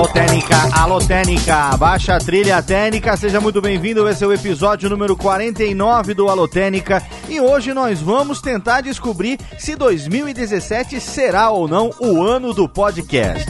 Alô 0.00 0.08
Técnica, 0.08 0.56
alô 0.72 0.98
Técnica, 0.98 1.76
baixa 1.76 2.14
a 2.14 2.18
trilha 2.18 2.62
técnica, 2.62 3.14
seja 3.18 3.38
muito 3.38 3.60
bem-vindo, 3.60 4.08
esse 4.08 4.24
é 4.24 4.26
o 4.26 4.32
episódio 4.32 4.88
número 4.88 5.14
49 5.14 6.14
do 6.14 6.30
Alô 6.30 6.48
Técnica 6.48 7.02
e 7.28 7.38
hoje 7.38 7.74
nós 7.74 8.00
vamos 8.00 8.40
tentar 8.40 8.80
descobrir 8.80 9.38
se 9.58 9.76
2017 9.76 10.98
será 11.00 11.50
ou 11.50 11.68
não 11.68 11.90
o 12.00 12.22
ano 12.22 12.54
do 12.54 12.66
podcast. 12.66 13.44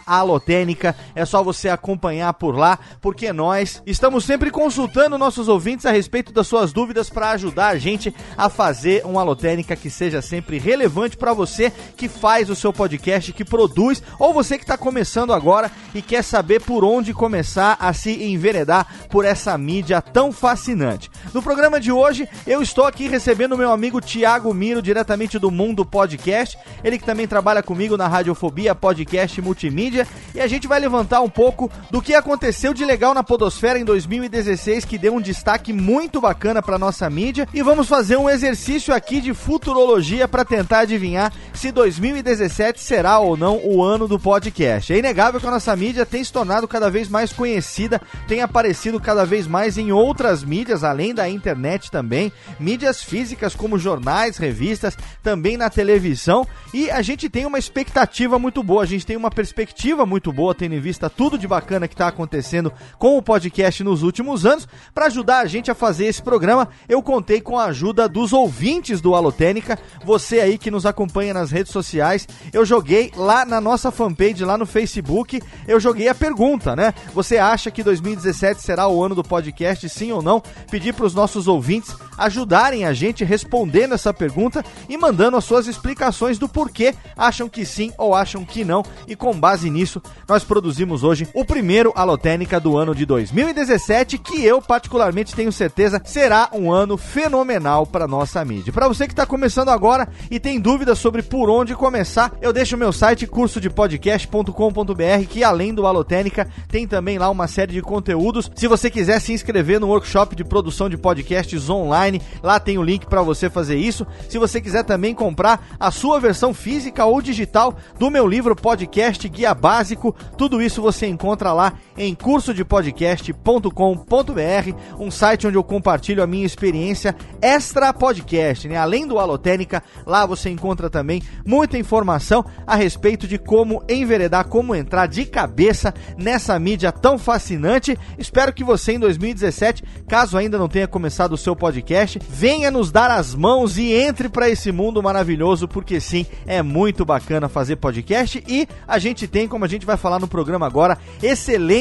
alotênica. 0.07 0.97
É 1.15 1.25
só 1.25 1.43
você 1.43 1.69
acompanhar 1.69 2.33
por 2.35 2.57
lá, 2.57 2.79
porque 3.01 3.33
nós 3.33 3.83
estamos 3.87 4.25
sempre 4.25 4.51
consultando 4.51 5.19
nossos 5.19 5.49
ouvintes 5.49 5.87
a 5.87 5.91
respeito 5.91 6.33
das 6.33 6.47
suas 6.47 6.73
dúvidas 6.73 7.11
para 7.11 7.31
ajudar 7.31 7.69
a 7.69 7.79
gente 7.79 8.15
a 8.37 8.49
fazer 8.49 9.05
uma 9.05 9.21
alotênica 9.21 9.77
que 9.77 9.91
seja 9.91 10.23
sempre 10.23 10.59
relevante 10.59 11.17
para 11.17 11.33
você 11.33 11.73
que 11.97 12.09
faz 12.09 12.51
o 12.51 12.57
seu 12.57 12.73
podcast, 12.73 13.33
que 13.33 13.45
produz, 13.45 14.03
ou 14.19 14.33
você 14.33 14.57
que 14.57 14.65
está 14.65 14.77
começando 14.77 15.33
agora 15.33 15.71
e 15.95 16.03
quer 16.03 16.23
saber 16.23 16.61
por 16.61 16.85
onde 16.85 17.13
começar 17.13 17.77
a 17.81 17.93
se 17.93 18.25
enveredar 18.25 18.87
por 19.09 19.25
essa 19.25 19.57
mídia 19.57 20.01
tão 20.01 20.33
fascinante. 20.33 21.11
No 21.33 21.43
programa 21.43 21.81
de 21.81 21.93
hoje, 21.93 22.29
eu 22.47 22.63
estou 22.63 22.85
aqui 22.85 23.09
recebendo 23.09 23.57
meu 23.57 23.71
amigo 23.71 24.01
Tiago 24.01 24.53
Miro, 24.53 24.83
diretamente 24.83 25.39
do 25.39 25.51
Mundo 25.51 25.66
Podcast, 25.75 26.59
ele 26.85 26.99
que 26.99 27.05
também 27.05 27.27
trabalha 27.27 27.63
comigo 27.63 27.97
na 27.97 28.07
Radiofobia 28.07 28.75
Podcast 28.75 29.41
Multimídia, 29.41 30.07
e 30.35 30.41
a 30.41 30.47
gente 30.47 30.69
vai 30.69 30.79
levantar 30.79 31.21
um 31.21 31.29
pouco 31.29 31.71
do 31.91 32.03
que 32.03 32.15
aconteceu 32.15 32.73
de 32.73 32.85
legal 32.85 33.15
na 33.15 33.23
Podosfera 33.23 33.79
em 33.79 33.85
2016, 33.85 34.85
que 34.85 34.99
deu 34.99 35.15
um 35.15 35.21
destaque 35.21 35.73
muito 35.73 36.21
bacana 36.21 36.63
para 36.63 36.79
nossa 36.79 37.09
mídia, 37.09 37.49
e 37.53 37.63
vamos 37.63 37.89
fazer 37.89 38.17
um 38.17 38.29
exercício 38.31 38.95
aqui 38.95 39.21
de 39.21 39.35
futurologia 39.35 40.29
para 40.29 40.45
tentar 40.45 40.81
adivinhar 40.81 41.33
se 41.55 41.73
2017 41.73 42.81
será 42.81 43.19
ou 43.19 43.37
não 43.37 43.61
o 43.65 43.83
ano 43.83 44.07
do 44.07 44.19
podcast. 44.19 44.93
É 44.93 44.99
inegável 44.99 45.41
que 45.41 45.47
a 45.47 45.51
nossa 45.51 45.75
mídia 45.75 46.05
tem 46.05 46.23
se 46.23 46.33
tornado 46.33 46.69
cada 46.69 46.91
vez 46.91 47.09
mais 47.09 47.33
conhecida, 47.33 48.01
tem 48.29 48.41
aparecido 48.41 49.01
cada 49.01 49.25
vez 49.25 49.47
mais 49.47 49.79
em 49.79 49.93
outras 49.93 50.45
mídias, 50.45 50.85
além 50.85 51.15
da 51.15 51.29
internet 51.29 51.91
também, 51.91 52.33
mídias 52.59 53.03
físicas 53.03 53.55
como 53.55 53.79
jornais, 53.79 54.37
revistas, 54.37 54.97
também 55.23 55.56
na 55.57 55.71
televisão, 55.71 56.47
e 56.73 56.91
a 56.91 57.03
gente 57.03 57.29
tem 57.29 57.47
uma 57.47 57.59
expectativa 57.59 58.39
muito 58.39 58.63
boa, 58.63 58.83
a 58.83 58.87
gente 58.87 59.07
tem 59.07 59.17
uma 59.17 59.31
perspectiva 59.31 60.05
muito 60.05 60.33
boa, 60.33 60.55
tendo 60.55 60.75
em 60.75 60.81
vista 60.81 61.09
tudo 61.09 61.39
de 61.39 61.49
bacana 61.49 61.89
que 61.89 61.95
está 61.95 62.09
acontecendo 62.09 62.73
com 62.99 63.17
o 63.17 63.23
podcast 63.23 63.83
nos 63.83 64.03
últimos 64.03 64.45
anos. 64.45 64.69
Para 64.95 65.07
ajudar 65.07 65.41
a 65.41 65.47
gente 65.47 65.71
a 65.71 65.75
fazer 65.75 66.07
esse 66.07 66.23
programa, 66.23 66.69
eu 66.89 67.03
contei 67.03 67.41
com 67.41 67.59
a 67.59 67.67
ajuda 67.67 68.09
dos 68.09 68.33
ouvintes 68.33 69.01
do 69.01 69.15
Alotênica, 69.15 69.79
você 70.05 70.41
aí 70.41 70.59
que 70.59 70.71
nos 70.71 70.87
acompanha 70.87 71.33
nas 71.33 71.51
redes 71.51 71.73
sociais, 71.73 72.29
eu 72.53 72.65
joguei 72.65 73.13
lá 73.17 73.45
na 73.45 73.61
nossa 73.61 73.91
fanpage, 73.91 74.45
lá 74.45 74.59
no 74.59 74.67
Facebook, 74.67 75.41
eu 75.67 75.81
joguei 75.81 76.09
a 76.09 76.15
pergunta, 76.15 76.77
né? 76.77 76.93
Você 77.15 77.39
acha 77.39 77.71
que 77.71 77.83
2017 77.83 78.61
será 78.61 78.89
o 78.89 79.03
ano 79.03 79.15
do 79.15 79.25
podcast, 79.25 79.89
sim 79.89 80.13
ou 80.13 80.23
não? 80.23 80.43
Pedi 80.71 80.93
para 80.93 81.07
os 81.07 81.15
nossos 81.15 81.49
ouvintes 81.49 81.95
ajudarem 82.19 82.85
a 82.85 82.93
gente 82.93 83.25
respondendo 83.25 83.95
essa 83.95 84.13
pergunta 84.13 84.65
e 84.89 84.97
mandando 84.97 85.37
as 85.37 85.45
suas 85.47 85.67
explicações 85.67 86.39
do 86.39 86.49
porquê 86.49 86.95
acham 87.17 87.49
que 87.49 87.65
sim 87.65 87.93
ou 87.97 88.15
acham 88.15 88.45
que 88.45 88.65
não. 88.65 88.83
E 89.07 89.17
com 89.17 89.39
base 89.39 89.71
nisso, 89.71 90.03
nós 90.29 90.45
produzimos 90.45 91.03
hoje 91.03 91.29
o 91.33 91.45
primeiro 91.45 91.93
Alotênica 91.95 92.61
do 92.61 92.77
ano 92.77 92.95
de 92.95 93.07
2017, 93.07 94.19
que 94.19 94.45
eu 94.45 94.61
particularmente 94.61 95.35
tenho 95.35 95.53
certeza 95.53 96.03
será 96.05 96.51
um 96.53 96.73
ano 96.73 96.97
fenomenal 96.97 97.87
para 97.87 98.09
nossa 98.09 98.45
mídia. 98.45 98.73
Para 98.73 98.89
você 98.89 99.07
que 99.07 99.13
está 99.13 99.25
começando 99.25 99.69
agora 99.69 100.09
e 100.31 100.41
tem 100.41 100.61
dúvidas 100.61 100.99
sobre 100.99 101.23
por 101.23 101.49
onde 101.49 101.75
começar, 101.75 102.33
eu 102.41 102.53
deixo 102.53 102.77
o 102.77 102.79
meu 102.79 102.93
site 102.93 103.27
cursodepodcast.com.br, 103.27 105.27
que 105.29 105.45
além 105.45 105.73
do 105.73 105.87
Alotênica, 105.87 106.49
tem 106.69 106.87
também 106.87 107.19
lá 107.19 107.31
uma 107.31 107.47
série 107.47 107.73
de 107.73 107.83
conteúdos. 107.83 108.51
Se 108.55 108.67
você 108.67 108.91
quiser 108.91 109.21
se 109.21 109.33
inscrever 109.33 109.79
no 109.79 109.89
workshop 109.89 110.35
de 110.35 110.45
produção 110.45 110.89
de 110.89 110.97
podcasts 110.97 111.71
online, 111.71 112.21
lá 112.43 112.59
tem 112.59 112.79
o 112.79 112.83
link 112.83 113.07
para 113.07 113.23
você 113.23 113.49
fazer 113.49 113.77
isso. 113.77 114.07
Se 114.29 114.39
você 114.39 114.61
quiser 114.61 114.85
também 114.85 115.15
comprar 115.15 115.36
a 115.79 115.91
sua 115.91 116.19
versão 116.19 116.55
física 116.55 117.05
ou 117.05 117.21
digital 117.21 117.77
do 117.99 118.11
meu 118.11 118.27
livro 118.27 118.57
Podcast 118.57 119.29
Guia 119.29 119.55
Básico, 119.55 120.15
tudo 120.39 120.63
isso 120.63 120.81
você 120.81 121.07
encontra 121.07 121.53
lá 121.53 121.75
em 121.97 122.15
cursodepodcast.com.br, 122.15 124.73
um 124.99 125.11
site 125.11 125.47
onde 125.47 125.57
eu 125.57 125.65
compartilho 125.65 126.23
a 126.23 126.27
minha 126.27 126.47
experiência 126.47 127.15
extra 127.41 127.93
podcast, 127.93 128.69
né? 128.69 128.77
Além 128.77 129.07
do 129.07 129.19
Alotênica, 129.19 129.83
lá 130.05 130.27
você 130.27 130.51
encontra 130.51 130.91
também 130.91 131.23
muita 131.45 131.79
informação 131.79 132.45
a 132.67 132.77
respeito 132.77 133.27
de 133.27 133.39
como 133.39 133.83
enveredar, 133.89 134.49
como 134.49 134.75
entrar 134.75 135.07
de 135.07 135.25
cabeça 135.25 135.95
nessa 136.17 136.59
mídia 136.59 136.93
tão 136.93 137.19
fascinante. 137.19 137.99
Espero 138.19 138.53
que 138.53 138.65
você 138.65 138.93
em 138.93 138.99
2017, 138.99 139.83
caso 140.09 140.37
ainda 140.37 140.59
não 140.59 140.69
tenha 140.69 140.89
começado 140.89 141.33
o 141.33 141.39
seu 141.39 141.57
podcast, 141.57 142.21
venha 142.29 142.71
nos 142.71 142.91
dar 142.91 143.11
as 143.11 143.35
mãos 143.35 143.79
e 143.79 143.93
entre 143.93 144.29
para 144.29 144.49
esse 144.49 144.73
mundo 144.73 145.03
maravilhoso, 145.03 145.69
porque 145.69 146.01
sim, 146.01 146.27
é 146.47 146.63
muito 146.63 147.05
bacana 147.05 147.49
fazer 147.49 147.77
podcast 147.77 148.43
e 148.47 148.69
a 148.87 148.99
gente 148.99 149.27
tem, 149.27 149.49
como 149.49 149.65
a 149.65 149.69
gente 149.69 149.87
vai 149.87 149.97
falar 149.97 150.19
no 150.19 150.29
programa 150.29 150.67
agora, 150.67 150.99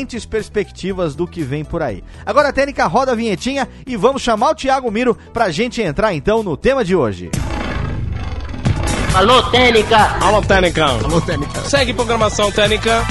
excelentes 0.06 0.26
perspectivas 0.26 1.16
do 1.16 1.28
que 1.28 1.42
vem 1.42 1.66
por 1.66 1.82
aí. 1.82 2.04
Agora 2.26 2.50
a 2.50 2.54
técnica 2.54 2.86
roda 2.86 3.12
a 3.12 3.16
vinhetinha 3.16 3.68
e 3.86 3.98
vamos 3.98 4.22
chamar 4.22 4.52
o 4.52 4.56
Thiago 4.56 4.92
Miro 4.92 5.16
pra 5.34 5.50
gente 5.50 5.82
entrar 5.82 6.14
então 6.14 6.44
no 6.44 6.56
tema 6.56 6.86
de 6.86 6.96
hoje. 6.96 7.32
Alô, 9.14 9.42
Técnica! 9.44 10.18
Alô, 10.22 10.42
Técnica. 10.42 10.86
Alô, 10.86 11.22
Técnica. 11.22 11.62
Segue 11.62 11.94
programação 11.94 12.52
Técnica. 12.52 13.02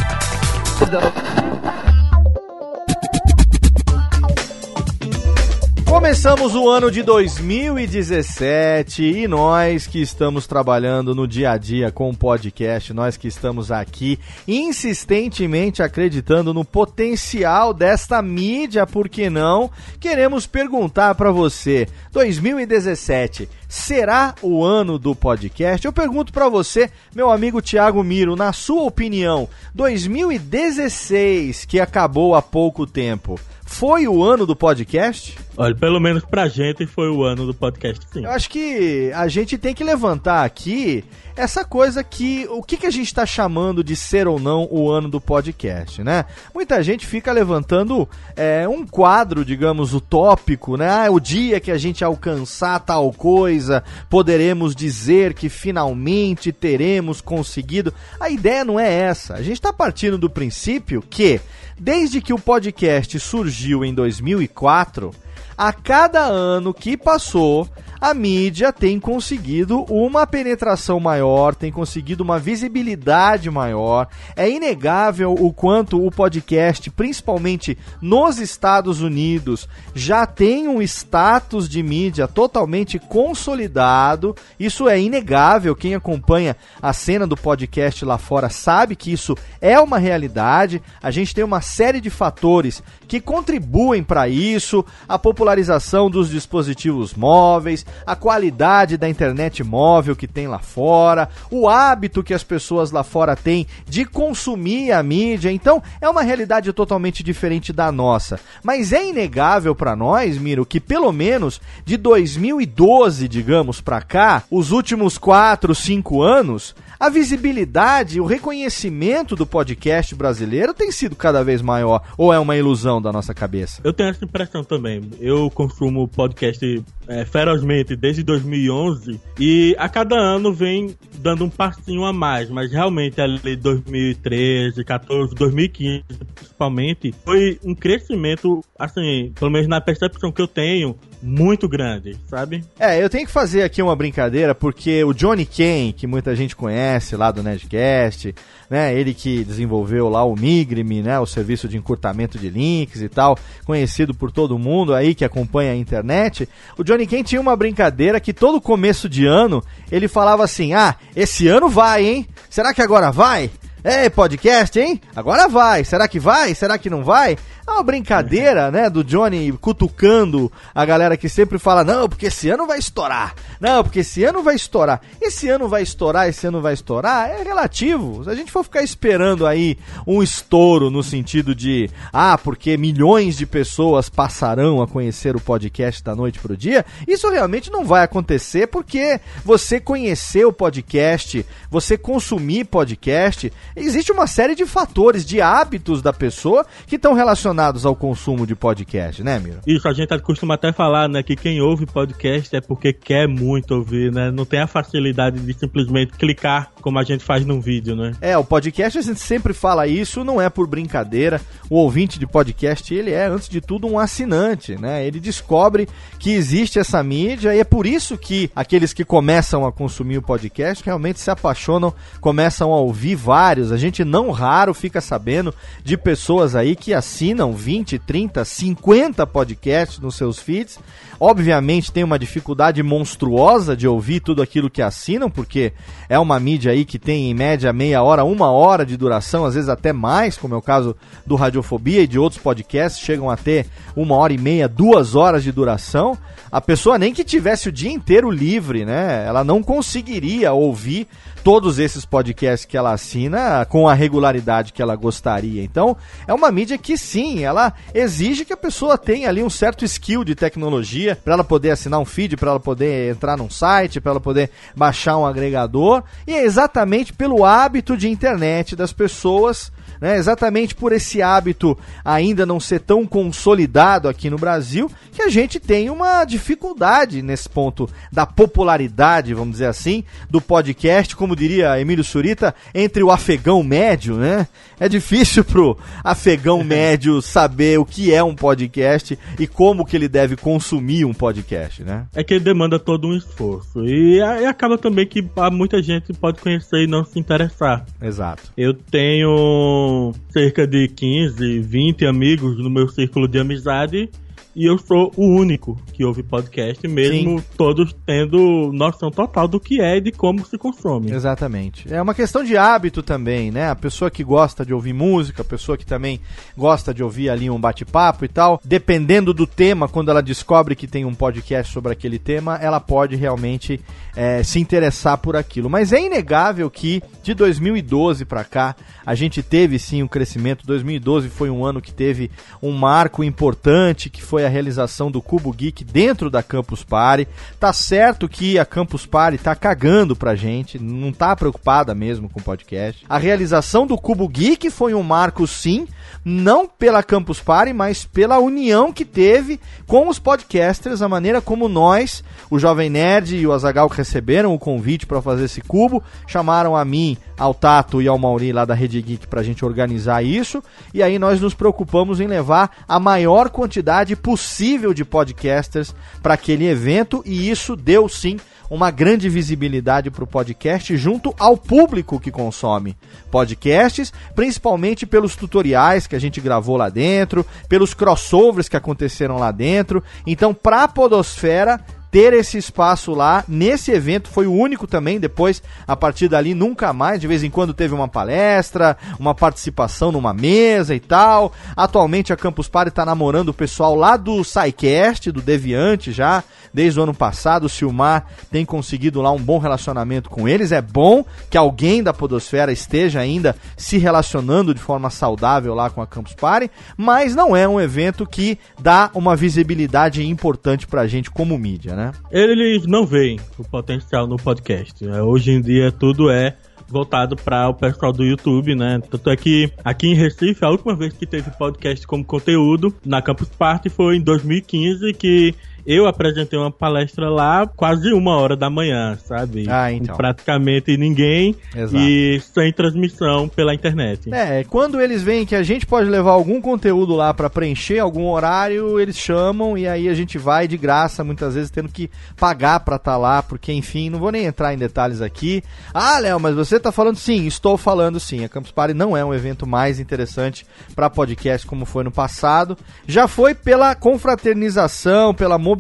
Começamos 5.95 6.57
o 6.57 6.69
ano 6.69 6.91
de 6.91 7.05
2017 7.05 9.01
e 9.01 9.29
nós 9.29 9.87
que 9.87 10.03
estamos 10.03 10.45
trabalhando 10.45 11.15
no 11.15 11.25
dia 11.25 11.53
a 11.53 11.57
dia 11.57 11.93
com 11.93 12.11
o 12.11 12.17
podcast, 12.17 12.93
nós 12.93 13.17
que 13.17 13.29
estamos 13.29 13.71
aqui 13.71 14.19
insistentemente 14.47 15.85
acreditando 15.85 16.53
no 16.53 16.65
potencial 16.65 17.73
desta 17.73 18.21
mídia, 18.21 18.85
por 18.89 19.09
que 19.09 19.31
não? 19.31 19.71
Queremos 20.01 20.49
perguntar 20.49 21.15
para 21.15 21.31
você, 21.31 21.87
2017 22.11 23.49
será 23.75 24.37
o 24.41 24.65
ano 24.65 25.01
do 25.01 25.17
podcast? 25.17 25.85
Eu 25.85 25.93
pergunto 25.93 26.33
para 26.33 26.49
você, 26.49 26.89
meu 27.13 27.29
amigo 27.29 27.61
Thiago 27.61 28.05
Miro, 28.05 28.37
na 28.37 28.53
sua 28.53 28.85
opinião, 28.85 29.49
2016 29.75 31.65
que 31.65 31.81
acabou 31.81 32.37
há 32.37 32.41
pouco 32.41 32.87
tempo, 32.87 33.39
foi 33.67 34.07
o 34.07 34.23
ano 34.23 34.47
do 34.47 34.55
podcast? 34.55 35.37
Olha, 35.57 35.75
pelo 35.75 35.99
menos 35.99 36.25
pra 36.25 36.47
gente 36.47 36.87
foi 36.87 37.11
o 37.11 37.25
ano 37.25 37.47
do 37.47 37.53
podcast, 37.53 38.07
sim. 38.13 38.25
Eu 38.25 38.31
acho 38.31 38.49
que 38.49 39.11
a 39.13 39.27
gente 39.27 39.59
tem 39.59 39.75
que 39.75 39.83
levantar 39.83 40.45
aqui 40.45 41.05
essa 41.37 41.65
coisa 41.65 42.05
que 42.05 42.47
o 42.49 42.63
que, 42.63 42.77
que 42.77 42.87
a 42.87 42.91
gente 42.91 43.07
está 43.07 43.27
chamando 43.27 43.83
de 43.83 43.97
ser 43.97 44.29
ou 44.29 44.39
não 44.39 44.69
o 44.71 44.91
ano 44.91 45.09
do 45.09 45.21
podcast, 45.21 46.03
né? 46.03 46.25
Muita 46.55 46.83
gente 46.83 47.07
fica 47.07 47.33
levantando 47.33 48.09
é, 48.37 48.69
um 48.69 48.87
quadro, 48.87 49.45
digamos, 49.45 49.95
utópico, 49.95 50.77
né? 50.77 50.89
Ah, 50.89 51.11
o 51.11 51.19
dia 51.19 51.59
que 51.59 51.71
a 51.71 51.79
gente 51.79 52.05
alcançar 52.05 52.79
tal 52.81 53.13
coisa, 53.13 53.83
poderemos 54.09 54.77
dizer 54.77 55.35
que 55.35 55.49
finalmente 55.49 56.53
teremos 56.53 57.21
conseguido. 57.21 57.93
A 58.21 58.31
ideia 58.31 58.65
não 58.65 58.79
é 58.79 58.93
essa. 58.93 59.35
A 59.35 59.43
gente 59.43 59.55
está 59.55 59.73
partindo 59.73 60.17
do 60.17 60.31
princípio 60.31 61.03
que 61.03 61.41
desde 61.79 62.21
que 62.21 62.33
o 62.33 62.39
podcast 62.39 63.19
surgiu 63.19 63.85
em 63.85 63.93
2004 63.93 65.13
a 65.57 65.73
cada 65.73 66.21
ano 66.21 66.75
que 66.75 66.97
passou, 66.97 67.69
a 68.05 68.13
mídia 68.13 68.71
tem 68.71 69.01
conseguido 69.01 69.83
uma 69.85 70.27
penetração 70.27 71.01
maior, 71.01 71.55
tem 71.55 71.73
conseguido 71.73 72.23
uma 72.23 72.39
visibilidade 72.39 73.51
maior. 73.51 74.09
É 74.37 74.47
inegável 74.47 75.33
o 75.33 75.51
quanto 75.51 76.05
o 76.05 76.11
podcast, 76.11 76.91
principalmente 76.91 77.79
nos 78.03 78.39
Estados 78.39 79.01
Unidos, 79.01 79.67
já 79.95 80.27
tem 80.27 80.69
um 80.69 80.83
status 80.83 81.67
de 81.67 81.83
mídia 81.83 82.29
totalmente 82.29 82.99
consolidado. 82.99 84.37
Isso 84.61 84.87
é 84.87 85.01
inegável. 85.01 85.75
Quem 85.75 85.95
acompanha 85.95 86.59
a 86.83 86.93
cena 86.93 87.27
do 87.27 87.39
podcast 87.39 88.05
lá 88.05 88.19
fora 88.19 88.51
sabe 88.51 88.97
que 88.97 89.15
isso 89.15 89.35
é 89.63 89.81
uma 89.81 89.97
realidade. 89.97 90.83
A 91.03 91.11
gente 91.11 91.35
tem 91.35 91.43
uma 91.43 91.63
série 91.63 92.03
de 92.03 92.11
fatores 92.11 92.83
que 93.09 93.19
contribuem 93.19 94.05
para 94.05 94.29
isso, 94.29 94.85
a 95.09 95.19
popularização 95.19 96.11
dos 96.11 96.29
dispositivos 96.29 97.15
móveis, 97.15 97.87
a 98.07 98.17
qualidade 98.17 98.97
da 98.97 99.09
internet 99.09 99.63
móvel 99.63 100.17
que 100.17 100.27
tem 100.27 100.47
lá 100.47 100.59
fora, 100.59 101.29
o 101.51 101.69
hábito 101.69 102.23
que 102.23 102.35
as 102.35 102.43
pessoas 102.43 102.91
lá 102.91 103.03
fora 103.03 103.37
têm 103.37 103.67
de 103.87 104.05
consumir 104.05 104.93
a 104.93 105.03
mídia. 105.03 105.51
Então, 105.51 105.83
é 106.01 106.09
uma 106.09 106.23
realidade 106.23 106.73
totalmente 106.73 107.23
diferente 107.23 107.73
da 107.73 107.91
nossa. 107.91 108.39
Mas 108.63 108.93
é 108.93 109.09
inegável 109.09 109.75
para 109.75 109.97
nós, 109.97 110.39
Miro, 110.39 110.67
que 110.67 110.81
pelo 110.81 111.13
menos 111.13 111.61
de 111.85 111.97
2012, 111.97 113.29
digamos, 113.29 113.81
para 113.81 114.01
cá, 114.03 114.45
os 114.51 114.71
últimos 114.71 115.19
4, 115.19 115.75
5 115.75 116.23
anos, 116.23 116.75
a 116.99 117.09
visibilidade, 117.09 118.21
o 118.21 118.25
reconhecimento 118.25 119.37
do 119.37 119.47
podcast 119.47 120.15
brasileiro 120.15 120.73
tem 120.73 120.91
sido 120.91 121.15
cada 121.15 121.43
vez 121.43 121.61
maior. 121.61 122.03
Ou 122.17 122.33
é 122.33 122.39
uma 122.39 122.57
ilusão 122.57 123.03
da 123.03 123.13
nossa 123.13 123.35
cabeça? 123.35 123.81
Eu 123.85 123.93
tenho 123.93 124.09
essa 124.09 124.25
impressão 124.25 124.65
também. 124.65 125.03
Eu 125.21 125.51
consumo 125.51 126.09
podcast 126.09 126.83
é, 127.09 127.25
ferozmente 127.25 127.97
desde 127.97 128.23
2011 128.23 129.21
e 129.39 129.75
a 129.79 129.89
cada 129.89 130.17
ano 130.17 130.53
vem 130.53 130.97
dando 131.19 131.45
um 131.45 131.51
passinho 131.51 132.05
a 132.05 132.13
mais, 132.13 132.51
mas 132.51 132.71
realmente 132.71 133.21
ali 133.21 133.57
2013, 133.57 134.85
14, 134.85 135.35
2015 135.35 136.05
principalmente 136.35 137.15
foi 137.25 137.59
um 137.65 137.75
crescimento 137.75 138.65
assim, 138.79 139.33
pelo 139.39 139.51
menos 139.51 139.69
na 139.69 139.81
percepção 139.81 140.33
que 140.33 140.41
eu 140.41 140.49
tenho, 140.49 140.97
muito 141.23 141.67
grande, 141.67 142.17
sabe? 142.27 142.63
É, 142.79 143.03
eu 143.03 143.09
tenho 143.09 143.27
que 143.27 143.33
fazer 143.33 143.63
aqui 143.63 143.81
uma 143.81 143.97
brincadeira 143.97 144.55
porque 144.55 145.03
o 145.05 145.15
Johnny 145.15 145.47
Kane, 145.47 145.95
que 145.97 146.07
muita 146.07 146.37
gente 146.37 146.55
conhece 146.55 147.17
lá 147.17 147.31
do 147.31 147.43
Nerdcast, 147.43 148.35
né, 148.69 148.95
ele 148.95 149.15
que 149.15 149.43
desenvolveu 149.43 150.11
lá 150.11 150.23
o 150.23 150.37
Migrime, 150.37 151.03
né, 151.03 151.19
o 151.19 151.25
serviço 151.25 151.67
de 151.67 151.79
encurtamento 151.79 152.39
de 152.39 152.51
links 152.51 153.01
e 153.01 153.09
tal, 153.09 153.39
conhecido 153.65 154.15
por 154.15 154.31
todo 154.31 154.59
mundo 154.59 154.95
aí 154.95 155.15
que 155.15 155.25
acompanha 155.25 155.73
a 155.73 155.77
internet, 155.77 156.47
o 156.77 156.85
Johnny 156.85 156.94
Johnny 156.95 157.09
Ken 157.09 157.25
tinha 157.25 157.41
uma 157.41 157.57
brincadeira 157.57 158.21
que 158.21 158.33
todo 158.33 158.61
começo 158.61 159.09
de 159.09 159.27
ano 159.27 159.65
ele 159.91 160.07
falava 160.07 160.45
assim: 160.45 160.75
Ah, 160.75 160.95
esse 161.17 161.49
ano 161.49 161.69
vai, 161.69 162.07
hein? 162.07 162.29
Será 162.49 162.73
que 162.73 162.81
agora 162.81 163.11
vai? 163.11 163.51
É, 163.83 164.09
podcast, 164.09 164.79
hein? 164.79 165.01
Agora 165.15 165.49
vai. 165.49 165.85
Será 165.85 166.07
que 166.07 166.21
vai? 166.21 166.55
Será 166.55 166.79
que 166.79 166.89
não 166.89 167.03
vai? 167.03 167.37
É 167.67 167.71
uma 167.71 167.83
brincadeira, 167.83 168.71
né, 168.71 168.91
do 168.91 169.03
Johnny 169.03 169.51
cutucando 169.53 170.53
a 170.75 170.85
galera 170.85 171.17
que 171.17 171.31
sempre 171.31 171.59
fala: 171.59 171.83
não, 171.83 172.07
porque 172.07 172.27
esse 172.27 172.51
ano 172.51 172.67
vai 172.67 172.79
estourar. 172.79 173.35
Não, 173.59 173.83
porque 173.83 174.01
esse 174.01 174.23
ano 174.23 174.43
vai 174.43 174.55
estourar. 174.55 175.01
Esse 175.21 175.49
ano 175.49 175.67
vai 175.67 175.83
estourar, 175.83 176.29
esse 176.29 176.47
ano 176.47 176.61
vai 176.61 176.75
estourar. 176.75 177.31
É 177.31 177.43
relativo. 177.43 178.23
Se 178.23 178.29
a 178.29 178.35
gente 178.35 178.53
for 178.53 178.65
ficar 178.65 178.83
esperando 178.83 179.47
aí 179.47 179.79
um 180.07 180.23
estouro 180.23 180.91
no 180.91 181.03
sentido 181.03 181.55
de, 181.55 181.89
ah, 182.13 182.37
porque 182.37 182.77
milhões 182.77 183.35
de 183.35 183.47
pessoas 183.47 184.11
passarão 184.11 184.83
a 184.83 184.87
conhecer 184.87 185.35
o 185.35 185.41
podcast 185.41 186.05
da 186.05 186.15
noite 186.15 186.41
pro 186.41 186.57
dia, 186.57 186.85
isso 187.09 187.31
realmente 187.31 187.71
não 187.71 187.85
vai 187.85 188.05
acontecer 188.05 188.67
porque 188.67 189.19
você 189.43 189.81
conhecer 189.81 190.45
o 190.45 190.53
podcast, 190.53 191.47
você 191.71 191.97
consumir 191.97 192.65
podcast, 192.65 193.51
existe 193.75 194.13
uma 194.13 194.27
série 194.27 194.55
de 194.55 194.67
fatores, 194.67 195.25
de 195.25 195.41
hábitos 195.41 196.03
da 196.03 196.13
pessoa 196.13 196.67
que 196.87 196.97
estão 196.97 197.15
relacionados 197.15 197.54
relacionados 197.55 197.87
ao 197.87 197.95
consumo 197.95 198.47
de 198.47 198.55
podcast, 198.55 199.23
né, 199.23 199.39
Miro? 199.39 199.61
Isso, 199.67 199.87
a 199.89 199.93
gente 199.93 200.19
costuma 200.19 200.55
até 200.55 200.73
falar, 200.73 201.09
né, 201.09 201.23
que 201.23 201.37
quem 201.37 201.61
ouve 201.61 201.87
podcast 201.87 202.55
é 202.55 202.61
porque 202.61 202.93
quer 202.93 203.29
muito 203.29 203.75
ouvir, 203.75 204.13
né? 204.13 204.31
Não 204.31 204.45
tem 204.45 204.61
a 204.61 204.67
facilidade 204.67 205.39
de 205.39 205.55
simplesmente 205.55 206.13
clicar 206.13 206.73
como 206.81 206.99
a 206.99 207.05
gente 207.05 207.25
faz 207.25 207.47
num 207.47 207.61
vídeo, 207.61 207.95
né? 207.95 208.13
É, 208.21 208.37
o 208.37 208.45
podcast 208.45 208.99
a 208.99 209.03
gente 209.03 209.21
sempre 209.21 209.55
fala 209.55 209.87
isso, 209.87 210.25
não 210.25 210.41
é 210.41 210.51
por 210.51 210.67
brincadeira. 210.67 211.41
O 211.71 211.77
ouvinte 211.77 212.19
de 212.19 212.27
podcast, 212.27 212.93
ele 212.93 213.11
é, 213.11 213.27
antes 213.27 213.49
de 213.49 213.61
tudo, 213.61 213.87
um 213.87 213.99
assinante, 213.99 214.77
né? 214.77 215.07
Ele 215.07 215.21
descobre 215.21 215.89
que 216.19 216.33
existe 216.33 216.79
essa 216.79 217.03
mídia 217.03 217.55
e 217.55 217.61
é 217.61 217.65
por 217.65 217.87
isso 217.87 218.19
que 218.19 218.51
aqueles 218.55 218.93
que 218.93 219.05
começam 219.05 219.65
a 219.65 219.73
consumir 219.73 220.19
o 220.19 220.23
podcast 220.23 220.85
realmente 220.85 221.21
se 221.21 221.31
apaixonam, 221.31 221.95
começam 222.21 222.73
a 222.73 222.81
ouvir 222.81 223.15
vários. 223.15 223.73
A 223.73 223.77
gente 223.77 224.05
não 224.05 224.31
raro 224.31 224.75
fica 224.75 225.01
sabendo 225.01 225.55
de 225.83 225.97
pessoas 225.97 226.55
aí 226.55 226.75
que 226.75 226.93
assinam 226.93 227.44
assinam 227.45 227.53
20, 227.53 227.99
30, 227.99 228.45
50 228.45 229.27
podcasts 229.27 229.99
nos 229.99 230.15
seus 230.15 230.39
feeds. 230.39 230.79
Obviamente 231.21 231.93
tem 231.93 232.03
uma 232.03 232.19
dificuldade 232.19 232.83
monstruosa 232.83 233.77
de 233.77 233.87
ouvir 233.87 234.21
tudo 234.21 234.43
aquilo 234.43 234.71
que 234.71 234.83
assinam, 234.83 235.31
porque 235.31 235.73
é 236.09 236.19
uma 236.19 236.41
mídia 236.41 236.73
aí 236.73 236.85
que 236.85 236.99
tem 236.99 237.31
em 237.31 237.35
média 237.35 237.73
meia 237.73 238.03
hora, 238.03 238.25
uma 238.25 238.51
hora 238.51 238.85
de 238.85 238.97
duração, 238.97 239.45
às 239.45 239.55
vezes 239.55 239.69
até 239.69 239.93
mais, 239.93 240.37
como 240.37 240.55
é 240.55 240.57
o 240.57 240.63
caso 240.63 240.97
do 241.27 241.37
Radiofobia 241.37 242.03
e 242.03 242.07
de 242.07 242.19
outros 242.19 242.43
podcasts, 242.43 243.01
chegam 243.01 243.31
a 243.31 243.37
ter 243.37 243.67
uma 243.95 244.17
hora 244.17 244.33
e 244.33 244.39
meia, 244.39 244.69
duas 244.69 245.15
horas 245.15 245.43
de 245.43 245.53
duração. 245.53 246.17
A 246.51 246.61
pessoa 246.61 246.99
nem 246.99 247.13
que 247.13 247.25
tivesse 247.25 247.69
o 247.69 247.73
dia 247.73 247.91
inteiro 247.91 248.31
livre, 248.31 248.85
né? 248.85 249.25
Ela 249.27 249.43
não 249.43 249.63
conseguiria 249.63 250.53
ouvir 250.53 251.09
todos 251.45 251.79
esses 251.79 252.07
podcasts 252.07 252.65
que 252.65 252.75
ela 252.75 252.93
assina 252.93 253.67
com 253.67 253.87
a 253.87 253.93
regularidade 253.93 254.73
que 254.73 254.81
ela 254.81 254.97
gostaria. 254.97 255.63
Então, 255.63 255.95
é 256.27 256.33
uma 256.33 256.51
mídia 256.51 256.79
que 256.79 256.97
sim, 256.97 257.45
ela 257.45 257.75
exige 257.93 258.47
que 258.47 258.53
a 258.55 258.57
pessoa 258.57 258.97
tenha 258.97 259.29
ali 259.29 259.43
um 259.43 259.51
certo 259.51 259.85
skill 259.85 260.25
de 260.25 260.35
tecnologia 260.35 261.15
para 261.23 261.35
ela 261.35 261.45
poder 261.45 261.73
assinar 261.73 262.01
um 262.01 262.05
feed, 262.07 262.39
para 262.39 262.53
ela 262.53 262.61
poder 262.61 263.13
entrar 263.13 263.37
num 263.37 263.51
site, 263.51 264.01
para 264.01 264.13
ela 264.13 264.21
poder 264.21 264.51
baixar 264.75 265.19
um 265.19 265.27
agregador. 265.27 266.03
E 266.27 266.33
é 266.33 266.43
exatamente 266.43 267.13
pelo 267.13 267.45
hábito 267.45 267.95
de 267.95 268.09
internet 268.09 268.75
das 268.75 268.95
pessoas 268.95 269.71
né? 270.01 270.17
Exatamente 270.17 270.75
por 270.75 270.93
esse 270.93 271.23
hábito 271.23 271.79
ainda 272.05 272.45
não 272.45 272.61
ser 272.61 272.81
tão 272.81 273.07
consolidado 273.07 274.09
aqui 274.09 274.29
no 274.29 274.37
Brasil, 274.37 274.91
que 275.13 275.23
a 275.23 275.29
gente 275.29 275.59
tem 275.59 275.91
uma 275.91 276.25
dificuldade 276.25 277.23
nesse 277.23 277.49
ponto 277.49 277.89
da 278.13 278.27
popularidade, 278.27 279.35
vamos 279.35 279.53
dizer 279.53 279.67
assim, 279.67 280.05
do 280.29 280.41
podcast, 280.41 281.17
como 281.17 281.34
diria 281.35 281.81
Emílio 281.81 282.05
Surita, 282.05 282.55
entre 282.75 283.03
o 283.03 283.11
afegão 283.11 283.63
médio, 283.63 284.17
né? 284.17 284.47
É 284.79 284.89
difícil 284.89 285.45
pro 285.45 285.79
afegão 286.03 286.63
médio 286.65 287.21
saber 287.23 287.79
o 287.79 287.85
que 287.85 288.13
é 288.13 288.23
um 288.23 288.35
podcast 288.35 289.19
e 289.39 289.47
como 289.47 289.85
que 289.85 289.97
ele 289.97 290.09
deve 290.09 290.37
consumir 290.37 291.05
um 291.05 291.15
podcast, 291.15 291.83
né? 291.83 292.07
É 292.15 292.23
que 292.23 292.35
ele 292.35 292.45
demanda 292.45 292.79
todo 292.79 293.09
um 293.09 293.17
esforço. 293.17 293.85
E, 293.85 294.17
e 294.19 294.47
acaba 294.47 294.77
também 294.77 295.07
que 295.07 295.25
muita 295.53 295.83
gente 295.83 296.13
pode 296.13 296.41
conhecer 296.41 296.85
e 296.85 296.87
não 296.87 297.05
se 297.05 297.19
interessar. 297.19 297.85
Exato. 298.01 298.43
Eu 298.57 298.75
tenho 298.75 300.13
cerca 300.31 300.67
de 300.67 300.89
15, 300.89 301.61
20 301.61 302.07
amigos 302.07 302.59
no 302.59 302.71
meu 302.71 302.89
círculo 302.89 303.29
de 303.29 303.39
amizade 303.39 304.11
e 304.55 304.65
eu 304.67 304.79
sou 304.79 305.13
o 305.17 305.27
único 305.27 305.77
que 305.93 306.05
ouve 306.05 306.23
podcast, 306.23 306.87
mesmo 306.87 307.39
Sim. 307.39 307.45
todos 307.57 307.95
tendo 308.07 308.71
noção 308.73 309.11
total 309.11 309.49
do 309.49 309.59
que 309.59 309.81
é 309.81 309.97
e 309.97 310.01
de 310.01 310.13
como 310.13 310.45
se 310.47 310.57
consome. 310.57 311.11
Exatamente. 311.11 311.93
É 311.93 312.01
uma 312.01 312.15
questão 312.15 312.45
de 312.45 312.57
hábito 312.57 313.03
também, 313.03 313.51
né? 313.51 313.71
A 313.71 313.75
pessoa 313.75 314.11
que 314.11 314.23
gosta 314.23 314.65
de 314.65 314.73
ouvir 314.73 314.93
música, 314.93 315.43
a 315.43 315.45
pessoa 315.45 315.77
que 315.77 315.87
também 315.87 316.21
gosta 316.57 316.95
de 316.95 317.03
ouvir 317.03 317.31
ali 317.31 317.51
um 317.51 317.61
bate-papo 317.61 318.25
e 318.25 318.29
tal, 318.29 318.61
dependendo 318.65 319.35
do 319.35 319.47
tema, 319.47 319.89
quando 319.89 320.11
ela 320.11 320.23
descobre 320.23 320.77
que 320.77 320.87
tem 320.87 321.05
um 321.05 321.15
podcast 321.15 321.73
sobre 321.73 321.93
aquele 321.93 322.19
tema, 322.19 322.57
ela 322.57 322.81
pode 322.81 323.17
realmente 323.17 323.81
é, 324.17 324.43
se 324.43 324.61
interessar 324.61 325.19
por 325.19 325.37
aquilo. 325.37 325.69
Mas 325.69 325.93
é 325.93 326.01
inegável 326.01 326.71
que 326.71 327.03
de 327.23 327.35
2012 327.35 328.25
para 328.25 328.45
cá 328.45 328.77
a 329.05 329.15
gente 329.15 329.43
teve 329.43 329.79
sim 329.79 330.03
um 330.03 330.09
crescimento. 330.09 330.67
2012 330.67 331.29
foi 331.29 331.51
um 331.51 331.65
ano 331.65 331.81
que 331.81 331.93
teve 331.93 332.31
um 332.63 332.73
marco 332.73 333.23
importante, 333.23 334.09
que 334.09 334.23
foi 334.23 334.45
a 334.45 334.49
realização 334.49 335.11
do 335.11 335.21
Cubo 335.21 335.53
Geek 335.53 335.85
dentro 335.85 336.31
da 336.31 336.43
Campus 336.43 336.83
Party. 336.83 337.29
Tá 337.59 337.73
certo 337.73 338.29
que 338.29 338.59
a 338.59 338.65
Campus 338.65 339.07
Party 339.07 339.39
tá 339.39 339.55
cagando 339.55 340.17
pra 340.17 340.35
gente, 340.35 340.79
não 340.79 341.13
tá 341.13 341.35
preocupada 341.37 341.95
mesmo 341.95 342.29
com 342.29 342.41
o 342.41 342.43
podcast. 342.43 343.05
A 343.09 343.19
realização 343.19 343.87
do 343.87 343.99
Cubo 343.99 344.29
Geek 344.29 344.71
foi 344.71 344.95
um 344.95 345.03
marco 345.03 345.47
sim, 345.47 345.87
não 346.25 346.67
pela 346.67 347.03
Campus 347.03 347.41
Party, 347.41 347.73
mas 347.73 348.05
pela 348.05 348.39
união 348.39 348.93
que 348.93 349.05
teve 349.05 349.61
com 349.87 350.09
os 350.09 350.19
podcasters, 350.19 351.03
a 351.03 351.09
maneira 351.09 351.41
como 351.41 351.69
nós, 351.69 352.25
o 352.51 352.59
Jovem 352.59 352.89
Nerd 352.89 353.37
e 353.37 353.47
o 353.47 353.53
Azagal 353.53 353.89
receberam 354.05 354.55
o 354.55 354.59
convite 354.59 355.07
para 355.07 355.23
fazer 355.23 355.45
esse 355.45 355.63
cubo, 355.63 356.03
chamaram 356.27 356.77
a 356.77 356.85
mim, 356.85 357.17
ao 357.39 357.55
Tato 357.55 358.03
e 358.03 358.07
ao 358.07 358.19
Mauri 358.19 358.53
lá 358.53 358.67
da 358.67 358.75
Rede 358.75 359.01
Geek 359.01 359.27
para 359.27 359.41
a 359.41 359.43
gente 359.43 359.65
organizar 359.65 360.23
isso, 360.23 360.63
e 360.93 361.03
aí 361.03 361.19
nós 361.19 361.41
nos 361.41 361.55
preocupamos 361.55 362.21
em 362.21 362.27
levar 362.27 362.85
a 362.87 363.01
maior 363.01 363.49
quantidade 363.49 364.15
possível 364.15 364.93
de 364.93 365.05
podcasters 365.05 365.95
para 366.23 366.35
aquele 366.35 366.67
evento, 366.67 367.23
e 367.25 367.51
isso 367.51 367.75
deu 367.75 368.09
sim 368.09 368.37
uma 368.71 368.91
grande 368.91 369.29
visibilidade 369.29 370.11
para 370.11 370.25
o 370.25 370.27
podcast 370.27 370.97
junto 370.97 371.35
ao 371.39 371.57
público 371.57 372.19
que 372.21 372.31
consome 372.31 372.97
podcasts, 373.31 374.13
principalmente 374.35 375.07
pelos 375.07 375.37
tutoriais 375.37 376.07
que 376.07 376.17
a 376.17 376.19
gente 376.19 376.41
gravou 376.41 376.77
lá 376.77 376.89
dentro, 376.89 377.45
pelos 377.69 377.95
crossovers 377.95 378.69
que 378.69 378.77
aconteceram 378.77 379.37
lá 379.37 379.51
dentro. 379.51 380.03
Então, 380.27 380.55
para 380.55 380.85
a 380.85 380.89
Podosfera, 380.89 381.81
ter 382.15 382.33
esse 382.33 382.57
espaço 382.57 383.13
lá. 383.13 383.43
Nesse 383.49 383.91
evento 383.91 384.29
foi 384.29 384.47
o 384.47 384.53
único 384.53 384.87
também, 384.87 385.19
depois, 385.19 385.61
a 385.85 385.97
partir 385.97 386.29
dali, 386.29 386.55
nunca 386.55 386.93
mais. 386.93 387.21
De 387.21 387.27
vez 387.27 387.43
em 387.43 387.51
quando 387.51 387.75
teve 387.75 387.93
uma 387.93 388.07
palestra, 388.07 388.97
uma 389.19 389.35
participação 389.35 390.13
numa 390.13 390.33
mesa 390.33 390.95
e 390.95 391.01
tal. 391.01 391.53
Atualmente 391.75 392.33
a 392.33 392.37
Campus 392.37 392.69
Party 392.69 392.91
está 392.91 393.05
namorando 393.05 393.49
o 393.49 393.55
pessoal 393.55 393.97
lá 393.97 394.17
do 394.17 394.45
SciCast, 394.45 395.33
do 395.33 395.43
Deviante 395.43 396.13
já. 396.13 396.45
Desde 396.75 396.99
o 396.99 397.05
ano 397.05 397.15
passado, 397.15 397.67
o 397.67 397.69
Silmar 397.69 398.27
tem 398.51 398.65
conseguido 398.65 399.23
lá 399.23 399.31
um 399.31 399.41
bom 399.41 399.59
relacionamento 399.59 400.29
com 400.29 400.49
eles. 400.49 400.73
É 400.73 400.83
bom 400.83 401.25
que 401.49 401.57
alguém 401.57 402.03
da 402.03 402.13
Podosfera 402.13 402.73
esteja 402.73 403.21
ainda 403.21 403.55
se 403.77 403.97
relacionando 403.97 404.75
de 404.75 404.81
forma 404.81 405.09
saudável 405.09 405.73
lá 405.73 405.89
com 405.89 406.03
a 406.03 406.07
Campus 406.07 406.35
Party, 406.35 406.69
mas 406.97 407.37
não 407.37 407.55
é 407.55 407.69
um 407.69 407.81
evento 407.81 408.27
que 408.27 408.59
dá 408.81 409.09
uma 409.15 409.37
visibilidade 409.37 410.27
importante 410.27 410.87
pra 410.87 411.07
gente 411.07 411.31
como 411.31 411.57
mídia, 411.57 411.95
né? 411.95 412.11
Eles 412.31 412.87
não 412.87 413.07
veem 413.07 413.39
o 413.57 413.63
potencial 413.63 414.27
no 414.27 414.37
podcast. 414.37 415.05
Né? 415.05 415.23
Hoje 415.23 415.53
em 415.53 415.61
dia 415.61 415.93
tudo 415.93 416.29
é 416.29 416.57
voltado 416.89 417.37
para 417.37 417.69
o 417.69 417.75
pessoal 417.75 418.13
do 418.13 418.25
YouTube, 418.25 418.75
né? 418.75 419.01
Tanto 419.11 419.31
é 419.31 419.37
que 419.37 419.71
aqui 419.85 420.09
em 420.09 420.15
Recife, 420.15 420.65
a 420.65 420.71
última 420.71 420.95
vez 420.95 421.13
que 421.13 421.27
teve 421.27 421.51
podcast 421.53 422.07
como 422.07 422.25
conteúdo 422.25 422.95
na 423.05 423.23
Campus 423.23 423.49
Party 423.49 423.89
foi 423.89 424.17
em 424.17 424.21
2015, 424.21 425.13
que 425.15 425.55
eu 425.87 426.07
apresentei 426.07 426.59
uma 426.59 426.71
palestra 426.71 427.29
lá 427.29 427.67
quase 427.67 428.13
uma 428.13 428.37
hora 428.37 428.57
da 428.57 428.71
manhã, 428.71 429.19
sabe? 429.25 429.67
Ah, 429.69 429.93
então. 429.93 430.15
Com 430.15 430.17
praticamente 430.17 430.97
ninguém 430.97 431.55
Exato. 431.75 432.03
e 432.03 432.41
sem 432.41 432.73
transmissão 432.73 433.49
pela 433.49 433.75
internet. 433.75 434.33
É, 434.33 434.65
quando 434.65 435.01
eles 435.01 435.23
veem 435.23 435.45
que 435.45 435.55
a 435.55 435.63
gente 435.63 435.85
pode 435.85 436.09
levar 436.09 436.33
algum 436.33 436.61
conteúdo 436.61 437.15
lá 437.15 437.35
para 437.35 437.51
preencher 437.51 437.99
algum 437.99 438.29
horário, 438.31 438.99
eles 438.99 439.17
chamam 439.17 439.77
e 439.77 439.87
aí 439.87 440.09
a 440.09 440.15
gente 440.15 440.39
vai 440.39 440.67
de 440.67 440.77
graça, 440.79 441.23
muitas 441.23 441.55
vezes 441.55 441.71
tendo 441.71 441.89
que 441.89 442.11
pagar 442.37 442.81
para 442.81 442.97
estar 442.97 443.13
tá 443.13 443.19
lá, 443.19 443.43
porque 443.43 443.73
enfim, 443.73 444.09
não 444.09 444.19
vou 444.19 444.33
nem 444.33 444.47
entrar 444.47 444.73
em 444.73 444.79
detalhes 444.79 445.21
aqui. 445.21 445.63
Ah, 445.93 446.19
Léo, 446.19 446.41
mas 446.41 446.55
você 446.55 446.81
tá 446.81 446.91
falando 446.91 447.17
sim, 447.17 447.47
estou 447.47 447.77
falando 447.77 448.19
sim. 448.19 448.45
A 448.45 448.49
Campus 448.49 448.73
Party 448.73 448.95
não 448.95 449.17
é 449.17 449.25
um 449.25 449.35
evento 449.35 449.67
mais 449.67 450.01
interessante 450.01 450.67
para 450.95 451.11
podcast 451.11 451.67
como 451.67 451.85
foi 451.85 452.05
no 452.05 452.11
passado. 452.11 452.77
Já 453.07 453.29
foi 453.29 453.55
pela 453.55 453.95
confraternização, 453.95 455.35
pela 455.35 455.59
mobilização 455.59 455.74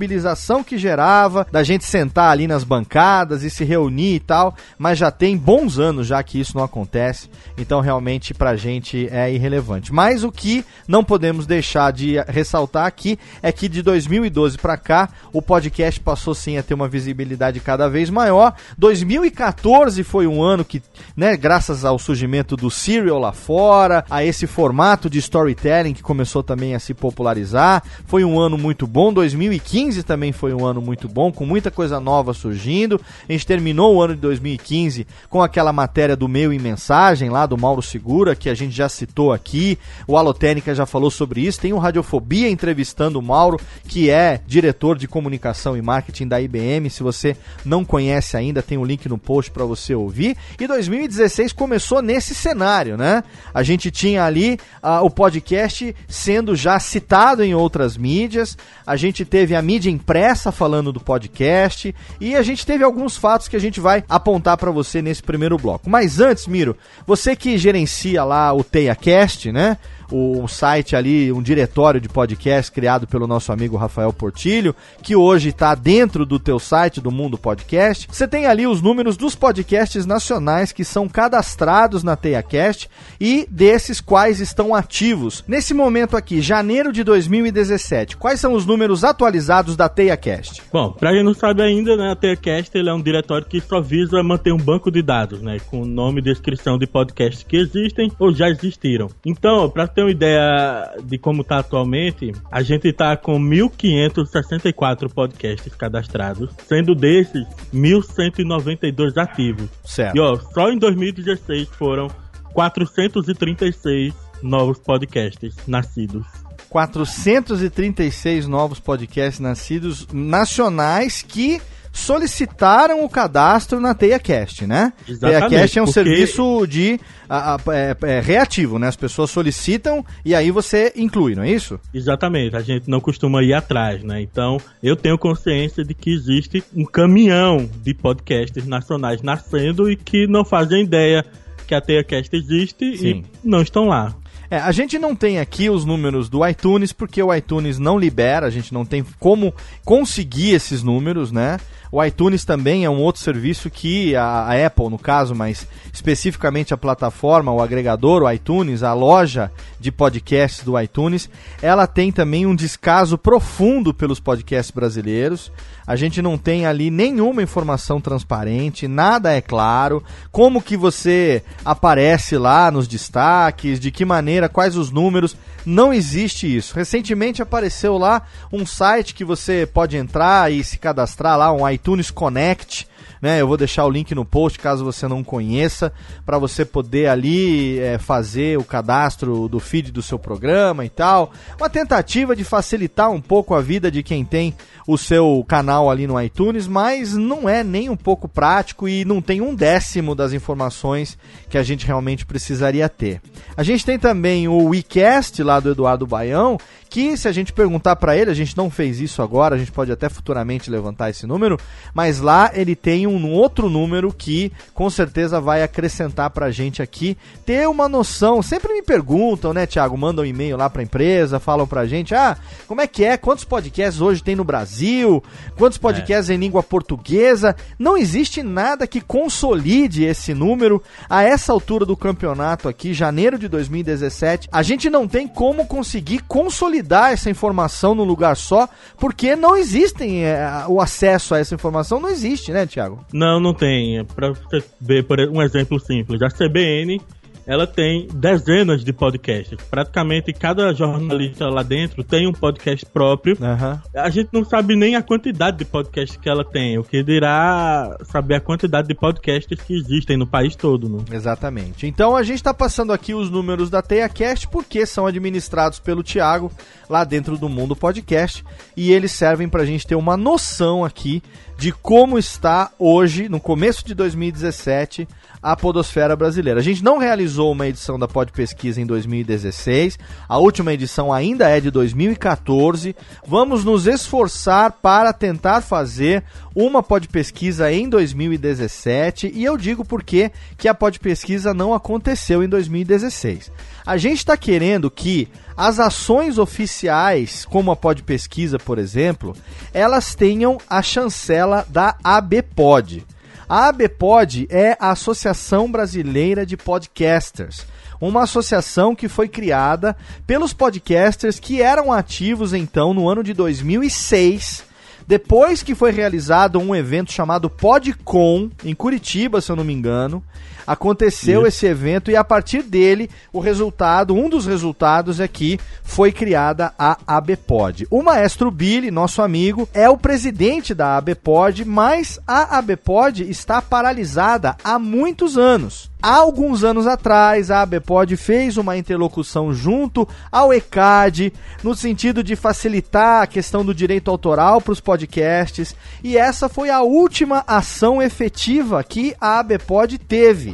que 0.64 0.78
gerava, 0.78 1.46
da 1.50 1.62
gente 1.62 1.84
sentar 1.84 2.30
ali 2.30 2.46
nas 2.46 2.64
bancadas 2.64 3.42
e 3.42 3.50
se 3.50 3.64
reunir 3.64 4.14
e 4.16 4.20
tal, 4.20 4.54
mas 4.78 4.98
já 4.98 5.10
tem 5.10 5.36
bons 5.36 5.78
anos 5.78 6.06
já 6.06 6.22
que 6.22 6.38
isso 6.40 6.56
não 6.56 6.64
acontece, 6.64 7.28
então 7.56 7.80
realmente 7.80 8.34
pra 8.34 8.56
gente 8.56 9.08
é 9.10 9.32
irrelevante. 9.32 9.92
Mas 9.92 10.24
o 10.24 10.32
que 10.32 10.64
não 10.86 11.04
podemos 11.04 11.46
deixar 11.46 11.92
de 11.92 12.16
ressaltar 12.28 12.86
aqui 12.86 13.18
é 13.42 13.52
que 13.52 13.68
de 13.68 13.82
2012 13.82 14.58
para 14.58 14.76
cá, 14.76 15.08
o 15.32 15.40
podcast 15.40 16.00
passou 16.00 16.34
sim 16.34 16.56
a 16.58 16.62
ter 16.62 16.74
uma 16.74 16.88
visibilidade 16.88 17.60
cada 17.60 17.88
vez 17.88 18.10
maior. 18.10 18.54
2014 18.78 20.02
foi 20.02 20.26
um 20.26 20.42
ano 20.42 20.64
que, 20.64 20.82
né, 21.16 21.36
graças 21.36 21.84
ao 21.84 21.98
surgimento 21.98 22.56
do 22.56 22.70
Serial 22.70 23.18
lá 23.18 23.32
fora, 23.32 24.04
a 24.10 24.24
esse 24.24 24.46
formato 24.46 25.08
de 25.10 25.18
storytelling 25.18 25.94
que 25.94 26.02
começou 26.02 26.42
também 26.42 26.74
a 26.74 26.78
se 26.78 26.94
popularizar, 26.94 27.82
foi 28.06 28.24
um 28.24 28.38
ano 28.38 28.56
muito 28.56 28.86
bom. 28.86 29.12
2015 29.12 29.83
2015 29.84 30.02
também 30.02 30.32
foi 30.32 30.54
um 30.54 30.64
ano 30.64 30.80
muito 30.80 31.08
bom, 31.08 31.30
com 31.32 31.44
muita 31.44 31.70
coisa 31.70 32.00
nova 32.00 32.32
surgindo. 32.32 33.00
A 33.28 33.32
gente 33.32 33.46
terminou 33.46 33.94
o 33.94 34.02
ano 34.02 34.14
de 34.14 34.20
2015 34.20 35.06
com 35.28 35.42
aquela 35.42 35.72
matéria 35.72 36.16
do 36.16 36.28
Meio 36.28 36.52
em 36.52 36.58
Mensagem, 36.58 37.28
lá 37.28 37.44
do 37.46 37.58
Mauro 37.58 37.82
Segura, 37.82 38.34
que 38.34 38.48
a 38.48 38.54
gente 38.54 38.74
já 38.74 38.88
citou 38.88 39.32
aqui. 39.32 39.78
O 40.06 40.16
Alotênica 40.16 40.74
já 40.74 40.86
falou 40.86 41.10
sobre 41.10 41.42
isso. 41.42 41.60
Tem 41.60 41.72
o 41.72 41.78
Radiofobia 41.78 42.48
entrevistando 42.48 43.18
o 43.18 43.22
Mauro, 43.22 43.60
que 43.86 44.10
é 44.10 44.40
diretor 44.46 44.96
de 44.96 45.06
comunicação 45.06 45.76
e 45.76 45.82
marketing 45.82 46.28
da 46.28 46.40
IBM. 46.40 46.88
Se 46.88 47.02
você 47.02 47.36
não 47.64 47.84
conhece 47.84 48.36
ainda, 48.36 48.62
tem 48.62 48.78
o 48.78 48.82
um 48.82 48.84
link 48.84 49.08
no 49.08 49.18
post 49.18 49.50
para 49.50 49.64
você 49.64 49.94
ouvir. 49.94 50.36
E 50.58 50.66
2016 50.66 51.52
começou 51.52 52.00
nesse 52.00 52.34
cenário, 52.34 52.96
né? 52.96 53.22
A 53.52 53.62
gente 53.62 53.90
tinha 53.90 54.24
ali 54.24 54.58
uh, 54.82 55.04
o 55.04 55.10
podcast 55.10 55.94
sendo 56.08 56.56
já 56.56 56.78
citado 56.78 57.42
em 57.42 57.54
outras 57.54 57.96
mídias. 57.96 58.56
A 58.86 58.96
gente 58.96 59.24
teve 59.24 59.54
a 59.54 59.62
mídia 59.62 59.73
mídia 59.74 59.90
impressa 59.90 60.52
falando 60.52 60.92
do 60.92 61.00
podcast 61.00 61.92
e 62.20 62.36
a 62.36 62.42
gente 62.42 62.64
teve 62.64 62.84
alguns 62.84 63.16
fatos 63.16 63.48
que 63.48 63.56
a 63.56 63.60
gente 63.60 63.80
vai 63.80 64.04
apontar 64.08 64.56
para 64.56 64.70
você 64.70 65.02
nesse 65.02 65.20
primeiro 65.22 65.58
bloco. 65.58 65.90
Mas 65.90 66.20
antes, 66.20 66.46
Miro, 66.46 66.76
você 67.04 67.34
que 67.34 67.58
gerencia 67.58 68.22
lá 68.22 68.52
o 68.52 68.62
TeiaCast, 68.62 69.50
né? 69.50 69.76
Um 70.12 70.46
site 70.46 70.96
ali, 70.96 71.32
um 71.32 71.42
diretório 71.42 72.00
de 72.00 72.08
podcast 72.08 72.70
criado 72.70 73.06
pelo 73.06 73.26
nosso 73.26 73.52
amigo 73.52 73.76
Rafael 73.76 74.12
Portilho, 74.12 74.74
que 75.02 75.16
hoje 75.16 75.50
está 75.50 75.74
dentro 75.74 76.24
do 76.26 76.38
teu 76.38 76.58
site 76.58 77.00
do 77.00 77.10
Mundo 77.10 77.38
Podcast. 77.38 78.08
Você 78.10 78.26
tem 78.26 78.46
ali 78.46 78.66
os 78.66 78.80
números 78.80 79.16
dos 79.16 79.34
podcasts 79.34 80.06
nacionais 80.06 80.72
que 80.72 80.84
são 80.84 81.08
cadastrados 81.08 82.02
na 82.02 82.16
TeiaCast 82.16 82.88
e 83.20 83.46
desses 83.50 84.00
quais 84.00 84.40
estão 84.40 84.74
ativos. 84.74 85.44
Nesse 85.46 85.74
momento 85.74 86.16
aqui, 86.16 86.40
janeiro 86.40 86.92
de 86.92 87.02
2017, 87.02 88.16
quais 88.16 88.40
são 88.40 88.54
os 88.54 88.66
números 88.66 89.04
atualizados 89.04 89.76
da 89.76 89.88
TeiaCast? 89.88 90.62
Bom, 90.72 90.92
para 90.92 91.12
quem 91.12 91.24
não 91.24 91.34
sabe 91.34 91.62
ainda, 91.62 91.96
né, 91.96 92.10
a 92.10 92.16
TeiaCast 92.16 92.76
ele 92.76 92.88
é 92.88 92.94
um 92.94 93.02
diretório 93.02 93.46
que 93.46 93.60
só 93.60 93.80
visa 93.80 94.22
manter 94.22 94.52
um 94.52 94.58
banco 94.58 94.90
de 94.90 95.02
dados, 95.02 95.40
né, 95.40 95.58
com 95.70 95.84
nome 95.84 96.20
e 96.20 96.24
descrição 96.24 96.78
de 96.78 96.86
podcasts 96.86 97.42
que 97.42 97.56
existem 97.56 98.10
ou 98.18 98.32
já 98.32 98.48
existiram. 98.48 99.08
Então, 99.24 99.70
para 99.70 99.86
ter 99.94 100.02
uma 100.02 100.10
ideia 100.10 100.96
de 101.04 101.16
como 101.18 101.44
tá 101.44 101.58
atualmente, 101.58 102.32
a 102.50 102.62
gente 102.62 102.92
tá 102.92 103.16
com 103.16 103.38
1.564 103.38 105.12
podcasts 105.12 105.74
cadastrados, 105.74 106.50
sendo 106.66 106.94
desses 106.94 107.46
1.192 107.72 109.16
ativos. 109.16 109.68
Certo. 109.84 110.16
E 110.16 110.20
ó, 110.20 110.36
só 110.36 110.70
em 110.70 110.78
2016 110.78 111.68
foram 111.68 112.08
436 112.52 114.14
novos 114.42 114.78
podcasts 114.78 115.56
nascidos. 115.66 116.26
436 116.68 118.48
novos 118.48 118.80
podcasts 118.80 119.38
nascidos 119.38 120.08
nacionais 120.12 121.22
que 121.22 121.60
solicitaram 121.94 123.04
o 123.04 123.08
cadastro 123.08 123.78
na 123.78 123.94
TeiaCast, 123.94 124.66
né? 124.66 124.92
Exatamente, 125.08 125.48
TeiaCast 125.48 125.78
é 125.78 125.82
um 125.82 125.84
porque... 125.84 125.94
serviço 125.94 126.66
de 126.66 127.00
a, 127.28 127.54
a, 127.54 127.58
é, 127.72 127.96
é 128.02 128.20
reativo, 128.20 128.80
né? 128.80 128.88
As 128.88 128.96
pessoas 128.96 129.30
solicitam 129.30 130.04
e 130.24 130.34
aí 130.34 130.50
você 130.50 130.92
inclui, 130.96 131.36
não 131.36 131.44
é 131.44 131.50
isso? 131.50 131.78
Exatamente, 131.94 132.56
a 132.56 132.60
gente 132.60 132.90
não 132.90 133.00
costuma 133.00 133.42
ir 133.44 133.54
atrás, 133.54 134.02
né? 134.02 134.20
Então, 134.20 134.58
eu 134.82 134.96
tenho 134.96 135.16
consciência 135.16 135.84
de 135.84 135.94
que 135.94 136.12
existe 136.12 136.64
um 136.74 136.84
caminhão 136.84 137.70
de 137.82 137.94
podcasts 137.94 138.66
nacionais 138.66 139.22
nascendo 139.22 139.88
e 139.88 139.96
que 139.96 140.26
não 140.26 140.44
fazem 140.44 140.82
ideia 140.82 141.24
que 141.64 141.74
a 141.74 141.80
TeiaCast 141.80 142.34
existe 142.34 142.98
Sim. 142.98 143.24
e 143.42 143.48
não 143.48 143.62
estão 143.62 143.86
lá. 143.86 144.14
É, 144.50 144.58
a 144.58 144.72
gente 144.72 144.98
não 144.98 145.14
tem 145.16 145.38
aqui 145.38 145.70
os 145.70 145.84
números 145.84 146.28
do 146.28 146.46
iTunes 146.46 146.92
porque 146.92 147.22
o 147.22 147.34
iTunes 147.34 147.78
não 147.78 147.98
libera, 147.98 148.46
a 148.46 148.50
gente 148.50 148.72
não 148.72 148.84
tem 148.84 149.04
como 149.18 149.54
conseguir 149.84 150.52
esses 150.52 150.82
números, 150.82 151.32
né? 151.32 151.58
O 151.94 152.04
iTunes 152.04 152.44
também 152.44 152.84
é 152.84 152.90
um 152.90 153.00
outro 153.00 153.22
serviço 153.22 153.70
que 153.70 154.16
a, 154.16 154.24
a 154.24 154.66
Apple, 154.66 154.90
no 154.90 154.98
caso, 154.98 155.32
mas 155.32 155.64
especificamente 155.92 156.74
a 156.74 156.76
plataforma, 156.76 157.52
o 157.52 157.62
agregador, 157.62 158.24
o 158.24 158.32
iTunes, 158.32 158.82
a 158.82 158.92
loja 158.92 159.52
de 159.78 159.92
podcasts 159.92 160.64
do 160.64 160.76
iTunes, 160.80 161.30
ela 161.62 161.86
tem 161.86 162.10
também 162.10 162.46
um 162.46 162.54
descaso 162.56 163.16
profundo 163.16 163.94
pelos 163.94 164.18
podcasts 164.18 164.74
brasileiros. 164.74 165.52
A 165.86 165.94
gente 165.94 166.20
não 166.20 166.36
tem 166.36 166.66
ali 166.66 166.90
nenhuma 166.90 167.44
informação 167.44 168.00
transparente, 168.00 168.88
nada 168.88 169.32
é 169.32 169.40
claro, 169.40 170.02
como 170.32 170.60
que 170.60 170.76
você 170.76 171.44
aparece 171.64 172.36
lá 172.36 172.72
nos 172.72 172.88
destaques, 172.88 173.78
de 173.78 173.92
que 173.92 174.04
maneira, 174.04 174.33
quais 174.48 174.76
os 174.76 174.90
números, 174.90 175.36
não 175.64 175.92
existe 175.92 176.54
isso. 176.54 176.74
Recentemente 176.74 177.42
apareceu 177.42 177.96
lá 177.96 178.22
um 178.52 178.66
site 178.66 179.14
que 179.14 179.24
você 179.24 179.66
pode 179.66 179.96
entrar 179.96 180.52
e 180.52 180.62
se 180.62 180.78
cadastrar 180.78 181.38
lá, 181.38 181.52
um 181.52 181.68
iTunes 181.68 182.10
Connect, 182.10 182.86
né? 183.24 183.40
Eu 183.40 183.48
vou 183.48 183.56
deixar 183.56 183.86
o 183.86 183.90
link 183.90 184.14
no 184.14 184.22
post 184.22 184.58
caso 184.58 184.84
você 184.84 185.08
não 185.08 185.24
conheça, 185.24 185.90
para 186.26 186.38
você 186.38 186.62
poder 186.62 187.08
ali 187.08 187.78
é, 187.78 187.96
fazer 187.96 188.58
o 188.58 188.62
cadastro 188.62 189.48
do 189.48 189.58
feed 189.58 189.90
do 189.90 190.02
seu 190.02 190.18
programa 190.18 190.84
e 190.84 190.90
tal. 190.90 191.32
Uma 191.58 191.70
tentativa 191.70 192.36
de 192.36 192.44
facilitar 192.44 193.10
um 193.10 193.22
pouco 193.22 193.54
a 193.54 193.62
vida 193.62 193.90
de 193.90 194.02
quem 194.02 194.26
tem 194.26 194.54
o 194.86 194.98
seu 194.98 195.42
canal 195.48 195.90
ali 195.90 196.06
no 196.06 196.20
iTunes, 196.20 196.66
mas 196.66 197.14
não 197.14 197.48
é 197.48 197.64
nem 197.64 197.88
um 197.88 197.96
pouco 197.96 198.28
prático 198.28 198.86
e 198.86 199.06
não 199.06 199.22
tem 199.22 199.40
um 199.40 199.54
décimo 199.54 200.14
das 200.14 200.34
informações 200.34 201.16
que 201.48 201.56
a 201.56 201.62
gente 201.62 201.86
realmente 201.86 202.26
precisaria 202.26 202.86
ter. 202.90 203.22
A 203.56 203.62
gente 203.62 203.86
tem 203.86 203.98
também 203.98 204.48
o 204.48 204.68
WeCast 204.68 205.42
lá 205.42 205.60
do 205.60 205.70
Eduardo 205.70 206.06
Baião, 206.06 206.58
que 206.94 207.16
se 207.16 207.26
a 207.26 207.32
gente 207.32 207.52
perguntar 207.52 207.96
para 207.96 208.16
ele, 208.16 208.30
a 208.30 208.34
gente 208.34 208.56
não 208.56 208.70
fez 208.70 209.00
isso 209.00 209.20
agora, 209.20 209.56
a 209.56 209.58
gente 209.58 209.72
pode 209.72 209.90
até 209.90 210.08
futuramente 210.08 210.70
levantar 210.70 211.10
esse 211.10 211.26
número, 211.26 211.58
mas 211.92 212.20
lá 212.20 212.52
ele 212.54 212.76
tem 212.76 213.04
um 213.04 213.32
outro 213.32 213.68
número 213.68 214.12
que 214.12 214.52
com 214.72 214.88
certeza 214.88 215.40
vai 215.40 215.64
acrescentar 215.64 216.30
pra 216.30 216.52
gente 216.52 216.80
aqui 216.80 217.16
ter 217.44 217.68
uma 217.68 217.88
noção. 217.88 218.40
Sempre 218.42 218.72
me 218.72 218.80
perguntam, 218.80 219.52
né, 219.52 219.66
Thiago, 219.66 219.98
mandam 219.98 220.22
um 220.22 220.28
e-mail 220.28 220.56
lá 220.56 220.70
pra 220.70 220.84
empresa, 220.84 221.40
falam 221.40 221.66
pra 221.66 221.84
gente: 221.84 222.14
"Ah, 222.14 222.36
como 222.68 222.80
é 222.80 222.86
que 222.86 223.02
é? 223.02 223.16
Quantos 223.16 223.42
podcasts 223.42 224.00
hoje 224.00 224.22
tem 224.22 224.36
no 224.36 224.44
Brasil? 224.44 225.20
Quantos 225.56 225.78
podcasts 225.78 226.30
é. 226.30 226.34
em 226.34 226.38
língua 226.38 226.62
portuguesa?" 226.62 227.56
Não 227.76 227.96
existe 227.96 228.40
nada 228.40 228.86
que 228.86 229.00
consolide 229.00 230.04
esse 230.04 230.32
número 230.32 230.80
a 231.10 231.24
essa 231.24 231.52
altura 231.52 231.84
do 231.84 231.96
campeonato 231.96 232.68
aqui, 232.68 232.94
janeiro 232.94 233.36
de 233.36 233.48
2017. 233.48 234.48
A 234.52 234.62
gente 234.62 234.88
não 234.88 235.08
tem 235.08 235.26
como 235.26 235.66
conseguir 235.66 236.20
consolidar 236.28 236.83
consolidar 236.84 237.12
essa 237.12 237.30
informação 237.30 237.94
num 237.94 238.04
lugar 238.04 238.36
só, 238.36 238.68
porque 238.98 239.34
não 239.34 239.56
existem 239.56 240.24
é, 240.24 240.64
o 240.68 240.80
acesso 240.80 241.34
a 241.34 241.38
essa 241.38 241.54
informação 241.54 241.98
não 241.98 242.10
existe, 242.10 242.52
né, 242.52 242.66
Tiago? 242.66 243.04
Não, 243.12 243.40
não 243.40 243.54
tem. 243.54 244.04
Para 244.04 244.30
você 244.32 244.62
ver 244.80 245.04
por 245.04 245.18
um 245.20 245.42
exemplo 245.42 245.80
simples, 245.80 246.20
a 246.22 246.28
CBN 246.28 247.00
ela 247.46 247.66
tem 247.66 248.08
dezenas 248.12 248.84
de 248.84 248.92
podcasts. 248.92 249.58
Praticamente 249.70 250.32
cada 250.32 250.72
jornalista 250.72 251.46
lá 251.48 251.62
dentro 251.62 252.02
tem 252.02 252.26
um 252.26 252.32
podcast 252.32 252.84
próprio. 252.86 253.36
Uhum. 253.40 253.78
A 253.94 254.10
gente 254.10 254.30
não 254.32 254.44
sabe 254.44 254.74
nem 254.74 254.96
a 254.96 255.02
quantidade 255.02 255.58
de 255.58 255.64
podcasts 255.64 256.16
que 256.16 256.28
ela 256.28 256.44
tem. 256.44 256.78
O 256.78 256.84
que 256.84 257.02
dirá 257.02 257.96
saber 258.04 258.36
a 258.36 258.40
quantidade 258.40 258.88
de 258.88 258.94
podcasts 258.94 259.60
que 259.60 259.74
existem 259.74 260.16
no 260.16 260.26
país 260.26 260.56
todo. 260.56 260.88
Né? 260.88 261.04
Exatamente. 261.12 261.86
Então 261.86 262.16
a 262.16 262.22
gente 262.22 262.36
está 262.36 262.54
passando 262.54 262.92
aqui 262.92 263.14
os 263.14 263.30
números 263.30 263.68
da 263.68 263.82
TeiaCast 263.82 264.48
porque 264.48 264.86
são 264.86 265.06
administrados 265.06 265.78
pelo 265.78 266.02
Thiago 266.02 266.50
lá 266.88 267.04
dentro 267.04 267.36
do 267.36 267.48
mundo 267.48 267.76
podcast 267.76 268.44
e 268.76 268.92
eles 268.92 269.12
servem 269.12 269.48
para 269.48 269.62
a 269.62 269.66
gente 269.66 269.86
ter 269.86 269.94
uma 269.94 270.16
noção 270.16 270.84
aqui 270.84 271.22
de 271.58 271.72
como 271.72 272.18
está 272.18 272.72
hoje, 272.78 273.28
no 273.28 273.40
começo 273.40 273.86
de 273.86 273.94
2017, 273.94 275.06
a 275.44 275.54
podosfera 275.54 276.16
brasileira. 276.16 276.58
A 276.58 276.62
gente 276.62 276.82
não 276.82 276.96
realizou 276.96 277.52
uma 277.52 277.68
edição 277.68 277.98
da 277.98 278.08
Pod 278.08 278.32
Pesquisa 278.32 278.80
em 278.80 278.86
2016, 278.86 279.98
a 280.26 280.38
última 280.38 280.72
edição 280.72 281.12
ainda 281.12 281.50
é 281.50 281.60
de 281.60 281.70
2014. 281.70 282.96
Vamos 283.26 283.62
nos 283.62 283.86
esforçar 283.86 284.72
para 284.80 285.12
tentar 285.12 285.60
fazer 285.60 286.24
uma 286.54 286.82
Pod 286.82 287.06
Pesquisa 287.08 287.70
em 287.70 287.90
2017 287.90 289.32
e 289.34 289.44
eu 289.44 289.58
digo 289.58 289.84
porque 289.84 290.32
que 290.56 290.66
a 290.66 290.72
Pod 290.72 290.98
Pesquisa 290.98 291.52
não 291.52 291.74
aconteceu 291.74 292.42
em 292.42 292.48
2016. 292.48 293.52
A 293.84 293.98
gente 293.98 294.20
está 294.20 294.38
querendo 294.38 294.90
que 294.90 295.28
as 295.54 295.78
ações 295.78 296.38
oficiais, 296.38 297.44
como 297.44 297.70
a 297.70 297.76
Pod 297.76 298.02
Pesquisa, 298.02 298.58
por 298.58 298.78
exemplo, 298.78 299.36
elas 299.74 300.14
tenham 300.14 300.56
a 300.70 300.80
chancela 300.80 301.66
da 301.68 301.94
ABPOD. 302.02 303.04
A 303.48 303.68
ABPOD 303.68 304.46
é 304.50 304.74
a 304.80 304.90
Associação 304.90 305.70
Brasileira 305.70 306.46
de 306.46 306.56
Podcasters, 306.56 307.66
uma 308.00 308.22
associação 308.22 308.94
que 308.94 309.06
foi 309.06 309.28
criada 309.28 309.94
pelos 310.26 310.54
podcasters 310.54 311.38
que 311.38 311.60
eram 311.60 311.92
ativos 311.92 312.54
então 312.54 312.94
no 312.94 313.06
ano 313.06 313.22
de 313.22 313.34
2006. 313.34 314.64
Depois 315.06 315.62
que 315.62 315.74
foi 315.74 315.92
realizado 315.92 316.58
um 316.58 316.74
evento 316.74 317.12
chamado 317.12 317.50
PodCon 317.50 318.50
em 318.64 318.74
Curitiba, 318.74 319.42
se 319.42 319.52
eu 319.52 319.56
não 319.56 319.64
me 319.64 319.74
engano, 319.74 320.24
aconteceu 320.66 321.40
Isso. 321.40 321.48
esse 321.48 321.66
evento 321.66 322.10
e 322.10 322.16
a 322.16 322.24
partir 322.24 322.62
dele, 322.62 323.10
o 323.32 323.40
resultado, 323.40 324.14
um 324.14 324.28
dos 324.28 324.46
resultados 324.46 325.20
é 325.20 325.28
que 325.28 325.58
foi 325.82 326.12
criada 326.12 326.72
a 326.78 326.98
ABPOD. 327.06 327.86
O 327.90 328.02
maestro 328.02 328.50
Billy, 328.50 328.90
nosso 328.90 329.22
amigo, 329.22 329.68
é 329.72 329.88
o 329.88 329.98
presidente 329.98 330.74
da 330.74 330.96
ABPOD, 330.96 331.64
mas 331.64 332.18
a 332.26 332.58
ABPOD 332.58 333.28
está 333.30 333.60
paralisada 333.60 334.56
há 334.62 334.78
muitos 334.78 335.36
anos. 335.36 335.90
Há 336.06 336.16
alguns 336.16 336.62
anos 336.62 336.86
atrás, 336.86 337.50
a 337.50 337.62
ABPOD 337.62 338.18
fez 338.18 338.58
uma 338.58 338.76
interlocução 338.76 339.54
junto 339.54 340.06
ao 340.30 340.52
ECAD, 340.52 341.32
no 341.62 341.74
sentido 341.74 342.22
de 342.22 342.36
facilitar 342.36 343.22
a 343.22 343.26
questão 343.26 343.64
do 343.64 343.74
direito 343.74 344.10
autoral 344.10 344.60
para 344.60 344.72
os 344.74 344.80
podcasts, 344.80 345.74
e 346.02 346.18
essa 346.18 346.46
foi 346.46 346.68
a 346.68 346.82
última 346.82 347.42
ação 347.46 348.02
efetiva 348.02 348.84
que 348.84 349.16
a 349.18 349.38
ABPOD 349.38 349.96
teve. 349.96 350.53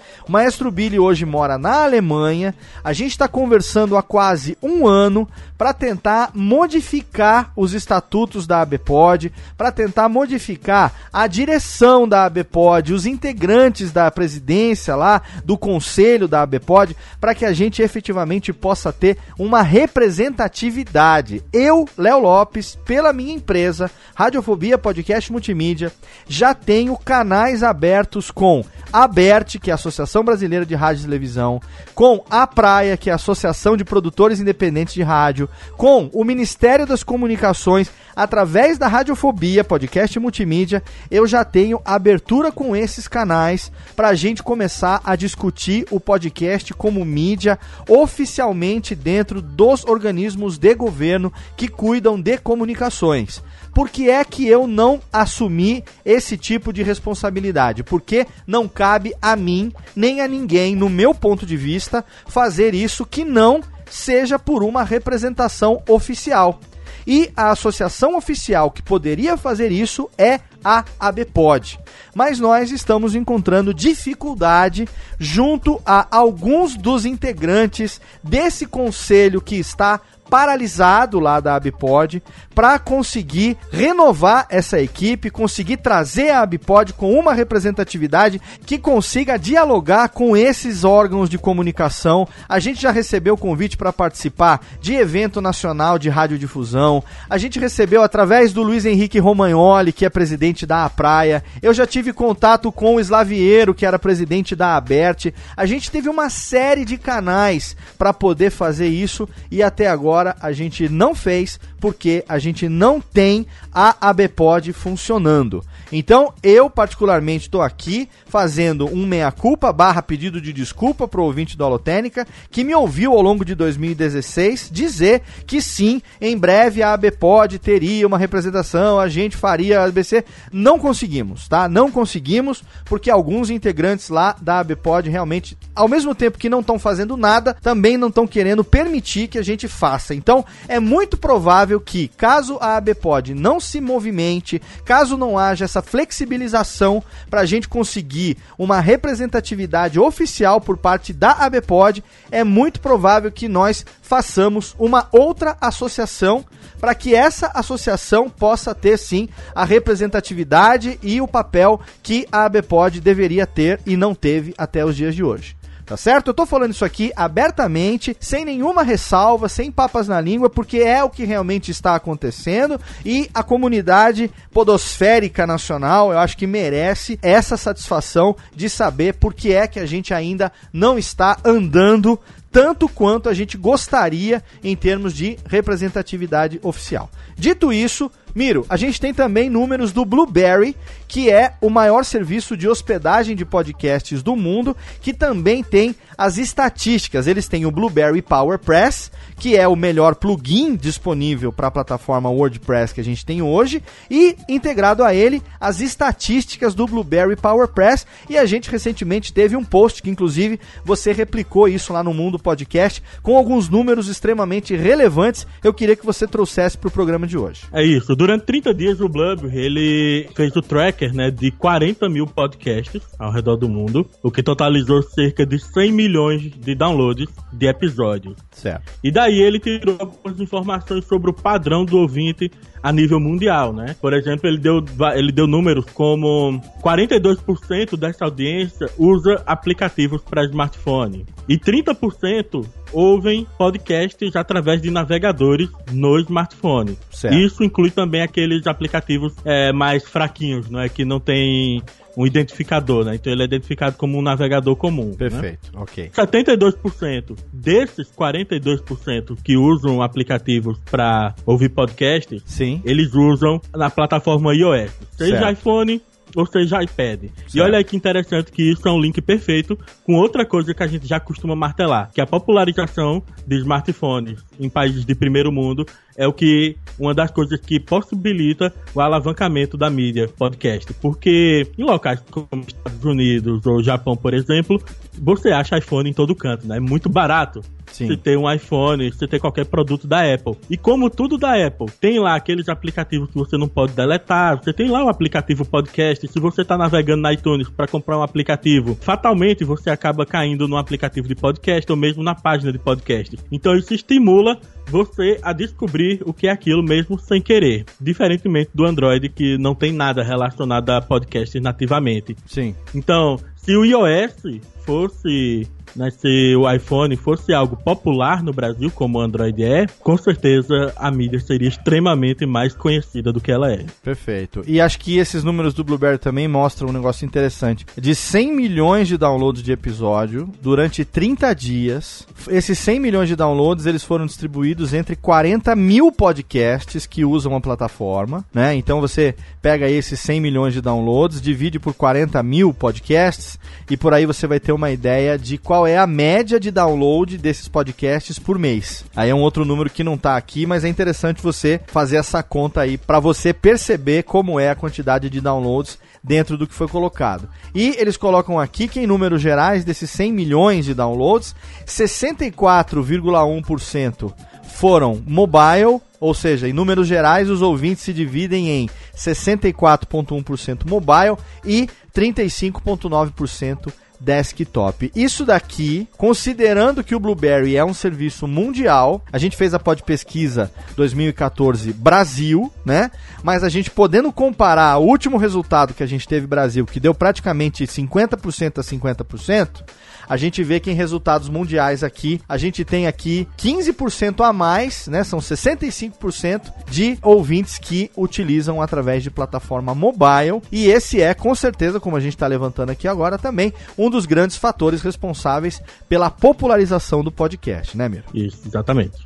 O 0.27 0.31
maestro 0.31 0.71
Billy 0.71 0.99
hoje 0.99 1.25
mora 1.25 1.57
na 1.57 1.83
Alemanha. 1.83 2.53
A 2.83 2.93
gente 2.93 3.11
está 3.11 3.27
conversando 3.27 3.97
há 3.97 4.03
quase 4.03 4.57
um 4.61 4.87
ano 4.87 5.27
para 5.57 5.73
tentar 5.73 6.31
modificar 6.33 7.51
os 7.55 7.73
estatutos 7.73 8.47
da 8.47 8.61
ABPOD, 8.61 9.31
para 9.55 9.71
tentar 9.71 10.09
modificar 10.09 10.91
a 11.13 11.27
direção 11.27 12.07
da 12.07 12.25
ABPOD, 12.25 12.93
os 12.93 13.05
integrantes 13.05 13.91
da 13.91 14.09
presidência 14.09 14.95
lá, 14.95 15.21
do 15.45 15.57
conselho 15.57 16.27
da 16.27 16.41
ABPOD, 16.41 16.95
para 17.19 17.35
que 17.35 17.45
a 17.45 17.53
gente 17.53 17.81
efetivamente 17.81 18.51
possa 18.51 18.91
ter 18.91 19.17
uma 19.37 19.61
representatividade. 19.61 21.43
Eu, 21.53 21.87
Léo 21.97 22.19
Lopes, 22.19 22.75
pela 22.83 23.13
minha 23.13 23.33
empresa, 23.33 23.91
Radiofobia 24.15 24.77
Podcast 24.77 25.31
Multimídia, 25.31 25.91
já 26.27 26.55
tenho 26.55 26.97
canais 26.97 27.61
abertos 27.61 28.31
com 28.31 28.65
ABERT, 28.91 29.59
que 29.59 29.69
é 29.69 29.73
a 29.73 29.75
Associação 29.75 30.00
Brasileira 30.23 30.65
de 30.65 30.75
Rádio 30.75 31.01
e 31.01 31.05
Televisão, 31.05 31.61
com 31.93 32.23
a 32.29 32.45
Praia, 32.45 32.97
que 32.97 33.09
é 33.09 33.13
a 33.13 33.15
Associação 33.15 33.75
de 33.75 33.83
Produtores 33.83 34.39
Independentes 34.39 34.93
de 34.93 35.01
Rádio, 35.03 35.49
com 35.77 36.09
o 36.13 36.23
Ministério 36.23 36.85
das 36.85 37.03
Comunicações, 37.03 37.89
através 38.15 38.77
da 38.77 38.87
Radiofobia, 38.87 39.63
podcast 39.63 40.19
multimídia, 40.19 40.83
eu 41.09 41.25
já 41.25 41.43
tenho 41.43 41.81
abertura 41.85 42.51
com 42.51 42.75
esses 42.75 43.07
canais 43.07 43.71
para 43.95 44.09
a 44.09 44.13
gente 44.13 44.43
começar 44.43 45.01
a 45.03 45.15
discutir 45.15 45.85
o 45.89 45.99
podcast 45.99 46.73
como 46.73 47.03
mídia 47.05 47.57
oficialmente 47.87 48.95
dentro 48.95 49.41
dos 49.41 49.85
organismos 49.85 50.57
de 50.57 50.75
governo 50.75 51.31
que 51.55 51.67
cuidam 51.67 52.19
de 52.19 52.37
comunicações. 52.37 53.41
Por 53.73 53.89
que 53.89 54.09
é 54.09 54.23
que 54.23 54.47
eu 54.47 54.67
não 54.67 54.99
assumi 55.11 55.83
esse 56.03 56.37
tipo 56.37 56.73
de 56.73 56.83
responsabilidade? 56.83 57.83
Porque 57.83 58.27
não 58.45 58.67
cabe 58.67 59.13
a 59.21 59.35
mim, 59.35 59.71
nem 59.95 60.21
a 60.21 60.27
ninguém, 60.27 60.75
no 60.75 60.89
meu 60.89 61.13
ponto 61.13 61.45
de 61.45 61.55
vista, 61.55 62.03
fazer 62.27 62.73
isso 62.73 63.05
que 63.05 63.23
não 63.23 63.61
seja 63.89 64.37
por 64.37 64.63
uma 64.63 64.83
representação 64.83 65.81
oficial. 65.87 66.59
E 67.05 67.31
a 67.35 67.51
associação 67.51 68.15
oficial 68.15 68.69
que 68.69 68.81
poderia 68.81 69.35
fazer 69.37 69.71
isso 69.71 70.09
é 70.17 70.39
a 70.63 70.85
ABPOD. 70.99 71.79
Mas 72.13 72.39
nós 72.39 72.71
estamos 72.71 73.15
encontrando 73.15 73.73
dificuldade 73.73 74.87
junto 75.17 75.81
a 75.85 76.07
alguns 76.11 76.75
dos 76.75 77.05
integrantes 77.05 77.99
desse 78.23 78.65
conselho 78.65 79.41
que 79.41 79.55
está 79.55 79.99
paralisado 80.31 81.19
lá 81.19 81.41
da 81.41 81.57
Abpod 81.57 82.23
para 82.55 82.79
conseguir 82.79 83.57
renovar 83.69 84.47
essa 84.49 84.79
equipe, 84.81 85.29
conseguir 85.29 85.75
trazer 85.75 86.29
a 86.29 86.41
Abpod 86.41 86.93
com 86.93 87.13
uma 87.19 87.33
representatividade 87.33 88.41
que 88.65 88.77
consiga 88.77 89.37
dialogar 89.37 90.07
com 90.07 90.37
esses 90.37 90.85
órgãos 90.85 91.29
de 91.29 91.37
comunicação. 91.37 92.25
A 92.47 92.59
gente 92.59 92.81
já 92.81 92.91
recebeu 92.91 93.35
convite 93.35 93.75
para 93.75 93.91
participar 93.91 94.61
de 94.79 94.93
evento 94.93 95.41
nacional 95.41 95.99
de 95.99 96.07
radiodifusão. 96.07 97.03
A 97.29 97.37
gente 97.37 97.59
recebeu 97.59 98.01
através 98.01 98.53
do 98.53 98.63
Luiz 98.63 98.85
Henrique 98.85 99.19
Romagnoli, 99.19 99.91
que 99.91 100.05
é 100.05 100.09
presidente 100.09 100.65
da 100.65 100.89
Praia. 100.89 101.43
Eu 101.61 101.73
já 101.73 101.85
tive 101.85 102.13
contato 102.13 102.71
com 102.71 102.95
o 102.95 102.99
Slaviero, 103.01 103.73
que 103.73 103.85
era 103.85 103.99
presidente 103.99 104.55
da 104.55 104.77
Aberte. 104.77 105.33
A 105.57 105.65
gente 105.65 105.91
teve 105.91 106.07
uma 106.07 106.29
série 106.29 106.85
de 106.85 106.97
canais 106.97 107.75
para 107.97 108.13
poder 108.13 108.49
fazer 108.49 108.87
isso 108.87 109.27
e 109.49 109.61
até 109.61 109.89
agora 109.89 110.20
a 110.39 110.51
gente 110.51 110.87
não 110.87 111.13
fez 111.13 111.59
porque 111.79 112.23
a 112.27 112.37
gente 112.37 112.69
não 112.69 113.01
tem 113.01 113.45
a 113.73 114.09
ABPOD 114.09 114.71
funcionando. 114.73 115.63
Então, 115.91 116.33
eu 116.41 116.69
particularmente 116.69 117.47
estou 117.47 117.61
aqui 117.61 118.07
fazendo 118.25 118.85
um 118.85 119.05
meia-culpa 119.05 119.73
barra 119.73 120.01
pedido 120.01 120.39
de 120.39 120.53
desculpa 120.53 121.07
para 121.07 121.19
o 121.19 121.25
ouvinte 121.25 121.57
do 121.57 121.65
Alotênica, 121.65 122.25
que 122.49 122.63
me 122.63 122.73
ouviu 122.73 123.11
ao 123.11 123.21
longo 123.21 123.43
de 123.43 123.53
2016 123.55 124.69
dizer 124.71 125.21
que 125.45 125.61
sim, 125.61 126.01
em 126.21 126.37
breve 126.37 126.81
a 126.81 126.93
ABPOD 126.93 127.59
teria 127.59 128.07
uma 128.07 128.17
representação, 128.17 128.99
a 128.99 129.09
gente 129.09 129.35
faria 129.35 129.81
a 129.81 129.85
ABC. 129.85 130.23
Não 130.51 130.79
conseguimos, 130.79 131.47
tá? 131.49 131.67
Não 131.67 131.91
conseguimos, 131.91 132.63
porque 132.85 133.09
alguns 133.09 133.49
integrantes 133.49 134.07
lá 134.07 134.35
da 134.41 134.59
ABPOD 134.59 135.09
realmente, 135.09 135.57
ao 135.75 135.89
mesmo 135.89 136.15
tempo 136.15 136.37
que 136.37 136.49
não 136.49 136.61
estão 136.61 136.79
fazendo 136.79 137.17
nada, 137.17 137.55
também 137.61 137.97
não 137.97 138.07
estão 138.07 138.25
querendo 138.25 138.63
permitir 138.63 139.27
que 139.27 139.37
a 139.37 139.43
gente 139.43 139.67
faça. 139.67 140.10
Então, 140.13 140.45
é 140.67 140.79
muito 140.79 141.17
provável 141.17 141.79
que, 141.79 142.07
caso 142.09 142.57
a 142.61 142.77
ABPOD 142.77 143.33
não 143.33 143.59
se 143.59 143.79
movimente, 143.79 144.61
caso 144.83 145.17
não 145.17 145.37
haja 145.37 145.65
essa 145.65 145.81
flexibilização 145.81 147.03
para 147.29 147.41
a 147.41 147.45
gente 147.45 147.67
conseguir 147.67 148.37
uma 148.57 148.79
representatividade 148.79 149.99
oficial 149.99 150.59
por 150.59 150.77
parte 150.77 151.13
da 151.13 151.31
ABPOD, 151.31 152.03
é 152.31 152.43
muito 152.43 152.79
provável 152.79 153.31
que 153.31 153.47
nós 153.47 153.85
façamos 154.01 154.75
uma 154.77 155.07
outra 155.11 155.55
associação 155.61 156.45
para 156.79 156.95
que 156.95 157.13
essa 157.13 157.51
associação 157.53 158.29
possa 158.29 158.73
ter 158.73 158.97
sim 158.97 159.29
a 159.53 159.63
representatividade 159.63 160.99
e 161.03 161.21
o 161.21 161.27
papel 161.27 161.79
que 162.01 162.27
a 162.31 162.45
ABPOD 162.45 162.99
deveria 162.99 163.45
ter 163.45 163.79
e 163.85 163.95
não 163.95 164.15
teve 164.15 164.53
até 164.57 164.83
os 164.83 164.95
dias 164.95 165.15
de 165.15 165.23
hoje. 165.23 165.60
Tá 165.91 165.97
certo? 165.97 166.29
Eu 166.29 166.33
tô 166.33 166.45
falando 166.45 166.71
isso 166.71 166.85
aqui 166.85 167.11
abertamente, 167.17 168.15
sem 168.17 168.45
nenhuma 168.45 168.81
ressalva, 168.81 169.49
sem 169.49 169.69
papas 169.69 170.07
na 170.07 170.21
língua, 170.21 170.49
porque 170.49 170.77
é 170.77 171.03
o 171.03 171.09
que 171.09 171.25
realmente 171.25 171.69
está 171.69 171.95
acontecendo 171.95 172.79
e 173.05 173.29
a 173.33 173.43
comunidade 173.43 174.31
podosférica 174.53 175.45
nacional, 175.45 176.13
eu 176.13 176.17
acho 176.17 176.37
que 176.37 176.47
merece 176.47 177.19
essa 177.21 177.57
satisfação 177.57 178.37
de 178.55 178.69
saber 178.69 179.15
por 179.15 179.33
que 179.33 179.51
é 179.51 179.67
que 179.67 179.81
a 179.81 179.85
gente 179.85 180.13
ainda 180.13 180.49
não 180.71 180.97
está 180.97 181.37
andando 181.43 182.17
tanto 182.49 182.87
quanto 182.87 183.27
a 183.27 183.33
gente 183.33 183.57
gostaria 183.57 184.41
em 184.63 184.77
termos 184.77 185.13
de 185.13 185.37
representatividade 185.45 186.57
oficial. 186.63 187.09
Dito 187.35 187.73
isso, 187.73 188.11
Miro, 188.33 188.65
a 188.69 188.77
gente 188.77 188.99
tem 188.99 189.13
também 189.13 189.49
números 189.49 189.91
do 189.91 190.05
Blueberry, 190.05 190.75
que 191.07 191.29
é 191.29 191.55
o 191.61 191.69
maior 191.69 192.05
serviço 192.05 192.55
de 192.55 192.67
hospedagem 192.67 193.35
de 193.35 193.43
podcasts 193.43 194.23
do 194.23 194.35
mundo, 194.35 194.75
que 195.01 195.13
também 195.13 195.63
tem 195.63 195.95
as 196.17 196.37
estatísticas. 196.37 197.27
Eles 197.27 197.47
têm 197.47 197.65
o 197.65 197.71
Blueberry 197.71 198.21
PowerPress, 198.21 199.11
que 199.37 199.57
é 199.57 199.67
o 199.67 199.75
melhor 199.75 200.15
plugin 200.15 200.75
disponível 200.75 201.51
para 201.51 201.67
a 201.67 201.71
plataforma 201.71 202.29
WordPress 202.29 202.93
que 202.93 203.01
a 203.01 203.03
gente 203.03 203.25
tem 203.25 203.41
hoje, 203.41 203.83
e 204.09 204.35
integrado 204.47 205.03
a 205.03 205.13
ele 205.13 205.41
as 205.59 205.81
estatísticas 205.81 206.73
do 206.73 206.85
Blueberry 206.85 207.35
PowerPress. 207.35 208.05
E 208.29 208.37
a 208.37 208.45
gente 208.45 208.69
recentemente 208.69 209.33
teve 209.33 209.55
um 209.55 209.63
post 209.63 210.01
que, 210.01 210.09
inclusive, 210.09 210.59
você 210.85 211.11
replicou 211.11 211.67
isso 211.67 211.91
lá 211.91 212.03
no 212.03 212.13
Mundo 212.13 212.39
Podcast 212.39 213.01
com 213.21 213.35
alguns 213.35 213.67
números 213.67 214.07
extremamente 214.07 214.75
relevantes. 214.75 215.45
Eu 215.63 215.73
queria 215.73 215.95
que 215.95 216.05
você 216.05 216.27
trouxesse 216.27 216.77
para 216.77 216.87
o 216.87 216.91
programa 216.91 217.27
de 217.27 217.37
hoje. 217.37 217.63
É 217.73 217.83
isso. 217.83 218.15
Durante 218.21 218.45
30 218.45 218.73
dias, 218.75 219.01
o 219.01 219.09
Blub 219.09 219.49
ele 219.51 220.29
fez 220.35 220.55
o 220.55 220.61
tracker 220.61 221.11
né, 221.11 221.31
de 221.31 221.49
40 221.49 222.07
mil 222.07 222.27
podcasts 222.27 223.01
ao 223.17 223.31
redor 223.31 223.55
do 223.55 223.67
mundo, 223.67 224.07
o 224.21 224.29
que 224.29 224.43
totalizou 224.43 225.01
cerca 225.01 225.43
de 225.43 225.57
100 225.57 225.91
milhões 225.91 226.43
de 226.43 226.75
downloads 226.75 227.27
de 227.51 227.65
episódios. 227.65 228.35
Certo. 228.51 228.91
E 229.03 229.09
daí 229.09 229.41
ele 229.41 229.59
tirou 229.59 229.97
algumas 229.99 230.39
informações 230.39 231.03
sobre 231.05 231.31
o 231.31 231.33
padrão 231.33 231.83
do 231.83 231.97
ouvinte 231.97 232.51
a 232.83 232.91
nível 232.91 233.19
mundial, 233.19 233.73
né? 233.73 233.95
Por 233.99 234.13
exemplo, 234.13 234.47
ele 234.47 234.59
deu, 234.59 234.85
ele 235.15 235.31
deu 235.31 235.47
números 235.47 235.85
como 235.91 236.61
42% 236.83 237.97
dessa 237.97 238.25
audiência 238.25 238.87
usa 238.99 239.41
aplicativos 239.47 240.21
para 240.21 240.45
smartphone 240.45 241.25
e 241.49 241.57
30% 241.57 242.67
ouvem 242.91 243.47
podcasts 243.57 244.35
através 244.35 244.81
de 244.81 244.91
navegadores 244.91 245.69
no 245.91 246.19
smartphone. 246.19 246.97
Certo. 247.09 247.37
Isso 247.37 247.63
inclui 247.63 247.91
também 247.91 248.21
aqueles 248.21 248.67
aplicativos 248.67 249.33
é, 249.45 249.71
mais 249.71 250.03
fraquinhos, 250.03 250.69
não 250.69 250.79
é 250.79 250.89
que 250.89 251.05
não 251.05 251.19
tem 251.19 251.81
um 252.15 252.25
identificador, 252.25 253.05
né? 253.05 253.15
Então 253.15 253.31
ele 253.31 253.41
é 253.41 253.45
identificado 253.45 253.95
como 253.97 254.17
um 254.17 254.21
navegador 254.21 254.75
comum. 254.75 255.13
Perfeito, 255.13 255.71
né? 255.73 255.81
ok. 255.81 256.09
72% 256.09 257.37
desses 257.53 258.11
42% 258.11 259.37
que 259.43 259.57
usam 259.57 260.01
aplicativos 260.01 260.77
para 260.89 261.33
ouvir 261.45 261.69
podcast, 261.69 262.41
Sim. 262.45 262.81
eles 262.83 263.13
usam 263.13 263.61
na 263.73 263.89
plataforma 263.89 264.53
iOS, 264.53 264.91
seja 265.17 265.37
Certo. 265.39 265.51
iPhone 265.53 266.01
ou 266.35 266.45
seja 266.45 266.81
iPad. 266.83 267.23
E 267.23 267.51
Certo. 267.51 267.65
olha 267.65 267.77
aí 267.77 267.83
que 267.83 267.95
interessante 267.95 268.51
que 268.51 268.71
isso 268.71 268.87
é 268.87 268.91
um 268.91 268.99
link 268.99 269.21
perfeito 269.21 269.77
com 270.03 270.15
outra 270.15 270.45
coisa 270.45 270.73
que 270.73 270.83
a 270.83 270.87
gente 270.87 271.07
já 271.07 271.19
costuma 271.19 271.55
martelar, 271.55 272.11
que 272.13 272.19
é 272.21 272.23
a 272.23 272.27
popularização 272.27 273.23
de 273.45 273.57
smartphones 273.57 274.39
em 274.59 274.69
países 274.69 275.05
de 275.05 275.15
primeiro 275.15 275.51
mundo 275.51 275.85
é 276.15 276.27
o 276.27 276.33
que 276.33 276.75
uma 276.99 277.13
das 277.13 277.31
coisas 277.31 277.59
que 277.59 277.79
possibilita 277.79 278.73
o 278.93 279.01
alavancamento 279.01 279.77
da 279.77 279.89
mídia 279.89 280.27
podcast, 280.27 280.93
porque 280.95 281.67
em 281.77 281.83
locais 281.83 282.21
como 282.29 282.47
Estados 282.67 283.03
Unidos 283.03 283.65
ou 283.65 283.81
Japão, 283.81 284.15
por 284.15 284.33
exemplo, 284.33 284.81
você 285.19 285.49
acha 285.49 285.77
iPhone 285.77 286.09
em 286.09 286.13
todo 286.13 286.35
canto, 286.35 286.67
né? 286.67 286.77
É 286.77 286.79
muito 286.79 287.09
barato. 287.09 287.61
Sim. 287.91 288.07
Você 288.07 288.17
ter 288.17 288.37
um 288.37 288.49
iPhone, 288.49 289.11
você 289.11 289.27
ter 289.27 289.39
qualquer 289.39 289.65
produto 289.65 290.07
da 290.07 290.33
Apple. 290.33 290.55
E 290.69 290.77
como 290.77 291.09
tudo 291.09 291.37
da 291.37 291.65
Apple, 291.65 291.87
tem 291.99 292.19
lá 292.19 292.35
aqueles 292.35 292.69
aplicativos 292.69 293.29
que 293.29 293.35
você 293.35 293.57
não 293.57 293.67
pode 293.67 293.93
deletar, 293.93 294.57
você 294.57 294.71
tem 294.71 294.89
lá 294.89 295.03
o 295.03 295.09
aplicativo 295.09 295.65
podcast. 295.65 296.25
Se 296.27 296.39
você 296.39 296.63
tá 296.63 296.77
navegando 296.77 297.21
na 297.21 297.33
iTunes 297.33 297.67
para 297.67 297.87
comprar 297.87 298.17
um 298.17 298.23
aplicativo, 298.23 298.97
fatalmente 299.01 299.65
você 299.65 299.89
acaba 299.89 300.25
caindo 300.25 300.67
no 300.67 300.77
aplicativo 300.77 301.27
de 301.27 301.35
podcast 301.35 301.91
ou 301.91 301.97
mesmo 301.97 302.23
na 302.23 302.33
página 302.33 302.71
de 302.71 302.79
podcast. 302.79 303.37
Então 303.51 303.75
isso 303.75 303.93
estimula 303.93 304.57
você 304.87 305.39
a 305.41 305.53
descobrir 305.53 306.21
o 306.25 306.33
que 306.33 306.47
é 306.47 306.51
aquilo 306.51 306.83
mesmo 306.83 307.19
sem 307.19 307.41
querer. 307.41 307.85
Diferentemente 307.99 308.71
do 308.73 308.85
Android, 308.85 309.29
que 309.29 309.57
não 309.57 309.73
tem 309.73 309.91
nada 309.91 310.23
relacionado 310.23 310.89
a 310.89 311.01
podcast 311.01 311.59
nativamente. 311.59 312.35
Sim. 312.45 312.75
Então, 312.93 313.37
se 313.55 313.75
o 313.75 313.85
iOS 313.85 314.59
fosse, 314.85 315.67
se 316.11 316.55
o 316.55 316.71
iPhone 316.71 317.15
fosse 317.15 317.53
algo 317.53 317.75
popular 317.75 318.43
no 318.43 318.53
Brasil, 318.53 318.91
como 318.91 319.19
o 319.19 319.21
Android 319.21 319.63
é, 319.63 319.85
com 319.99 320.17
certeza 320.17 320.93
a 320.95 321.11
mídia 321.11 321.39
seria 321.39 321.67
extremamente 321.67 322.45
mais 322.45 322.73
conhecida 322.73 323.31
do 323.31 323.41
que 323.41 323.51
ela 323.51 323.71
é. 323.71 323.85
Perfeito. 324.03 324.63
E 324.67 324.79
acho 324.79 324.99
que 324.99 325.17
esses 325.17 325.43
números 325.43 325.73
do 325.73 325.83
Blueberry 325.83 326.17
também 326.17 326.47
mostram 326.47 326.89
um 326.89 326.93
negócio 326.93 327.25
interessante. 327.25 327.85
De 327.97 328.15
100 328.15 328.55
milhões 328.55 329.07
de 329.07 329.17
downloads 329.17 329.63
de 329.63 329.71
episódio 329.71 330.49
durante 330.61 331.03
30 331.03 331.53
dias, 331.53 332.27
esses 332.49 332.77
100 332.79 332.99
milhões 332.99 333.27
de 333.27 333.35
downloads 333.35 333.85
eles 333.85 334.03
foram 334.03 334.25
distribuídos 334.25 334.93
entre 334.93 335.15
40 335.15 335.75
mil 335.75 336.11
podcasts 336.11 337.05
que 337.05 337.25
usam 337.25 337.55
a 337.55 337.61
plataforma, 337.61 338.45
né? 338.53 338.75
Então 338.75 339.01
você 339.01 339.35
pega 339.61 339.89
esses 339.89 340.19
100 340.19 340.41
milhões 340.41 340.73
de 340.73 340.81
downloads, 340.81 341.41
divide 341.41 341.79
por 341.79 341.93
40 341.93 342.41
mil 342.43 342.73
podcasts 342.73 343.59
e 343.89 343.97
por 343.97 344.13
aí 344.13 344.25
você 344.25 344.47
vai 344.47 344.59
ter 344.59 344.71
uma 344.71 344.91
ideia 344.91 345.37
de 345.37 345.57
qual 345.57 345.80
é 345.87 345.97
a 345.97 346.07
média 346.07 346.59
de 346.59 346.71
download 346.71 347.37
desses 347.37 347.67
podcasts 347.67 348.39
por 348.39 348.59
mês. 348.59 349.03
Aí 349.15 349.29
é 349.29 349.35
um 349.35 349.41
outro 349.41 349.65
número 349.65 349.89
que 349.89 350.03
não 350.03 350.17
tá 350.17 350.37
aqui, 350.37 350.65
mas 350.65 350.83
é 350.83 350.89
interessante 350.89 351.41
você 351.41 351.79
fazer 351.87 352.17
essa 352.17 352.43
conta 352.43 352.81
aí 352.81 352.97
para 352.97 353.19
você 353.19 353.53
perceber 353.53 354.23
como 354.23 354.59
é 354.59 354.69
a 354.69 354.75
quantidade 354.75 355.29
de 355.29 355.41
downloads 355.41 355.97
dentro 356.23 356.57
do 356.57 356.67
que 356.67 356.73
foi 356.73 356.87
colocado. 356.87 357.49
E 357.73 357.95
eles 357.97 358.17
colocam 358.17 358.59
aqui 358.59 358.87
que 358.87 358.99
em 358.99 359.07
números 359.07 359.41
gerais 359.41 359.83
desses 359.83 360.11
100 360.11 360.31
milhões 360.31 360.85
de 360.85 360.93
downloads, 360.93 361.55
64,1% 361.85 364.31
foram 364.63 365.21
mobile, 365.27 365.99
ou 366.19 366.33
seja, 366.33 366.67
em 366.67 366.73
números 366.73 367.07
gerais 367.07 367.47
os 367.49 367.61
ouvintes 367.61 368.03
se 368.03 368.11
dividem 368.13 368.69
em 368.69 368.89
64,1% 369.15 370.87
mobile 370.87 371.37
e 371.65 371.87
35,9% 372.15 373.91
desktop. 374.21 375.11
Isso 375.15 375.45
daqui, 375.45 376.07
considerando 376.17 377.03
que 377.03 377.15
o 377.15 377.19
Blueberry 377.19 377.75
é 377.75 377.83
um 377.83 377.93
serviço 377.93 378.47
mundial, 378.47 379.23
a 379.31 379.37
gente 379.37 379.57
fez 379.57 379.73
a 379.73 379.79
pod 379.79 380.03
pesquisa 380.03 380.71
2014 380.95 381.91
Brasil, 381.93 382.71
né? 382.85 383.11
Mas 383.43 383.63
a 383.63 383.69
gente 383.69 383.89
podendo 383.89 384.31
comparar 384.31 384.97
o 384.97 385.05
último 385.05 385.37
resultado 385.37 385.93
que 385.93 386.03
a 386.03 386.07
gente 386.07 386.27
teve 386.27 386.45
Brasil, 386.45 386.85
que 386.85 386.99
deu 386.99 387.13
praticamente 387.13 387.85
50% 387.85 388.77
a 388.77 388.83
50%, 388.83 389.83
a 390.29 390.37
gente 390.37 390.63
vê 390.63 390.79
que 390.79 390.91
em 390.91 390.93
resultados 390.93 391.49
mundiais 391.49 392.03
aqui, 392.03 392.39
a 392.47 392.57
gente 392.57 392.85
tem 392.85 393.07
aqui 393.07 393.47
15% 393.57 394.45
a 394.45 394.53
mais, 394.53 395.07
né? 395.07 395.23
São 395.23 395.39
65% 395.39 396.71
de 396.89 397.17
ouvintes 397.21 397.77
que 397.77 398.09
utilizam 398.15 398.81
através 398.81 399.23
de 399.23 399.31
plataforma 399.31 399.93
mobile. 399.93 400.61
E 400.71 400.87
esse 400.87 401.21
é, 401.21 401.33
com 401.33 401.53
certeza, 401.55 401.99
como 401.99 402.15
a 402.15 402.19
gente 402.19 402.35
está 402.35 402.47
levantando 402.47 402.91
aqui 402.91 403.07
agora, 403.07 403.37
também 403.37 403.73
um 403.97 404.09
dos 404.11 404.27
grandes 404.27 404.57
fatores 404.57 405.01
responsáveis 405.01 405.81
pela 406.07 406.29
popularização 406.29 407.23
do 407.23 407.31
podcast, 407.31 407.97
né, 407.97 408.07
Miro? 408.07 408.23
Isso, 408.33 408.59
exatamente. 408.67 409.17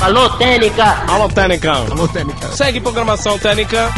Alô, 0.00 0.28
Técnica! 0.30 0.84
Alô, 1.08 1.28
Técnica! 1.28 1.72
Alô, 1.72 2.08
Técnica! 2.08 2.48
Segue 2.48 2.80
programação 2.80 3.38
Técnica! 3.38 3.90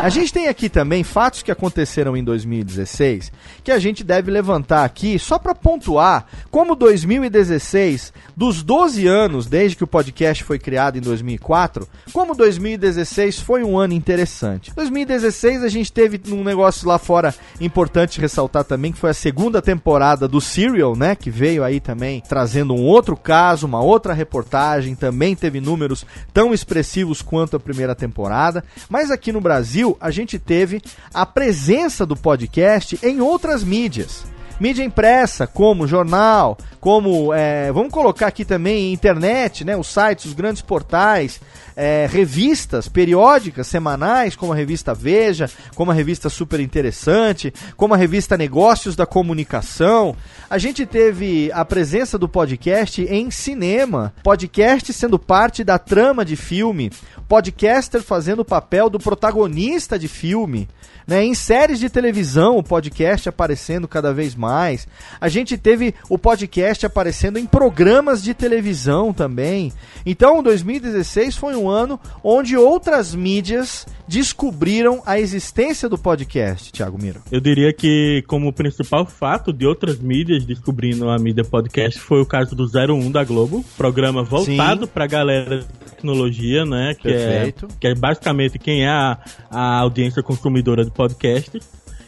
A 0.00 0.08
gente 0.08 0.32
tem 0.32 0.46
aqui 0.46 0.68
também 0.68 1.02
fatos 1.02 1.42
que 1.42 1.50
aconteceram 1.50 2.16
em 2.16 2.22
2016 2.22 3.32
que 3.64 3.72
a 3.72 3.80
gente 3.80 4.04
deve 4.04 4.30
levantar 4.30 4.84
aqui 4.84 5.18
só 5.18 5.38
para 5.40 5.56
pontuar 5.56 6.24
como 6.52 6.76
2016, 6.76 8.12
dos 8.36 8.62
12 8.62 9.06
anos 9.08 9.46
desde 9.46 9.76
que 9.76 9.82
o 9.82 9.88
podcast 9.88 10.44
foi 10.44 10.58
criado 10.58 10.96
em 10.96 11.00
2004, 11.00 11.86
como 12.12 12.34
2016 12.34 13.40
foi 13.40 13.64
um 13.64 13.76
ano 13.76 13.92
interessante. 13.92 14.72
2016 14.72 15.64
a 15.64 15.68
gente 15.68 15.92
teve 15.92 16.20
um 16.32 16.44
negócio 16.44 16.86
lá 16.86 16.98
fora 16.98 17.34
importante 17.60 18.20
ressaltar 18.20 18.62
também 18.62 18.92
que 18.92 18.98
foi 18.98 19.10
a 19.10 19.14
segunda 19.14 19.60
temporada 19.60 20.28
do 20.28 20.40
Serial, 20.40 20.94
né, 20.94 21.16
que 21.16 21.28
veio 21.28 21.64
aí 21.64 21.80
também 21.80 22.22
trazendo 22.26 22.72
um 22.72 22.84
outro 22.84 23.16
caso, 23.16 23.66
uma 23.66 23.80
outra 23.80 24.14
reportagem, 24.14 24.94
também 24.94 25.34
teve 25.34 25.60
números 25.60 26.06
tão 26.32 26.54
expressivos 26.54 27.20
quanto 27.20 27.56
a 27.56 27.60
primeira 27.60 27.96
temporada, 27.96 28.62
mas 28.88 29.10
aqui 29.10 29.32
no 29.32 29.40
Brasil 29.40 29.87
a 30.00 30.10
gente 30.10 30.38
teve 30.38 30.82
a 31.12 31.24
presença 31.24 32.04
do 32.04 32.16
podcast 32.16 32.98
em 33.02 33.20
outras 33.20 33.62
mídias. 33.62 34.24
Mídia 34.60 34.82
impressa, 34.82 35.46
como 35.46 35.86
jornal, 35.86 36.58
como 36.80 37.32
é, 37.32 37.70
vamos 37.70 37.92
colocar 37.92 38.26
aqui 38.26 38.44
também 38.44 38.92
internet, 38.92 39.64
né, 39.64 39.76
os 39.76 39.86
sites, 39.86 40.24
os 40.24 40.32
grandes 40.32 40.62
portais, 40.62 41.40
é, 41.76 42.08
revistas 42.10 42.88
periódicas, 42.88 43.68
semanais, 43.68 44.34
como 44.34 44.52
a 44.52 44.56
revista 44.56 44.92
Veja, 44.92 45.48
como 45.76 45.92
a 45.92 45.94
revista 45.94 46.28
Super 46.28 46.58
Interessante, 46.58 47.54
como 47.76 47.94
a 47.94 47.96
revista 47.96 48.36
Negócios 48.36 48.96
da 48.96 49.06
Comunicação. 49.06 50.16
A 50.50 50.56
gente 50.56 50.86
teve 50.86 51.52
a 51.52 51.62
presença 51.62 52.16
do 52.16 52.26
podcast 52.26 53.02
em 53.02 53.30
cinema, 53.30 54.14
podcast 54.22 54.90
sendo 54.94 55.18
parte 55.18 55.62
da 55.62 55.78
trama 55.78 56.24
de 56.24 56.36
filme, 56.36 56.90
podcaster 57.28 58.02
fazendo 58.02 58.40
o 58.40 58.44
papel 58.46 58.88
do 58.88 58.98
protagonista 58.98 59.98
de 59.98 60.08
filme. 60.08 60.66
Né, 61.06 61.24
em 61.24 61.34
séries 61.34 61.78
de 61.78 61.88
televisão, 61.88 62.58
o 62.58 62.62
podcast 62.62 63.30
aparecendo 63.30 63.88
cada 63.88 64.12
vez 64.12 64.34
mais. 64.34 64.86
A 65.18 65.26
gente 65.26 65.56
teve 65.56 65.94
o 66.06 66.18
podcast 66.18 66.84
aparecendo 66.84 67.38
em 67.38 67.46
programas 67.46 68.22
de 68.22 68.34
televisão 68.34 69.10
também. 69.10 69.72
Então, 70.04 70.42
2016 70.42 71.34
foi 71.34 71.56
um 71.56 71.66
ano 71.66 71.98
onde 72.22 72.58
outras 72.58 73.14
mídias 73.14 73.86
descobriram 74.08 75.02
a 75.04 75.20
existência 75.20 75.88
do 75.88 75.98
podcast, 75.98 76.72
Thiago 76.72 77.00
Miro. 77.00 77.20
Eu 77.30 77.40
diria 77.40 77.72
que, 77.72 78.24
como 78.26 78.52
principal 78.52 79.04
fato 79.04 79.52
de 79.52 79.66
outras 79.66 79.98
mídias 79.98 80.46
descobrindo 80.46 81.10
a 81.10 81.18
mídia 81.18 81.44
podcast, 81.44 82.00
foi 82.00 82.20
o 82.22 82.26
caso 82.26 82.56
do 82.56 82.64
01 82.64 83.10
da 83.10 83.22
Globo, 83.22 83.62
programa 83.76 84.24
voltado 84.24 84.88
para 84.88 85.04
a 85.04 85.06
galera 85.06 85.64
tecnologia, 85.90 86.64
né? 86.64 86.94
Que 86.94 87.08
Perfeito. 87.08 87.66
É, 87.66 87.68
que 87.80 87.86
é 87.88 87.94
basicamente 87.94 88.58
quem 88.58 88.84
é 88.84 88.88
a, 88.88 89.18
a 89.50 89.78
audiência 89.80 90.22
consumidora 90.22 90.84
de 90.84 90.90
podcast. 90.90 91.60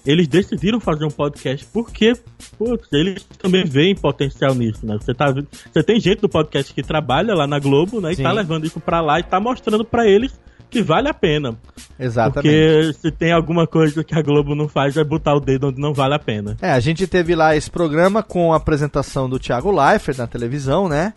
Eles 0.07 0.27
decidiram 0.27 0.81
fazer 0.81 1.05
um 1.05 1.11
podcast 1.11 1.67
porque 1.71 2.17
putz, 2.57 2.91
eles 2.91 3.23
também 3.39 3.65
veem 3.65 3.95
potencial 3.95 4.55
nisso, 4.55 4.87
né? 4.87 4.97
Você, 4.99 5.13
tá, 5.13 5.27
você 5.31 5.83
tem 5.83 6.01
gente 6.01 6.23
do 6.23 6.29
podcast 6.29 6.73
que 6.73 6.83
trabalha 6.83 7.35
lá 7.35 7.47
na 7.47 7.59
Globo, 7.59 8.01
né? 8.01 8.13
E 8.13 8.17
tá 8.17 8.33
levando 8.33 8.65
isso 8.65 8.81
pra 8.81 9.03
lá 9.03 9.21
e 9.21 9.23
tá 9.23 9.39
mostrando 9.39 9.85
para 9.85 10.09
eles 10.09 10.33
que 10.71 10.83
vale 10.83 11.09
a 11.09 11.15
pena. 11.15 11.57
Exatamente. 11.99 12.49
Porque 12.49 12.93
se 13.01 13.11
tem 13.11 13.33
alguma 13.33 13.67
coisa 13.67 14.03
que 14.05 14.15
a 14.15 14.23
Globo 14.23 14.55
não 14.55 14.69
faz 14.69 14.97
é 14.97 15.05
botar 15.05 15.35
o 15.35 15.41
dedo 15.41 15.69
onde 15.69 15.81
não 15.81 15.93
vale 15.93 16.15
a 16.15 16.19
pena. 16.19 16.57
É, 16.63 16.71
a 16.71 16.81
gente 16.81 17.07
teve 17.07 17.35
lá 17.35 17.57
esse 17.57 17.71
programa 17.71 18.23
com 18.23 18.53
a 18.53 18.57
apresentação 18.57 19.29
do 19.29 19.39
Thiago 19.39 19.71
Leifert 19.71 20.17
na 20.17 20.27
televisão, 20.27 20.89
né? 20.89 21.13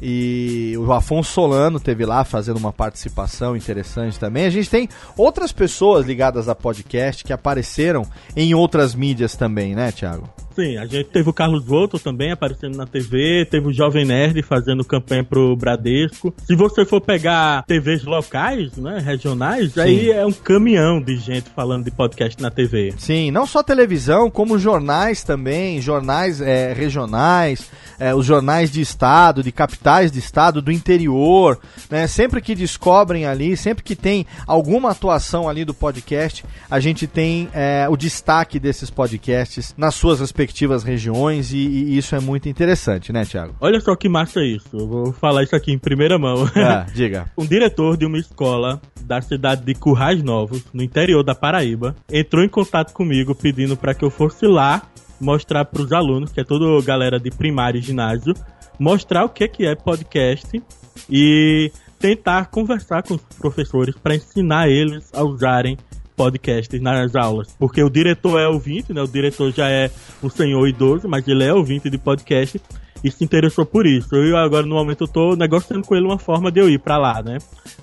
E 0.00 0.74
o 0.78 0.92
Afonso 0.92 1.32
Solano 1.32 1.80
teve 1.80 2.04
lá 2.04 2.24
fazendo 2.24 2.58
uma 2.58 2.72
participação 2.72 3.56
interessante 3.56 4.18
também. 4.18 4.44
A 4.44 4.50
gente 4.50 4.68
tem 4.68 4.88
outras 5.16 5.52
pessoas 5.52 6.04
ligadas 6.04 6.48
a 6.48 6.54
podcast 6.54 7.24
que 7.24 7.32
apareceram 7.32 8.02
em 8.34 8.54
outras 8.54 8.94
mídias 8.94 9.36
também, 9.36 9.74
né, 9.74 9.90
Thiago? 9.92 10.28
Sim, 10.56 10.78
a 10.78 10.86
gente 10.86 11.10
teve 11.10 11.28
o 11.28 11.34
Carlos 11.34 11.62
Volto 11.66 11.98
também 11.98 12.32
aparecendo 12.32 12.78
na 12.78 12.86
TV, 12.86 13.46
teve 13.50 13.68
o 13.68 13.72
Jovem 13.74 14.06
Nerd 14.06 14.40
fazendo 14.40 14.82
campanha 14.82 15.22
pro 15.22 15.54
Bradesco. 15.54 16.34
Se 16.46 16.56
você 16.56 16.86
for 16.86 16.98
pegar 16.98 17.62
TVs 17.66 18.04
locais, 18.04 18.74
né, 18.78 18.98
regionais, 18.98 19.74
Sim. 19.74 19.80
aí 19.80 20.10
é 20.10 20.24
um 20.24 20.32
caminhão 20.32 20.98
de 20.98 21.14
gente 21.18 21.50
falando 21.50 21.84
de 21.84 21.90
podcast 21.90 22.40
na 22.40 22.50
TV. 22.50 22.94
Sim, 22.96 23.30
não 23.30 23.46
só 23.46 23.62
televisão, 23.62 24.30
como 24.30 24.58
jornais 24.58 25.22
também, 25.22 25.78
jornais 25.78 26.40
é, 26.40 26.72
regionais, 26.72 27.70
é, 27.98 28.14
os 28.14 28.24
jornais 28.24 28.70
de 28.70 28.80
estado, 28.80 29.42
de 29.42 29.52
capitais 29.52 30.10
de 30.10 30.20
estado, 30.20 30.62
do 30.62 30.72
interior, 30.72 31.58
né? 31.90 32.06
Sempre 32.06 32.40
que 32.40 32.54
descobrem 32.54 33.26
ali, 33.26 33.58
sempre 33.58 33.84
que 33.84 33.94
tem 33.94 34.26
alguma 34.46 34.92
atuação 34.92 35.50
ali 35.50 35.66
do 35.66 35.74
podcast, 35.74 36.46
a 36.70 36.80
gente 36.80 37.06
tem 37.06 37.50
é, 37.52 37.86
o 37.90 37.96
destaque 37.96 38.58
desses 38.58 38.88
podcasts 38.88 39.74
nas 39.76 39.94
suas 39.94 40.18
respectivas 40.18 40.45
regiões 40.84 41.52
e, 41.52 41.56
e, 41.56 41.98
isso 41.98 42.14
é 42.14 42.20
muito 42.20 42.48
interessante, 42.48 43.12
né, 43.12 43.24
Thiago? 43.24 43.54
Olha 43.60 43.80
só 43.80 43.94
que 43.96 44.08
massa 44.08 44.42
isso. 44.44 44.68
Eu 44.72 44.86
vou 44.86 45.12
falar 45.12 45.42
isso 45.42 45.54
aqui 45.54 45.72
em 45.72 45.78
primeira 45.78 46.18
mão. 46.18 46.46
Ah, 46.56 46.84
diga. 46.92 47.30
um 47.38 47.46
diretor 47.46 47.96
de 47.96 48.04
uma 48.04 48.18
escola 48.18 48.80
da 49.02 49.20
cidade 49.20 49.64
de 49.64 49.74
Currais 49.74 50.22
Novos, 50.22 50.64
no 50.72 50.82
interior 50.82 51.22
da 51.22 51.34
Paraíba, 51.34 51.94
entrou 52.10 52.42
em 52.42 52.48
contato 52.48 52.92
comigo 52.92 53.34
pedindo 53.34 53.76
para 53.76 53.94
que 53.94 54.04
eu 54.04 54.10
fosse 54.10 54.46
lá 54.46 54.82
mostrar 55.20 55.64
para 55.64 55.82
os 55.82 55.92
alunos, 55.92 56.32
que 56.32 56.40
é 56.40 56.44
toda 56.44 56.84
galera 56.84 57.20
de 57.20 57.30
primário 57.30 57.78
e 57.78 57.82
ginásio, 57.82 58.34
mostrar 58.78 59.24
o 59.24 59.28
que, 59.28 59.46
que 59.48 59.66
é 59.66 59.74
podcast 59.74 60.62
e 61.08 61.70
tentar 61.98 62.46
conversar 62.46 63.02
com 63.02 63.14
os 63.14 63.22
professores 63.38 63.94
para 63.96 64.14
ensinar 64.14 64.68
eles 64.68 65.10
a 65.14 65.22
usarem 65.22 65.76
podcasts 66.16 66.80
nas 66.80 67.14
aulas. 67.14 67.54
Porque 67.58 67.82
o 67.82 67.90
diretor 67.90 68.40
é 68.40 68.48
ouvinte, 68.48 68.92
né? 68.92 69.02
O 69.02 69.06
diretor 69.06 69.52
já 69.52 69.68
é 69.68 69.90
um 70.22 70.30
senhor 70.30 70.66
idoso, 70.66 71.06
mas 71.08 71.26
ele 71.28 71.44
é 71.44 71.52
ouvinte 71.52 71.90
de 71.90 71.98
podcast 71.98 72.60
e 73.06 73.10
se 73.10 73.22
interessou 73.22 73.64
por 73.64 73.86
isso. 73.86 74.16
Eu 74.16 74.36
agora 74.36 74.66
no 74.66 74.74
momento 74.74 75.04
eu 75.04 75.08
tô 75.08 75.36
negociando 75.36 75.86
com 75.86 75.94
ele 75.94 76.04
uma 76.04 76.18
forma 76.18 76.50
de 76.50 76.58
eu 76.58 76.68
ir 76.68 76.80
para 76.80 76.98
lá, 76.98 77.22
né? 77.22 77.38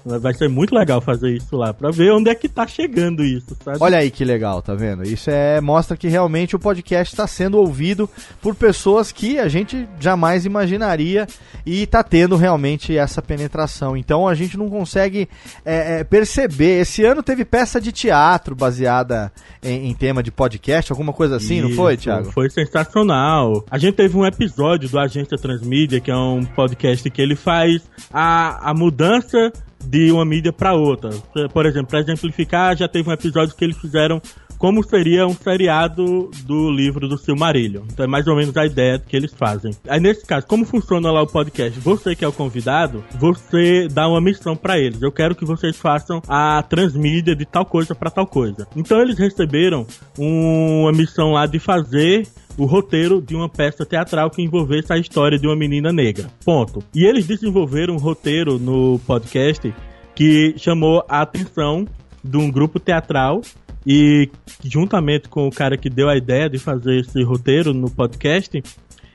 Vai 0.06 0.34
ser 0.34 0.50
muito 0.50 0.76
legal 0.76 1.00
fazer 1.00 1.32
isso 1.32 1.56
lá 1.56 1.74
para 1.74 1.90
ver 1.92 2.12
onde 2.12 2.30
é 2.30 2.36
que 2.36 2.50
tá 2.50 2.68
chegando 2.68 3.24
isso, 3.24 3.56
sabe? 3.64 3.78
Olha 3.80 4.00
aí 4.00 4.12
que 4.12 4.26
legal, 4.26 4.62
tá 4.62 4.76
vendo? 4.76 5.04
Isso 5.04 5.30
é 5.30 5.62
mostra 5.62 5.96
que 5.96 6.10
realmente 6.10 6.58
o 6.58 6.60
podcast 6.60 7.14
está 7.14 7.26
sendo 7.26 7.58
ouvido 7.58 8.10
por 8.42 8.54
pessoas 8.54 9.14
que 9.14 9.40
a 9.40 9.48
gente 9.48 9.88
jamais 9.98 10.46
imaginaria 10.46 11.26
e 11.66 11.88
tá 11.88 12.04
tendo 12.04 12.36
realmente 12.36 12.98
essa 12.98 13.22
penetração. 13.22 13.96
Então 13.96 14.28
a 14.28 14.36
gente 14.36 14.58
não 14.58 14.70
consegue 14.70 15.30
é, 15.64 16.00
é, 16.00 16.04
perceber. 16.04 16.82
Esse 16.82 17.06
ano 17.06 17.24
teve 17.24 17.46
peça 17.46 17.80
de 17.80 17.94
teatro 17.94 18.56
baseada 18.56 19.32
em, 19.64 19.90
em 19.90 19.94
tema 19.94 20.22
de 20.22 20.32
podcast, 20.32 20.92
alguma 20.92 21.14
coisa 21.14 21.38
assim, 21.38 21.60
isso, 21.60 21.70
não 21.70 21.76
foi, 21.78 21.96
Thiago? 21.96 22.30
Foi 22.32 22.50
sensacional. 22.50 23.64
A 23.72 23.78
gente 23.78 23.96
teve 23.96 24.18
um 24.18 24.26
episódio 24.26 24.90
do 24.90 25.00
Agência 25.14 25.38
Transmídia, 25.38 26.00
que 26.00 26.10
é 26.10 26.16
um 26.16 26.44
podcast 26.44 27.08
que 27.10 27.22
ele 27.22 27.36
faz 27.36 27.84
a, 28.12 28.72
a 28.72 28.74
mudança 28.74 29.54
de 29.86 30.12
uma 30.12 30.26
mídia 30.26 30.52
para 30.52 30.74
outra. 30.74 31.12
Por 31.54 31.66
exemplo, 31.66 31.90
para 31.90 32.00
exemplificar, 32.00 32.76
já 32.76 32.88
teve 32.88 33.08
um 33.08 33.14
episódio 33.14 33.56
que 33.56 33.64
eles 33.64 33.78
fizeram 33.78 34.20
como 34.58 34.82
seria 34.82 35.28
um 35.28 35.34
seriado 35.34 36.32
do 36.46 36.72
livro 36.72 37.08
do 37.08 37.18
Silmarillion. 37.18 37.84
Então 37.92 38.06
é 38.06 38.08
mais 38.08 38.26
ou 38.28 38.36
menos 38.36 38.56
a 38.56 38.66
ideia 38.66 38.98
que 38.98 39.14
eles 39.14 39.34
fazem. 39.34 39.74
Aí 39.88 40.00
nesse 40.00 40.26
caso, 40.26 40.48
como 40.48 40.64
funciona 40.64 41.12
lá 41.12 41.22
o 41.22 41.28
podcast? 41.28 41.78
Você 41.82 42.16
que 42.16 42.24
é 42.24 42.28
o 42.28 42.32
convidado, 42.32 43.04
você 43.20 43.90
dá 43.90 44.08
uma 44.08 44.22
missão 44.22 44.56
para 44.56 44.80
eles. 44.80 45.02
Eu 45.02 45.12
quero 45.12 45.36
que 45.36 45.44
vocês 45.44 45.76
façam 45.76 46.22
a 46.30 46.64
transmídia 46.64 47.36
de 47.36 47.46
tal 47.46 47.66
coisa 47.66 47.94
para 47.94 48.10
tal 48.10 48.26
coisa. 48.26 48.66
Então 48.74 49.02
eles 49.02 49.18
receberam 49.18 49.86
uma 50.18 50.94
missão 50.94 51.34
lá 51.34 51.46
de 51.46 51.60
fazer 51.60 52.26
o 52.58 52.66
roteiro 52.66 53.22
de 53.22 53.36
uma 53.36 53.50
peça 53.50 53.86
teatral 53.86 54.30
que 54.30 54.42
envolvesse 54.42 54.92
a 54.94 54.98
história 54.98 55.38
de 55.40 55.48
uma 55.48 55.56
menina 55.56 55.92
negra. 55.92 56.30
Ponto. 56.46 56.84
E 56.94 57.06
eles 57.06 57.26
desenvolveram 57.26 57.96
um 57.96 58.00
roteiro 58.00 58.60
no 58.60 59.00
podcast 59.00 59.74
que 60.16 60.54
chamou 60.58 61.04
a 61.10 61.22
atenção 61.22 61.86
de 62.24 62.38
um 62.38 62.50
grupo 62.50 62.80
teatral 62.80 63.42
E 63.86 64.30
juntamente 64.64 65.28
com 65.28 65.48
o 65.48 65.52
cara 65.52 65.78
que 65.78 65.90
deu 65.90 66.08
a 66.08 66.16
ideia 66.16 66.50
de 66.50 66.58
fazer 66.58 67.02
esse 67.02 67.22
roteiro 67.24 67.74
no 67.74 67.90
podcast, 67.90 68.64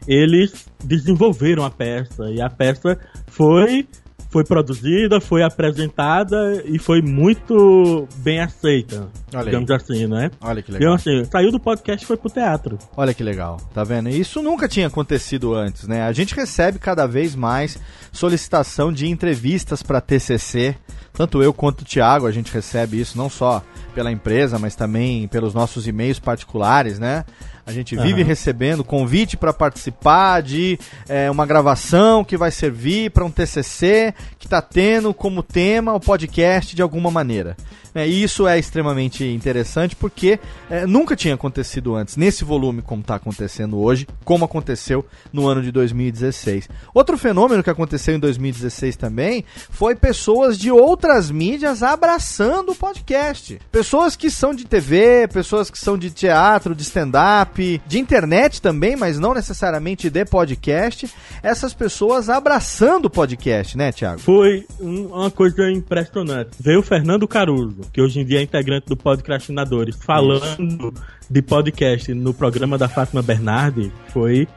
eles 0.07 0.67
desenvolveram 0.85 1.65
a 1.65 1.71
peça. 1.71 2.31
E 2.31 2.41
a 2.41 2.51
peça 2.51 2.99
foi 3.27 3.87
foi 4.29 4.45
produzida, 4.45 5.21
foi 5.21 5.43
apresentada 5.43 6.63
e 6.65 6.79
foi 6.79 7.01
muito 7.01 8.07
bem 8.17 8.41
aceita. 8.41 9.09
Olha 9.35 9.45
digamos 9.45 9.71
aí. 9.71 9.77
assim, 9.77 10.07
né? 10.07 10.31
Olha 10.41 10.63
que 10.63 10.73
legal. 10.73 10.95
assim, 10.95 11.25
saiu 11.25 11.51
do 11.51 11.59
podcast 11.59 12.05
e 12.05 12.07
foi 12.07 12.17
pro 12.17 12.31
teatro. 12.31 12.79
Olha 12.97 13.15
que 13.15 13.23
legal, 13.23 13.59
tá 13.73 13.83
vendo? 13.85 14.09
Isso 14.09 14.43
nunca 14.43 14.69
tinha 14.69 14.87
acontecido 14.87 15.55
antes, 15.55 15.89
né? 15.89 16.03
A 16.03 16.13
gente 16.13 16.35
recebe 16.35 16.79
cada 16.79 17.07
vez 17.07 17.35
mais 17.35 17.79
solicitação 18.13 18.93
de 18.93 19.07
entrevistas 19.09 19.83
para 19.83 20.01
TCC. 20.01 20.77
Tanto 21.13 21.43
eu 21.43 21.53
quanto 21.53 21.81
o 21.81 21.85
Thiago, 21.85 22.27
a 22.27 22.31
gente 22.31 22.53
recebe 22.53 23.01
isso 23.01 23.19
não 23.19 23.29
só 23.29 23.63
pela 23.95 24.13
empresa, 24.13 24.59
mas 24.59 24.77
também 24.77 25.27
pelos 25.27 25.53
nossos 25.53 25.89
e-mails 25.89 26.19
particulares, 26.21 26.99
né? 26.99 27.25
A 27.69 27.73
gente 27.73 27.95
vive 27.95 28.23
uhum. 28.23 28.27
recebendo 28.27 28.83
convite 28.83 29.37
para 29.37 29.53
participar 29.53 30.41
de 30.41 30.79
é, 31.07 31.31
uma 31.31 31.45
gravação 31.45 32.25
que 32.25 32.35
vai 32.35 32.51
servir 32.51 33.11
para 33.11 33.27
um 33.27 33.31
TCC 33.31 34.15
que 34.39 34.47
está 34.47 34.63
tendo 34.63 35.13
como 35.13 35.43
tema 35.43 35.93
o 35.93 36.01
podcast 36.01 36.75
de 36.75 36.81
alguma 36.81 37.11
maneira. 37.11 37.55
É, 37.95 38.07
e 38.09 38.23
isso 38.23 38.47
é 38.47 38.59
extremamente 38.59 39.25
interessante 39.25 39.97
porque 39.97 40.39
é, 40.71 40.87
nunca 40.87 41.17
tinha 41.17 41.35
acontecido 41.35 41.95
antes, 41.95 42.17
nesse 42.17 42.45
volume 42.45 42.81
como 42.81 43.01
está 43.01 43.17
acontecendo 43.17 43.79
hoje, 43.79 44.07
como 44.25 44.45
aconteceu 44.45 45.05
no 45.33 45.47
ano 45.47 45.63
de 45.63 45.73
2016. 45.73 46.69
Outro 46.95 47.19
fenômeno 47.19 47.63
que 47.63 47.71
aconteceu 47.71 48.15
em 48.15 48.19
2016 48.19 48.97
também 48.97 49.45
foi 49.69 49.95
pessoas 49.95 50.59
de 50.59 50.71
outras 50.71 51.31
mídias 51.31 51.83
abraçando 51.83 52.73
o 52.73 52.75
podcast. 52.75 53.59
Pessoas 53.71 54.17
que 54.17 54.31
são 54.31 54.55
de 54.55 54.65
TV, 54.65 55.29
pessoas 55.29 55.69
que 55.69 55.79
são 55.79 55.99
de 55.99 56.11
teatro, 56.11 56.75
de 56.75 56.83
stand-up, 56.83 57.58
de 57.87 57.99
internet 57.99 58.63
também, 58.63 58.97
mas 58.97 59.19
não 59.19 59.35
necessariamente 59.35 60.09
de 60.09 60.25
podcast. 60.25 61.09
Essas 61.43 61.75
pessoas 61.75 62.29
abraçando 62.29 63.07
o 63.07 63.11
podcast, 63.11 63.77
né, 63.77 63.93
Thiago? 63.93 64.21
Foi 64.21 64.67
uma 64.81 65.31
coisa 65.31 65.71
impressionante. 65.71 66.51
Veio 66.61 66.81
o 66.81 66.83
Fernando 66.83 67.27
Caruso 67.27 67.69
que 67.93 68.01
hoje 68.01 68.21
em 68.21 68.25
dia 68.25 68.41
é 68.41 68.43
integrante 68.43 68.87
do 68.87 68.97
Podcastinadores, 68.97 69.97
falando 69.97 70.93
de 71.31 71.43
podcast 71.43 72.15
no 72.15 72.33
programa 72.33 72.79
da 72.79 72.89
Fátima 72.89 73.23
Bernardi, 73.23 73.93
foi 74.09 74.49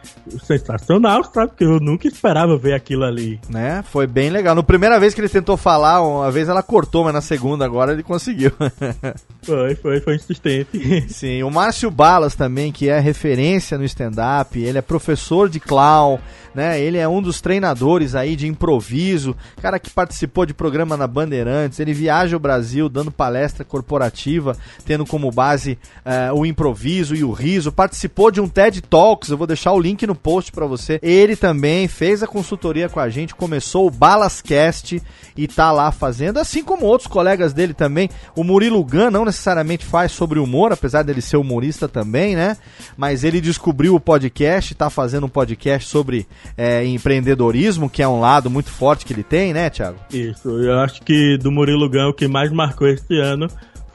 sensacional, 0.43 1.23
sabe? 1.25 1.49
Porque 1.49 1.65
eu 1.65 1.79
nunca 1.79 2.07
esperava 2.07 2.57
ver 2.57 2.73
aquilo 2.73 3.03
ali. 3.03 3.39
Né? 3.49 3.83
Foi 3.83 4.07
bem 4.07 4.29
legal. 4.29 4.55
No 4.55 4.63
primeira 4.63 4.99
vez 4.99 5.13
que 5.13 5.19
ele 5.19 5.27
tentou 5.27 5.57
falar, 5.57 6.01
uma 6.01 6.31
vez 6.31 6.47
ela 6.47 6.63
cortou, 6.63 7.03
mas 7.03 7.13
na 7.13 7.21
segunda 7.21 7.65
agora 7.65 7.91
ele 7.91 8.03
conseguiu. 8.03 8.51
foi, 9.43 9.75
foi, 9.75 9.99
foi 9.99 10.15
insistente. 10.15 11.09
Sim, 11.09 11.43
o 11.43 11.51
Márcio 11.51 11.91
Balas 11.91 12.35
também, 12.35 12.71
que 12.71 12.89
é 12.91 12.99
referência 12.99 13.77
no 13.77 13.83
stand-up, 13.85 14.59
ele 14.59 14.77
é 14.77 14.81
professor 14.81 15.49
de 15.49 15.59
clown, 15.59 16.19
né? 16.53 16.79
Ele 16.79 16.97
é 16.97 17.07
um 17.07 17.21
dos 17.21 17.41
treinadores 17.41 18.15
aí 18.15 18.35
de 18.35 18.47
improviso, 18.47 19.35
cara 19.61 19.79
que 19.79 19.89
participou 19.89 20.45
de 20.45 20.53
programa 20.53 20.97
na 20.97 21.07
Bandeirantes, 21.07 21.79
ele 21.79 21.93
viaja 21.93 22.35
o 22.35 22.39
Brasil 22.39 22.89
dando 22.89 23.11
palestra 23.11 23.63
corporativa, 23.63 24.57
tendo 24.85 25.05
como 25.05 25.31
base 25.31 25.77
uh, 26.05 26.37
o 26.37 26.45
improviso 26.45 27.15
e 27.15 27.23
o 27.23 27.31
riso, 27.31 27.71
participou 27.71 28.31
de 28.31 28.41
um 28.41 28.49
TED 28.49 28.81
Talks, 28.81 29.29
eu 29.29 29.37
vou 29.37 29.47
deixar 29.47 29.71
o 29.71 29.79
link 29.79 30.05
no 30.05 30.15
post 30.15 30.51
para 30.51 30.65
você. 30.65 30.99
Ele 31.01 31.35
também 31.35 31.87
fez 31.87 32.21
a 32.21 32.27
consultoria 32.27 32.89
com 32.89 32.99
a 32.99 33.09
gente, 33.09 33.35
começou 33.35 33.87
o 33.87 33.91
Balascast 33.91 35.01
e 35.35 35.47
tá 35.47 35.71
lá 35.71 35.91
fazendo, 35.91 36.37
assim 36.37 36.63
como 36.63 36.85
outros 36.85 37.07
colegas 37.07 37.53
dele 37.53 37.73
também. 37.73 38.09
O 38.35 38.43
Murilo 38.43 38.83
Gun 38.83 39.09
não 39.09 39.25
necessariamente 39.25 39.85
faz 39.85 40.11
sobre 40.11 40.39
humor, 40.39 40.71
apesar 40.71 41.03
dele 41.03 41.21
ser 41.21 41.37
humorista 41.37 41.87
também, 41.87 42.35
né? 42.35 42.57
Mas 42.97 43.23
ele 43.23 43.41
descobriu 43.41 43.95
o 43.95 43.99
podcast, 43.99 44.75
tá 44.75 44.89
fazendo 44.89 45.25
um 45.25 45.29
podcast 45.29 45.87
sobre 45.87 46.27
é, 46.57 46.85
empreendedorismo, 46.85 47.89
que 47.89 48.01
é 48.01 48.07
um 48.07 48.19
lado 48.19 48.49
muito 48.49 48.69
forte 48.69 49.05
que 49.05 49.13
ele 49.13 49.23
tem, 49.23 49.53
né, 49.53 49.69
Thiago? 49.69 49.99
Isso, 50.11 50.49
eu 50.49 50.79
acho 50.79 51.01
que 51.01 51.37
do 51.37 51.51
Murilo 51.51 51.89
Gun 51.89 52.09
o 52.09 52.13
que 52.13 52.27
mais 52.27 52.51
marcou 52.51 52.87
esse 52.87 53.19
ano 53.19 53.47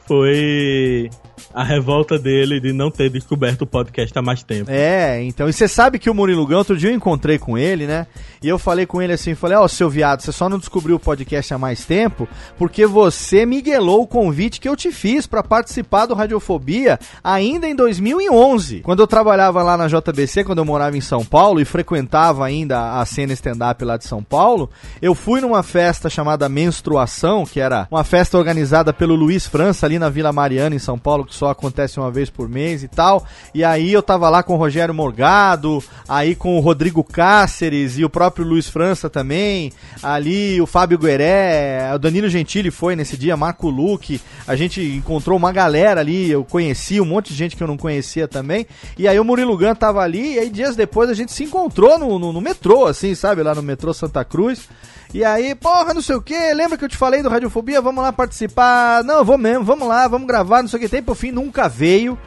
foi 0.07 1.09
a 1.57 1.63
revolta 1.63 2.19
dele 2.19 2.59
de 2.59 2.71
não 2.71 2.91
ter 2.91 3.09
descoberto 3.09 3.63
o 3.63 3.65
podcast 3.65 4.15
há 4.15 4.21
mais 4.21 4.43
tempo. 4.43 4.69
É, 4.69 5.23
então, 5.23 5.49
e 5.49 5.53
você 5.53 5.67
sabe 5.67 5.97
que 5.97 6.07
o 6.07 6.13
Murilo 6.13 6.45
Gão, 6.45 6.59
outro 6.59 6.77
dia 6.77 6.91
eu 6.91 6.95
encontrei 6.95 7.39
com 7.39 7.57
ele, 7.57 7.87
né? 7.87 8.05
E 8.43 8.47
eu 8.47 8.59
falei 8.59 8.85
com 8.85 9.01
ele 9.01 9.13
assim, 9.13 9.33
falei, 9.33 9.57
ó, 9.57 9.63
oh, 9.63 9.67
seu 9.67 9.89
viado, 9.89 10.21
você 10.21 10.31
só 10.31 10.47
não 10.47 10.59
descobriu 10.59 10.97
o 10.97 10.99
podcast 10.99 11.51
há 11.51 11.57
mais 11.57 11.83
tempo 11.83 12.27
porque 12.59 12.85
você 12.85 13.43
miguelou 13.43 14.03
o 14.03 14.07
convite 14.07 14.59
que 14.59 14.69
eu 14.69 14.75
te 14.75 14.91
fiz 14.91 15.25
para 15.25 15.41
participar 15.41 16.05
do 16.05 16.13
Radiofobia 16.13 16.99
ainda 17.23 17.67
em 17.67 17.75
2011. 17.75 18.81
Quando 18.81 18.99
eu 18.99 19.07
trabalhava 19.07 19.63
lá 19.63 19.75
na 19.75 19.87
JBC, 19.87 20.43
quando 20.43 20.59
eu 20.59 20.65
morava 20.65 20.95
em 20.95 21.01
São 21.01 21.25
Paulo 21.25 21.59
e 21.59 21.65
frequentava 21.65 22.45
ainda 22.45 23.01
a 23.01 23.05
cena 23.07 23.33
stand-up 23.33 23.83
lá 23.83 23.97
de 23.97 24.05
São 24.05 24.21
Paulo, 24.21 24.69
eu 25.01 25.15
fui 25.15 25.41
numa 25.41 25.63
festa 25.63 26.07
chamada 26.07 26.47
Menstruação, 26.47 27.47
que 27.47 27.59
era 27.59 27.87
uma 27.89 28.03
festa 28.03 28.37
organizada 28.37 28.93
pelo 28.93 29.15
Luiz 29.15 29.47
França 29.47 29.87
ali 29.87 29.97
na 29.97 30.07
Vila 30.07 30.31
Mariana, 30.31 30.75
em 30.75 30.79
São 30.79 30.99
Paulo, 30.99 31.25
que 31.25 31.33
só 31.33 31.46
acontece 31.49 31.99
uma 31.99 32.11
vez 32.11 32.29
por 32.29 32.47
mês 32.47 32.83
e 32.83 32.87
tal. 32.87 33.25
E 33.53 33.63
aí 33.63 33.91
eu 33.91 34.01
tava 34.01 34.29
lá 34.29 34.43
com 34.43 34.53
o 34.53 34.57
Rogério 34.57 34.93
Morgado, 34.93 35.83
aí 36.07 36.35
com 36.35 36.57
o 36.57 36.59
Rodrigo 36.59 37.03
Cáceres 37.03 37.97
e 37.97 38.05
o 38.05 38.09
próprio 38.09 38.45
Luiz 38.45 38.67
França 38.67 39.09
também, 39.09 39.71
ali 40.01 40.61
o 40.61 40.65
Fábio 40.65 40.97
Gueré, 40.97 41.91
o 41.93 41.99
Danilo 41.99 42.29
Gentili 42.29 42.71
foi 42.71 42.95
nesse 42.95 43.17
dia, 43.17 43.37
Marco 43.37 43.69
Luque, 43.69 44.21
a 44.47 44.55
gente 44.55 44.81
encontrou 44.81 45.37
uma 45.37 45.51
galera 45.51 46.01
ali, 46.01 46.29
eu 46.29 46.43
conheci 46.43 46.99
um 47.01 47.05
monte 47.05 47.29
de 47.29 47.35
gente 47.35 47.55
que 47.55 47.63
eu 47.63 47.67
não 47.67 47.77
conhecia 47.77 48.27
também. 48.27 48.65
E 48.97 49.07
aí 49.07 49.19
o 49.19 49.25
Murilo 49.25 49.57
Gun 49.57 49.75
tava 49.75 50.01
ali, 50.01 50.35
e 50.35 50.39
aí 50.39 50.49
dias 50.49 50.75
depois 50.75 51.09
a 51.09 51.13
gente 51.13 51.31
se 51.31 51.43
encontrou 51.43 51.97
no, 51.99 52.19
no, 52.19 52.33
no 52.33 52.41
metrô, 52.41 52.85
assim, 52.85 53.13
sabe, 53.15 53.43
lá 53.43 53.53
no 53.53 53.61
metrô 53.61 53.93
Santa 53.93 54.23
Cruz. 54.23 54.67
E 55.13 55.23
aí, 55.23 55.55
porra, 55.55 55.93
não 55.93 56.01
sei 56.01 56.15
o 56.15 56.21
que, 56.21 56.53
lembra 56.53 56.77
que 56.77 56.83
eu 56.83 56.89
te 56.89 56.97
falei 56.97 57.23
do 57.23 57.29
Radiofobia? 57.29 57.81
Vamos 57.81 58.03
lá 58.03 58.11
participar. 58.11 59.03
Não, 59.03 59.23
vou 59.23 59.37
mesmo, 59.37 59.63
vamos 59.63 59.87
lá, 59.87 60.07
vamos 60.07 60.27
gravar, 60.27 60.61
não 60.61 60.69
sei 60.69 60.77
o 60.77 60.81
que. 60.81 60.89
Tem 60.89 61.01
por 61.01 61.15
fim, 61.15 61.31
nunca 61.31 61.67
veio. 61.67 62.17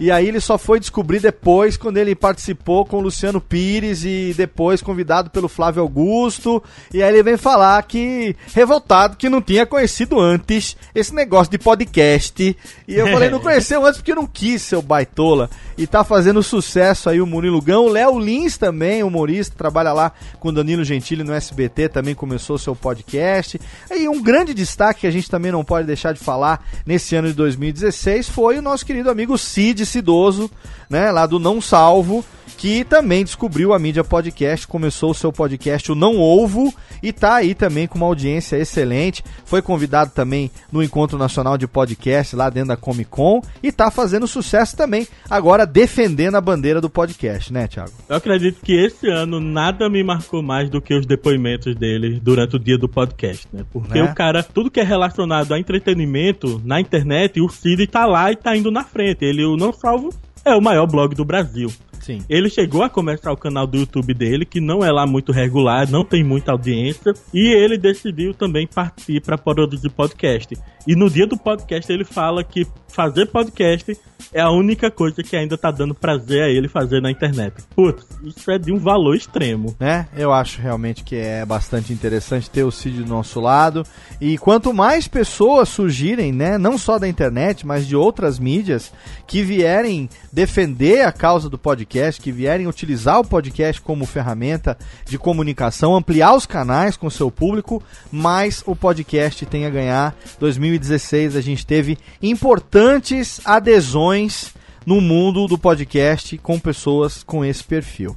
E 0.00 0.10
aí 0.10 0.28
ele 0.28 0.40
só 0.40 0.56
foi 0.56 0.80
descobrir 0.80 1.20
depois, 1.20 1.76
quando 1.76 1.98
ele 1.98 2.14
participou 2.14 2.86
com 2.86 2.96
o 2.96 3.00
Luciano 3.02 3.38
Pires 3.38 4.02
e 4.02 4.32
depois 4.34 4.80
convidado 4.80 5.28
pelo 5.28 5.46
Flávio 5.46 5.82
Augusto. 5.82 6.62
E 6.90 7.02
aí 7.02 7.12
ele 7.12 7.22
vem 7.22 7.36
falar 7.36 7.82
que, 7.82 8.34
revoltado, 8.54 9.18
que 9.18 9.28
não 9.28 9.42
tinha 9.42 9.66
conhecido 9.66 10.18
antes 10.18 10.74
esse 10.94 11.14
negócio 11.14 11.50
de 11.50 11.58
podcast. 11.58 12.56
E 12.88 12.94
eu 12.94 13.08
falei, 13.08 13.28
não 13.30 13.40
conheceu 13.40 13.84
antes 13.84 13.98
porque 13.98 14.14
não 14.14 14.26
quis, 14.26 14.62
seu 14.62 14.80
baitola. 14.80 15.50
E 15.76 15.86
tá 15.86 16.02
fazendo 16.02 16.42
sucesso 16.42 17.10
aí 17.10 17.20
o 17.20 17.26
Murilo 17.26 17.60
Gão. 17.60 17.84
O 17.84 17.90
Léo 17.90 18.18
Lins 18.18 18.56
também, 18.56 19.02
humorista, 19.02 19.54
trabalha 19.54 19.92
lá 19.92 20.12
com 20.38 20.50
Danilo 20.50 20.82
Gentili 20.82 21.22
no 21.22 21.34
SBT, 21.34 21.90
também 21.90 22.14
começou 22.14 22.56
seu 22.56 22.74
podcast. 22.74 23.60
E 23.90 24.08
um 24.08 24.22
grande 24.22 24.54
destaque 24.54 25.00
que 25.00 25.06
a 25.06 25.10
gente 25.10 25.30
também 25.30 25.52
não 25.52 25.62
pode 25.62 25.86
deixar 25.86 26.14
de 26.14 26.20
falar 26.20 26.66
nesse 26.86 27.14
ano 27.16 27.28
de 27.28 27.34
2016 27.34 28.30
foi 28.30 28.58
o 28.58 28.62
nosso 28.62 28.86
querido 28.86 29.10
amigo 29.10 29.36
Cid 29.36 29.89
esse 29.90 29.98
idoso, 29.98 30.50
né, 30.88 31.10
lá 31.10 31.26
do 31.26 31.38
Não 31.38 31.60
Salvo, 31.60 32.24
que 32.60 32.84
também 32.84 33.24
descobriu 33.24 33.72
a 33.72 33.78
mídia 33.78 34.04
podcast, 34.04 34.68
começou 34.68 35.12
o 35.12 35.14
seu 35.14 35.32
podcast 35.32 35.90
o 35.90 35.94
Não 35.94 36.20
Ovo 36.20 36.70
e 37.02 37.10
tá 37.10 37.36
aí 37.36 37.54
também 37.54 37.86
com 37.86 37.96
uma 37.96 38.06
audiência 38.06 38.56
excelente. 38.56 39.24
Foi 39.46 39.62
convidado 39.62 40.10
também 40.14 40.50
no 40.70 40.82
Encontro 40.82 41.16
Nacional 41.16 41.56
de 41.56 41.66
Podcast 41.66 42.36
lá 42.36 42.50
dentro 42.50 42.68
da 42.68 42.76
Comic 42.76 43.08
Con 43.10 43.40
e 43.62 43.72
tá 43.72 43.90
fazendo 43.90 44.26
sucesso 44.26 44.76
também, 44.76 45.08
agora 45.30 45.64
defendendo 45.64 46.34
a 46.34 46.40
bandeira 46.40 46.82
do 46.82 46.90
podcast, 46.90 47.50
né, 47.50 47.66
Thiago? 47.66 47.92
Eu 48.06 48.16
acredito 48.16 48.60
que 48.62 48.74
esse 48.74 49.08
ano 49.08 49.40
nada 49.40 49.88
me 49.88 50.04
marcou 50.04 50.42
mais 50.42 50.68
do 50.68 50.82
que 50.82 50.92
os 50.92 51.06
depoimentos 51.06 51.74
dele 51.74 52.20
durante 52.22 52.56
o 52.56 52.58
dia 52.58 52.76
do 52.76 52.90
podcast, 52.90 53.48
né? 53.50 53.64
Porque 53.72 54.02
né? 54.02 54.10
o 54.10 54.14
cara, 54.14 54.42
tudo 54.42 54.70
que 54.70 54.80
é 54.80 54.84
relacionado 54.84 55.54
a 55.54 55.58
entretenimento 55.58 56.60
na 56.62 56.78
internet, 56.78 57.40
o 57.40 57.48
Cid 57.48 57.86
tá 57.86 58.04
lá 58.04 58.30
e 58.30 58.36
tá 58.36 58.54
indo 58.54 58.70
na 58.70 58.84
frente. 58.84 59.24
Ele, 59.24 59.46
o 59.46 59.56
Não 59.56 59.72
Salvo, 59.80 60.12
é 60.44 60.54
o 60.54 60.60
maior 60.60 60.86
blog 60.86 61.14
do 61.14 61.24
Brasil. 61.24 61.72
Sim. 62.00 62.24
Ele 62.28 62.48
chegou 62.48 62.82
a 62.82 62.88
começar 62.88 63.30
o 63.30 63.36
canal 63.36 63.66
do 63.66 63.76
YouTube 63.76 64.14
dele, 64.14 64.44
que 64.44 64.60
não 64.60 64.82
é 64.82 64.90
lá 64.90 65.06
muito 65.06 65.32
regular, 65.32 65.88
não 65.90 66.04
tem 66.04 66.24
muita 66.24 66.52
audiência, 66.52 67.12
e 67.32 67.52
ele 67.54 67.76
decidiu 67.76 68.34
também 68.34 68.66
partir 68.66 69.20
para 69.20 69.38
produzir 69.38 69.90
podcast. 69.90 70.56
E 70.86 70.96
no 70.96 71.10
dia 71.10 71.26
do 71.26 71.36
podcast 71.36 71.92
ele 71.92 72.04
fala 72.04 72.42
que 72.42 72.66
fazer 72.88 73.26
podcast 73.26 73.96
é 74.32 74.40
a 74.40 74.50
única 74.50 74.90
coisa 74.90 75.22
que 75.22 75.36
ainda 75.36 75.58
tá 75.58 75.70
dando 75.70 75.94
prazer 75.94 76.42
a 76.42 76.48
ele 76.48 76.68
fazer 76.68 77.00
na 77.00 77.10
internet. 77.10 77.54
Putz, 77.74 78.06
isso 78.24 78.50
é 78.50 78.58
de 78.58 78.72
um 78.72 78.78
valor 78.78 79.14
extremo. 79.14 79.76
Né? 79.78 80.08
Eu 80.16 80.32
acho 80.32 80.60
realmente 80.60 81.04
que 81.04 81.16
é 81.16 81.44
bastante 81.44 81.92
interessante 81.92 82.48
ter 82.48 82.64
o 82.64 82.70
Cid 82.70 83.02
do 83.02 83.08
nosso 83.08 83.40
lado. 83.40 83.84
E 84.20 84.38
quanto 84.38 84.72
mais 84.72 85.06
pessoas 85.06 85.68
surgirem, 85.68 86.32
né, 86.32 86.56
não 86.56 86.78
só 86.78 86.98
da 86.98 87.08
internet, 87.08 87.66
mas 87.66 87.86
de 87.86 87.94
outras 87.94 88.38
mídias, 88.38 88.92
que 89.26 89.42
vierem 89.42 90.08
defender 90.32 91.02
a 91.02 91.12
causa 91.12 91.50
do 91.50 91.58
podcast 91.58 91.89
podcast, 91.90 92.20
que 92.20 92.30
vierem 92.30 92.68
utilizar 92.68 93.18
o 93.18 93.24
podcast 93.24 93.82
como 93.82 94.06
ferramenta 94.06 94.78
de 95.04 95.18
comunicação, 95.18 95.96
ampliar 95.96 96.34
os 96.34 96.46
canais 96.46 96.96
com 96.96 97.08
o 97.08 97.10
seu 97.10 97.30
público, 97.30 97.82
mais 98.12 98.62
o 98.64 98.76
podcast 98.76 99.44
tem 99.44 99.66
a 99.66 99.70
ganhar. 99.70 100.14
2016 100.38 101.34
a 101.34 101.40
gente 101.40 101.66
teve 101.66 101.98
importantes 102.22 103.40
adesões 103.44 104.54
no 104.86 105.00
mundo 105.00 105.48
do 105.48 105.58
podcast 105.58 106.38
com 106.38 106.58
pessoas 106.60 107.24
com 107.24 107.44
esse 107.44 107.64
perfil. 107.64 108.14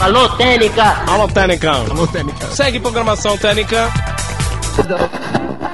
Alô, 0.00 0.28
Técnica! 0.30 1.04
Alô, 1.06 1.28
Técnica! 1.28 1.72
Alô, 1.72 2.06
Técnica! 2.06 2.46
Segue 2.48 2.80
programação 2.80 3.36
Técnica! 3.36 3.92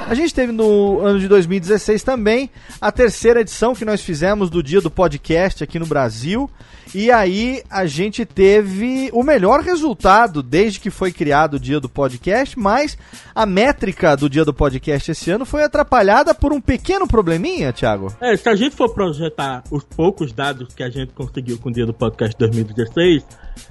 A 0.08 0.14
gente 0.14 0.34
teve 0.34 0.52
no 0.52 1.00
ano 1.00 1.20
de 1.20 1.28
2016 1.28 2.02
também 2.02 2.50
a 2.80 2.90
terceira 2.90 3.42
edição 3.42 3.74
que 3.74 3.84
nós 3.84 4.00
fizemos 4.00 4.48
do 4.48 4.62
Dia 4.62 4.80
do 4.80 4.90
Podcast 4.90 5.62
aqui 5.62 5.78
no 5.78 5.84
Brasil. 5.84 6.50
E 6.94 7.10
aí 7.10 7.62
a 7.68 7.84
gente 7.84 8.24
teve 8.24 9.10
o 9.12 9.22
melhor 9.22 9.60
resultado 9.60 10.42
desde 10.42 10.80
que 10.80 10.88
foi 10.88 11.12
criado 11.12 11.54
o 11.54 11.60
Dia 11.60 11.78
do 11.78 11.90
Podcast, 11.90 12.58
mas 12.58 12.96
a 13.34 13.44
métrica 13.44 14.16
do 14.16 14.30
Dia 14.30 14.46
do 14.46 14.54
Podcast 14.54 15.10
esse 15.10 15.30
ano 15.30 15.44
foi 15.44 15.62
atrapalhada 15.62 16.34
por 16.34 16.54
um 16.54 16.60
pequeno 16.60 17.06
probleminha, 17.06 17.72
Thiago. 17.72 18.16
É, 18.20 18.34
se 18.34 18.48
a 18.48 18.56
gente 18.56 18.74
for 18.74 18.88
projetar 18.94 19.62
os 19.70 19.84
poucos 19.84 20.32
dados 20.32 20.74
que 20.74 20.82
a 20.82 20.88
gente 20.88 21.12
conseguiu 21.12 21.58
com 21.58 21.68
o 21.68 21.72
Dia 21.72 21.84
do 21.84 21.92
Podcast 21.92 22.34
2016, 22.38 23.22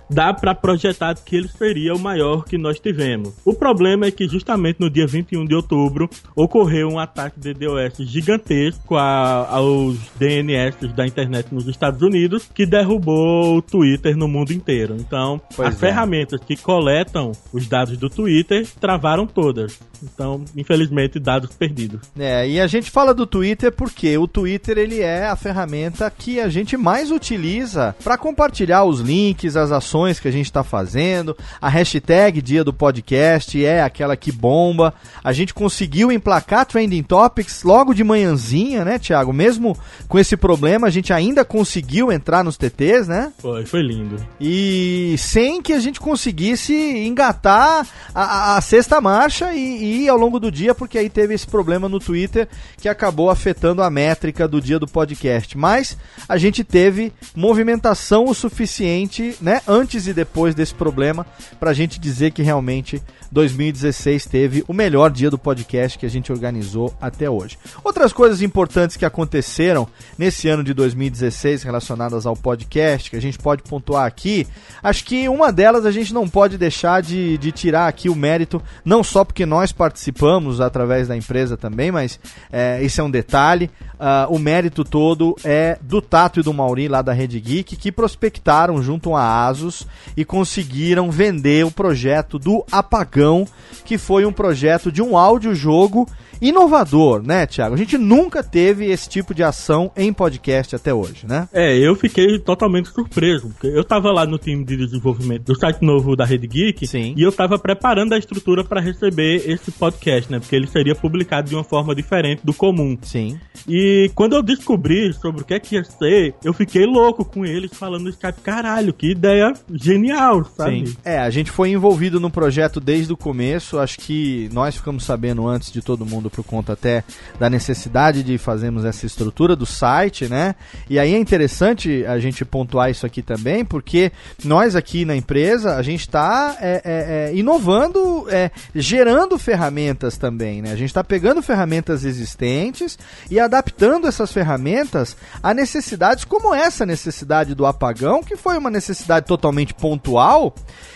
dá 0.09 0.33
para 0.33 0.53
projetar 0.55 1.15
que 1.15 1.35
ele 1.35 1.47
seria 1.47 1.93
o 1.93 1.99
maior 1.99 2.45
que 2.45 2.57
nós 2.57 2.79
tivemos. 2.79 3.33
O 3.45 3.53
problema 3.53 4.05
é 4.05 4.11
que 4.11 4.27
justamente 4.27 4.79
no 4.79 4.89
dia 4.89 5.07
21 5.07 5.45
de 5.45 5.55
outubro 5.55 6.09
ocorreu 6.35 6.89
um 6.89 6.99
ataque 6.99 7.39
de 7.39 7.53
DOS 7.53 7.97
gigantesco 7.99 8.95
a, 8.95 9.47
aos 9.49 9.97
DNS 10.19 10.87
da 10.95 11.05
internet 11.05 11.53
nos 11.53 11.67
Estados 11.67 12.01
Unidos 12.01 12.49
que 12.53 12.65
derrubou 12.65 13.57
o 13.57 13.61
Twitter 13.61 14.15
no 14.15 14.27
mundo 14.27 14.51
inteiro. 14.51 14.95
Então, 14.99 15.41
pois 15.55 15.69
as 15.69 15.75
é. 15.75 15.77
ferramentas 15.77 16.39
que 16.41 16.55
coletam 16.55 17.31
os 17.51 17.67
dados 17.67 17.97
do 17.97 18.09
Twitter 18.09 18.67
travaram 18.79 19.25
todas. 19.25 19.79
Então, 20.03 20.43
infelizmente, 20.55 21.19
dados 21.19 21.55
perdidos. 21.55 22.01
É, 22.17 22.47
e 22.47 22.59
a 22.59 22.67
gente 22.67 22.91
fala 22.91 23.13
do 23.13 23.25
Twitter 23.25 23.71
porque 23.71 24.17
o 24.17 24.27
Twitter 24.27 24.77
ele 24.77 25.01
é 25.01 25.27
a 25.27 25.35
ferramenta 25.35 26.11
que 26.11 26.39
a 26.39 26.49
gente 26.49 26.77
mais 26.77 27.11
utiliza 27.11 27.95
para 28.03 28.17
compartilhar 28.17 28.83
os 28.83 28.99
links, 28.99 29.55
as 29.55 29.71
ações 29.77 30.19
que 30.19 30.27
a 30.27 30.31
gente 30.31 30.45
está 30.45 30.63
fazendo. 30.63 31.37
A 31.61 31.69
hashtag 31.69 32.41
dia 32.41 32.63
do 32.63 32.73
podcast 32.73 33.63
é 33.63 33.81
aquela 33.81 34.17
que 34.17 34.31
bomba. 34.31 34.93
A 35.23 35.31
gente 35.31 35.53
conseguiu 35.53 36.11
emplacar 36.11 36.65
Trending 36.65 37.03
Topics 37.03 37.63
logo 37.63 37.93
de 37.93 38.03
manhãzinha, 38.03 38.83
né, 38.83 38.99
Thiago? 38.99 39.31
Mesmo 39.31 39.77
com 40.07 40.19
esse 40.19 40.35
problema, 40.35 40.87
a 40.87 40.89
gente 40.89 41.13
ainda 41.13 41.45
conseguiu 41.45 42.11
entrar 42.11 42.43
nos 42.43 42.57
TTs, 42.57 43.07
né? 43.07 43.31
Foi, 43.37 43.65
foi 43.65 43.81
lindo. 43.81 44.17
E 44.39 45.15
sem 45.17 45.61
que 45.61 45.73
a 45.73 45.79
gente 45.79 45.99
conseguisse 45.99 46.73
engatar 46.73 47.87
a, 48.13 48.57
a, 48.57 48.61
sexta 48.61 48.99
marcha 48.99 49.53
e, 49.53 50.03
e 50.03 50.09
ao 50.09 50.17
longo 50.17 50.39
do 50.39 50.51
dia, 50.51 50.73
porque 50.73 50.97
aí 50.97 51.09
teve 51.09 51.33
esse 51.33 51.47
problema 51.47 51.87
no 51.87 51.99
Twitter 51.99 52.47
que 52.77 52.89
acabou 52.89 53.29
afetando 53.29 53.81
a 53.81 53.89
métrica 53.89 54.47
do 54.47 54.59
dia 54.59 54.79
do 54.79 54.87
podcast. 54.87 55.57
Mas 55.57 55.97
a 56.27 56.37
gente 56.37 56.63
teve 56.63 57.13
movimentação 57.35 58.25
o 58.25 58.33
suficiente, 58.33 59.35
né, 59.41 59.61
antes 59.67 60.07
e 60.07 60.13
depois 60.13 60.55
desse 60.55 60.73
problema, 60.73 61.25
para 61.59 61.71
a 61.71 61.73
gente 61.73 61.99
dizer 61.99 62.31
que 62.31 62.41
realmente 62.41 63.01
2016 63.31 64.25
teve 64.25 64.63
o 64.67 64.73
melhor 64.73 65.11
dia 65.11 65.29
do 65.29 65.37
podcast 65.37 65.97
que 65.97 66.05
a 66.05 66.09
gente 66.09 66.31
organizou 66.31 66.93
até 67.01 67.29
hoje. 67.29 67.57
Outras 67.83 68.13
coisas 68.13 68.41
importantes 68.41 68.95
que 68.95 69.05
aconteceram 69.05 69.87
nesse 70.17 70.47
ano 70.47 70.63
de 70.63 70.73
2016 70.73 71.63
relacionadas 71.63 72.25
ao 72.25 72.35
podcast, 72.35 73.09
que 73.09 73.15
a 73.15 73.21
gente 73.21 73.37
pode 73.37 73.63
pontuar 73.63 74.05
aqui, 74.05 74.47
acho 74.81 75.03
que 75.03 75.27
uma 75.27 75.51
delas 75.51 75.85
a 75.85 75.91
gente 75.91 76.13
não 76.13 76.27
pode 76.27 76.57
deixar 76.57 77.01
de, 77.01 77.37
de 77.37 77.51
tirar 77.51 77.87
aqui 77.87 78.09
o 78.09 78.15
mérito, 78.15 78.61
não 78.85 79.03
só 79.03 79.23
porque 79.23 79.45
nós 79.45 79.71
participamos 79.71 80.61
através 80.61 81.07
da 81.07 81.15
empresa 81.15 81.57
também, 81.57 81.91
mas 81.91 82.19
é, 82.51 82.81
isso 82.81 83.01
é 83.01 83.03
um 83.03 83.11
detalhe. 83.11 83.69
Uh, 83.95 84.31
o 84.31 84.37
mérito 84.37 84.83
todo 84.83 85.35
é 85.43 85.77
do 85.81 86.01
Tato 86.01 86.39
e 86.39 86.43
do 86.43 86.53
Mauri 86.53 86.87
lá 86.87 87.01
da 87.01 87.13
Rede 87.13 87.39
Geek, 87.39 87.75
que 87.75 87.91
prospectaram 87.91 88.81
junto 88.81 89.15
à 89.15 89.23
Asus 89.57 89.87
e 90.15 90.23
conseguiram 90.23 91.09
vender 91.09 91.65
o 91.65 91.71
projeto 91.71 92.37
do 92.37 92.63
Apagão, 92.71 93.47
que 93.83 93.97
foi 93.97 94.25
um 94.25 94.31
projeto 94.31 94.91
de 94.91 95.01
um 95.01 95.17
audiojogo 95.17 96.07
inovador, 96.41 97.21
né, 97.23 97.45
Thiago? 97.45 97.75
A 97.75 97.77
gente 97.77 97.97
nunca 97.97 98.43
teve 98.43 98.85
esse 98.85 99.09
tipo 99.09 99.33
de 99.33 99.43
ação 99.43 99.91
em 99.95 100.13
podcast 100.13 100.75
até 100.75 100.93
hoje, 100.93 101.25
né? 101.27 101.47
É, 101.51 101.77
eu 101.77 101.95
fiquei 101.95 102.39
totalmente 102.39 102.89
surpreso, 102.89 103.49
porque 103.49 103.67
eu 103.67 103.83
tava 103.83 104.11
lá 104.11 104.25
no 104.25 104.37
time 104.37 104.63
de 104.63 104.77
desenvolvimento 104.77 105.43
do 105.45 105.55
site 105.55 105.81
novo 105.81 106.15
da 106.15 106.25
Rede 106.25 106.47
Geek 106.47 106.85
Sim. 106.87 107.13
e 107.17 107.21
eu 107.21 107.31
tava 107.31 107.57
preparando 107.57 108.13
a 108.13 108.17
estrutura 108.17 108.63
para 108.63 108.79
receber 108.79 109.49
esse 109.49 109.71
podcast, 109.71 110.31
né? 110.31 110.39
Porque 110.39 110.55
ele 110.55 110.67
seria 110.67 110.95
publicado 110.95 111.49
de 111.49 111.55
uma 111.55 111.63
forma 111.63 111.95
diferente 111.95 112.41
do 112.43 112.53
comum. 112.53 112.97
Sim. 113.01 113.39
E 113.67 114.11
quando 114.15 114.35
eu 114.35 114.43
descobri 114.43 115.13
sobre 115.13 115.41
o 115.41 115.45
que 115.45 115.53
é 115.53 115.59
que 115.59 115.75
ia 115.75 115.83
ser, 115.83 116.35
eu 116.43 116.53
fiquei 116.53 116.85
louco 116.85 117.25
com 117.25 117.45
eles 117.45 117.71
falando 117.73 118.09
Skype, 118.09 118.41
caralho, 118.41 118.93
que 118.93 119.11
ideia 119.11 119.36
genial, 119.71 120.45
sabe? 120.55 120.87
Sim. 120.87 120.97
É, 121.03 121.19
a 121.19 121.29
gente 121.29 121.51
foi 121.51 121.71
envolvido 121.71 122.19
no 122.19 122.29
projeto 122.29 122.79
desde 122.79 123.11
o 123.13 123.17
começo, 123.17 123.79
acho 123.79 123.97
que 123.97 124.49
nós 124.51 124.75
ficamos 124.75 125.03
sabendo 125.03 125.47
antes 125.47 125.71
de 125.71 125.81
todo 125.81 126.05
mundo 126.05 126.29
por 126.29 126.43
conta 126.43 126.73
até 126.73 127.03
da 127.39 127.49
necessidade 127.49 128.23
de 128.23 128.37
fazermos 128.37 128.85
essa 128.85 129.05
estrutura 129.05 129.55
do 129.55 129.65
site, 129.65 130.27
né? 130.27 130.55
E 130.89 130.99
aí 130.99 131.13
é 131.13 131.17
interessante 131.17 132.05
a 132.05 132.19
gente 132.19 132.43
pontuar 132.45 132.89
isso 132.89 133.05
aqui 133.05 133.21
também, 133.21 133.63
porque 133.63 134.11
nós 134.43 134.75
aqui 134.75 135.05
na 135.05 135.15
empresa, 135.15 135.75
a 135.75 135.81
gente 135.81 136.01
está 136.01 136.57
é, 136.59 136.81
é, 136.83 137.31
é, 137.31 137.35
inovando, 137.35 138.27
é, 138.29 138.51
gerando 138.73 139.37
ferramentas 139.37 140.17
também, 140.17 140.61
né? 140.61 140.71
A 140.71 140.75
gente 140.75 140.89
está 140.89 141.03
pegando 141.03 141.41
ferramentas 141.41 142.03
existentes 142.03 142.97
e 143.29 143.39
adaptando 143.39 144.07
essas 144.07 144.31
ferramentas 144.31 145.15
a 145.41 145.53
necessidades 145.53 146.25
como 146.25 146.53
essa 146.53 146.85
necessidade 146.85 147.53
do 147.53 147.65
apagão, 147.65 148.23
que 148.23 148.35
foi 148.35 148.57
uma 148.57 148.69
necessidade 148.69 149.25
totalmente 149.27 149.73
pontual 149.73 150.53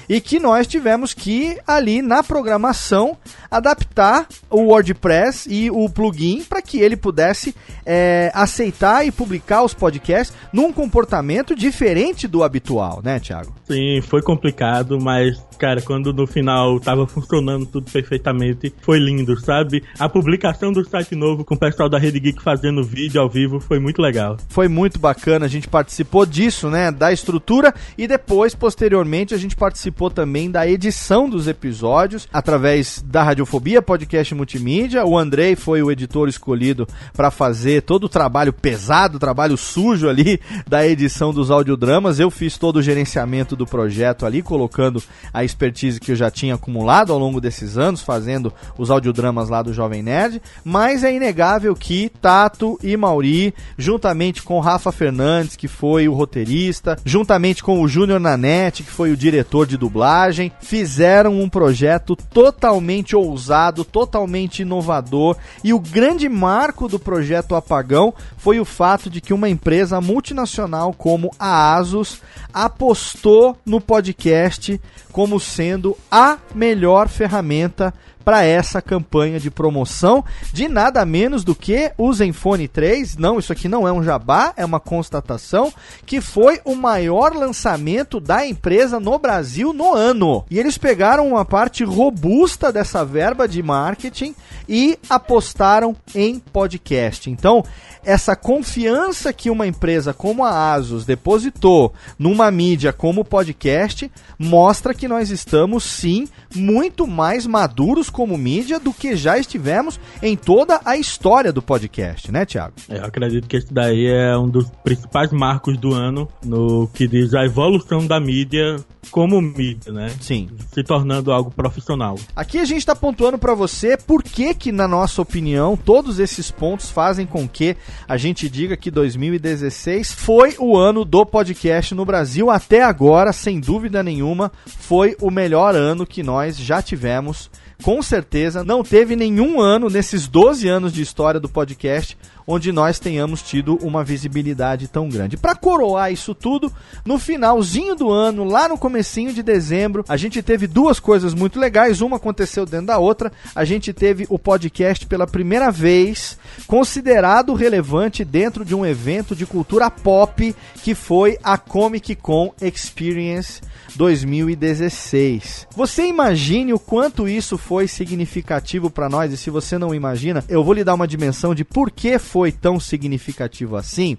e 0.08 0.20
que 0.22 0.40
nós 0.40 0.68
tivemos 0.68 1.14
que 1.14 1.58
ali 1.66 2.02
na 2.02 2.24
programação 2.24 3.18
adaptar 3.50 4.28
o 4.50 4.62
WordPress 4.68 5.48
e 5.50 5.70
o 5.70 5.90
plugin 5.90 6.44
para 6.44 6.62
que 6.62 6.80
ele 6.80 6.96
pudesse 6.96 7.56
é, 7.86 8.32
aceitar 8.34 9.06
e 9.06 9.12
publicar 9.12 9.64
os 9.64 9.74
podcasts 9.74 10.36
num 10.54 10.72
comportamento 10.72 11.56
diferente 11.56 12.28
do 12.28 12.44
habitual, 12.44 13.02
né, 13.04 13.20
Thiago? 13.20 13.54
Sim, 13.66 14.02
foi 14.02 14.22
complicado, 14.22 15.00
mas 15.00 15.42
cara, 15.62 15.80
quando 15.80 16.12
no 16.12 16.26
final 16.26 16.80
tava 16.80 17.06
funcionando 17.06 17.68
tudo 17.68 17.92
perfeitamente, 17.92 18.74
foi 18.82 18.98
lindo, 18.98 19.40
sabe? 19.40 19.84
A 20.00 20.10
publicação 20.10 20.72
do 20.72 20.84
site 20.84 21.16
novo 21.16 21.46
com 21.46 21.54
o 21.54 21.60
pessoal 21.60 21.88
da 21.88 22.00
Rede 22.00 22.20
Geek 22.20 22.42
fazendo 22.42 22.84
vídeo 22.84 23.22
ao 23.22 23.30
vivo 23.30 23.60
foi 23.60 23.80
muito 23.80 24.02
legal. 24.02 24.38
Foi 24.50 24.68
muito 24.68 25.00
bacana, 25.00 25.46
a 25.46 25.48
gente 25.50 25.68
participou 25.68 26.26
disso, 26.26 26.68
né? 26.68 26.92
Da 26.92 27.14
estrutura 27.14 27.76
e 27.96 28.08
depois, 28.08 28.56
posteriormente, 28.56 29.36
a 29.36 29.38
gente 29.38 29.56
participou 29.56 29.91
também 30.12 30.50
da 30.50 30.68
edição 30.68 31.30
dos 31.30 31.48
episódios 31.48 32.28
através 32.32 33.04
da 33.06 33.24
Radiofobia 33.24 33.82
Podcast 33.82 34.34
Multimídia. 34.34 35.06
O 35.06 35.18
Andrei 35.18 35.56
foi 35.56 35.84
o 35.84 35.92
editor 35.92 36.28
escolhido 36.28 36.88
para 37.14 37.30
fazer 37.30 37.82
todo 37.82 38.06
o 38.06 38.10
trabalho 38.10 38.54
pesado, 38.54 39.18
o 39.18 39.20
trabalho 39.20 39.58
sujo 39.58 40.10
ali 40.10 40.40
da 40.68 40.88
edição 40.88 41.34
dos 41.34 41.52
audiodramas. 41.52 42.20
Eu 42.20 42.32
fiz 42.32 42.58
todo 42.58 42.78
o 42.78 42.82
gerenciamento 42.82 43.56
do 43.56 43.66
projeto 43.66 44.26
ali, 44.26 44.42
colocando 44.42 45.02
a 45.34 45.44
expertise 45.44 46.00
que 46.00 46.12
eu 46.12 46.16
já 46.16 46.32
tinha 46.32 46.56
acumulado 46.56 47.14
ao 47.14 47.20
longo 47.20 47.42
desses 47.42 47.78
anos, 47.78 48.02
fazendo 48.02 48.54
os 48.78 48.90
audiodramas 48.90 49.50
lá 49.50 49.62
do 49.62 49.74
Jovem 49.74 50.02
Nerd, 50.02 50.42
mas 50.64 51.04
é 51.04 51.14
inegável 51.14 51.76
que 51.76 52.10
Tato 52.22 52.80
e 52.84 52.96
Mauri, 52.96 53.54
juntamente 53.78 54.42
com 54.44 54.60
Rafa 54.60 54.92
Fernandes, 54.92 55.56
que 55.56 55.68
foi 55.68 56.08
o 56.08 56.14
roteirista, 56.14 56.98
juntamente 57.06 57.64
com 57.64 57.82
o 57.82 57.88
Júnior 57.88 58.20
Nanete, 58.20 58.84
que 58.84 58.92
foi 58.92 59.12
o 59.12 59.18
diretor 59.18 59.66
de 59.66 59.78
dublagem, 59.82 60.52
fizeram 60.62 61.42
um 61.42 61.50
projeto 61.50 62.16
totalmente 62.16 63.16
ousado, 63.16 63.84
totalmente 63.84 64.62
inovador, 64.62 65.36
e 65.64 65.74
o 65.74 65.80
grande 65.80 66.30
marco 66.30 66.88
do 66.88 67.00
projeto 67.00 67.56
Apagão 67.56 68.14
foi 68.38 68.60
o 68.60 68.66
fato 68.66 69.10
de 69.10 69.20
que 69.20 69.34
uma 69.34 69.50
empresa 69.50 70.00
multinacional 70.00 70.94
como 70.94 71.32
a 71.40 71.76
Asus 71.76 72.22
apostou 72.54 73.58
no 73.66 73.82
podcast 73.82 74.80
como 75.12 75.40
sendo 75.40 75.98
a 76.12 76.38
melhor 76.54 77.08
ferramenta 77.08 77.92
para 78.24 78.44
essa 78.44 78.82
campanha 78.82 79.40
de 79.40 79.52
promoção 79.52 80.24
de 80.54 80.68
nada 80.68 81.06
menos 81.06 81.44
do 81.44 81.56
que 81.56 81.92
o 81.98 82.14
Zenfone 82.14 82.68
3. 82.68 83.18
Não, 83.18 83.40
isso 83.40 83.52
aqui 83.52 83.68
não 83.68 83.88
é 83.88 83.92
um 83.92 84.04
jabá, 84.04 84.54
é 84.56 84.66
uma 84.66 84.80
constatação 84.80 85.74
que 86.06 86.22
foi 86.22 86.60
o 86.64 86.76
maior 86.76 87.34
lançamento 87.36 88.20
da 88.20 88.46
empresa 88.46 89.00
no 89.00 89.18
Brasil 89.18 89.74
no 89.74 89.94
ano. 89.94 90.46
E 90.50 90.60
eles 90.60 90.78
pegaram 90.78 91.28
uma 91.28 91.46
parte 91.46 91.84
robusta 91.84 92.72
dessa 92.72 93.04
verba 93.04 93.48
de 93.48 93.62
marketing 93.62 94.36
e 94.68 94.98
apostaram 95.10 95.96
em 96.16 96.40
podcast. 96.40 97.30
Então, 97.30 97.64
essa 98.06 98.36
confiança 98.36 99.32
que 99.34 99.50
uma 99.50 99.68
empresa 99.68 100.14
como 100.14 100.44
a 100.44 100.74
Asus 100.74 101.06
depositou 101.06 101.94
numa 102.18 102.50
mídia 102.52 102.92
como 102.92 103.22
o 103.22 103.26
podcast 103.26 104.12
mostra 104.38 104.94
que 104.94 105.08
nós 105.08 105.30
estamos 105.30 105.84
sim 105.84 106.28
muito 106.56 107.08
mais 107.08 107.46
maduros 107.46 108.10
como 108.10 108.38
mídia 108.38 108.80
do 108.80 108.94
que 108.94 109.16
já 109.16 109.38
estivemos 109.38 110.00
em 110.22 110.36
toda 110.36 110.82
a 110.84 110.98
história 110.98 111.52
do 111.52 111.62
podcast, 111.62 112.32
né, 112.32 112.46
Thiago? 112.46 112.74
É, 112.90 112.98
eu 112.98 113.06
acredito 113.06 113.48
que 113.48 113.58
esse 113.58 113.74
daí 113.74 114.08
é 114.08 114.38
um 114.38 114.50
dos 114.50 114.70
principais 114.84 115.32
marcos 115.32 115.78
do 115.78 115.94
ano 115.94 116.28
no 116.44 116.88
que 116.88 117.08
diz 117.08 117.34
a 117.34 117.46
evolução 117.46 118.06
da 118.06 118.20
mídia 118.20 118.78
como 119.10 119.42
mídia, 119.42 119.92
né? 119.92 120.10
Sim. 120.22 120.50
Se 120.74 120.84
tornando 120.84 121.32
algo 121.32 121.52
profissional. 121.52 122.18
Aqui 122.36 122.60
a 122.60 122.66
gente 122.66 122.80
está 122.80 122.96
pontuando 122.96 123.38
para 123.38 123.54
você 123.54 123.98
por 123.98 124.24
que 124.24 124.54
que, 124.54 124.72
na 124.72 124.88
nossa 124.88 125.22
opinião, 125.22 125.76
todos 125.76 126.20
esses 126.20 126.52
pontos 126.52 126.90
fazem 126.90 127.26
com 127.26 127.48
que 127.48 127.76
a 128.08 128.18
gente 128.18 128.50
diga 128.50 128.76
que 128.76 128.92
2016 128.92 130.12
foi 130.12 130.56
o 130.60 130.78
ano 130.78 131.06
do 131.06 131.26
podcast 131.26 131.94
no 131.94 132.06
Brasil. 132.06 132.50
Até 132.50 132.82
agora, 132.82 133.32
sem 133.32 133.60
dúvida 133.60 134.04
nenhuma, 134.04 134.52
foi 134.66 135.16
o 135.22 135.32
melhor 135.32 135.76
ano 135.76 136.06
que 136.06 136.24
nós 136.24 136.58
já 136.58 136.82
tivemos 136.82 137.50
com 137.82 138.02
certeza 138.02 138.64
não 138.64 138.84
teve 138.84 139.16
nenhum 139.16 139.60
ano 139.60 139.90
nesses 139.90 140.28
12 140.28 140.68
anos 140.68 140.94
de 140.94 141.02
história 141.02 141.40
do 141.40 141.50
podcast 141.50 142.18
onde 142.46 142.72
nós 142.72 143.00
tenhamos 143.00 143.42
tido 143.42 143.76
uma 143.78 144.04
visibilidade 144.04 144.88
tão 144.88 145.08
grande. 145.08 145.38
Para 145.38 145.56
coroar 145.56 146.12
isso 146.12 146.34
tudo, 146.34 146.72
no 147.06 147.18
finalzinho 147.18 147.96
do 147.96 148.12
ano, 148.12 148.44
lá 148.44 148.68
no 148.68 148.78
comecinho 148.78 149.34
de 149.34 149.44
dezembro, 149.44 150.04
a 150.08 150.18
gente 150.18 150.42
teve 150.42 150.68
duas 150.68 151.00
coisas 151.00 151.34
muito 151.34 151.60
legais, 151.60 152.02
uma 152.02 152.18
aconteceu 152.18 152.66
dentro 152.66 152.88
da 152.88 152.98
outra. 152.98 153.32
A 153.56 153.64
gente 153.64 153.94
teve 153.94 154.26
o 154.30 154.38
podcast 154.38 155.06
pela 155.06 155.28
primeira 155.28 155.72
vez 155.72 156.38
considerado 156.68 157.54
relevante 157.54 158.26
dentro 158.26 158.66
de 158.66 158.76
um 158.76 158.86
evento 158.86 159.36
de 159.36 159.46
cultura 159.46 159.90
pop 159.90 160.56
que 160.84 160.96
foi 160.96 161.38
a 161.44 161.58
Comic 161.58 162.16
Con 162.16 162.54
Experience 162.62 163.62
2016. 163.96 165.68
Você 165.76 166.06
imagine 166.06 166.74
o 166.74 166.80
quanto 166.80 167.28
isso 167.28 167.58
foi 167.58 167.88
significativo 167.88 168.90
para 168.90 169.10
nós 169.10 169.34
e 169.34 169.38
se 169.38 169.50
você 169.50 169.78
não 169.78 169.94
imagina, 169.94 170.44
eu 170.48 170.64
vou 170.64 170.74
lhe 170.74 170.84
dar 170.84 170.94
uma 170.94 171.08
dimensão 171.08 171.54
de 171.54 171.64
por 171.64 171.92
que 171.92 172.18
foi 172.18 172.52
tão 172.52 172.80
significativo 172.80 173.76
assim. 173.76 174.18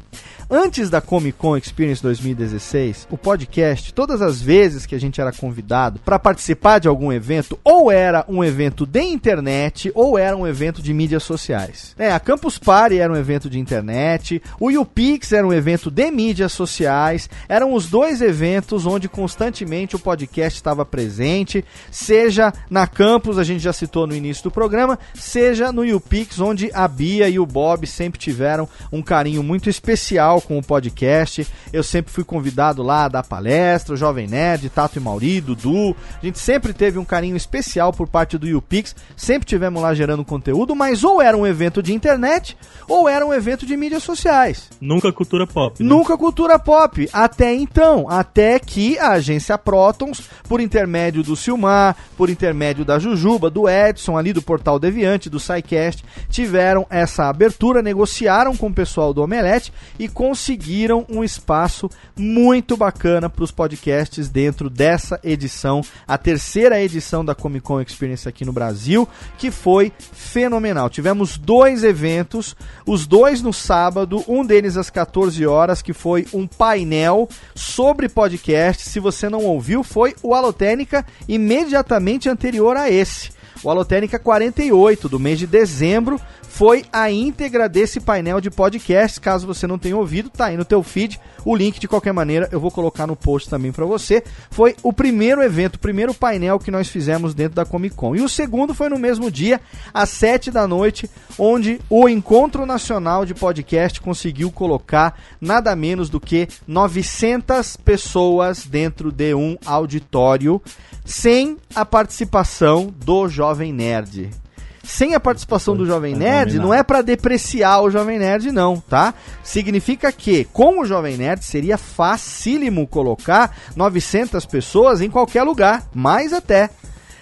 Antes 0.51 0.91
da 0.91 1.01
Comic 1.01 1.39
Con 1.39 1.57
Experience 1.57 2.03
2016, 2.03 3.09
o 3.11 3.17
podcast, 3.17 3.95
todas 3.95 4.21
as 4.21 4.43
vezes 4.43 4.85
que 4.85 4.95
a 4.95 5.01
gente 5.01 5.21
era 5.21 5.33
convidado 5.33 5.99
para 6.01 6.19
participar 6.19 6.79
de 6.79 6.89
algum 6.89 7.13
evento, 7.13 7.59
ou 7.65 7.91
era 7.91 8.25
um 8.29 8.45
evento 8.45 8.85
de 8.85 9.01
internet, 9.01 9.91
ou 9.95 10.19
era 10.19 10.37
um 10.37 10.47
evento 10.47 10.83
de 10.83 10.93
mídias 10.93 11.23
sociais. 11.23 11.95
É, 11.99 12.13
a 12.13 12.21
Campus 12.21 12.59
Party 12.59 12.99
era 12.99 13.13
um 13.13 13.17
evento 13.17 13.49
de 13.49 13.59
internet, 13.59 14.43
o 14.61 14.71
YouPix 14.71 15.33
era 15.33 15.47
um 15.47 15.53
evento 15.53 15.91
de 15.91 16.11
mídias 16.11 16.53
sociais, 16.53 17.31
eram 17.49 17.73
os 17.73 17.87
dois 17.87 18.21
eventos 18.21 18.85
onde 18.85 19.09
constantemente 19.09 19.62
o 19.95 19.99
podcast 19.99 20.59
estava 20.59 20.85
presente, 20.85 21.65
seja 21.91 22.53
na 22.69 22.87
Campus, 22.87 23.39
a 23.39 23.45
gente 23.45 23.63
já 23.63 23.73
citou 23.73 24.07
no 24.07 24.15
início 24.15 24.45
do 24.45 24.51
programa, 24.51 24.99
seja 25.15 25.73
no 25.73 25.85
YouPix, 25.85 26.41
onde 26.41 26.71
a 26.73 26.87
Bia 26.87 27.29
e 27.29 27.39
o 27.39 27.47
Bob 27.47 27.87
sempre 27.87 28.19
tiveram 28.19 28.69
um 28.91 29.03
carinho 29.03 29.43
muito 29.43 29.69
especial 29.69 30.41
com 30.41 30.59
o 30.59 30.63
podcast. 30.63 31.47
Eu 31.73 31.83
sempre 31.83 32.13
fui 32.13 32.25
convidado 32.25 32.83
lá 32.83 33.05
a 33.05 33.09
dar 33.09 33.23
palestra, 33.23 33.95
o 33.95 33.97
Jovem 33.97 34.27
Nerd, 34.27 34.69
Tato 34.71 34.99
e 34.99 35.01
Mauri, 35.01 35.41
Dudu. 35.41 35.97
A 36.21 36.25
gente 36.25 36.39
sempre 36.39 36.73
teve 36.73 36.99
um 36.99 37.05
carinho 37.05 37.37
especial 37.37 37.93
por 37.93 38.09
parte 38.09 38.39
do 38.39 38.47
YouPix. 38.47 38.95
Sempre 39.17 39.47
tivemos 39.47 39.83
lá 39.83 39.95
gerando 39.95 40.25
conteúdo, 40.25 40.75
mas 40.75 41.05
ou 41.05 41.21
era 41.21 41.37
um 41.37 41.47
evento 41.47 41.83
de 41.83 41.93
internet 41.93 42.57
ou 42.89 43.09
era 43.09 43.25
um 43.25 43.33
evento 43.33 43.65
de 43.65 43.77
mídias 43.77 44.03
sociais. 44.03 44.69
Nunca 44.81 45.13
cultura 45.13 45.47
pop. 45.47 45.83
Né? 45.83 45.89
Nunca 45.89 46.17
cultura 46.17 46.59
pop. 46.59 47.09
Até 47.13 47.55
então. 47.55 48.07
Até 48.09 48.59
que 48.59 48.99
a 48.99 49.13
agência 49.13 49.52
Protons, 49.59 50.29
por 50.49 50.61
intermédio 50.61 51.23
do 51.23 51.37
Silmar, 51.37 51.97
por 52.17 52.31
intermédio 52.31 52.85
da 52.85 52.99
Jujuba, 52.99 53.51
do 53.51 53.69
Edson, 53.69 54.17
ali 54.17 54.33
do 54.33 54.43
Portal 54.43 54.79
Deviante, 54.79 55.31
do 55.31 55.41
SciCast, 55.41 56.05
tiveram 56.29 56.87
essa 56.91 57.29
abertura, 57.29 57.83
negociaram 57.83 58.57
com 58.57 58.69
o 58.69 58.75
pessoal 58.75 59.13
do 59.13 59.23
Omelete 59.23 59.73
e 59.99 60.09
conseguiram 60.09 61.07
um 61.09 61.23
espaço 61.25 61.89
muito 62.17 62.77
bacana 62.77 63.29
para 63.29 63.45
os 63.45 63.51
podcasts 63.51 64.29
dentro 64.29 64.69
dessa 64.69 65.19
edição, 65.23 65.83
a 66.07 66.17
terceira 66.17 66.81
edição 66.81 67.25
da 67.25 67.35
Comic 67.35 67.65
Con 67.65 67.81
Experience 67.81 68.29
aqui 68.29 68.45
no 68.45 68.53
Brasil, 68.53 69.09
que 69.39 69.51
foi 69.51 69.93
fenomenal. 70.13 70.91
Tivemos 70.91 71.37
dois 71.37 71.85
eventos, 71.85 72.57
os 72.87 73.07
dois 73.07 73.43
no 73.43 73.53
sábado, 73.53 74.25
um 74.29 74.45
deles 74.45 74.77
às 74.77 74.91
14 74.91 75.45
horas, 75.47 75.83
que 75.83 75.93
foi 75.93 76.27
um 76.33 76.47
painel 76.47 77.29
sobre 77.55 78.09
podcast. 78.09 78.89
Se 78.89 79.01
você 79.01 79.29
não 79.29 79.42
ouviu, 79.45 79.83
foi 79.83 80.15
o 80.23 80.35
Alotênica 80.35 81.05
imediatamente 81.29 82.29
anterior 82.29 82.77
a 82.77 82.91
esse. 82.91 83.31
O 83.63 83.71
Alotênica 83.71 84.19
48, 84.19 85.09
do 85.09 85.21
mês 85.21 85.39
de 85.39 85.47
dezembro, 85.47 86.21
foi 86.53 86.85
a 86.93 87.11
íntegra 87.11 87.67
desse 87.67 87.99
painel 87.99 88.39
de 88.39 88.51
podcast. 88.51 89.19
Caso 89.19 89.47
você 89.47 89.67
não 89.67 89.79
tenha 89.79 89.97
ouvido, 89.97 90.29
tá 90.29 90.47
aí 90.47 90.57
no 90.57 90.67
teu 90.67 90.83
feed. 90.83 91.19
O 91.47 91.57
link, 91.57 91.81
de 91.81 91.89
qualquer 91.89 92.13
maneira, 92.13 92.47
eu 92.53 92.61
vou 92.61 92.71
colocar 92.71 93.07
no 93.07 93.17
post 93.17 93.49
também 93.49 93.73
para 93.73 93.87
você. 93.87 94.23
Foi 94.51 94.77
o 94.83 94.93
primeiro 94.93 95.43
evento, 95.43 95.77
o 95.77 95.79
primeiro 95.79 96.13
painel 96.13 96.59
que 96.59 96.71
nós 96.71 96.89
fizemos 96.89 97.35
dentro 97.35 97.55
da 97.55 97.65
Comic 97.65 97.97
Con. 97.97 98.15
E 98.15 98.21
o 98.21 98.29
segundo 98.29 98.75
foi 98.75 98.91
no 98.91 98.99
mesmo 98.99 99.31
dia, 99.31 99.63
às 99.95 100.11
7 100.11 100.51
da 100.51 100.69
noite, 100.69 101.09
onde 101.39 101.81
o 101.89 102.07
Encontro 102.07 102.67
Nacional 102.67 103.25
de 103.25 103.33
Podcast 103.33 103.99
conseguiu 104.03 104.53
colocar 104.53 105.19
nada 105.41 105.75
menos 105.75 106.11
do 106.11 106.21
que 106.21 106.47
900 106.67 107.79
pessoas 107.79 108.67
dentro 108.67 109.11
de 109.11 109.35
um 109.35 109.57
auditório, 109.65 110.61
sem 111.03 111.57
a 111.75 111.87
participação 111.87 112.93
do 112.95 113.27
Jovem 113.27 113.73
Nerd 113.73 114.42
sem 114.83 115.15
a 115.15 115.21
participação 115.21 115.77
do 115.77 115.87
Jovem 115.87 116.15
Nerd, 116.15 116.59
não 116.59 116.75
é 116.75 116.83
para 116.83 117.03
depreciar 117.03 117.83
o 117.83 117.91
Jovem 117.91 118.19
Nerd, 118.19 118.51
não, 118.51 118.81
tá? 118.81 119.15
Significa 119.43 120.11
que, 120.11 120.45
com 120.53 120.81
o 120.81 120.85
Jovem 120.85 121.17
Nerd, 121.17 121.45
seria 121.45 121.79
facílimo 121.79 122.87
colocar 122.87 123.57
900 123.77 124.45
pessoas 124.47 125.01
em 125.01 125.09
qualquer 125.09 125.45
lugar, 125.45 125.87
mais 125.95 126.33
até. 126.33 126.71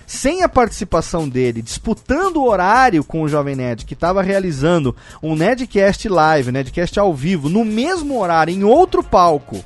Sem 0.07 0.43
a 0.43 0.49
participação 0.49 1.29
dele, 1.29 1.63
disputando 1.63 2.39
o 2.39 2.49
horário 2.49 3.05
com 3.05 3.23
o 3.23 3.29
Jovem 3.29 3.55
Nerd, 3.55 3.85
que 3.85 3.95
estava 3.95 4.23
realizando 4.23 4.97
um 5.23 5.37
Nerdcast 5.37 6.09
live, 6.09 6.51
Nerdcast 6.51 6.99
ao 6.99 7.15
vivo, 7.15 7.49
no 7.49 7.65
mesmo 7.65 8.19
horário, 8.19 8.53
em 8.53 8.65
outro 8.65 9.05
palco, 9.05 9.63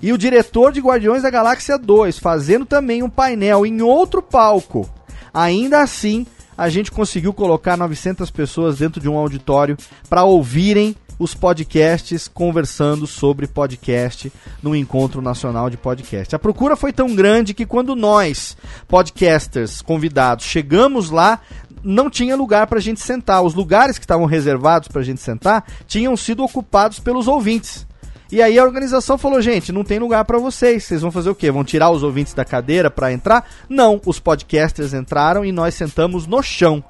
e 0.00 0.12
o 0.12 0.16
diretor 0.16 0.72
de 0.72 0.80
Guardiões 0.80 1.22
da 1.22 1.30
Galáxia 1.30 1.76
2 1.76 2.18
fazendo 2.18 2.64
também 2.64 3.02
um 3.02 3.10
painel 3.10 3.66
em 3.66 3.82
outro 3.82 4.22
palco, 4.22 4.88
ainda 5.34 5.82
assim 5.82 6.26
a 6.62 6.68
gente 6.68 6.92
conseguiu 6.92 7.32
colocar 7.32 7.76
900 7.76 8.30
pessoas 8.30 8.78
dentro 8.78 9.00
de 9.00 9.08
um 9.08 9.16
auditório 9.16 9.76
para 10.08 10.22
ouvirem 10.22 10.94
os 11.18 11.34
podcasts 11.34 12.28
conversando 12.28 13.04
sobre 13.04 13.48
podcast 13.48 14.32
no 14.62 14.76
Encontro 14.76 15.20
Nacional 15.20 15.68
de 15.68 15.76
Podcast. 15.76 16.36
A 16.36 16.38
procura 16.38 16.76
foi 16.76 16.92
tão 16.92 17.16
grande 17.16 17.52
que 17.52 17.66
quando 17.66 17.96
nós, 17.96 18.56
podcasters 18.86 19.82
convidados, 19.82 20.44
chegamos 20.44 21.10
lá, 21.10 21.40
não 21.82 22.08
tinha 22.08 22.36
lugar 22.36 22.68
para 22.68 22.78
a 22.78 22.82
gente 22.82 23.00
sentar. 23.00 23.42
Os 23.42 23.54
lugares 23.54 23.98
que 23.98 24.04
estavam 24.04 24.26
reservados 24.26 24.86
para 24.86 25.00
a 25.00 25.04
gente 25.04 25.20
sentar 25.20 25.64
tinham 25.88 26.16
sido 26.16 26.44
ocupados 26.44 27.00
pelos 27.00 27.26
ouvintes. 27.26 27.84
E 28.32 28.40
aí 28.40 28.58
a 28.58 28.64
organização 28.64 29.18
falou: 29.18 29.42
gente, 29.42 29.70
não 29.70 29.84
tem 29.84 29.98
lugar 29.98 30.24
para 30.24 30.38
vocês. 30.38 30.84
Vocês 30.84 31.02
vão 31.02 31.12
fazer 31.12 31.28
o 31.28 31.34
quê? 31.34 31.50
Vão 31.50 31.62
tirar 31.62 31.90
os 31.90 32.02
ouvintes 32.02 32.32
da 32.32 32.46
cadeira 32.46 32.90
para 32.90 33.12
entrar? 33.12 33.46
Não, 33.68 34.00
os 34.06 34.18
podcasters 34.18 34.94
entraram 34.94 35.44
e 35.44 35.52
nós 35.52 35.74
sentamos 35.74 36.26
no 36.26 36.42
chão. 36.42 36.82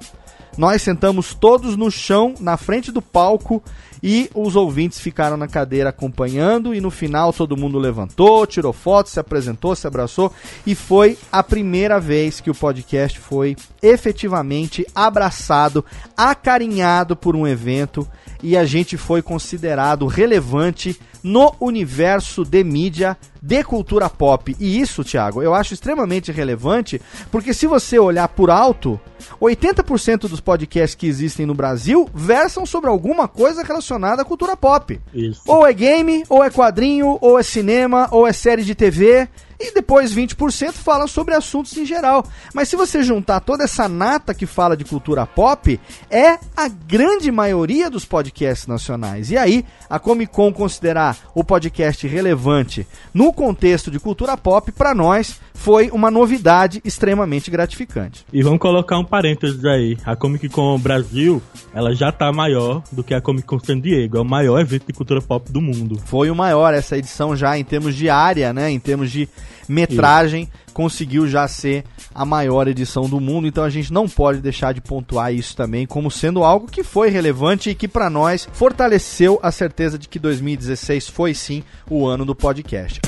Nós 0.57 0.81
sentamos 0.81 1.33
todos 1.33 1.75
no 1.75 1.89
chão, 1.89 2.35
na 2.39 2.55
frente 2.57 2.91
do 2.91 3.01
palco, 3.01 3.61
e 4.03 4.29
os 4.35 4.55
ouvintes 4.55 4.99
ficaram 4.99 5.35
na 5.35 5.47
cadeira 5.47 5.89
acompanhando. 5.89 6.73
E 6.73 6.79
no 6.79 6.91
final 6.91 7.33
todo 7.33 7.57
mundo 7.57 7.77
levantou, 7.77 8.47
tirou 8.47 8.71
fotos, 8.71 9.11
se 9.11 9.19
apresentou, 9.19 9.75
se 9.75 9.85
abraçou. 9.85 10.31
E 10.65 10.75
foi 10.75 11.17
a 11.31 11.43
primeira 11.43 11.99
vez 11.99 12.39
que 12.39 12.51
o 12.51 12.55
podcast 12.55 13.19
foi 13.19 13.57
efetivamente 13.81 14.85
abraçado, 14.95 15.83
acarinhado 16.15 17.17
por 17.17 17.35
um 17.35 17.45
evento. 17.45 18.07
E 18.41 18.55
a 18.55 18.63
gente 18.63 18.95
foi 18.95 19.21
considerado 19.21 20.05
relevante 20.05 20.99
no 21.23 21.55
universo 21.59 22.43
de 22.43 22.63
mídia 22.63 23.17
de 23.41 23.63
cultura 23.63 24.09
pop. 24.09 24.55
E 24.59 24.79
isso, 24.79 25.03
Thiago, 25.03 25.41
eu 25.41 25.53
acho 25.53 25.73
extremamente 25.73 26.31
relevante, 26.31 27.01
porque 27.31 27.53
se 27.53 27.67
você 27.67 27.99
olhar 27.99 28.27
por 28.29 28.49
alto, 28.49 28.99
80% 29.41 30.29
dos 30.29 30.39
podcasts 30.39 30.95
que 30.95 31.07
existem 31.07 31.45
no 31.45 31.53
Brasil 31.53 32.09
versam 32.13 32.65
sobre 32.65 32.89
alguma 32.89 33.27
coisa 33.27 33.63
relacionada 33.63 34.21
à 34.21 34.25
cultura 34.25 34.55
pop. 34.55 34.99
Isso. 35.13 35.41
Ou 35.45 35.67
é 35.67 35.73
game, 35.73 36.23
ou 36.29 36.43
é 36.43 36.49
quadrinho, 36.49 37.17
ou 37.19 37.37
é 37.37 37.43
cinema, 37.43 38.07
ou 38.11 38.25
é 38.25 38.33
série 38.33 38.63
de 38.63 38.75
TV. 38.75 39.27
E 39.59 39.73
depois 39.73 40.13
20% 40.13 40.73
falam 40.73 41.07
sobre 41.07 41.33
assuntos 41.33 41.77
em 41.77 41.85
geral. 41.85 42.25
Mas 42.53 42.67
se 42.67 42.75
você 42.75 43.01
juntar 43.01 43.39
toda 43.39 43.63
essa 43.63 43.87
nata 43.87 44.33
que 44.33 44.45
fala 44.45 44.75
de 44.75 44.83
cultura 44.83 45.25
pop, 45.25 45.79
é 46.09 46.37
a 46.55 46.67
grande 46.67 47.31
maioria 47.31 47.89
dos 47.89 48.03
podcasts 48.03 48.67
nacionais. 48.67 49.31
E 49.31 49.37
aí, 49.37 49.65
a 49.89 49.99
Comic 49.99 50.33
Con 50.33 50.51
considerar 50.51 51.12
o 51.33 51.43
podcast 51.43 52.07
relevante 52.07 52.87
no 53.13 53.33
contexto 53.33 53.91
de 53.91 53.99
cultura 53.99 54.37
pop, 54.37 54.71
para 54.71 54.93
nós, 54.95 55.39
foi 55.53 55.89
uma 55.91 56.11
novidade 56.11 56.81
extremamente 56.83 57.49
gratificante. 57.49 58.25
E 58.33 58.41
vamos 58.41 58.59
colocar 58.59 58.97
um 58.97 59.05
parênteses 59.05 59.63
aí. 59.63 59.97
A 60.05 60.15
Comic 60.15 60.49
Con 60.49 60.77
Brasil, 60.79 61.41
ela 61.73 61.93
já 61.93 62.11
tá 62.11 62.31
maior 62.31 62.83
do 62.91 63.03
que 63.03 63.13
a 63.13 63.21
Comic 63.21 63.47
Con 63.47 63.59
San 63.59 63.79
Diego. 63.79 64.17
É 64.17 64.21
o 64.21 64.25
maior 64.25 64.59
evento 64.59 64.87
de 64.87 64.93
cultura 64.93 65.21
pop 65.21 65.51
do 65.51 65.61
mundo. 65.61 65.99
Foi 66.05 66.29
o 66.29 66.35
maior 66.35 66.73
essa 66.73 66.97
edição 66.97 67.35
já 67.35 67.57
em 67.57 67.63
termos 67.63 67.95
de 67.95 68.09
área, 68.09 68.51
né? 68.51 68.69
Em 68.69 68.79
termos 68.79 69.11
de 69.11 69.29
metragem, 69.67 70.43
isso. 70.43 70.73
conseguiu 70.73 71.27
já 71.27 71.47
ser 71.47 71.85
a 72.13 72.25
maior 72.25 72.67
edição 72.67 73.07
do 73.09 73.19
mundo. 73.19 73.47
Então 73.47 73.63
a 73.63 73.69
gente 73.69 73.91
não 73.93 74.07
pode 74.07 74.39
deixar 74.39 74.73
de 74.73 74.81
pontuar 74.81 75.33
isso 75.33 75.55
também 75.55 75.85
como 75.85 76.11
sendo 76.11 76.43
algo 76.43 76.67
que 76.67 76.83
foi 76.83 77.09
relevante 77.09 77.69
e 77.69 77.75
que 77.75 77.87
para 77.87 78.09
nós 78.09 78.47
fortaleceu 78.53 79.39
a 79.41 79.51
certeza 79.51 79.97
de 79.97 80.07
que 80.07 80.19
2016 80.19 81.07
foi 81.07 81.33
sim 81.33 81.63
o 81.89 82.05
ano 82.05 82.25
do 82.25 82.35
podcast. 82.35 83.01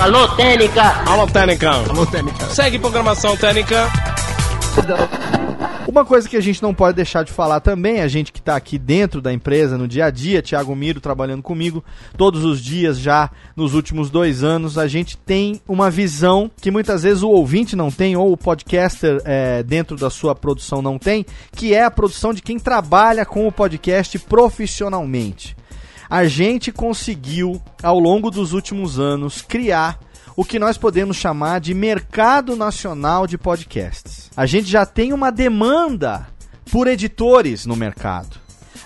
Alô, 0.00 0.28
Técnica! 0.28 1.02
Alô, 1.10 1.26
Técnica! 1.26 1.70
Alô, 1.70 2.06
Técnica! 2.06 2.46
Segue 2.50 2.78
programação 2.78 3.36
Técnica! 3.36 3.88
Uma 5.88 6.04
coisa 6.04 6.28
que 6.28 6.36
a 6.36 6.40
gente 6.40 6.62
não 6.62 6.72
pode 6.72 6.94
deixar 6.94 7.24
de 7.24 7.32
falar 7.32 7.58
também, 7.58 8.00
a 8.00 8.06
gente 8.06 8.32
que 8.32 8.38
está 8.38 8.54
aqui 8.54 8.78
dentro 8.78 9.20
da 9.20 9.32
empresa 9.32 9.76
no 9.76 9.88
dia 9.88 10.04
a 10.04 10.10
dia, 10.10 10.40
Thiago 10.40 10.76
Miro 10.76 11.00
trabalhando 11.00 11.42
comigo 11.42 11.82
todos 12.16 12.44
os 12.44 12.62
dias 12.62 12.96
já 12.96 13.28
nos 13.56 13.74
últimos 13.74 14.08
dois 14.08 14.44
anos, 14.44 14.78
a 14.78 14.86
gente 14.86 15.16
tem 15.16 15.60
uma 15.66 15.90
visão 15.90 16.48
que 16.60 16.70
muitas 16.70 17.02
vezes 17.02 17.24
o 17.24 17.30
ouvinte 17.30 17.74
não 17.74 17.90
tem, 17.90 18.16
ou 18.16 18.32
o 18.32 18.36
podcaster 18.36 19.20
é, 19.24 19.64
dentro 19.64 19.96
da 19.96 20.10
sua 20.10 20.32
produção 20.32 20.80
não 20.80 20.96
tem, 20.96 21.26
que 21.50 21.74
é 21.74 21.82
a 21.82 21.90
produção 21.90 22.32
de 22.32 22.40
quem 22.40 22.56
trabalha 22.60 23.26
com 23.26 23.48
o 23.48 23.52
podcast 23.52 24.16
profissionalmente 24.20 25.56
a 26.08 26.26
gente 26.26 26.72
conseguiu, 26.72 27.60
ao 27.82 27.98
longo 27.98 28.30
dos 28.30 28.52
últimos 28.52 28.98
anos, 28.98 29.42
criar 29.42 29.98
o 30.36 30.44
que 30.44 30.58
nós 30.58 30.78
podemos 30.78 31.16
chamar 31.16 31.60
de 31.60 31.74
mercado 31.74 32.54
nacional 32.54 33.26
de 33.26 33.36
podcasts. 33.36 34.30
A 34.36 34.46
gente 34.46 34.68
já 34.68 34.86
tem 34.86 35.12
uma 35.12 35.30
demanda 35.30 36.28
por 36.70 36.86
editores 36.86 37.66
no 37.66 37.74
mercado. 37.74 38.38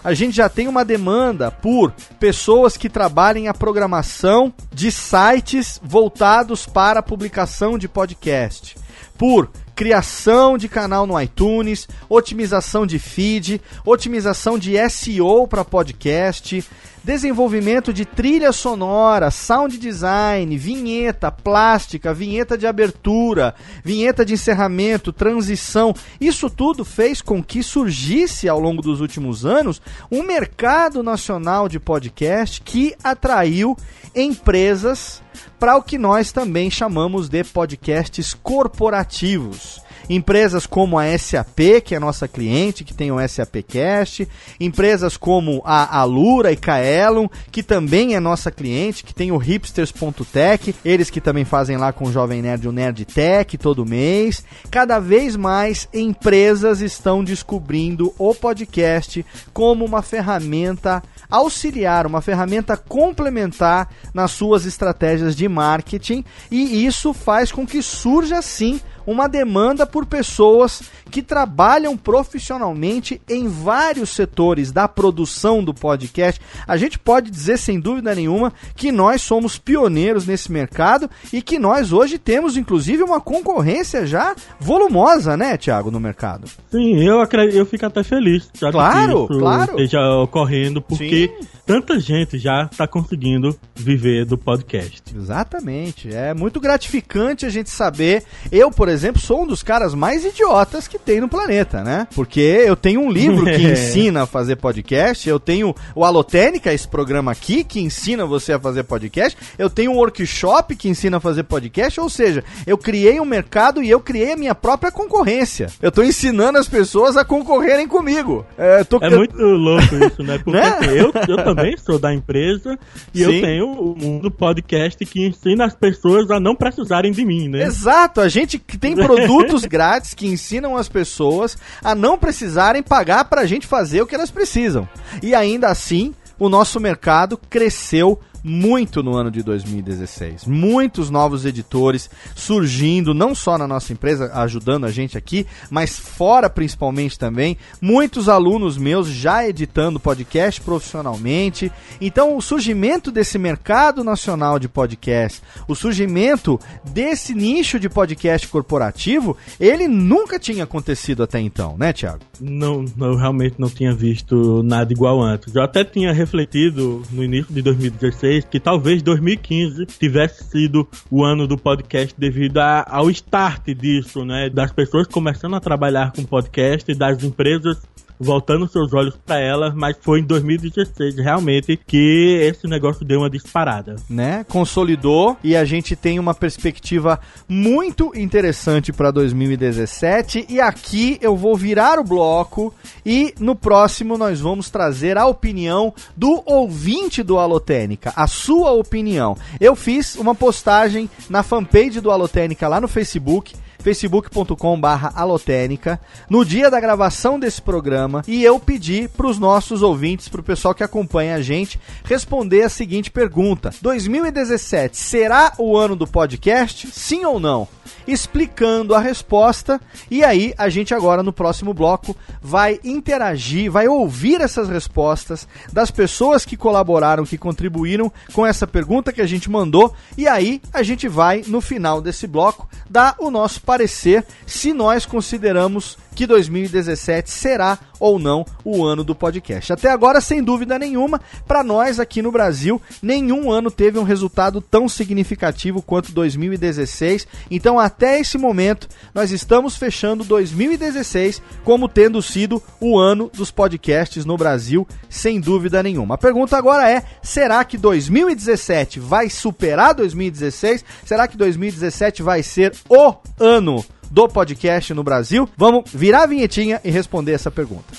A 0.02 0.14
gente 0.14 0.34
já 0.34 0.48
tem 0.48 0.66
uma 0.66 0.84
demanda 0.84 1.50
por 1.50 1.92
pessoas 2.18 2.76
que 2.76 2.88
trabalhem 2.88 3.46
a 3.46 3.54
programação 3.54 4.52
de 4.72 4.90
sites 4.90 5.80
voltados 5.82 6.66
para 6.66 7.00
a 7.00 7.02
publicação 7.02 7.78
de 7.78 7.86
podcast. 7.86 8.76
Por 9.16 9.48
criação 9.76 10.58
de 10.58 10.68
canal 10.68 11.06
no 11.06 11.20
iTunes, 11.20 11.88
otimização 12.08 12.86
de 12.86 12.98
feed, 12.98 13.60
otimização 13.84 14.58
de 14.58 14.74
SEO 14.90 15.46
para 15.46 15.64
podcast, 15.64 16.64
desenvolvimento 17.05 17.92
de 17.92 18.05
trilha 18.05 18.53
sonora, 18.53 19.30
sound 19.30 19.76
design, 19.78 20.57
vinheta, 20.57 21.30
plástica, 21.30 22.14
vinheta 22.14 22.57
de 22.57 22.66
abertura, 22.66 23.55
vinheta 23.84 24.24
de 24.24 24.34
encerramento, 24.34 25.12
transição. 25.12 25.94
Isso 26.20 26.48
tudo 26.48 26.84
fez 26.84 27.20
com 27.20 27.42
que 27.42 27.62
surgisse 27.62 28.48
ao 28.48 28.61
longo 28.61 28.82
dos 28.82 29.00
últimos 29.00 29.44
anos 29.44 29.82
um 30.11 30.22
mercado 30.22 31.03
nacional 31.03 31.68
de 31.68 31.80
podcast 31.80 32.61
que 32.62 32.94
atraiu 33.03 33.76
empresas 34.14 35.22
para 35.59 35.76
o 35.76 35.82
que 35.82 35.98
nós 35.98 36.32
também 36.32 36.70
chamamos 36.70 37.28
de 37.28 37.42
podcasts 37.44 38.34
corporativos. 38.34 39.80
Empresas 40.09 40.66
como 40.66 40.98
a 40.98 41.18
SAP, 41.18 41.82
que 41.84 41.94
é 41.94 41.98
nossa 41.98 42.26
cliente, 42.26 42.84
que 42.84 42.94
tem 42.94 43.11
o 43.11 43.28
SAPcast, 43.28 44.28
empresas 44.59 45.16
como 45.16 45.62
a 45.64 45.98
Alura 45.98 46.53
e 46.53 46.57
Kaelon, 46.57 47.28
que 47.50 47.62
também 47.62 48.14
é 48.14 48.20
nossa 48.20 48.50
cliente, 48.50 49.05
que 49.05 49.14
tem 49.14 49.32
o 49.32 49.36
hipsters.tech, 49.36 50.74
eles 50.84 51.11
que 51.11 51.20
também 51.20 51.44
fazem 51.44 51.76
lá 51.76 51.92
com 51.92 52.07
o 52.07 52.12
Jovem 52.12 52.42
Nerd 52.42 52.68
o 52.68 52.72
Nerd 52.72 53.05
Tech 53.05 53.57
todo 53.59 53.86
mês. 53.86 54.44
Cada 54.70 54.98
vez 54.98 55.36
mais 55.36 55.88
empresas 55.92 56.80
estão 56.80 57.22
descobrindo 57.24 58.12
o 58.18 58.34
podcast 58.34 59.24
como 59.53 59.84
uma 59.84 60.03
ferramenta 60.03 61.03
auxiliar, 61.30 62.07
uma 62.07 62.20
ferramenta 62.20 62.76
complementar 62.76 63.88
nas 64.12 64.32
suas 64.32 64.66
estratégias 64.66 65.34
de 65.34 65.48
marketing, 65.48 66.22
e 66.50 66.84
isso 66.84 67.14
faz 67.14 67.50
com 67.50 67.66
que 67.66 67.82
surja 67.82 68.42
sim 68.42 68.80
uma 69.07 69.28
demanda 69.28 69.86
por 69.86 70.07
pessoas 70.07 70.82
que 71.11 71.22
trabalham 71.22 71.96
profissionalmente 71.96 73.20
em 73.28 73.48
vários 73.48 74.11
setores 74.11 74.72
da 74.72 74.88
produção 74.88 75.62
do 75.62 75.74
podcast. 75.74 76.40
A 76.66 76.76
gente 76.76 76.98
pode 76.98 77.30
dizer 77.30 77.59
sem 77.59 77.78
dúvida 77.78 78.14
nenhuma 78.14 78.53
que 78.74 78.90
nós 78.90 79.22
somos 79.22 79.59
pioneiros 79.59 80.26
nesse 80.26 80.50
mercado 80.50 81.09
e 81.32 81.42
que 81.42 81.59
nós 81.59 81.92
hoje 81.92 82.18
temos 82.18 82.57
inclusive 82.57 83.03
uma 83.03 83.20
concorrência 83.20 84.07
já 84.07 84.34
volumosa, 84.59 85.36
né, 85.36 85.57
Thiago, 85.57 85.90
no 85.90 86.00
mercado. 86.00 86.48
Sim, 86.70 87.03
eu 87.05 87.20
acredito, 87.20 87.57
eu 87.57 87.66
fico 87.66 87.86
até 87.86 88.03
feliz. 88.03 88.50
Claro, 88.59 89.26
que 89.26 89.32
isso 89.34 89.40
claro. 89.40 89.70
Esteja 89.72 90.00
ocorrendo 90.16 90.80
porque 90.80 91.32
Sim. 91.38 91.48
tanta 91.66 92.00
gente 92.00 92.38
já 92.38 92.68
está 92.70 92.86
conseguindo 92.86 93.59
viver 93.74 94.24
do 94.24 94.38
podcast. 94.38 95.03
Exatamente. 95.14 96.14
É 96.14 96.32
muito 96.34 96.61
gratificante 96.61 97.44
a 97.46 97.50
gente 97.50 97.70
saber. 97.70 98.24
Eu, 98.50 98.70
por 98.70 98.88
exemplo, 98.93 99.20
sou 99.20 99.43
um 99.43 99.47
dos 99.47 99.62
caras 99.62 99.95
mais 99.95 100.24
idiotas 100.24 100.86
que 100.86 100.99
tem 100.99 101.20
no 101.20 101.28
planeta, 101.28 101.82
né? 101.82 102.07
Porque 102.14 102.40
eu 102.40 102.76
tenho 102.76 103.01
um 103.01 103.11
livro 103.11 103.45
que 103.45 103.62
ensina 103.62 104.22
a 104.22 104.26
fazer 104.26 104.57
podcast, 104.57 105.28
eu 105.28 105.40
tenho 105.40 105.74
o 105.95 106.05
Alotênica, 106.05 106.72
esse 106.72 106.86
programa 106.86 107.32
aqui, 107.32 107.64
que 107.64 107.80
ensina 107.80 108.24
você 108.24 108.53
a 108.53 108.61
fazer 108.61 108.84
podcast, 108.84 109.36
eu 109.59 109.70
tenho 109.70 109.93
um 109.93 109.97
workshop 109.97 110.76
que 110.76 110.88
ensina 110.88 111.16
a 111.16 111.20
fazer 111.20 111.45
podcast, 111.45 112.01
ou 112.01 112.09
seja, 112.09 112.45
eu 112.66 112.78
criei 112.78 113.20
um 113.20 113.24
mercado 113.24 113.82
e 113.82 113.90
eu 113.90 114.01
criei 114.01 114.32
a 114.32 114.36
minha 114.36 114.55
própria 114.55 114.93
concorrência. 114.93 115.68
Eu 115.80 115.90
tô 115.90 116.03
ensinando 116.03 116.59
as 116.59 116.68
pessoas 116.68 117.16
a 117.16 117.24
concorrerem 117.24 117.88
comigo. 117.88 118.45
É, 118.57 118.84
tô... 118.84 118.99
é 119.01 119.11
muito 119.11 119.36
louco 119.36 119.97
isso, 119.97 120.22
né? 120.22 120.38
Porque 120.45 120.59
né? 120.59 120.78
eu, 120.88 121.12
eu 121.28 121.45
também 121.45 121.76
sou 121.76 121.99
da 121.99 122.12
empresa 122.12 122.78
e 123.14 123.18
Sim. 123.18 123.24
eu 123.24 123.40
tenho 123.40 123.66
o 123.70 123.97
mundo 123.97 124.30
podcast 124.30 125.05
que 125.05 125.26
ensina 125.26 125.64
as 125.64 125.74
pessoas 125.74 126.30
a 126.30 126.38
não 126.38 126.55
precisarem 126.55 127.12
de 127.12 127.24
mim, 127.24 127.49
né? 127.49 127.62
Exato, 127.62 128.20
a 128.20 128.28
gente 128.28 128.59
tem 128.83 128.97
produtos 128.97 129.64
grátis 129.64 130.12
que 130.12 130.26
ensinam 130.26 130.76
as 130.76 130.89
pessoas 130.89 131.57
a 131.85 131.95
não 131.95 132.18
precisarem 132.18 132.83
pagar 132.83 133.26
para 133.26 133.43
a 133.43 133.47
gente 133.47 133.64
fazer 133.64 134.03
o 134.03 134.07
que 134.07 134.14
elas 134.16 134.33
precisam. 134.33 134.89
E 135.22 135.37
ainda 135.37 135.68
assim, 135.68 136.12
o 136.37 136.49
nosso 136.49 136.80
mercado 136.80 137.39
cresceu 137.49 138.18
muito 138.43 139.03
no 139.03 139.14
ano 139.14 139.30
de 139.30 139.43
2016. 139.43 140.45
Muitos 140.47 141.11
novos 141.11 141.45
editores 141.45 142.11
surgindo, 142.34 143.14
não 143.14 143.34
só 143.34 143.57
na 143.57 143.68
nossa 143.68 143.93
empresa, 143.93 144.30
ajudando 144.34 144.84
a 144.84 144.90
gente 144.90 145.16
aqui, 145.16 145.47
mas 145.70 145.99
fora 145.99 146.51
principalmente 146.51 147.18
também. 147.18 147.57
Muitos 147.80 148.28
alunos 148.28 148.76
meus 148.76 149.09
já 149.09 149.47
editando 149.47 150.01
podcast 150.01 150.61
profissionalmente. 150.61 151.70
Então, 152.01 152.36
o 152.36 152.43
surgimento 152.43 153.11
desse 153.11 153.38
mercado 153.38 154.03
nacional 154.03 154.59
de 154.59 154.68
podcast, 154.68 155.43
o 155.68 155.74
surgimento 155.74 156.59
desse 156.90 157.34
nicho 157.34 157.78
de 157.78 157.88
podcast 157.88 158.49
corporativo, 158.49 159.36
ele 159.61 159.86
nunca 159.86 160.38
tinha 160.38 160.64
acontecido 160.64 161.22
até 161.22 161.40
então, 161.40 161.76
né, 161.78 161.93
Thiago? 161.93 162.20
Não, 162.40 162.84
eu 162.99 163.16
realmente 163.16 163.57
não 163.59 163.68
tinha 163.68 163.95
visto 163.95 164.62
nada 164.62 164.93
igual 164.93 165.20
antes. 165.20 165.55
Eu 165.55 165.62
até 165.62 165.84
tinha 165.84 166.12
refletido 166.12 167.03
no 167.11 167.22
início 167.22 167.53
de 167.53 167.62
2016 167.62 168.32
que 168.41 168.59
talvez 168.59 169.03
2015 169.03 169.87
tivesse 169.87 170.45
sido 170.45 170.89
o 171.11 171.24
ano 171.24 171.47
do 171.47 171.57
podcast 171.57 172.14
devido 172.18 172.59
a, 172.59 172.85
ao 172.89 173.11
start 173.11 173.66
disso, 173.74 174.24
né? 174.24 174.49
Das 174.49 174.72
pessoas 174.72 175.07
começando 175.07 175.55
a 175.55 175.61
trabalhar 175.61 176.12
com 176.12 176.24
podcast, 176.24 176.93
das 176.95 177.22
empresas 177.22 177.83
voltando 178.18 178.68
seus 178.68 178.92
olhos 178.92 179.16
para 179.24 179.40
ela, 179.40 179.72
mas 179.74 179.96
foi 180.00 180.20
em 180.20 180.24
2016 180.24 181.16
realmente 181.16 181.78
que 181.86 182.38
esse 182.42 182.66
negócio 182.66 183.04
deu 183.04 183.20
uma 183.20 183.30
disparada. 183.30 183.96
Né? 184.08 184.44
Consolidou 184.48 185.36
e 185.42 185.56
a 185.56 185.64
gente 185.64 185.96
tem 185.96 186.18
uma 186.18 186.34
perspectiva 186.34 187.20
muito 187.48 188.12
interessante 188.14 188.92
para 188.92 189.10
2017 189.10 190.46
e 190.48 190.60
aqui 190.60 191.18
eu 191.20 191.36
vou 191.36 191.56
virar 191.56 191.98
o 191.98 192.04
bloco 192.04 192.74
e 193.04 193.34
no 193.38 193.54
próximo 193.54 194.16
nós 194.16 194.40
vamos 194.40 194.70
trazer 194.70 195.18
a 195.18 195.26
opinião 195.26 195.92
do 196.16 196.42
ouvinte 196.46 197.22
do 197.22 197.38
Alotênica, 197.38 198.12
a 198.14 198.26
sua 198.26 198.72
opinião. 198.72 199.36
Eu 199.60 199.74
fiz 199.74 200.16
uma 200.16 200.34
postagem 200.34 201.08
na 201.28 201.42
fanpage 201.42 202.00
do 202.00 202.10
Alotênica 202.10 202.68
lá 202.68 202.80
no 202.80 202.88
Facebook 202.88 203.54
facebook.com/barra 203.83 205.12
alotênica, 205.14 206.01
no 206.30 206.45
dia 206.45 206.70
da 206.70 206.80
gravação 206.80 207.39
desse 207.39 207.61
programa, 207.61 208.22
e 208.26 208.43
eu 208.43 208.59
pedi 208.59 209.09
para 209.09 209.26
os 209.26 209.39
nossos 209.39 209.83
ouvintes, 209.83 210.28
para 210.28 210.41
o 210.41 210.45
pessoal 210.45 210.74
que 210.74 210.85
acompanha 210.85 211.35
a 211.35 211.43
gente, 211.43 211.78
responder 212.05 212.62
a 212.62 212.68
seguinte 212.68 213.11
pergunta: 213.11 213.74
2017 213.83 214.97
será 214.97 215.53
o 215.59 215.76
ano 215.76 215.97
do 215.97 216.07
podcast? 216.07 216.89
Sim 216.93 217.24
ou 217.24 217.39
não? 217.39 217.68
explicando 218.07 218.95
a 218.95 219.01
resposta. 219.01 219.80
E 220.11 220.24
aí, 220.24 220.55
a 220.57 220.68
gente 220.68 220.95
agora 220.95 221.22
no 221.22 221.33
próximo 221.33 221.72
bloco 221.72 222.16
vai 222.41 222.80
interagir, 222.85 223.70
vai 223.70 223.89
ouvir 223.89 224.41
essas 224.41 224.68
respostas 224.68 225.47
das 225.72 225.91
pessoas 225.91 226.45
que 226.45 226.57
colaboraram, 226.57 227.24
que 227.24 227.39
contribuíram 227.39 228.12
com 228.33 228.47
essa 228.47 228.66
pergunta 228.66 229.12
que 229.12 229.20
a 229.20 229.26
gente 229.26 229.51
mandou. 229.51 229.95
E 230.16 230.26
aí, 230.26 230.61
a 230.72 230.83
gente 230.83 231.09
vai, 231.09 231.43
no 231.47 231.61
final 231.61 232.01
desse 232.01 232.26
bloco, 232.26 232.68
dar 232.89 233.14
o 233.18 233.30
nosso 233.30 233.61
parecer 233.72 234.22
se 234.46 234.74
nós 234.74 235.06
consideramos 235.06 235.96
que 236.14 236.26
2017 236.26 237.30
será 237.30 237.78
ou 237.98 238.18
não 238.18 238.44
o 238.64 238.84
ano 238.84 239.04
do 239.04 239.14
podcast. 239.14 239.72
Até 239.72 239.90
agora, 239.90 240.20
sem 240.20 240.42
dúvida 240.42 240.78
nenhuma, 240.78 241.20
para 241.46 241.62
nós 241.62 242.00
aqui 242.00 242.20
no 242.20 242.32
Brasil, 242.32 242.80
nenhum 243.00 243.50
ano 243.50 243.70
teve 243.70 243.98
um 243.98 244.02
resultado 244.02 244.60
tão 244.60 244.88
significativo 244.88 245.80
quanto 245.80 246.12
2016. 246.12 247.26
Então, 247.50 247.78
até 247.78 248.18
esse 248.18 248.36
momento, 248.36 248.88
nós 249.14 249.30
estamos 249.30 249.76
fechando 249.76 250.24
2016 250.24 251.40
como 251.64 251.88
tendo 251.88 252.20
sido 252.20 252.62
o 252.80 252.98
ano 252.98 253.30
dos 253.32 253.50
podcasts 253.50 254.24
no 254.24 254.36
Brasil, 254.36 254.86
sem 255.08 255.40
dúvida 255.40 255.82
nenhuma. 255.82 256.16
A 256.16 256.18
pergunta 256.18 256.56
agora 256.56 256.90
é: 256.90 257.02
será 257.22 257.64
que 257.64 257.78
2017 257.78 258.98
vai 258.98 259.30
superar 259.30 259.94
2016? 259.94 260.84
Será 261.04 261.28
que 261.28 261.36
2017 261.36 262.22
vai 262.22 262.42
ser 262.42 262.74
o 262.88 263.14
ano 263.38 263.84
do 264.12 264.28
podcast 264.28 264.92
no 264.92 265.02
Brasil? 265.02 265.48
Vamos 265.56 265.84
virar 265.90 266.24
a 266.24 266.26
vinhetinha 266.26 266.80
e 266.84 266.90
responder 266.90 267.32
essa 267.32 267.50
pergunta. 267.50 267.94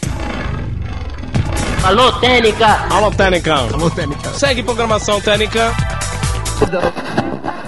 Alô, 1.84 2.11
Técnica! 2.20 2.68
Alô, 2.89 3.09
Técnica! 3.11 3.55
Alô, 3.55 3.89
Técnica! 3.89 4.30
Segue 4.30 4.61
programação 4.61 5.20
Técnica! 5.20 5.74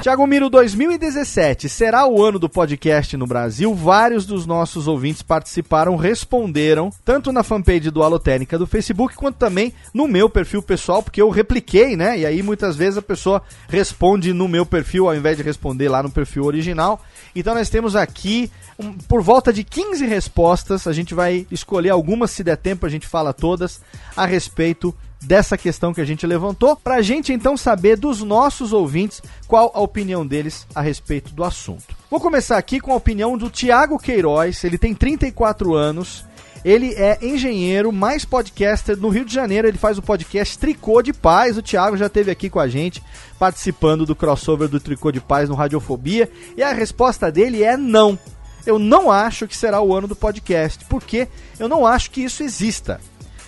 Tiago 0.06 0.28
Miro, 0.28 0.52
2017 0.52 1.68
será 1.68 2.06
o 2.06 2.24
ano 2.24 2.38
do 2.38 2.48
podcast 2.48 3.18
no 3.18 3.26
Brasil. 3.26 3.74
Vários 3.74 4.24
dos 4.24 4.46
nossos 4.46 4.88
ouvintes 4.88 5.24
participaram, 5.24 5.96
responderam, 5.96 6.92
tanto 7.04 7.32
na 7.32 7.42
fanpage 7.42 7.90
do 7.90 8.04
Alotênica 8.04 8.56
do 8.56 8.68
Facebook, 8.68 9.16
quanto 9.16 9.38
também 9.38 9.74
no 9.92 10.08
meu 10.08 10.30
perfil 10.30 10.62
pessoal, 10.62 11.02
porque 11.02 11.20
eu 11.20 11.32
repliquei, 11.32 11.96
né? 11.96 12.20
E 12.20 12.24
aí 12.24 12.44
muitas 12.44 12.76
vezes 12.76 13.00
a 13.00 13.02
pessoa 13.02 13.42
responde 13.68 14.32
no 14.32 14.48
meu 14.48 14.64
perfil 14.64 15.08
ao 15.08 15.16
invés 15.16 15.38
de 15.38 15.42
responder 15.42 15.90
lá 15.90 16.04
no 16.04 16.12
perfil 16.12 16.44
original. 16.44 17.02
Então 17.36 17.56
nós 17.56 17.72
temos 17.72 17.96
aqui 17.96 18.52
um, 18.78 18.94
por 18.94 19.24
volta 19.24 19.52
de 19.52 19.64
15 19.64 20.06
respostas. 20.06 20.86
A 20.86 20.94
gente 20.94 21.16
vai 21.16 21.48
escolher 21.50 21.90
algumas, 21.90 22.30
se 22.30 22.44
der 22.44 22.58
tempo, 22.58 22.86
a 22.86 22.90
gente 22.90 23.08
fala 23.08 23.34
todas 23.34 23.82
a 24.16 24.28
respeito 24.28 24.94
dessa 25.26 25.58
questão 25.58 25.94
que 25.94 26.02
a 26.02 26.06
gente 26.06 26.26
levantou, 26.26 26.76
para 26.76 26.96
a 26.96 27.02
gente 27.02 27.34
então 27.34 27.58
saber 27.58 27.98
dos 27.98 28.22
nossos 28.22 28.72
ouvintes 28.72 29.22
qual 29.48 29.72
a 29.74 29.82
opinião 29.82 30.26
deles 30.26 30.66
a 30.74 30.82
respeito 30.82 31.34
do 31.34 31.44
assunto. 31.44 31.96
Vou 32.10 32.20
começar 32.20 32.58
aqui 32.58 32.80
com 32.80 32.92
a 32.92 32.96
opinião 32.96 33.38
do 33.38 33.50
Tiago 33.50 34.00
Queiroz, 34.00 34.64
ele 34.64 34.78
tem 34.78 34.94
34 34.94 35.74
anos. 35.74 36.24
Ele 36.64 36.96
é 36.96 37.20
engenheiro, 37.22 37.92
mais 37.92 38.26
podcaster 38.26 38.98
no 38.98 39.10
Rio 39.10 39.24
de 39.24 39.32
Janeiro. 39.32 39.68
Ele 39.68 39.78
faz 39.78 40.00
o 40.00 40.02
podcast 40.02 40.58
Tricô 40.58 41.00
de 41.04 41.14
Paz. 41.14 41.56
O 41.58 41.62
Thiago 41.62 41.96
já 41.96 42.08
esteve 42.08 42.32
aqui 42.32 42.50
com 42.50 42.60
a 42.60 42.68
gente, 42.68 43.04
participando 43.38 44.04
do 44.04 44.16
crossover 44.16 44.68
do 44.68 44.80
Tricô 44.80 45.12
de 45.12 45.22
Paz 45.22 45.48
no 45.48 45.54
Radiofobia. 45.54 46.28
E 46.58 46.64
a 46.64 46.74
resposta 46.74 47.32
dele 47.32 47.64
é 47.64 47.78
não. 47.78 48.18
Eu 48.66 48.80
não 48.80 49.12
acho 49.12 49.48
que 49.48 49.56
será 49.56 49.80
o 49.80 49.94
ano 49.94 50.08
do 50.08 50.16
podcast, 50.16 50.84
porque 50.86 51.28
eu 51.60 51.70
não 51.70 51.86
acho 51.86 52.10
que 52.10 52.24
isso 52.24 52.42
exista. 52.42 53.00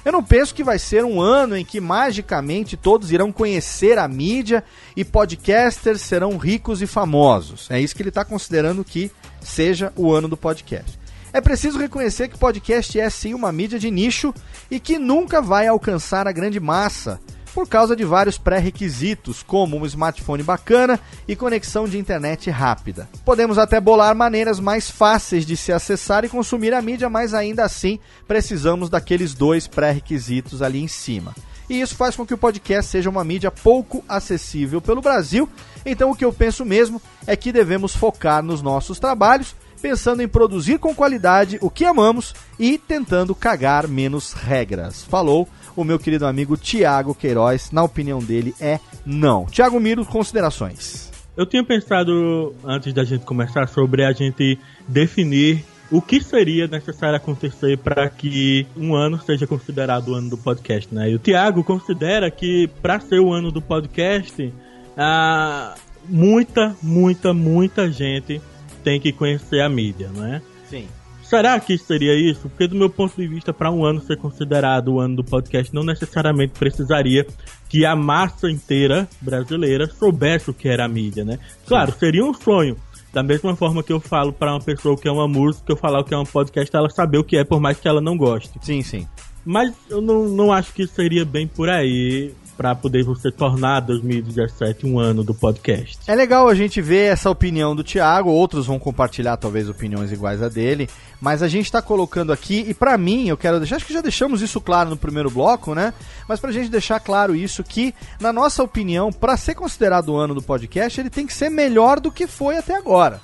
Eu 0.08 0.14
não 0.14 0.24
penso 0.24 0.56
que 0.56 0.64
vai 0.64 0.80
ser 0.80 1.04
um 1.04 1.20
ano 1.20 1.58
em 1.58 1.66
que 1.66 1.82
magicamente 1.82 2.78
todos 2.78 3.12
irão 3.12 3.30
conhecer 3.30 3.98
a 3.98 4.08
mídia 4.08 4.64
e 4.96 5.04
podcasters 5.04 6.00
serão 6.00 6.38
ricos 6.38 6.82
e 6.82 6.88
famosos. 6.88 7.70
É 7.70 7.78
isso 7.78 7.94
que 7.94 8.04
ele 8.04 8.08
está 8.08 8.24
considerando 8.24 8.86
que 8.86 9.12
seja 9.42 9.92
o 9.98 10.14
ano 10.14 10.30
do 10.30 10.38
podcast. 10.38 10.98
É 11.34 11.42
preciso 11.42 11.78
reconhecer 11.78 12.30
que 12.30 12.38
podcast 12.38 12.98
é 12.98 13.10
sim 13.10 13.34
uma 13.34 13.52
mídia 13.52 13.78
de 13.78 13.92
nicho 13.92 14.34
e 14.72 14.80
que 14.80 14.98
nunca 14.98 15.42
vai 15.42 15.68
alcançar 15.68 16.26
a 16.26 16.32
grande 16.32 16.58
massa 16.58 17.20
por 17.58 17.68
causa 17.68 17.96
de 17.96 18.06
vários 18.06 18.38
pré-requisitos, 18.38 19.42
como 19.42 19.78
um 19.78 19.86
smartphone 19.88 20.44
bacana 20.44 21.00
e 21.28 21.36
conexão 21.36 21.88
de 21.88 21.98
internet 21.98 22.52
rápida. 22.52 23.10
Podemos 23.26 23.58
até 23.58 23.82
bolar 23.82 24.16
maneiras 24.16 24.60
mais 24.60 24.92
fáceis 24.92 25.44
de 25.44 25.58
se 25.58 25.74
acessar 25.74 26.24
e 26.24 26.30
consumir 26.30 26.72
a 26.72 26.84
mídia, 26.84 27.10
mas 27.10 27.34
ainda 27.34 27.66
assim 27.66 27.98
precisamos 28.28 28.92
daqueles 28.92 29.34
dois 29.34 29.66
pré-requisitos 29.66 30.62
ali 30.62 30.84
em 30.84 30.88
cima. 30.88 31.34
E 31.68 31.82
isso 31.82 31.96
faz 31.96 32.16
com 32.16 32.28
que 32.28 32.34
o 32.36 32.38
podcast 32.38 32.92
seja 32.92 33.10
uma 33.10 33.24
mídia 33.24 33.50
pouco 33.50 34.06
acessível 34.08 34.80
pelo 34.80 35.02
Brasil. 35.02 35.50
Então, 35.84 36.12
o 36.12 36.16
que 36.16 36.24
eu 36.24 36.32
penso 36.32 36.64
mesmo 36.64 37.02
é 37.26 37.36
que 37.36 37.52
devemos 37.52 37.96
focar 37.96 38.44
nos 38.44 38.62
nossos 38.62 39.00
trabalhos 39.00 39.56
pensando 39.82 40.22
em 40.22 40.28
produzir 40.28 40.80
com 40.80 40.94
qualidade 40.94 41.58
o 41.62 41.70
que 41.70 41.86
amamos 41.86 42.34
e 42.60 42.78
tentando 42.78 43.36
cagar 43.36 43.88
menos 43.88 44.34
regras. 44.34 45.04
Falou 45.04 45.48
o 45.78 45.84
meu 45.84 46.00
querido 46.00 46.26
amigo 46.26 46.58
Tiago 46.58 47.16
Queiroz. 47.16 47.72
Na 47.72 47.84
opinião 47.84 48.20
dele, 48.20 48.54
é 48.60 48.80
não. 49.06 49.46
Tiago 49.46 49.80
Miro, 49.80 50.04
considerações. 50.04 51.12
Eu 51.38 51.46
tinha 51.46 51.64
pensado, 51.64 52.56
antes 52.66 52.92
da 52.92 53.04
gente 53.04 53.24
começar, 53.24 53.68
sobre 53.68 54.04
a 54.04 54.12
gente 54.12 54.60
definir 54.88 55.64
o 55.92 56.02
que 56.02 56.20
seria 56.20 56.68
necessário 56.68 57.16
acontecer 57.16 57.78
para 57.78 58.10
que 58.10 58.66
um 58.76 58.96
ano 58.96 59.22
seja 59.22 59.46
considerado 59.46 60.10
o 60.10 60.16
ano 60.16 60.32
do 60.32 60.38
podcast, 60.38 60.94
né? 60.94 61.12
E 61.12 61.16
o 61.16 61.20
Tiago 61.20 61.64
considera 61.64 62.30
que 62.32 62.68
para 62.82 63.00
ser 63.00 63.20
o 63.20 63.32
ano 63.32 63.52
do 63.52 63.62
podcast, 63.62 64.52
ah, 64.98 65.76
muita, 66.10 66.76
muita, 66.82 67.34
muita 67.34 67.92
gente 67.92 68.42
tem 68.84 69.00
que 69.00 69.12
conhecer 69.12 69.62
a 69.62 69.70
mídia, 69.70 70.10
né? 70.10 70.42
Sim. 70.68 70.88
Será 71.30 71.60
que 71.60 71.78
seria 71.78 72.16
isso? 72.16 72.48
Porque 72.48 72.68
do 72.68 72.76
meu 72.76 72.90
ponto 72.90 73.14
de 73.18 73.28
vista, 73.28 73.52
para 73.52 73.70
um 73.70 73.84
ano 73.84 74.00
ser 74.02 74.16
considerado 74.16 74.94
o 74.94 75.00
ano 75.00 75.18
do 75.18 75.24
podcast, 75.26 75.74
não 75.74 75.84
necessariamente 75.84 76.54
precisaria 76.58 77.28
que 77.68 77.86
a 77.86 77.98
massa 77.98 78.50
inteira 78.50 79.08
brasileira 79.20 79.88
soubesse 79.88 80.50
o 80.50 80.54
que 80.54 80.70
era 80.70 80.86
a 80.86 80.88
mídia, 80.88 81.26
né? 81.26 81.38
Claro, 81.66 81.94
seria 82.00 82.24
um 82.24 82.34
sonho. 82.34 82.78
Da 83.12 83.22
mesma 83.22 83.56
forma 83.58 83.84
que 83.84 83.92
eu 83.92 84.00
falo 84.00 84.32
para 84.32 84.54
uma 84.54 84.62
pessoa 84.62 84.98
que 84.98 85.08
é 85.08 85.12
uma 85.12 85.28
música, 85.28 85.70
eu 85.70 85.76
falar 85.76 86.00
o 86.00 86.04
que 86.06 86.14
é 86.14 86.18
um 86.18 86.26
podcast, 86.26 86.74
ela 86.74 86.90
saber 86.90 87.18
o 87.18 87.24
que 87.26 87.36
é, 87.36 87.44
por 87.44 87.60
mais 87.60 87.78
que 87.78 87.90
ela 87.90 88.00
não 88.00 88.18
goste. 88.18 88.58
Sim, 88.62 88.82
sim. 88.82 89.06
Mas 89.44 89.74
eu 89.90 90.02
não, 90.02 90.30
não 90.30 90.54
acho 90.54 90.72
que 90.74 90.88
seria 90.88 91.26
bem 91.26 91.46
por 91.46 91.68
aí 91.70 92.34
para 92.58 92.74
poder 92.74 93.04
você 93.04 93.32
tornar 93.32 93.82
2017 93.82 94.88
um 94.88 94.98
ano 94.98 95.24
do 95.24 95.34
podcast. 95.34 96.00
É 96.08 96.16
legal 96.16 96.50
a 96.50 96.56
gente 96.56 96.82
ver 96.82 97.14
essa 97.14 97.30
opinião 97.30 97.76
do 97.76 97.84
Thiago, 97.84 98.32
outros 98.32 98.66
vão 98.66 98.80
compartilhar 98.80 99.38
talvez 99.38 99.70
opiniões 99.70 100.12
iguais 100.12 100.42
a 100.42 100.50
dele, 100.50 100.90
mas 101.22 101.44
a 101.44 101.48
gente 101.48 101.66
está 101.66 101.82
colocando 101.82 102.34
aqui 102.34 102.66
e 102.68 102.74
para 102.74 102.98
mim 102.98 103.30
eu 103.30 103.38
quero 103.38 103.60
deixar, 103.60 103.76
acho 103.76 103.86
que 103.86 103.94
já 103.94 104.02
deixamos 104.02 104.42
isso 104.42 104.60
claro 104.60 104.90
no 104.90 104.98
primeiro 104.98 105.30
bloco, 105.30 105.76
né? 105.76 105.94
Mas 106.28 106.40
pra 106.40 106.52
gente 106.52 106.70
deixar 106.70 107.00
claro 107.00 107.36
isso 107.36 107.64
que 107.64 107.94
na 108.20 108.34
nossa 108.34 108.64
opinião, 108.64 109.12
para 109.12 109.38
ser 109.38 109.54
considerado 109.54 110.10
o 110.10 110.18
ano 110.18 110.34
do 110.34 110.42
podcast, 110.42 111.00
ele 111.00 111.12
tem 111.12 111.28
que 111.28 111.34
ser 111.34 111.50
melhor 111.50 112.00
do 112.00 112.12
que 112.12 112.26
foi 112.26 112.58
até 112.58 112.76
agora. 112.76 113.22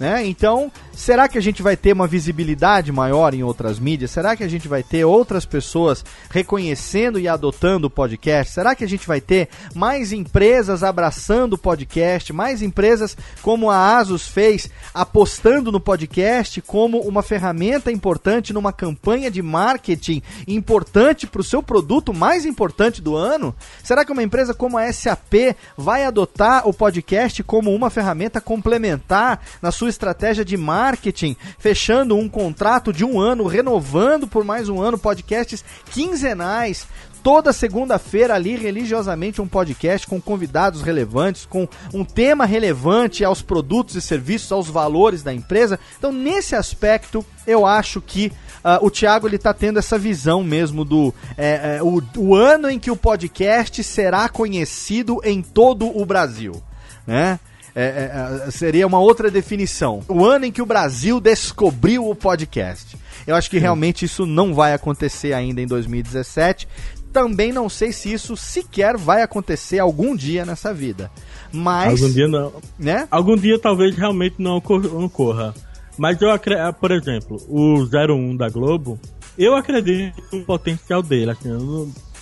Né? 0.00 0.26
Então, 0.26 0.72
será 0.94 1.28
que 1.28 1.38
a 1.38 1.40
gente 1.40 1.62
vai 1.62 1.76
ter 1.76 1.92
uma 1.92 2.06
visibilidade 2.06 2.92
maior 2.92 3.34
em 3.34 3.42
outras 3.42 3.78
mídias? 3.78 4.10
Será 4.10 4.36
que 4.36 4.44
a 4.44 4.48
gente 4.48 4.68
vai 4.68 4.82
ter 4.82 5.04
outras 5.04 5.44
pessoas 5.44 6.04
reconhecendo 6.30 7.18
e 7.18 7.26
adotando 7.26 7.86
o 7.86 7.90
podcast? 7.90 8.52
Será 8.52 8.74
que 8.74 8.84
a 8.84 8.88
gente 8.88 9.06
vai 9.06 9.20
ter 9.20 9.48
mais 9.74 10.12
empresas 10.12 10.82
abraçando 10.82 11.54
o 11.54 11.58
podcast? 11.58 12.32
Mais 12.32 12.62
empresas 12.62 13.16
como 13.40 13.70
a 13.70 13.98
Asus 13.98 14.26
fez, 14.26 14.70
apostando 14.92 15.72
no 15.72 15.80
podcast 15.80 16.60
como 16.62 17.00
uma 17.00 17.22
ferramenta 17.22 17.90
importante 17.90 18.52
numa 18.52 18.72
campanha 18.72 19.30
de 19.30 19.42
marketing 19.42 20.22
importante 20.46 21.26
para 21.26 21.40
o 21.40 21.44
seu 21.44 21.62
produto 21.62 22.12
mais 22.12 22.44
importante 22.44 23.00
do 23.00 23.16
ano? 23.16 23.54
Será 23.82 24.04
que 24.04 24.12
uma 24.12 24.22
empresa 24.22 24.54
como 24.54 24.78
a 24.78 24.92
SAP 24.92 25.56
vai 25.76 26.04
adotar 26.04 26.68
o 26.68 26.74
podcast 26.74 27.42
como 27.42 27.74
uma 27.74 27.90
ferramenta 27.90 28.40
complementar 28.40 29.40
na 29.60 29.70
sua 29.70 29.88
estratégia 29.88 30.44
de 30.44 30.56
marketing? 30.56 30.81
Marketing, 30.82 31.36
fechando 31.58 32.16
um 32.16 32.28
contrato 32.28 32.92
de 32.92 33.04
um 33.04 33.20
ano, 33.20 33.46
renovando 33.46 34.26
por 34.26 34.44
mais 34.44 34.68
um 34.68 34.80
ano 34.80 34.98
podcasts 34.98 35.64
quinzenais. 35.92 36.88
Toda 37.22 37.52
segunda-feira 37.52 38.34
ali, 38.34 38.56
religiosamente, 38.56 39.40
um 39.40 39.46
podcast 39.46 40.04
com 40.08 40.20
convidados 40.20 40.82
relevantes, 40.82 41.46
com 41.46 41.68
um 41.94 42.04
tema 42.04 42.44
relevante 42.44 43.24
aos 43.24 43.40
produtos 43.40 43.94
e 43.94 44.02
serviços, 44.02 44.50
aos 44.50 44.68
valores 44.68 45.22
da 45.22 45.32
empresa. 45.32 45.78
Então, 45.96 46.10
nesse 46.10 46.56
aspecto, 46.56 47.24
eu 47.46 47.64
acho 47.64 48.00
que 48.00 48.32
uh, 48.64 48.84
o 48.84 48.90
Thiago 48.90 49.28
ele 49.28 49.38
tá 49.38 49.54
tendo 49.54 49.78
essa 49.78 49.96
visão 49.96 50.42
mesmo 50.42 50.84
do 50.84 51.14
é, 51.38 51.76
é, 51.76 51.82
o, 51.82 52.02
o 52.16 52.34
ano 52.34 52.68
em 52.68 52.80
que 52.80 52.90
o 52.90 52.96
podcast 52.96 53.84
será 53.84 54.28
conhecido 54.28 55.20
em 55.22 55.42
todo 55.42 55.96
o 55.96 56.04
Brasil, 56.04 56.60
né? 57.06 57.38
É, 57.74 57.82
é, 57.84 58.48
é, 58.48 58.50
seria 58.50 58.86
uma 58.86 58.98
outra 58.98 59.30
definição. 59.30 60.02
O 60.08 60.24
ano 60.24 60.44
em 60.44 60.52
que 60.52 60.60
o 60.60 60.66
Brasil 60.66 61.20
descobriu 61.20 62.08
o 62.08 62.14
podcast. 62.14 62.96
Eu 63.26 63.34
acho 63.34 63.48
que 63.48 63.58
realmente 63.58 64.04
isso 64.04 64.26
não 64.26 64.52
vai 64.52 64.74
acontecer 64.74 65.32
ainda 65.32 65.60
em 65.60 65.66
2017. 65.66 66.68
Também 67.12 67.52
não 67.52 67.68
sei 67.68 67.92
se 67.92 68.12
isso 68.12 68.36
sequer 68.36 68.96
vai 68.96 69.22
acontecer 69.22 69.78
algum 69.78 70.16
dia 70.16 70.44
nessa 70.44 70.72
vida. 70.72 71.10
Mas. 71.52 72.00
Algum 72.00 72.12
dia 72.12 72.28
não. 72.28 72.52
Né? 72.78 73.06
Algum 73.10 73.36
dia 73.36 73.58
talvez 73.58 73.96
realmente 73.96 74.36
não 74.38 74.56
ocorra. 74.56 75.54
Mas 75.96 76.20
eu 76.20 76.30
acredito, 76.30 76.72
por 76.74 76.90
exemplo, 76.90 77.36
o 77.48 77.84
01 77.84 78.36
da 78.36 78.48
Globo, 78.48 78.98
eu 79.36 79.54
acredito 79.54 80.22
no 80.32 80.42
potencial 80.44 81.02
dele, 81.02 81.30
assim, 81.32 81.50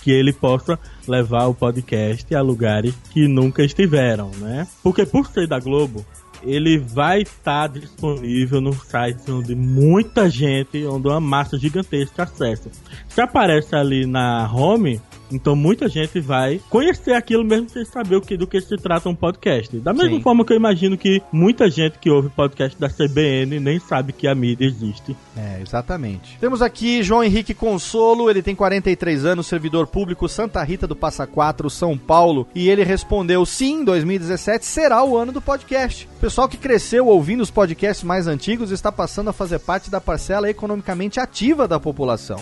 que 0.01 0.11
ele 0.11 0.33
possa 0.33 0.77
levar 1.07 1.47
o 1.47 1.53
podcast 1.53 2.33
a 2.35 2.41
lugares 2.41 2.95
que 3.11 3.27
nunca 3.27 3.63
estiveram, 3.63 4.31
né? 4.37 4.67
Porque 4.83 5.05
por 5.05 5.27
ser 5.27 5.47
da 5.47 5.59
Globo, 5.59 6.05
ele 6.43 6.77
vai 6.77 7.21
estar 7.21 7.67
disponível 7.67 8.59
no 8.59 8.73
site 8.73 9.29
onde 9.29 9.55
muita 9.55 10.29
gente, 10.29 10.83
onde 10.85 11.07
uma 11.07 11.19
massa 11.19 11.57
gigantesca 11.57 12.23
acessa. 12.23 12.71
Se 13.07 13.21
aparece 13.21 13.75
ali 13.75 14.05
na 14.05 14.51
home, 14.51 14.99
então 15.31 15.55
muita 15.55 15.87
gente 15.87 16.19
vai 16.19 16.59
conhecer 16.69 17.13
aquilo 17.13 17.43
mesmo 17.43 17.69
sem 17.69 17.85
saber 17.85 18.15
o 18.15 18.21
que, 18.21 18.37
do 18.37 18.47
que 18.47 18.59
se 18.61 18.77
trata 18.77 19.09
um 19.09 19.15
podcast. 19.15 19.77
Da 19.79 19.93
mesma 19.93 20.17
Sim. 20.17 20.21
forma 20.21 20.45
que 20.45 20.53
eu 20.53 20.57
imagino 20.57 20.97
que 20.97 21.21
muita 21.31 21.69
gente 21.69 21.97
que 21.99 22.09
ouve 22.09 22.29
podcast 22.29 22.79
da 22.79 22.89
CBN 22.89 23.59
nem 23.59 23.79
sabe 23.79 24.13
que 24.13 24.27
a 24.27 24.35
mídia 24.35 24.65
existe. 24.65 25.15
É, 25.35 25.61
exatamente. 25.61 26.37
Temos 26.39 26.61
aqui 26.61 27.03
João 27.03 27.23
Henrique 27.23 27.53
Consolo, 27.53 28.29
ele 28.29 28.41
tem 28.41 28.55
43 28.55 29.25
anos, 29.25 29.47
servidor 29.47 29.87
público 29.87 30.27
Santa 30.27 30.61
Rita 30.63 30.87
do 30.87 30.95
Passa 30.95 31.25
Quatro, 31.25 31.69
São 31.69 31.97
Paulo, 31.97 32.47
e 32.53 32.69
ele 32.69 32.83
respondeu: 32.83 33.45
sim, 33.45 33.83
2017 33.83 34.65
será 34.65 35.03
o 35.03 35.17
ano 35.17 35.31
do 35.31 35.41
podcast. 35.41 36.07
O 36.17 36.19
pessoal 36.19 36.47
que 36.47 36.57
cresceu 36.57 37.07
ouvindo 37.07 37.41
os 37.41 37.51
podcasts 37.51 38.03
mais 38.03 38.27
antigos 38.27 38.71
está 38.71 38.91
passando 38.91 39.29
a 39.29 39.33
fazer 39.33 39.59
parte 39.59 39.89
da 39.89 40.01
parcela 40.01 40.49
economicamente 40.49 41.19
ativa 41.19 41.67
da 41.67 41.79
população. 41.79 42.39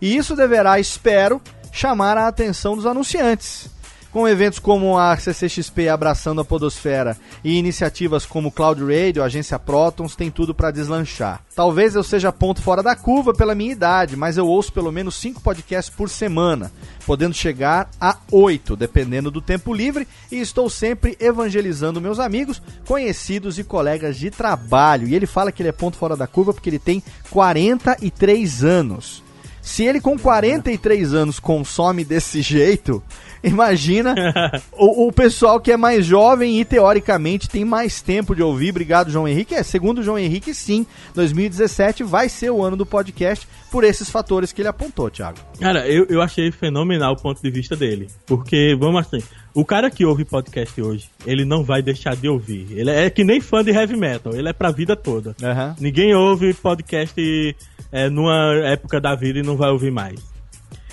E 0.00 0.16
isso 0.16 0.36
deverá, 0.36 0.78
espero, 0.78 1.40
chamar 1.78 2.18
a 2.18 2.26
atenção 2.26 2.74
dos 2.74 2.86
anunciantes. 2.86 3.70
Com 4.10 4.26
eventos 4.26 4.58
como 4.58 4.98
a 4.98 5.16
CCXP 5.16 5.88
abraçando 5.88 6.40
a 6.40 6.44
Podosfera 6.44 7.16
e 7.44 7.56
iniciativas 7.56 8.26
como 8.26 8.50
Cloud 8.50 8.82
Radio, 8.82 9.22
Agência 9.22 9.58
Protons, 9.60 10.16
tem 10.16 10.28
tudo 10.28 10.52
para 10.52 10.72
deslanchar. 10.72 11.40
Talvez 11.54 11.94
eu 11.94 12.02
seja 12.02 12.32
ponto 12.32 12.60
fora 12.62 12.82
da 12.82 12.96
curva 12.96 13.32
pela 13.32 13.54
minha 13.54 13.70
idade, 13.70 14.16
mas 14.16 14.36
eu 14.36 14.46
ouço 14.46 14.72
pelo 14.72 14.90
menos 14.90 15.14
5 15.16 15.40
podcasts 15.40 15.94
por 15.94 16.08
semana, 16.08 16.72
podendo 17.06 17.34
chegar 17.34 17.88
a 18.00 18.16
8, 18.32 18.74
dependendo 18.74 19.30
do 19.30 19.42
tempo 19.42 19.72
livre, 19.72 20.08
e 20.32 20.40
estou 20.40 20.68
sempre 20.68 21.16
evangelizando 21.20 22.00
meus 22.00 22.18
amigos, 22.18 22.60
conhecidos 22.86 23.56
e 23.56 23.62
colegas 23.62 24.16
de 24.16 24.30
trabalho. 24.30 25.06
E 25.06 25.14
ele 25.14 25.26
fala 25.26 25.52
que 25.52 25.62
ele 25.62 25.68
é 25.68 25.72
ponto 25.72 25.96
fora 25.96 26.16
da 26.16 26.26
curva 26.26 26.52
porque 26.52 26.70
ele 26.70 26.80
tem 26.80 27.04
43 27.30 28.64
anos. 28.64 29.27
Se 29.68 29.84
ele 29.84 30.00
com 30.00 30.18
43 30.18 31.12
anos 31.12 31.38
consome 31.38 32.02
desse 32.02 32.40
jeito, 32.40 33.02
imagina 33.44 34.14
o, 34.72 35.06
o, 35.06 35.12
pessoal 35.12 35.60
que 35.60 35.70
é 35.70 35.76
mais 35.76 36.06
jovem 36.06 36.58
e 36.58 36.64
teoricamente 36.64 37.50
tem 37.50 37.66
mais 37.66 38.00
tempo 38.00 38.34
de 38.34 38.42
ouvir. 38.42 38.70
Obrigado, 38.70 39.10
João 39.10 39.28
Henrique. 39.28 39.54
É, 39.54 39.62
segundo 39.62 39.98
o 39.98 40.02
João 40.02 40.18
Henrique, 40.18 40.54
sim, 40.54 40.86
2017 41.14 42.02
vai 42.02 42.30
ser 42.30 42.50
o 42.50 42.62
ano 42.62 42.78
do 42.78 42.86
podcast 42.86 43.46
por 43.70 43.84
esses 43.84 44.08
fatores 44.08 44.52
que 44.52 44.62
ele 44.62 44.68
apontou, 44.68 45.10
Thiago. 45.10 45.38
Cara, 45.60 45.86
eu, 45.86 46.06
eu 46.08 46.22
achei 46.22 46.50
fenomenal 46.50 47.12
o 47.12 47.20
ponto 47.20 47.42
de 47.42 47.50
vista 47.50 47.76
dele. 47.76 48.08
Porque, 48.26 48.74
vamos 48.80 49.02
assim, 49.02 49.22
o 49.58 49.64
cara 49.64 49.90
que 49.90 50.04
ouve 50.04 50.24
podcast 50.24 50.80
hoje, 50.80 51.10
ele 51.26 51.44
não 51.44 51.64
vai 51.64 51.82
deixar 51.82 52.14
de 52.14 52.28
ouvir. 52.28 52.68
Ele 52.70 52.90
é 52.90 53.10
que 53.10 53.24
nem 53.24 53.40
fã 53.40 53.64
de 53.64 53.72
heavy 53.72 53.96
metal, 53.96 54.32
ele 54.32 54.48
é 54.48 54.52
pra 54.52 54.70
vida 54.70 54.94
toda. 54.94 55.30
Uhum. 55.42 55.74
Ninguém 55.80 56.14
ouve 56.14 56.54
podcast 56.54 57.56
é, 57.90 58.08
numa 58.08 58.54
época 58.64 59.00
da 59.00 59.16
vida 59.16 59.40
e 59.40 59.42
não 59.42 59.56
vai 59.56 59.68
ouvir 59.70 59.90
mais. 59.90 60.20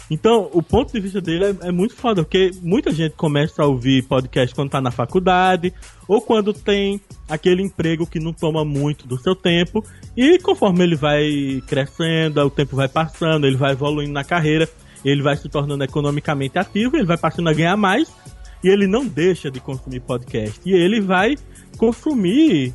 Então, 0.09 0.49
o 0.51 0.63
ponto 0.63 0.91
de 0.91 0.99
vista 0.99 1.21
dele 1.21 1.45
é, 1.45 1.67
é, 1.67 1.71
muito 1.71 1.93
foda, 1.93 2.23
porque 2.23 2.49
muita 2.63 2.91
gente 2.91 3.13
começa 3.15 3.61
a 3.61 3.67
ouvir 3.67 4.01
podcast 4.01 4.55
quando 4.55 4.71
tá 4.71 4.81
na 4.81 4.89
faculdade, 4.89 5.71
ou 6.07 6.19
quando 6.19 6.51
tem 6.51 6.99
aquele 7.29 7.61
emprego 7.61 8.07
que 8.07 8.19
não 8.19 8.33
toma 8.33 8.65
muito 8.65 9.07
do 9.07 9.19
seu 9.19 9.35
tempo, 9.35 9.85
e 10.17 10.39
conforme 10.39 10.83
ele 10.83 10.95
vai 10.95 11.61
crescendo, 11.67 12.41
o 12.41 12.49
tempo 12.49 12.75
vai 12.75 12.87
passando, 12.87 13.45
ele 13.45 13.57
vai 13.57 13.73
evoluindo 13.73 14.13
na 14.13 14.23
carreira, 14.23 14.67
ele 15.03 15.21
vai 15.21 15.37
se 15.37 15.47
tornando 15.47 15.83
economicamente 15.83 16.57
ativo, 16.57 16.97
ele 16.97 17.05
vai 17.05 17.17
passando 17.17 17.47
a 17.49 17.53
ganhar 17.53 17.77
mais, 17.77 18.11
e 18.65 18.67
ele 18.67 18.87
não 18.87 19.05
deixa 19.05 19.51
de 19.51 19.59
consumir 19.59 19.99
podcast. 19.99 20.59
E 20.65 20.73
ele 20.73 20.99
vai 20.99 21.35
consumir 21.77 22.73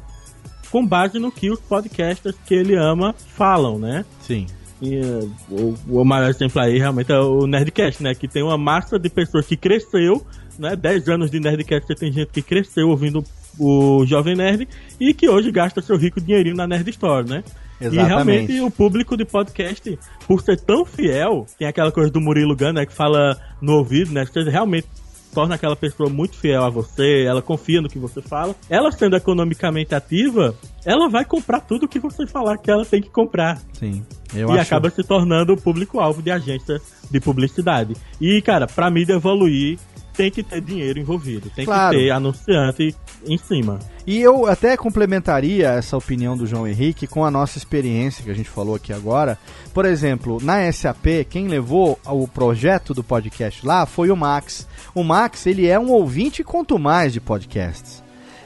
com 0.71 0.87
base 0.87 1.19
no 1.19 1.33
que 1.33 1.51
os 1.51 1.59
podcasters 1.59 2.37
que 2.47 2.55
ele 2.55 2.77
ama 2.77 3.13
falam, 3.35 3.77
né? 3.77 4.05
Sim. 4.21 4.47
E, 4.81 5.01
uh, 5.01 5.35
o, 5.51 6.01
o, 6.01 6.05
maior 6.05 6.31
exemplo 6.31 6.63
aí 6.63 6.79
realmente 6.79 7.11
é 7.11 7.19
o 7.19 7.45
Nerdcast, 7.45 8.05
né? 8.05 8.15
Que 8.15 8.29
tem 8.29 8.41
uma 8.41 8.57
massa 8.57 9.01
de 9.01 9.11
pessoas 9.11 9.47
que 9.47 9.57
cresceu, 9.57 10.25
né? 10.57 10.77
10 10.77 11.09
anos 11.09 11.29
de 11.29 11.41
Nerdcast, 11.41 11.89
você 11.89 11.95
tem 11.97 12.13
gente 12.13 12.29
que 12.29 12.41
cresceu 12.41 12.89
ouvindo 12.89 13.25
o 13.59 14.07
Jovem 14.07 14.37
Nerd 14.37 14.69
e 15.01 15.13
que 15.13 15.29
hoje 15.29 15.51
gasta 15.51 15.83
seu 15.83 15.97
rico 15.97 16.21
dinheirinho 16.21 16.55
na 16.55 16.69
Nerd 16.69 16.89
Store, 16.91 17.29
né? 17.29 17.43
Exatamente. 17.81 17.99
E 17.99 18.07
realmente 18.07 18.61
o 18.61 18.71
público 18.71 19.17
de 19.17 19.25
podcast, 19.25 19.99
por 20.25 20.41
ser 20.41 20.61
tão 20.61 20.85
fiel, 20.85 21.47
tem 21.59 21.67
aquela 21.67 21.91
coisa 21.91 22.13
do 22.13 22.21
Murilo 22.21 22.55
Gun, 22.55 22.75
né? 22.75 22.87
Que 22.87 22.95
fala 22.95 23.37
no 23.61 23.73
ouvido, 23.73 24.13
né? 24.13 24.25
Você 24.25 24.45
realmente 24.45 24.87
torna 25.35 25.55
aquela 25.55 25.77
pessoa 25.77 26.11
muito 26.11 26.37
fiel 26.37 26.63
a 26.63 26.71
você, 26.71 27.25
ela 27.27 27.43
confia 27.43 27.81
no 27.81 27.89
que 27.89 27.99
você 27.99 28.21
fala. 28.21 28.55
Ela 28.69 28.91
sendo 28.91 29.17
economicamente 29.17 29.95
ativa, 29.95 30.55
ela 30.85 31.09
vai 31.09 31.25
comprar 31.25 31.61
tudo 31.61 31.89
que 31.89 31.99
você 31.99 32.27
falar 32.27 32.59
que 32.59 32.71
ela 32.71 32.85
tem 32.85 33.01
que 33.01 33.11
comprar. 33.11 33.59
Sim. 33.73 34.05
e 34.35 34.43
acho... 34.43 34.61
acaba 34.61 34.91
se 34.91 35.03
tornando 35.03 35.53
o 35.53 35.61
público-alvo 35.61 36.23
de 36.23 36.31
agência 36.31 36.81
de 37.11 37.21
publicidade. 37.21 37.97
E, 38.21 38.41
cara, 38.43 38.67
pra 38.67 38.91
mídia 38.91 39.15
evoluir, 39.15 39.79
tem 40.15 40.31
que 40.31 40.43
ter 40.43 40.61
dinheiro 40.61 40.99
envolvido, 40.99 41.51
tem 41.51 41.65
claro. 41.65 41.97
que 41.97 42.05
ter 42.05 42.11
anunciante 42.11 42.95
em 43.27 43.39
cima. 43.39 43.79
E 44.07 44.21
eu 44.21 44.47
até 44.47 44.77
complementaria 44.77 45.69
essa 45.69 45.97
opinião 45.97 46.37
do 46.37 46.47
João 46.47 46.67
Henrique 46.67 47.07
com 47.07 47.25
a 47.25 47.31
nossa 47.31 47.59
experiência 47.59 48.25
que 48.25 48.31
a 48.31 48.35
gente 48.35 48.49
falou 48.49 48.75
aqui 48.75 48.93
agora. 48.93 49.39
Por 49.73 49.85
exemplo, 49.85 50.39
na 50.43 50.71
SAP, 50.73 51.25
quem 51.29 51.49
levou 51.49 51.99
o 52.07 52.27
projeto 52.27 52.95
do 52.95 53.05
podcast 53.05 53.65
lá 53.65 53.87
foi 53.87 54.11
o 54.11 54.17
Max. 54.17 54.67
O 54.95 55.05
Max, 55.05 55.47
ele 55.47 55.67
é 55.67 55.79
um 55.79 55.91
ouvinte 55.91 56.43
quanto 56.43 56.79
mais 56.79 57.13
de 57.13 57.21
podcasts. 57.21 58.03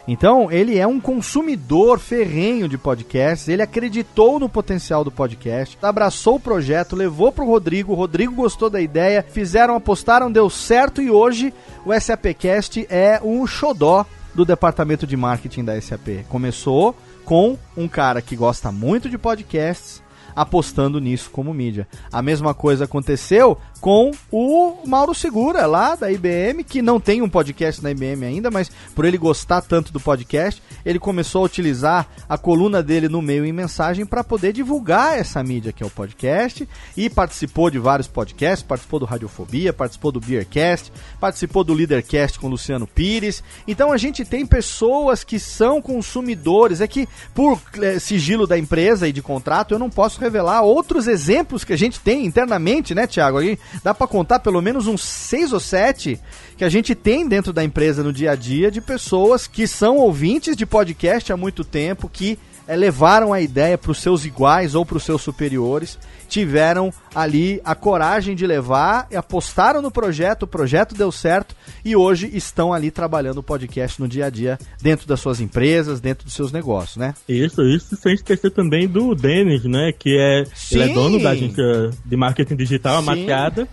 Então, 0.07 0.53
ele 0.53 0.79
é 0.79 0.87
um 0.87 1.01
consumidor 1.01 1.99
ferrenho 1.99 2.69
de 2.69 2.77
podcasts, 2.77 3.49
ele 3.49 3.63
acreditou 3.63 4.39
no 4.39 4.51
potencial 4.51 5.03
do 5.03 5.11
podcast, 5.11 5.79
abraçou 5.81 6.37
o 6.37 6.41
projeto, 6.41 6.95
levou 6.95 7.33
para 7.33 7.43
o 7.43 7.47
Rodrigo, 7.47 7.93
o 7.93 7.97
Rodrigo 7.97 8.35
gostou 8.35 8.69
da 8.69 8.83
ideia, 8.83 9.25
fizeram, 9.27 9.75
apostaram, 9.75 10.31
deu 10.31 10.51
certo 10.51 11.01
e 11.01 11.11
hoje 11.11 11.55
o 11.87 11.99
SAPcast 11.99 12.87
é 12.91 13.19
um 13.25 13.47
xodó 13.47 14.05
do 14.35 14.45
departamento 14.45 15.07
de 15.07 15.17
marketing 15.17 15.65
da 15.65 15.81
SAP. 15.81 16.27
Começou 16.29 16.95
com 17.25 17.57
um 17.75 17.89
cara 17.89 18.21
que 18.21 18.37
gosta 18.37 18.71
muito 18.71 19.09
de 19.09 19.17
podcasts, 19.17 20.03
apostando 20.35 21.01
nisso 21.01 21.30
como 21.30 21.55
mídia. 21.55 21.87
A 22.12 22.22
mesma 22.22 22.55
coisa 22.55 22.85
aconteceu 22.85 23.59
com 23.80 24.11
o 24.32 24.78
Mauro 24.87 25.14
Segura, 25.14 25.66
lá 25.66 25.95
da 25.95 26.11
IBM, 26.11 26.64
que 26.64 26.80
não 26.80 26.99
tem 26.99 27.20
um 27.20 27.28
podcast 27.28 27.82
na 27.82 27.91
IBM 27.91 28.24
ainda, 28.24 28.51
mas 28.51 28.70
por 28.95 29.05
ele 29.05 29.18
gostar 29.18 29.61
tanto 29.61 29.93
do 29.93 30.01
podcast, 30.01 30.62
ele 30.85 30.99
começou 30.99 31.43
a 31.43 31.47
utilizar 31.47 32.09
a 32.28 32.39
coluna 32.39 32.82
dele 32.82 33.09
no 33.09 33.20
meio 33.20 33.45
em 33.45 33.53
mensagem 33.53 34.07
para 34.07 34.24
poder 34.24 34.53
divulgar 34.53 35.18
essa 35.18 35.43
mídia 35.43 35.72
que 35.72 35.82
é 35.82 35.87
o 35.87 35.91
podcast 35.91 36.66
e 36.97 37.11
participou 37.11 37.70
de 37.70 37.78
vários 37.78 38.09
podcasts, 38.09 38.66
participou 38.66 39.01
do 39.01 39.07
Radiofobia, 39.07 39.72
participou 39.72 40.11
do 40.11 40.20
Beercast, 40.20 40.93
participou 41.20 41.62
do 41.62 41.74
Leadercast 41.74 42.39
com 42.39 42.49
Luciano 42.49 42.87
Pires. 42.87 43.43
Então 43.66 43.93
a 43.93 43.97
gente 43.97 44.24
tem 44.24 44.47
pessoas 44.47 45.24
que 45.24 45.39
são 45.39 45.82
consumidores, 45.82 46.80
é 46.80 46.87
que 46.87 47.09
por 47.35 47.61
é, 47.80 47.99
sigilo 47.99 48.47
da 48.47 48.59
empresa 48.59 49.07
e 49.07 49.12
de 49.12 49.22
contrato 49.22 49.74
eu 49.74 49.78
não 49.78 49.91
posso 49.91 50.18
revelar 50.25 50.62
outros 50.62 51.07
exemplos 51.07 51.64
que 51.64 51.72
a 51.72 51.77
gente 51.77 52.01
tem 52.01 52.25
internamente, 52.25 52.95
né, 52.95 53.07
Tiago? 53.07 53.39
Aí 53.39 53.59
dá 53.83 53.95
para 53.95 54.07
contar 54.07 54.41
pelo 54.41 54.61
menos 54.62 54.87
uns 54.87 55.03
seis 55.03 55.53
ou 55.53 55.61
sete 55.61 56.18
que 56.57 56.64
a 56.64 56.68
gente 56.68 56.95
tem 56.95 57.29
dentro 57.29 57.53
da 57.53 57.62
empresa 57.62 58.03
no 58.03 58.12
dia 58.12 58.33
a 58.33 58.35
dia 58.35 58.70
de 58.70 58.81
pessoas 58.81 59.47
que 59.47 59.66
são 59.66 59.97
ouvintes 59.99 60.57
de 60.57 60.64
podcast 60.64 61.33
há 61.33 61.37
muito 61.37 61.64
tempo, 61.64 62.09
que 62.09 62.39
é, 62.66 62.75
levaram 62.75 63.33
a 63.33 63.41
ideia 63.41 63.77
para 63.77 63.91
os 63.91 63.99
seus 63.99 64.25
iguais 64.25 64.75
ou 64.75 64.87
para 64.87 64.97
os 64.97 65.05
seus 65.05 65.20
superiores 65.20 65.99
tiveram 66.35 66.93
ali 67.14 67.61
a 67.64 67.77
coragem 67.77 68.35
de 68.35 68.45
levar, 68.45 69.07
apostaram 69.14 69.81
no 69.81 69.91
projeto, 69.91 70.43
o 70.43 70.47
projeto 70.49 70.93
deu 70.93 71.12
certo 71.12 71.55
e 71.85 71.95
hoje 71.95 72.29
estão 72.35 72.72
ali 72.72 72.91
trabalhando 72.91 73.39
o 73.39 73.43
podcast 73.43 74.01
no 74.01 74.09
dia 74.09 74.27
a 74.27 74.31
dia 74.31 74.59
dentro 74.83 75.07
das 75.07 75.20
suas 75.20 75.41
empresas, 75.41 76.01
dentro 76.01 76.25
dos 76.25 76.35
seus 76.35 76.51
negócios, 76.51 76.97
né? 76.97 77.14
Isso, 77.29 77.62
isso 77.62 77.97
sem 77.97 78.14
esquecer 78.14 78.51
também 78.51 78.89
do 78.89 79.14
Denis, 79.14 79.64
né? 79.64 79.93
Que 79.97 80.14
é, 80.17 80.45
ele 80.71 80.83
é 80.83 80.89
dono 80.89 81.23
da 81.23 81.31
agência 81.31 81.91
de 82.05 82.17
marketing 82.17 82.57
digital, 82.57 82.99
a 82.99 83.03
Maquiada. 83.03 83.69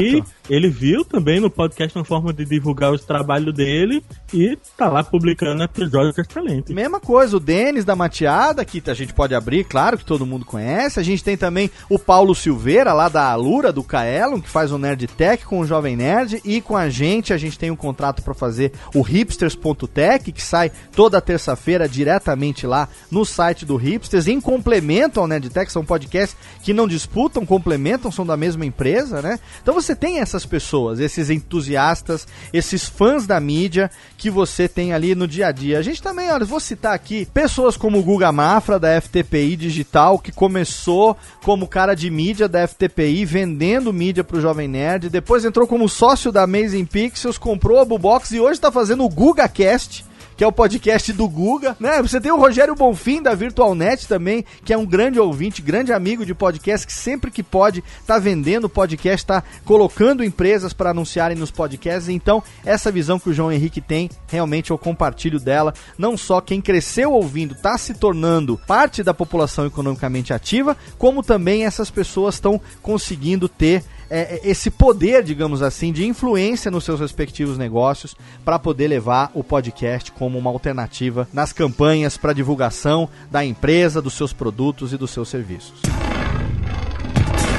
E 0.00 0.22
ele 0.48 0.68
viu 0.68 1.04
também 1.04 1.40
no 1.40 1.50
podcast 1.50 1.96
uma 1.96 2.04
forma 2.04 2.32
de 2.32 2.44
divulgar 2.44 2.92
os 2.92 3.04
trabalhos 3.04 3.54
dele 3.54 4.02
e 4.32 4.58
tá 4.76 4.88
lá 4.88 5.02
publicando 5.04 5.62
episódios 5.62 6.16
excelentes. 6.18 6.74
Mesma 6.74 7.00
coisa, 7.00 7.36
o 7.36 7.40
Denis 7.40 7.84
da 7.84 7.94
Mateada, 7.94 8.64
que 8.64 8.82
a 8.86 8.94
gente 8.94 9.12
pode 9.12 9.34
abrir, 9.34 9.64
claro 9.64 9.96
que 9.96 10.04
todo 10.04 10.26
mundo 10.26 10.44
conhece. 10.44 10.98
A 10.98 11.02
gente 11.02 11.22
tem 11.22 11.36
também 11.36 11.70
o 11.88 11.98
Paulo 11.98 12.34
Silveira, 12.34 12.92
lá 12.92 13.08
da 13.08 13.30
Alura, 13.30 13.72
do 13.72 13.82
Kaelon, 13.82 14.40
que 14.40 14.48
faz 14.48 14.72
o 14.72 14.78
Nerd 14.78 15.06
Tech 15.06 15.44
com 15.44 15.60
o 15.60 15.66
Jovem 15.66 15.96
Nerd. 15.96 16.40
E 16.44 16.60
com 16.60 16.76
a 16.76 16.88
gente, 16.88 17.32
a 17.32 17.36
gente 17.36 17.58
tem 17.58 17.70
um 17.70 17.76
contrato 17.76 18.22
para 18.22 18.34
fazer 18.34 18.72
o 18.94 19.00
hipsters.tech, 19.00 20.32
que 20.32 20.42
sai 20.42 20.70
toda 20.94 21.20
terça-feira 21.20 21.88
diretamente 21.88 22.66
lá 22.66 22.88
no 23.10 23.24
site 23.24 23.64
do 23.64 23.76
Hipsters, 23.76 24.26
em 24.26 24.40
complemento 24.40 25.20
ao 25.20 25.26
Nerd 25.26 25.50
Tech. 25.50 25.70
São 25.70 25.84
podcasts 25.84 26.36
que 26.62 26.72
não 26.72 26.88
disputam, 26.88 27.46
complementam, 27.46 28.10
são 28.10 28.26
da 28.26 28.36
mesma 28.36 28.66
empresa, 28.66 29.22
né? 29.22 29.38
Então 29.62 29.74
você 29.74 29.94
tem 29.94 30.18
essas 30.32 30.46
pessoas, 30.46 30.98
esses 30.98 31.28
entusiastas, 31.28 32.26
esses 32.52 32.88
fãs 32.88 33.26
da 33.26 33.38
mídia 33.38 33.90
que 34.16 34.30
você 34.30 34.66
tem 34.66 34.92
ali 34.92 35.14
no 35.14 35.28
dia 35.28 35.48
a 35.48 35.52
dia. 35.52 35.78
A 35.78 35.82
gente 35.82 36.02
também, 36.02 36.30
olha, 36.30 36.44
vou 36.44 36.58
citar 36.58 36.94
aqui 36.94 37.26
pessoas 37.26 37.76
como 37.76 37.98
o 37.98 38.02
Guga 38.02 38.32
Mafra, 38.32 38.78
da 38.78 39.00
FTPI 39.00 39.56
Digital, 39.56 40.18
que 40.18 40.32
começou 40.32 41.16
como 41.44 41.68
cara 41.68 41.94
de 41.94 42.08
mídia 42.08 42.48
da 42.48 42.66
FTPI, 42.66 43.24
vendendo 43.24 43.92
mídia 43.92 44.24
pro 44.24 44.40
Jovem 44.40 44.68
Nerd. 44.68 45.10
Depois 45.10 45.44
entrou 45.44 45.66
como 45.66 45.88
sócio 45.88 46.32
da 46.32 46.44
Amazing 46.44 46.86
Pixels, 46.86 47.36
comprou 47.36 47.78
a 47.78 47.84
Bubox 47.84 48.30
e 48.30 48.40
hoje 48.40 48.60
tá 48.60 48.72
fazendo 48.72 49.04
o 49.04 49.08
GugaCast 49.08 50.04
que 50.42 50.44
é 50.44 50.48
o 50.48 50.50
podcast 50.50 51.12
do 51.12 51.28
Guga, 51.28 51.76
né? 51.78 52.02
Você 52.02 52.20
tem 52.20 52.32
o 52.32 52.36
Rogério 52.36 52.74
Bonfim 52.74 53.22
da 53.22 53.32
VirtualNet 53.32 54.08
também, 54.08 54.44
que 54.64 54.72
é 54.72 54.76
um 54.76 54.84
grande 54.84 55.20
ouvinte, 55.20 55.62
grande 55.62 55.92
amigo 55.92 56.26
de 56.26 56.34
podcast, 56.34 56.84
que 56.84 56.92
sempre 56.92 57.30
que 57.30 57.44
pode 57.44 57.80
tá 58.04 58.18
vendendo 58.18 58.68
podcast, 58.68 59.24
tá 59.24 59.44
colocando 59.64 60.24
empresas 60.24 60.72
para 60.72 60.90
anunciarem 60.90 61.36
nos 61.36 61.52
podcasts. 61.52 62.08
Então, 62.08 62.42
essa 62.64 62.90
visão 62.90 63.20
que 63.20 63.30
o 63.30 63.32
João 63.32 63.52
Henrique 63.52 63.80
tem, 63.80 64.10
realmente 64.26 64.72
eu 64.72 64.78
compartilho 64.78 65.38
dela. 65.38 65.72
Não 65.96 66.16
só 66.16 66.40
quem 66.40 66.60
cresceu 66.60 67.12
ouvindo 67.12 67.54
tá 67.54 67.78
se 67.78 67.94
tornando 67.94 68.58
parte 68.66 69.04
da 69.04 69.14
população 69.14 69.64
economicamente 69.64 70.32
ativa, 70.32 70.76
como 70.98 71.22
também 71.22 71.66
essas 71.66 71.88
pessoas 71.88 72.34
estão 72.34 72.60
conseguindo 72.82 73.48
ter 73.48 73.84
é, 74.14 74.34
é, 74.34 74.40
esse 74.44 74.70
poder, 74.70 75.22
digamos 75.22 75.62
assim, 75.62 75.90
de 75.90 76.06
influência 76.06 76.70
nos 76.70 76.84
seus 76.84 77.00
respectivos 77.00 77.56
negócios 77.56 78.14
para 78.44 78.58
poder 78.58 78.86
levar 78.88 79.30
o 79.32 79.42
podcast 79.42 80.12
como 80.12 80.38
uma 80.38 80.50
alternativa 80.50 81.26
nas 81.32 81.50
campanhas 81.50 82.18
para 82.18 82.34
divulgação 82.34 83.08
da 83.30 83.42
empresa, 83.42 84.02
dos 84.02 84.12
seus 84.12 84.30
produtos 84.30 84.92
e 84.92 84.98
dos 84.98 85.10
seus 85.10 85.30
serviços. 85.30 85.80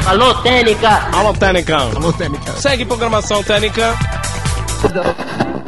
Alô, 0.06 0.36
Técnica! 0.44 1.10
Alô, 1.12 1.34
Técnica! 1.34 1.76
Alô, 1.76 2.14
Técnica! 2.14 2.52
Segue 2.54 2.86
programação 2.86 3.44
Técnica! 3.44 3.96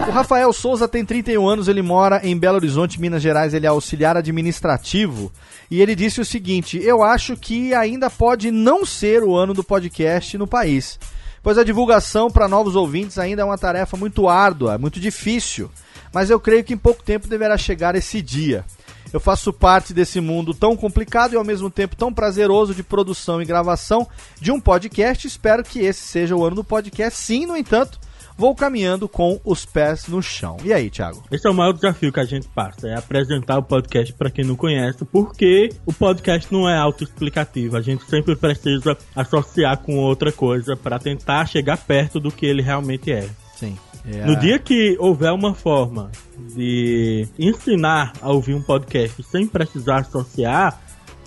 O 0.07 0.11
Rafael 0.11 0.53
Souza 0.53 0.88
tem 0.88 1.03
31 1.03 1.47
anos, 1.47 1.67
ele 1.67 1.81
mora 1.81 2.21
em 2.23 2.38
Belo 2.38 2.57
Horizonte, 2.57 3.01
Minas 3.01 3.23
Gerais, 3.23 3.55
ele 3.55 3.65
é 3.65 3.69
auxiliar 3.69 4.15
administrativo 4.15 5.31
e 5.70 5.82
ele 5.82 5.95
disse 5.95 6.22
o 6.22 6.26
seguinte: 6.26 6.80
Eu 6.82 7.03
acho 7.03 7.36
que 7.36 7.74
ainda 7.74 8.09
pode 8.09 8.51
não 8.51 8.86
ser 8.86 9.24
o 9.24 9.36
ano 9.36 9.53
do 9.53 9.63
podcast 9.63 10.38
no 10.38 10.47
país, 10.47 10.99
pois 11.41 11.57
a 11.57 11.63
divulgação 11.63 12.30
para 12.30 12.47
novos 12.47 12.76
ouvintes 12.76 13.18
ainda 13.18 13.41
é 13.41 13.45
uma 13.45 13.57
tarefa 13.57 13.97
muito 13.97 14.28
árdua, 14.28 14.78
muito 14.78 14.99
difícil, 14.99 15.70
mas 16.13 16.30
eu 16.30 16.39
creio 16.39 16.63
que 16.63 16.74
em 16.74 16.78
pouco 16.78 17.03
tempo 17.03 17.28
deverá 17.28 17.57
chegar 17.57 17.95
esse 17.95 18.22
dia. 18.22 18.66
Eu 19.13 19.20
faço 19.20 19.53
parte 19.53 19.93
desse 19.93 20.20
mundo 20.20 20.53
tão 20.53 20.76
complicado 20.76 21.34
e 21.34 21.38
ao 21.38 21.43
mesmo 21.43 21.70
tempo 21.70 21.95
tão 21.95 22.13
prazeroso 22.13 22.76
de 22.76 22.84
produção 22.84 23.41
e 23.41 23.45
gravação 23.45 24.05
de 24.41 24.51
um 24.51 24.59
podcast. 24.59 25.26
Espero 25.26 25.63
que 25.63 25.80
esse 25.80 26.01
seja 26.01 26.36
o 26.36 26.43
ano 26.43 26.57
do 26.57 26.63
podcast. 26.66 27.18
Sim, 27.18 27.45
no 27.45 27.55
entanto, 27.55 27.97
vou 28.38 28.53
caminhando 28.55 29.07
com 29.07 29.39
os 29.43 29.65
pés 29.65 30.07
no 30.07 30.21
chão. 30.21 30.57
E 30.63 30.73
aí, 30.73 30.89
Thiago? 30.89 31.23
Esse 31.31 31.47
é 31.47 31.49
o 31.49 31.53
maior 31.53 31.73
desafio 31.73 32.11
que 32.11 32.19
a 32.19 32.25
gente 32.25 32.47
passa, 32.47 32.88
é 32.88 32.97
apresentar 32.97 33.57
o 33.57 33.63
podcast 33.63 34.13
para 34.13 34.29
quem 34.29 34.45
não 34.45 34.55
conhece, 34.55 35.05
porque 35.05 35.69
o 35.86 35.93
podcast 35.93 36.51
não 36.51 36.67
é 36.69 36.77
autoexplicativo. 36.77 37.77
A 37.77 37.81
gente 37.81 38.05
sempre 38.05 38.36
precisa 38.36 38.97
associar 39.15 39.77
com 39.79 39.97
outra 39.97 40.31
coisa 40.31 40.75
para 40.75 40.99
tentar 40.99 41.45
chegar 41.45 41.77
perto 41.77 42.19
do 42.19 42.31
que 42.31 42.45
ele 42.45 42.61
realmente 42.61 43.11
é. 43.11 43.29
Sim. 43.55 43.77
É. 44.07 44.25
No 44.25 44.36
dia 44.36 44.59
que 44.59 44.95
houver 44.99 45.31
uma 45.31 45.55
forma 45.55 46.11
de 46.53 47.27
ensinar 47.39 48.13
a 48.21 48.31
ouvir 48.31 48.53
um 48.53 48.61
podcast 48.61 49.23
sem 49.23 49.47
precisar 49.47 50.01
associar, 50.01 50.79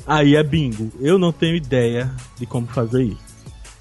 aí 0.06 0.36
é 0.36 0.42
bingo. 0.42 0.92
Eu 1.00 1.18
não 1.18 1.32
tenho 1.32 1.56
ideia 1.56 2.10
de 2.38 2.46
como 2.46 2.68
fazer 2.68 3.02
isso. 3.02 3.27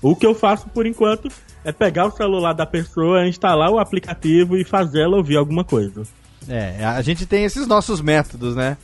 O 0.02 0.16
que 0.16 0.26
eu 0.26 0.36
faço 0.36 0.68
por 0.70 0.86
enquanto 0.86 1.30
é 1.64 1.72
pegar 1.72 2.06
o 2.06 2.12
celular 2.12 2.54
da 2.54 2.66
pessoa, 2.66 3.28
instalar 3.28 3.70
o 3.70 3.80
aplicativo 3.80 4.58
e 4.58 4.64
fazer 4.64 5.02
ela 5.02 5.18
ouvir 5.18 5.38
alguma 5.38 5.64
coisa. 5.64 6.04
É, 6.48 6.86
a 6.86 7.02
gente 7.02 7.26
tem 7.26 7.44
esses 7.44 7.68
nossos 7.68 8.00
métodos, 8.00 8.56
né? 8.56 8.78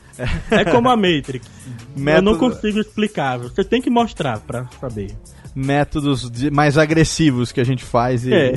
É 0.51 0.65
como 0.65 0.89
a 0.89 0.97
Matrix. 0.97 1.47
Método... 1.95 2.29
Eu 2.29 2.33
não 2.33 2.37
consigo 2.37 2.79
explicar, 2.79 3.39
você 3.39 3.63
tem 3.63 3.81
que 3.81 3.89
mostrar 3.89 4.39
para 4.39 4.67
saber. 4.81 5.15
Métodos 5.55 6.29
de, 6.29 6.49
mais 6.51 6.77
agressivos 6.77 7.51
que 7.51 7.61
a 7.61 7.63
gente 7.63 7.83
faz 7.83 8.25
e 8.25 8.33
é. 8.33 8.51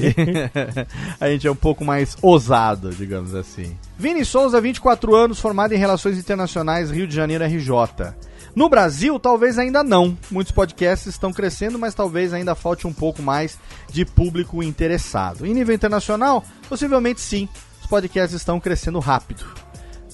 a 1.20 1.28
gente 1.28 1.46
é 1.46 1.50
um 1.50 1.56
pouco 1.56 1.84
mais 1.84 2.16
ousado, 2.22 2.90
digamos 2.90 3.34
assim. 3.34 3.76
Vini 3.98 4.24
Souza, 4.24 4.60
24 4.60 5.14
anos, 5.14 5.38
formado 5.38 5.72
em 5.72 5.78
Relações 5.78 6.18
Internacionais, 6.18 6.90
Rio 6.90 7.06
de 7.06 7.14
Janeiro, 7.14 7.44
RJ. 7.44 8.14
No 8.56 8.70
Brasil, 8.70 9.18
talvez 9.18 9.58
ainda 9.58 9.84
não. 9.84 10.16
Muitos 10.30 10.50
podcasts 10.50 11.06
estão 11.08 11.30
crescendo, 11.30 11.78
mas 11.78 11.94
talvez 11.94 12.32
ainda 12.32 12.54
falte 12.54 12.86
um 12.86 12.92
pouco 12.92 13.20
mais 13.20 13.58
de 13.92 14.02
público 14.06 14.62
interessado. 14.62 15.44
Em 15.44 15.52
nível 15.52 15.74
internacional, 15.74 16.42
possivelmente 16.66 17.20
sim. 17.20 17.50
Os 17.82 17.86
podcasts 17.86 18.34
estão 18.34 18.58
crescendo 18.58 18.98
rápido. 18.98 19.44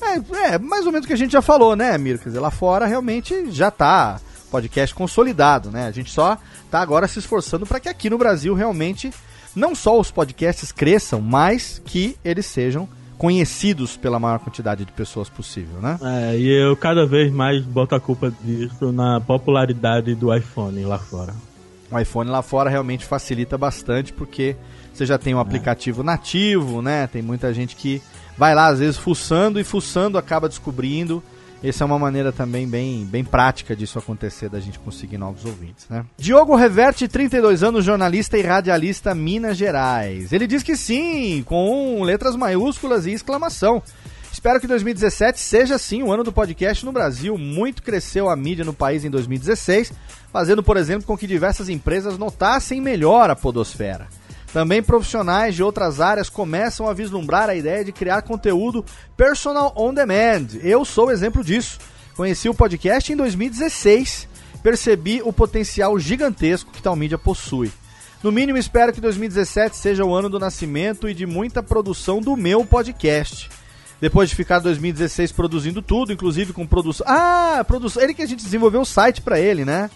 É, 0.03 0.55
é 0.55 0.59
mais 0.59 0.85
ou 0.87 0.91
menos 0.91 1.05
o 1.05 1.07
que 1.07 1.15
a 1.15 1.17
gente 1.17 1.31
já 1.31 1.41
falou, 1.41 1.77
né, 1.77 1.97
Miro? 1.97 2.19
Quer 2.19 2.31
dizer, 2.31 2.41
lá 2.41 2.51
fora 2.51 2.85
realmente 2.85 3.49
já 3.53 3.69
está 3.69 4.21
podcast 4.51 4.93
consolidado, 4.93 5.71
né? 5.71 5.87
A 5.87 5.93
gente 5.93 6.11
só 6.11 6.37
está 6.65 6.81
agora 6.81 7.07
se 7.07 7.21
esforçando 7.21 7.65
para 7.65 7.79
que 7.79 7.89
aqui 7.89 8.11
no 8.11 8.19
Brasil 8.19 8.55
realmente 8.55 9.13
não 9.55 9.73
só 9.73 10.01
os 10.01 10.11
podcasts 10.11 10.73
cresçam, 10.73 11.21
mas 11.21 11.81
que 11.85 12.17
eles 12.25 12.47
sejam 12.47 12.89
conhecidos 13.23 13.97
pela 13.97 14.19
maior 14.19 14.41
quantidade 14.41 14.85
de 14.85 14.91
pessoas 14.91 15.29
possível, 15.29 15.81
né? 15.81 15.97
É, 16.03 16.37
e 16.37 16.49
eu 16.49 16.77
cada 16.77 17.07
vez 17.07 17.33
mais 17.33 17.65
boto 17.65 17.95
a 17.95 18.01
culpa 18.01 18.33
disso 18.43 18.91
na 18.91 19.21
popularidade 19.21 20.13
do 20.17 20.35
iPhone 20.35 20.83
lá 20.83 20.99
fora. 20.99 21.33
O 21.89 21.97
iPhone 21.97 22.29
lá 22.29 22.43
fora 22.43 22.69
realmente 22.69 23.05
facilita 23.05 23.57
bastante 23.57 24.13
porque 24.13 24.57
você 24.93 25.07
já 25.07 25.19
tem 25.19 25.37
um 25.37 25.39
é. 25.39 25.41
aplicativo 25.41 26.03
nativo, 26.03 26.83
né? 26.83 27.07
Tem 27.07 27.23
muita 27.23 27.55
gente 27.55 27.77
que 27.77 28.03
vai 28.37 28.57
lá 28.57 28.67
às 28.67 28.81
vezes 28.81 28.97
fuçando 28.97 29.61
e 29.61 29.63
fuçando 29.63 30.19
acaba 30.19 30.49
descobrindo 30.49 31.23
essa 31.69 31.85
é 31.85 31.87
uma 31.87 31.99
maneira 31.99 32.33
também 32.33 32.67
bem, 32.67 33.05
bem 33.05 33.25
prática 33.25 33.77
disso 33.77 33.99
acontecer, 33.99 34.49
da 34.49 34.59
gente 34.59 34.79
conseguir 34.79 35.19
novos 35.19 35.45
ouvintes, 35.45 35.87
né? 35.89 36.05
Diogo 36.19 36.57
Reverte, 36.57 37.07
32 37.07 37.63
anos, 37.63 37.85
jornalista 37.85 38.37
e 38.37 38.43
radialista 38.43 39.15
Minas 39.15 39.57
Gerais. 39.57 40.33
Ele 40.33 40.47
diz 40.47 40.63
que 40.63 40.77
sim, 40.77 41.43
com 41.47 42.03
letras 42.03 42.35
maiúsculas 42.35 43.07
e 43.07 43.13
exclamação. 43.13 43.83
Espero 44.33 44.59
que 44.59 44.67
2017 44.67 45.39
seja 45.39 45.79
sim 45.79 46.03
o 46.03 46.11
ano 46.11 46.25
do 46.25 46.33
podcast 46.33 46.85
no 46.85 46.91
Brasil. 46.91 47.37
Muito 47.37 47.83
cresceu 47.83 48.31
a 48.31 48.35
mídia 48.35 48.65
no 48.65 48.73
país 48.73 49.05
em 49.05 49.11
2016, 49.11 49.93
fazendo, 50.33 50.63
por 50.63 50.77
exemplo, 50.77 51.07
com 51.07 51.17
que 51.17 51.27
diversas 51.27 51.69
empresas 51.69 52.17
notassem 52.17 52.81
melhor 52.81 53.29
a 53.29 53.37
podosfera. 53.37 54.09
Também 54.53 54.83
profissionais 54.83 55.55
de 55.55 55.63
outras 55.63 56.01
áreas 56.01 56.29
começam 56.29 56.87
a 56.87 56.93
vislumbrar 56.93 57.49
a 57.49 57.55
ideia 57.55 57.83
de 57.85 57.91
criar 57.91 58.21
conteúdo 58.23 58.85
personal 59.17 59.73
on 59.75 59.95
demand. 59.95 60.49
Eu 60.63 60.85
sou 60.85 61.11
exemplo 61.11 61.43
disso. 61.43 61.79
Conheci 62.15 62.49
o 62.51 62.55
podcast 62.55 63.11
em 63.11 63.17
2016, 63.17 64.29
percebi 64.63 65.23
o 65.25 65.33
potencial 65.33 65.99
gigantesco 65.99 66.71
que 66.71 66.83
tal 66.83 66.95
mídia 66.95 67.17
possui. 67.17 67.73
No 68.23 68.31
mínimo, 68.31 68.59
espero 68.59 68.93
que 68.93 69.01
2017 69.01 69.75
seja 69.75 70.05
o 70.05 70.15
ano 70.15 70.29
do 70.29 70.39
nascimento 70.39 71.09
e 71.09 71.15
de 71.15 71.25
muita 71.27 71.63
produção 71.63 72.21
do 72.21 72.37
meu 72.37 72.65
podcast. 72.65 73.49
Depois 74.03 74.29
de 74.29 74.37
ficar 74.37 74.59
2016 74.59 75.33
produzindo 75.33 75.81
tudo, 75.81 76.13
inclusive 76.13 76.53
com 76.53 76.67
produção. 76.67 77.07
Ah, 77.09 77.65
produção. 77.67 78.03
Ele 78.03 78.13
que 78.13 78.23
a 78.23 78.27
gente 78.27 78.45
desenvolveu 78.45 78.83
o 78.83 78.87
site 78.87 79.23
para 79.23 79.41
ele, 79.41 79.65
né? 79.65 79.91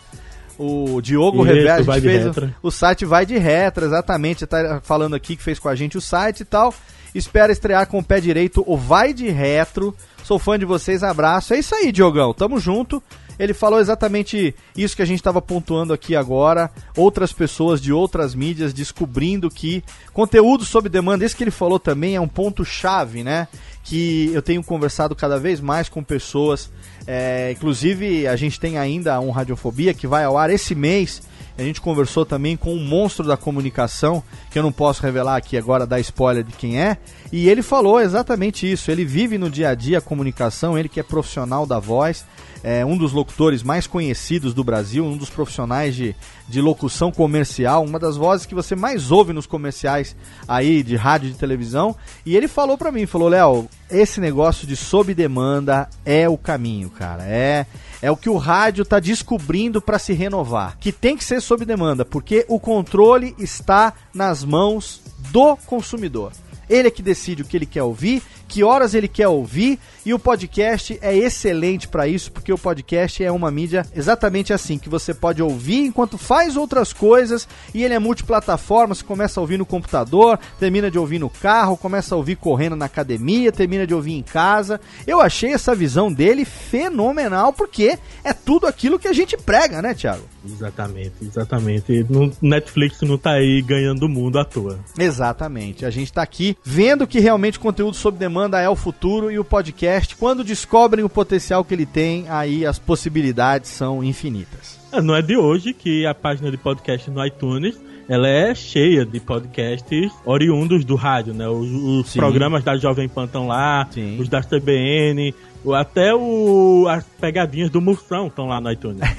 O 0.59 1.01
Diogo 1.03 1.43
Revela, 1.43 1.97
a 1.97 2.01
fez 2.01 2.27
o, 2.27 2.53
o, 2.63 2.71
site 2.71 3.05
Vai 3.05 3.27
de 3.27 3.37
Retro, 3.37 3.85
exatamente. 3.85 4.47
Tá 4.47 4.81
falando 4.83 5.15
aqui 5.15 5.37
que 5.37 5.43
fez 5.43 5.59
com 5.59 5.69
a 5.69 5.75
gente 5.75 5.99
o 5.99 6.01
site 6.01 6.41
e 6.41 6.45
tal. 6.45 6.75
Espera 7.15 7.53
estrear 7.53 7.87
com 7.87 7.99
o 7.99 8.05
pé 8.05 8.21
direito 8.21 8.65
o 8.67 8.77
Vai 8.77 9.13
de 9.13 9.29
Retro. 9.29 9.95
Sou 10.25 10.39
fã 10.39 10.59
de 10.59 10.65
vocês, 10.65 11.03
abraço. 11.03 11.55
É 11.55 11.59
isso 11.59 11.75
aí, 11.75 11.93
Diogão. 11.93 12.35
Tamo 12.35 12.59
junto. 12.59 13.03
Ele 13.39 13.53
falou 13.53 13.79
exatamente 13.79 14.55
isso 14.77 14.97
que 14.97 15.03
a 15.03 15.07
gente 15.07 15.19
estava 15.19 15.43
pontuando 15.43 15.93
aqui 15.93 16.17
agora. 16.17 16.71
Outras 16.97 17.33
pessoas 17.33 17.81
de 17.81 17.93
outras 17.93 18.35
mídias 18.35 18.73
descobrindo 18.73 19.51
que 19.51 19.85
conteúdo 20.13 20.65
sob 20.65 20.89
demanda, 20.89 21.25
esse 21.25 21.37
que 21.37 21.45
ele 21.45 21.51
falou 21.51 21.79
também 21.79 22.17
é 22.17 22.21
um 22.21 22.29
ponto-chave, 22.29 23.23
né? 23.23 23.47
Que 23.85 24.31
eu 24.33 24.43
tenho 24.43 24.65
conversado 24.65 25.15
cada 25.15 25.39
vez 25.39 25.61
mais 25.61 25.89
com 25.89 26.03
pessoas. 26.03 26.71
É, 27.07 27.53
inclusive, 27.53 28.27
a 28.27 28.37
gente 28.37 28.59
tem 28.59 28.79
ainda 28.79 29.21
um 29.21 29.31
Radiofobia 29.31 29.95
que 29.95 30.07
vai 30.07 30.25
ao 30.25 30.37
ar 30.37 30.51
esse 30.51 30.75
mês. 30.75 31.23
A 31.59 31.63
gente 31.63 31.81
conversou 31.81 32.27
também 32.27 32.57
com 32.57 32.75
um 32.75 32.85
monstro 32.85 33.27
da 33.27 33.37
comunicação, 33.37 34.23
que 34.51 34.59
eu 34.59 34.63
não 34.63 34.73
posso 34.73 35.03
revelar 35.03 35.37
aqui 35.37 35.57
agora, 35.57 35.87
dar 35.87 36.01
spoiler 36.01 36.45
de 36.45 36.53
quem 36.53 36.81
é. 36.81 36.99
E 37.33 37.49
ele 37.49 37.63
falou 37.63 38.01
exatamente 38.01 38.71
isso. 38.71 38.91
Ele 38.91 39.05
vive 39.05 39.39
no 39.39 39.49
dia 39.49 39.71
a 39.71 39.75
dia 39.75 39.99
a 39.99 40.03
comunicação, 40.03 40.77
ele 40.77 40.89
que 40.89 41.01
é 41.01 41.03
profissional 41.03 41.65
da 41.65 41.79
voz 41.79 42.27
é 42.69 42.85
um 42.85 42.97
dos 42.97 43.13
locutores 43.13 43.63
mais 43.63 43.87
conhecidos 43.87 44.53
do 44.53 44.65
Brasil, 44.65 45.05
um 45.05 45.17
dos 45.17 45.31
profissionais 45.31 45.95
de, 45.95 46.17
de 46.49 46.61
locução 46.61 47.13
comercial, 47.13 47.85
uma 47.85 47.97
das 47.97 48.17
vozes 48.17 48.45
que 48.45 48.57
você 48.57 48.75
mais 48.75 49.13
ouve 49.13 49.33
nos 49.33 49.47
comerciais 49.47 50.17
aí 50.49 50.83
de 50.83 50.97
rádio 50.97 51.29
e 51.29 51.33
de 51.33 51.39
televisão. 51.39 51.95
E 52.27 52.37
ele 52.37 52.49
falou 52.49 52.77
para 52.77 52.91
mim, 52.91 53.07
falou, 53.07 53.29
Léo, 53.29 53.69
esse 53.91 54.21
negócio 54.21 54.67
de 54.67 54.77
sob 54.77 55.15
demanda 55.15 55.89
é 56.05 56.29
o 56.29 56.37
caminho, 56.37 56.91
cara. 56.91 57.25
É 57.25 57.67
é 58.03 58.11
o 58.11 58.17
que 58.17 58.29
o 58.29 58.37
rádio 58.37 58.83
está 58.83 59.01
descobrindo 59.01 59.81
para 59.81 59.99
se 59.99 60.13
renovar, 60.13 60.77
que 60.79 60.93
tem 60.93 61.17
que 61.17 61.25
ser 61.25 61.41
sob 61.41 61.65
demanda, 61.65 62.05
porque 62.05 62.45
o 62.49 62.61
controle 62.61 63.35
está 63.39 63.93
nas 64.15 64.45
mãos 64.45 65.01
do 65.33 65.57
consumidor. 65.57 66.33
Ele 66.69 66.89
é 66.89 66.91
que 66.91 67.03
decide 67.03 67.43
o 67.43 67.45
que 67.45 67.57
ele 67.57 67.67
quer 67.67 67.83
ouvir 67.83 68.23
que 68.49 68.63
horas 68.63 68.95
ele 68.95 69.09
quer 69.09 69.29
ouvir 69.29 69.79
e 70.05 70.15
o 70.15 70.19
podcast 70.19 70.99
é 71.03 71.17
excelente 71.17 71.89
para 71.89 72.07
isso, 72.07 72.31
porque 72.31 72.53
o 72.53 72.59
podcast 72.59 73.23
é 73.23 73.31
uma 73.31 73.51
mídia 73.51 73.85
exatamente 73.95 74.53
assim, 74.53 74.79
que 74.79 74.89
você 74.89 75.13
pode 75.13 75.43
ouvir 75.43 75.85
enquanto 75.85 76.17
faz 76.17 76.57
outras 76.57 76.93
coisas 76.93 77.49
e 77.75 77.85
ele 77.85 77.95
é 77.95 77.99
multiplataforma, 77.99 78.95
você 78.95 79.05
começa 79.05 79.41
a 79.41 79.43
ouvir 79.43 79.59
no 79.59 79.67
computador, 79.67 80.39
termina 80.59 80.91
de 80.91 80.99
ouvir 80.99 81.19
no 81.19 81.31
carro, 81.31 81.77
começa 81.77 82.15
a 82.15 82.19
ouvir 82.19 82.37
correndo 82.37 82.77
na 82.77 82.85
academia, 82.85 83.53
termina 83.53 83.87
de 83.87 83.95
ouvir 83.95 84.15
em 84.15 84.23
casa. 84.23 84.81
Eu 85.07 85.21
achei 85.21 85.53
essa 85.53 85.75
visão 85.75 86.13
dele 86.13 86.45
fenomenal, 86.45 87.53
porque 87.53 87.99
é 88.23 88.33
tudo 88.33 88.67
aquilo 88.67 88.99
que 88.99 89.09
a 89.09 89.13
gente 89.13 89.37
prega, 89.37 89.83
né, 89.83 89.95
Thiago? 89.95 90.36
Exatamente, 90.47 91.15
exatamente. 91.23 92.07
No 92.09 92.33
Netflix 92.41 93.01
não 93.03 93.19
tá 93.19 93.33
aí 93.33 93.63
ganhando 93.63 94.05
o 94.05 94.09
mundo 94.09 94.39
à 94.39 94.45
toa. 94.45 94.79
Exatamente. 94.99 95.85
A 95.85 95.91
gente 95.91 96.13
tá 96.13 96.23
aqui 96.23 96.57
vendo 96.65 97.07
que 97.07 97.21
realmente 97.21 97.59
conteúdo 97.59 97.97
sob 97.97 98.19
demanda 98.19 98.61
é 98.61 98.69
o 98.69 98.77
futuro 98.77 99.31
e 99.31 99.39
o 99.39 99.45
podcast, 99.45 100.17
quando 100.17 100.45
descobrem 100.45 101.05
o 101.05 101.09
potencial 101.09 101.65
que 101.65 101.75
ele 101.75 101.87
tem, 101.87 102.27
aí 102.29 102.65
as 102.65 102.79
possibilidades 102.79 103.71
são 103.71 104.03
infinitas. 104.03 104.79
É, 104.93 105.03
não 105.03 105.15
é 105.15 105.23
de 105.23 105.37
hoje 105.37 105.73
que 105.73 106.07
a 106.07 106.15
página 106.15 106.51
de 106.51 106.57
podcast 106.57 107.11
no 107.11 107.25
iTunes 107.25 107.77
ela 108.09 108.29
é 108.29 108.55
cheia 108.55 109.05
de 109.05 109.19
podcasts 109.19 110.13
oriundos 110.25 110.85
do 110.85 110.95
rádio, 110.95 111.35
né? 111.35 111.49
Os, 111.49 111.69
os 112.07 112.15
programas 112.15 112.63
da 112.63 112.77
Jovem 112.77 113.09
Pan 113.09 113.25
estão 113.25 113.49
lá, 113.49 113.89
Sim. 113.91 114.19
os 114.21 114.29
da 114.29 114.41
CBN, 114.41 115.35
até 115.75 116.15
o, 116.15 116.87
as 116.89 117.05
pegadinhas 117.21 117.71
do 117.71 117.81
Moção 117.81 118.29
estão 118.29 118.47
lá 118.47 118.61
no 118.61 118.71
iTunes. 118.71 119.01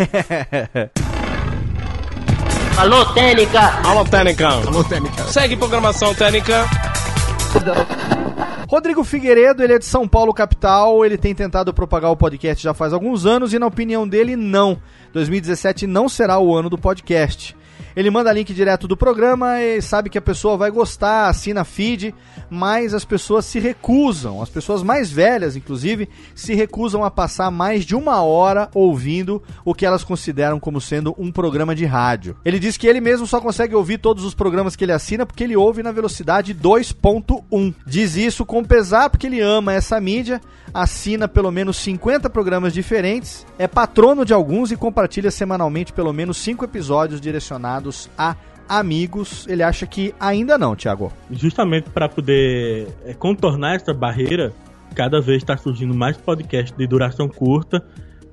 Alô, 2.78 3.06
Técnica! 3.14 3.60
Alô, 3.84 4.06
Técnica! 4.06 4.48
Alô, 4.48 4.84
Técnica! 4.84 5.24
Segue 5.24 5.58
programação 5.58 6.14
Técnica! 6.14 6.66
Rodrigo 8.70 9.04
Figueiredo, 9.04 9.64
ele 9.64 9.74
é 9.74 9.80
de 9.80 9.86
São 9.86 10.08
Paulo, 10.08 10.34
capital. 10.34 11.04
Ele 11.04 11.18
tem 11.18 11.34
tentado 11.34 11.74
propagar 11.74 12.12
o 12.12 12.18
podcast 12.18 12.64
já 12.64 12.74
faz 12.74 12.94
alguns 12.94 13.26
anos 13.26 13.54
e, 13.54 13.60
na 13.60 13.66
opinião 13.66 14.08
dele, 14.08 14.36
não. 14.36 14.78
2017 15.14 15.88
não 15.88 16.08
será 16.08 16.38
o 16.38 16.56
ano 16.56 16.70
do 16.70 16.78
podcast. 16.78 17.56
Ele 17.98 18.12
manda 18.12 18.32
link 18.32 18.54
direto 18.54 18.88
do 18.88 18.96
programa 18.96 19.60
e 19.60 19.82
sabe 19.82 20.08
que 20.08 20.20
a 20.20 20.22
pessoa 20.22 20.56
vai 20.56 20.70
gostar, 20.70 21.30
assina 21.30 21.66
feed, 21.66 22.14
mas 22.48 22.94
as 22.94 23.04
pessoas 23.04 23.44
se 23.44 23.58
recusam, 23.58 24.40
as 24.40 24.50
pessoas 24.50 24.84
mais 24.84 25.12
velhas, 25.12 25.56
inclusive, 25.56 26.08
se 26.36 26.54
recusam 26.54 27.04
a 27.04 27.10
passar 27.10 27.50
mais 27.50 27.84
de 27.84 27.96
uma 27.96 28.22
hora 28.22 28.70
ouvindo 28.76 29.42
o 29.66 29.74
que 29.74 29.84
elas 29.84 30.04
consideram 30.04 30.60
como 30.60 30.80
sendo 30.80 31.16
um 31.18 31.32
programa 31.32 31.74
de 31.74 31.86
rádio. 31.86 32.38
Ele 32.46 32.60
diz 32.60 32.78
que 32.78 32.86
ele 32.86 33.02
mesmo 33.02 33.26
só 33.26 33.42
consegue 33.42 33.74
ouvir 33.74 33.98
todos 33.98 34.24
os 34.24 34.36
programas 34.36 34.76
que 34.76 34.86
ele 34.86 34.92
assina 34.92 35.26
porque 35.26 35.44
ele 35.44 35.58
ouve 35.58 35.82
na 35.82 35.92
velocidade 35.92 36.54
2.1. 36.54 37.74
Diz 37.84 38.16
isso 38.16 38.46
com 38.46 38.64
pesar 38.64 39.10
porque 39.10 39.26
ele 39.26 39.42
ama 39.42 39.74
essa 39.74 40.00
mídia, 40.00 40.40
assina 40.72 41.28
pelo 41.28 41.52
menos 41.52 41.78
50 41.78 42.30
programas 42.30 42.76
diferentes, 42.76 43.44
é 43.58 43.68
patrono 43.68 44.24
de 44.24 44.36
alguns 44.36 44.72
e 44.72 44.78
compartilha 44.78 45.32
semanalmente 45.32 45.92
pelo 45.92 46.14
menos 46.14 46.38
5 46.38 46.64
episódios 46.64 47.20
direcionados 47.20 47.87
a 48.18 48.36
amigos, 48.68 49.48
ele 49.48 49.64
acha 49.64 49.86
que 49.86 50.14
ainda 50.20 50.58
não, 50.58 50.76
Thiago. 50.76 51.12
Justamente 51.32 51.90
para 51.90 52.10
poder 52.10 52.88
é, 53.06 53.14
contornar 53.14 53.76
essa 53.76 53.94
barreira, 53.94 54.54
cada 54.94 55.22
vez 55.22 55.38
está 55.38 55.56
surgindo 55.56 55.94
mais 55.94 56.18
podcasts 56.18 56.76
de 56.78 56.86
duração 56.88 57.30
curta. 57.30 57.84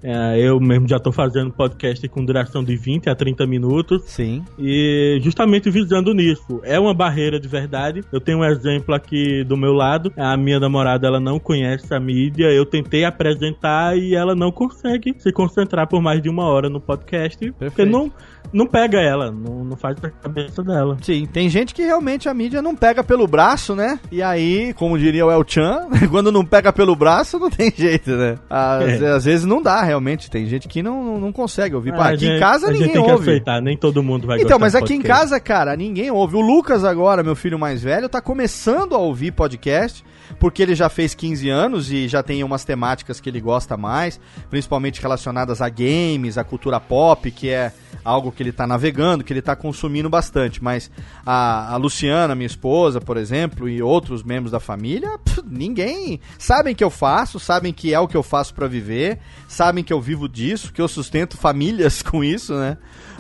É, 0.05 0.39
eu 0.39 0.61
mesmo 0.61 0.87
já 0.87 0.99
estou 0.99 1.11
fazendo 1.11 1.51
podcast 1.51 2.07
com 2.09 2.23
duração 2.23 2.63
de 2.63 2.77
20 2.77 3.09
a 3.09 3.15
30 3.15 3.47
minutos. 3.47 4.03
Sim. 4.05 4.45
E 4.59 5.19
justamente 5.23 5.71
visando 5.71 6.13
nisso. 6.13 6.61
É 6.63 6.79
uma 6.79 6.93
barreira 6.93 7.41
de 7.41 7.49
verdade. 7.49 8.03
Eu 8.13 8.21
tenho 8.21 8.41
um 8.41 8.45
exemplo 8.45 8.95
aqui 8.95 9.43
do 9.45 9.57
meu 9.57 9.73
lado. 9.73 10.13
A 10.15 10.37
minha 10.37 10.61
namorada, 10.61 11.07
ela 11.07 11.19
não 11.19 11.39
conhece 11.39 11.95
a 11.95 11.99
mídia. 11.99 12.53
Eu 12.53 12.67
tentei 12.67 13.07
apresentar 13.07 13.97
e 13.97 14.15
ela 14.15 14.35
não 14.35 14.53
consegue 14.53 15.15
se 15.19 15.33
concentrar 15.33 15.89
por 15.89 16.03
mais 16.03 16.21
de 16.21 16.29
uma 16.29 16.45
hora 16.45 16.69
no 16.69 16.81
podcast. 16.81 17.39
Perfeito. 17.39 17.59
Porque 17.59 17.85
não 17.87 18.13
não 18.53 18.67
pega 18.67 19.01
ela, 19.01 19.33
não, 19.33 19.65
não 19.65 19.77
faz 19.77 19.97
a 20.03 20.11
cabeça 20.11 20.63
dela. 20.63 20.97
Sim, 21.03 21.27
tem 21.27 21.49
gente 21.49 21.75
que 21.75 21.83
realmente 21.83 22.29
a 22.29 22.35
mídia 22.35 22.63
não 22.63 22.77
pega 22.77 23.03
pelo 23.03 23.27
braço, 23.27 23.75
né? 23.75 23.99
E 24.13 24.23
aí, 24.23 24.73
como 24.75 24.97
diria 24.97 25.27
o 25.27 25.31
El 25.31 25.45
Chan, 25.47 25.89
quando 26.09 26.31
não 26.31 26.45
pega 26.45 26.73
pelo 26.73 26.95
braço, 26.95 27.39
não 27.39 27.51
tem 27.51 27.73
jeito, 27.75 28.11
né? 28.11 28.37
Às, 28.49 29.03
é. 29.03 29.11
às 29.11 29.25
vezes 29.25 29.45
não 29.45 29.61
dá, 29.61 29.83
realmente. 29.83 29.94
Tem 30.31 30.47
gente 30.47 30.69
que 30.69 30.83
não, 30.83 31.19
não 31.19 31.33
consegue 31.33 31.75
ouvir. 31.75 31.95
Ah, 31.95 32.09
aqui 32.09 32.27
gente, 32.27 32.37
em 32.37 32.41
casa 32.41 32.71
ninguém 32.71 32.93
tem 32.93 33.01
ouve. 33.01 33.25
Que 33.25 33.31
aceitar, 33.31 33.61
nem 33.61 33.77
todo 33.77 34.03
mundo 34.03 34.27
vai 34.27 34.41
Então, 34.41 34.59
mas 34.59 34.75
aqui 34.75 34.95
em 34.95 35.03
casa, 35.03 35.39
cara, 35.41 35.77
ninguém 35.77 36.11
ouve. 36.11 36.37
O 36.37 36.41
Lucas 36.41 36.85
agora, 36.85 37.23
meu 37.23 37.37
filho 37.37 37.59
mais 37.59 37.83
velho, 37.83 38.09
tá 38.09 38.21
começando 38.21 38.95
a 38.95 38.99
ouvir 38.99 39.33
podcast 39.33 40.05
porque 40.39 40.63
ele 40.63 40.75
já 40.75 40.89
fez 40.89 41.15
15 41.15 41.49
anos 41.49 41.93
e 41.93 42.09
já 42.09 42.23
tem 42.23 42.43
umas 42.43 42.65
temáticas 42.65 43.21
que 43.21 43.29
ele 43.29 43.41
gosta 43.41 43.77
mais, 43.77 44.19
principalmente 44.51 45.01
relacionadas 45.01 45.61
a 45.61 45.69
games, 45.69 46.39
a 46.39 46.45
cultura 46.45 46.81
pop, 46.81 47.31
que 47.31 47.49
é 47.49 47.73
algo 48.05 48.31
que 48.31 48.43
ele 48.43 48.51
está 48.51 48.67
navegando, 48.67 49.25
que 49.25 49.33
ele 49.33 49.41
está 49.41 49.57
consumindo 49.57 50.11
bastante. 50.11 50.63
Mas 50.63 50.91
a, 51.25 51.73
a, 51.73 51.77
Luciana, 51.77 52.35
minha 52.35 52.47
esposa, 52.47 53.01
por 53.01 53.17
exemplo, 53.17 53.69
e 53.69 53.83
outros 53.83 54.23
membros 54.23 54.53
da 54.53 54.61
família, 54.61 55.19
pff, 55.19 55.43
ninguém 55.49 56.21
sabem 56.39 56.75
que 56.75 56.85
eu 56.85 56.91
faço, 56.91 57.41
sabem 57.41 57.73
que 57.73 57.95
é 57.95 57.99
o 57.99 58.07
que 58.07 58.17
eu 58.17 58.23
faço 58.23 58.55
para 58.55 58.67
viver, 58.67 59.19
sabem 59.49 59.83
que 59.83 59.93
eu 59.93 60.01
vivo 60.01 60.29
disso, 60.29 60.73
que 60.73 60.83
eu 60.83 60.89
sustento 60.89 61.37
famílias 61.39 62.03
com 62.03 62.23
isso, 62.23 62.55
né? 62.55 62.77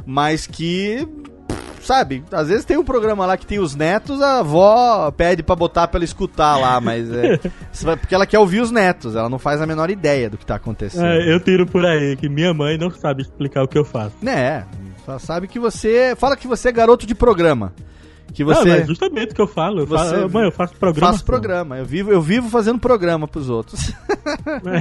Mas 0.07 0.47
que 0.47 1.09
sabe, 1.85 2.25
às 2.33 2.49
vezes 2.49 2.65
tem 2.65 2.77
um 2.77 2.85
programa 2.85 3.27
lá 3.27 3.37
que 3.37 3.47
tem 3.47 3.59
os 3.59 3.75
netos, 3.75 4.21
a 4.21 4.39
avó 4.39 5.11
pede 5.11 5.43
para 5.43 5.55
botar 5.55 5.87
pra 5.87 5.99
ela 5.99 6.05
escutar 6.05 6.57
lá, 6.57 6.81
mas 6.81 7.11
é. 7.13 7.39
porque 8.01 8.15
ela 8.15 8.27
quer 8.27 8.39
ouvir 8.39 8.61
os 8.61 8.71
netos, 8.71 9.15
ela 9.15 9.29
não 9.29 9.39
faz 9.39 9.61
a 9.61 9.67
menor 9.67 9.91
ideia 9.91 10.31
do 10.31 10.39
que 10.39 10.47
tá 10.47 10.57
acontecendo. 10.57 11.05
É, 11.05 11.33
eu 11.33 11.39
tiro 11.39 11.67
por 11.67 11.85
aí 11.85 12.17
que 12.17 12.29
minha 12.29 12.53
mãe 12.55 12.79
não 12.79 12.91
sabe 12.91 13.23
explicar 13.23 13.63
o 13.63 13.69
que 13.69 13.79
eu 13.79 13.85
faço. 13.85 14.17
É, 14.27 14.65
só 15.05 15.19
sabe 15.19 15.47
que 15.47 15.59
você. 15.59 16.15
Fala 16.17 16.37
que 16.37 16.49
você 16.49 16.71
é 16.71 16.73
garoto 16.73 17.07
de 17.07 17.15
programa. 17.15 17.73
Que 18.33 18.43
você... 18.43 18.65
Não, 18.65 18.75
é 18.75 18.85
justamente 18.85 19.33
o 19.33 19.35
que 19.35 19.41
eu 19.41 19.47
falo. 19.47 19.81
Eu 19.81 19.87
você... 19.87 20.11
falo, 20.11 20.31
mãe, 20.31 20.45
eu 20.45 20.53
faço 20.53 20.75
programa. 20.75 21.13
Faço 21.13 21.25
programa. 21.25 21.79
Eu 21.79 21.85
vivo, 21.85 22.11
eu 22.11 22.21
vivo 22.21 22.49
fazendo 22.49 22.79
programa 22.79 23.29
pros 23.29 23.49
outros. 23.49 23.93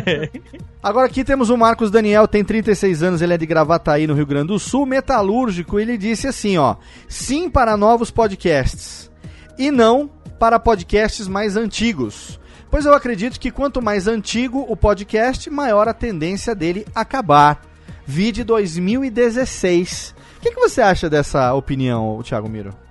É. 0.06 0.30
Agora 0.82 1.06
aqui 1.08 1.24
temos 1.24 1.50
o 1.50 1.58
Marcos 1.58 1.92
Daniel, 1.92 2.28
tem 2.28 2.44
36 2.44 3.04
anos, 3.04 3.22
ele 3.22 3.34
é 3.34 3.38
de 3.38 3.46
Gravataí, 3.46 4.08
no 4.08 4.14
Rio 4.14 4.26
Grande 4.26 4.48
do 4.48 4.60
Sul, 4.60 4.86
metalúrgico. 4.86 5.80
Ele 5.80 5.98
disse 5.98 6.28
assim, 6.28 6.58
ó: 6.58 6.76
"Sim 7.08 7.50
para 7.50 7.78
novos 7.78 8.10
podcasts 8.10 9.12
e 9.58 9.70
não 9.70 10.10
para 10.40 10.60
podcasts 10.60 11.28
mais 11.28 11.56
antigos." 11.56 12.40
Pois 12.72 12.88
eu 12.88 12.94
acredito 12.96 13.40
que 13.40 13.52
quanto 13.52 13.84
mais 13.84 14.08
antigo 14.08 14.66
o 14.68 14.76
podcast, 14.76 15.48
maior 15.48 15.88
a 15.88 15.94
tendência 15.94 16.56
dele 16.56 16.88
acabar. 16.96 17.62
Vide 18.04 18.44
2016. 18.44 20.16
O 20.38 20.42
que, 20.42 20.52
que 20.52 20.60
você 20.60 20.82
acha 20.82 21.08
dessa 21.08 21.54
opinião, 21.54 22.20
Thiago 22.24 22.50
Miro? 22.50 22.83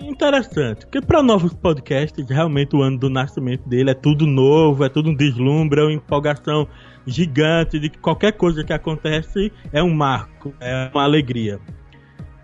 Interessante, 0.00 0.86
porque 0.86 1.00
para 1.00 1.22
novos 1.22 1.52
podcasts, 1.54 2.28
realmente 2.28 2.74
o 2.74 2.82
ano 2.82 2.98
do 2.98 3.10
nascimento 3.10 3.68
dele 3.68 3.90
é 3.90 3.94
tudo 3.94 4.26
novo, 4.26 4.84
é 4.84 4.88
tudo 4.88 5.10
um 5.10 5.14
deslumbre, 5.14 5.80
é 5.80 5.84
uma 5.84 5.92
empolgação 5.92 6.68
gigante 7.06 7.78
de 7.78 7.88
que 7.88 7.98
qualquer 7.98 8.32
coisa 8.32 8.64
que 8.64 8.72
acontece 8.72 9.52
é 9.72 9.82
um 9.82 9.94
marco, 9.94 10.54
é 10.60 10.90
uma 10.92 11.04
alegria. 11.04 11.60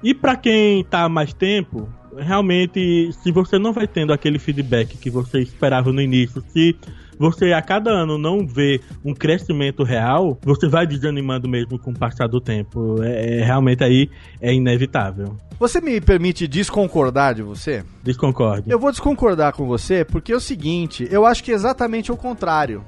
E 0.02 0.14
para 0.14 0.36
quem 0.36 0.84
tá 0.84 1.04
há 1.04 1.08
mais 1.08 1.32
tempo, 1.32 1.88
realmente, 2.16 3.10
se 3.12 3.30
você 3.30 3.58
não 3.58 3.72
vai 3.72 3.86
tendo 3.86 4.12
aquele 4.12 4.38
feedback 4.38 4.96
que 4.98 5.10
você 5.10 5.40
esperava 5.40 5.92
no 5.92 6.00
início, 6.00 6.42
se 6.48 6.76
você 7.22 7.52
a 7.52 7.62
cada 7.62 7.88
ano 7.88 8.18
não 8.18 8.44
vê 8.44 8.80
um 9.04 9.14
crescimento 9.14 9.84
real, 9.84 10.36
você 10.42 10.66
vai 10.66 10.88
desanimando 10.88 11.48
mesmo 11.48 11.78
com 11.78 11.92
o 11.92 11.94
passar 11.96 12.26
do 12.26 12.40
tempo. 12.40 13.00
É, 13.00 13.38
é 13.38 13.44
realmente 13.44 13.84
aí 13.84 14.10
é 14.40 14.52
inevitável. 14.52 15.36
Você 15.56 15.80
me 15.80 16.00
permite 16.00 16.48
desconcordar 16.48 17.36
de 17.36 17.42
você? 17.42 17.84
Desconcorde. 18.02 18.68
Eu 18.68 18.76
vou 18.76 18.90
desconcordar 18.90 19.54
com 19.54 19.68
você 19.68 20.04
porque 20.04 20.32
é 20.32 20.36
o 20.36 20.40
seguinte, 20.40 21.06
eu 21.12 21.24
acho 21.24 21.44
que 21.44 21.52
é 21.52 21.54
exatamente 21.54 22.10
o 22.10 22.16
contrário. 22.16 22.84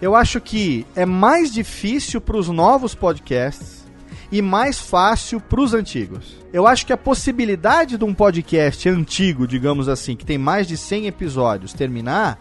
Eu 0.00 0.16
acho 0.16 0.40
que 0.40 0.84
é 0.96 1.06
mais 1.06 1.52
difícil 1.52 2.20
para 2.20 2.36
os 2.36 2.48
novos 2.48 2.96
podcasts 2.96 3.86
e 4.32 4.42
mais 4.42 4.80
fácil 4.80 5.40
para 5.40 5.60
os 5.60 5.72
antigos. 5.72 6.36
Eu 6.52 6.66
acho 6.66 6.84
que 6.84 6.92
a 6.92 6.96
possibilidade 6.96 7.96
de 7.96 8.04
um 8.04 8.12
podcast 8.12 8.88
antigo, 8.88 9.46
digamos 9.46 9.88
assim, 9.88 10.16
que 10.16 10.26
tem 10.26 10.36
mais 10.36 10.66
de 10.66 10.76
100 10.76 11.06
episódios, 11.06 11.72
terminar, 11.72 12.40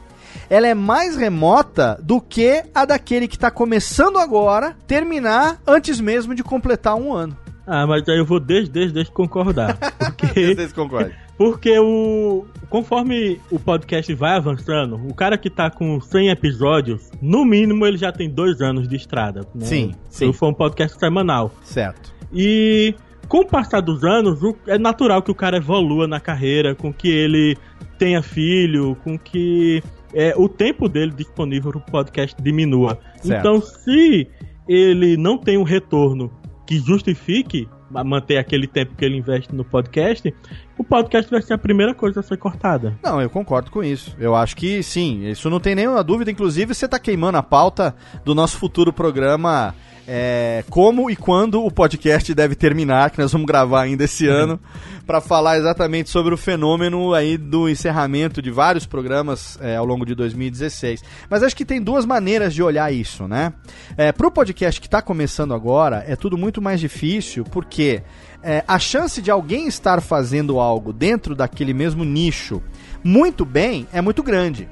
ela 0.51 0.67
é 0.67 0.73
mais 0.73 1.15
remota 1.15 1.97
do 2.03 2.19
que 2.19 2.61
a 2.75 2.83
daquele 2.83 3.25
que 3.25 3.37
está 3.37 3.49
começando 3.49 4.17
agora 4.17 4.75
terminar 4.85 5.61
antes 5.65 6.01
mesmo 6.01 6.35
de 6.35 6.43
completar 6.43 6.95
um 6.95 7.13
ano. 7.13 7.37
Ah, 7.65 7.87
mas 7.87 8.07
aí 8.09 8.17
eu 8.17 8.25
vou 8.25 8.37
desde, 8.37 8.69
desde, 8.69 8.93
desde 8.93 9.13
concordar. 9.13 9.77
Porque, 9.97 10.53
Vocês 10.53 10.73
concordam? 10.73 11.13
porque 11.37 11.79
o. 11.79 12.45
Conforme 12.69 13.39
o 13.49 13.57
podcast 13.57 14.13
vai 14.13 14.35
avançando, 14.35 14.95
o 15.07 15.13
cara 15.13 15.37
que 15.37 15.49
tá 15.49 15.71
com 15.71 15.99
100 15.99 16.29
episódios, 16.29 17.09
no 17.21 17.43
mínimo 17.43 17.85
ele 17.85 17.97
já 17.97 18.11
tem 18.11 18.29
dois 18.29 18.61
anos 18.61 18.87
de 18.87 18.95
estrada. 18.95 19.41
Né? 19.55 19.65
Sim, 19.65 19.91
sim. 20.09 20.31
Se 20.31 20.37
for 20.37 20.49
um 20.49 20.53
podcast 20.53 20.99
semanal. 20.99 21.51
Certo. 21.63 22.13
E 22.31 22.93
com 23.27 23.39
o 23.39 23.45
passar 23.47 23.81
dos 23.81 24.03
anos, 24.03 24.39
é 24.67 24.77
natural 24.77 25.23
que 25.23 25.31
o 25.31 25.35
cara 25.35 25.57
evolua 25.57 26.07
na 26.07 26.19
carreira, 26.19 26.75
com 26.75 26.93
que 26.93 27.09
ele 27.09 27.57
tenha 27.97 28.21
filho, 28.21 28.95
com 29.03 29.17
que 29.17 29.81
é, 30.13 30.33
o 30.37 30.47
tempo 30.47 30.87
dele 30.89 31.11
disponível 31.11 31.71
para 31.71 31.79
o 31.79 31.85
podcast 31.85 32.41
diminua. 32.41 32.99
Certo. 33.21 33.39
Então, 33.39 33.61
se 33.61 34.27
ele 34.67 35.17
não 35.17 35.37
tem 35.37 35.57
um 35.57 35.63
retorno 35.63 36.31
que 36.65 36.79
justifique 36.79 37.67
manter 38.05 38.37
aquele 38.37 38.67
tempo 38.67 38.95
que 38.95 39.03
ele 39.03 39.17
investe 39.17 39.53
no 39.53 39.65
podcast, 39.65 40.33
o 40.77 40.83
podcast 40.83 41.29
vai 41.29 41.41
ser 41.41 41.53
a 41.53 41.57
primeira 41.57 41.93
coisa 41.93 42.21
a 42.21 42.23
ser 42.23 42.37
cortada. 42.37 42.97
Não, 43.03 43.21
eu 43.21 43.29
concordo 43.29 43.69
com 43.69 43.83
isso. 43.83 44.15
Eu 44.17 44.33
acho 44.35 44.55
que 44.55 44.81
sim, 44.81 45.27
isso 45.27 45.49
não 45.49 45.59
tem 45.59 45.75
nenhuma 45.75 46.01
dúvida. 46.03 46.31
Inclusive, 46.31 46.73
você 46.73 46.85
está 46.85 46.97
queimando 46.97 47.37
a 47.37 47.43
pauta 47.43 47.93
do 48.23 48.33
nosso 48.33 48.57
futuro 48.57 48.93
programa. 48.93 49.75
É, 50.07 50.63
como 50.69 51.09
e 51.09 51.15
quando 51.15 51.63
o 51.63 51.71
podcast 51.71 52.33
deve 52.33 52.55
terminar, 52.55 53.11
que 53.11 53.19
nós 53.19 53.31
vamos 53.31 53.47
gravar 53.47 53.81
ainda 53.81 54.03
esse 54.03 54.27
ano, 54.27 54.59
para 55.05 55.21
falar 55.21 55.57
exatamente 55.57 56.09
sobre 56.09 56.33
o 56.33 56.37
fenômeno 56.37 57.13
aí 57.13 57.37
do 57.37 57.67
encerramento 57.67 58.41
de 58.41 58.49
vários 58.49 58.85
programas 58.85 59.57
é, 59.61 59.75
ao 59.75 59.85
longo 59.85 60.05
de 60.05 60.15
2016. 60.15 61.03
Mas 61.29 61.43
acho 61.43 61.55
que 61.55 61.65
tem 61.65 61.81
duas 61.81 62.05
maneiras 62.05 62.53
de 62.53 62.63
olhar 62.63 62.93
isso, 62.93 63.27
né? 63.27 63.53
É, 63.97 64.11
Para 64.11 64.27
o 64.27 64.31
podcast 64.31 64.79
que 64.79 64.87
está 64.87 65.01
começando 65.01 65.53
agora, 65.53 66.03
é 66.07 66.15
tudo 66.15 66.37
muito 66.37 66.61
mais 66.61 66.79
difícil, 66.79 67.43
porque 67.43 68.01
é, 68.43 68.63
a 68.67 68.79
chance 68.79 69.21
de 69.21 69.29
alguém 69.29 69.67
estar 69.67 70.01
fazendo 70.01 70.59
algo 70.59 70.91
dentro 70.91 71.35
daquele 71.35 71.73
mesmo 71.73 72.03
nicho 72.03 72.61
muito 73.03 73.45
bem 73.45 73.87
é 73.91 74.01
muito 74.01 74.23
grande. 74.23 74.67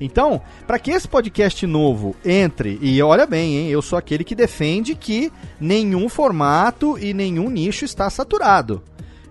Então, 0.00 0.40
para 0.66 0.78
que 0.78 0.90
esse 0.90 1.08
podcast 1.08 1.66
novo 1.66 2.14
entre, 2.24 2.78
e 2.82 3.00
olha 3.02 3.26
bem, 3.26 3.56
hein, 3.56 3.68
eu 3.68 3.80
sou 3.80 3.98
aquele 3.98 4.24
que 4.24 4.34
defende 4.34 4.94
que 4.94 5.32
nenhum 5.60 6.08
formato 6.08 6.98
e 6.98 7.14
nenhum 7.14 7.48
nicho 7.48 7.84
está 7.84 8.10
saturado. 8.10 8.82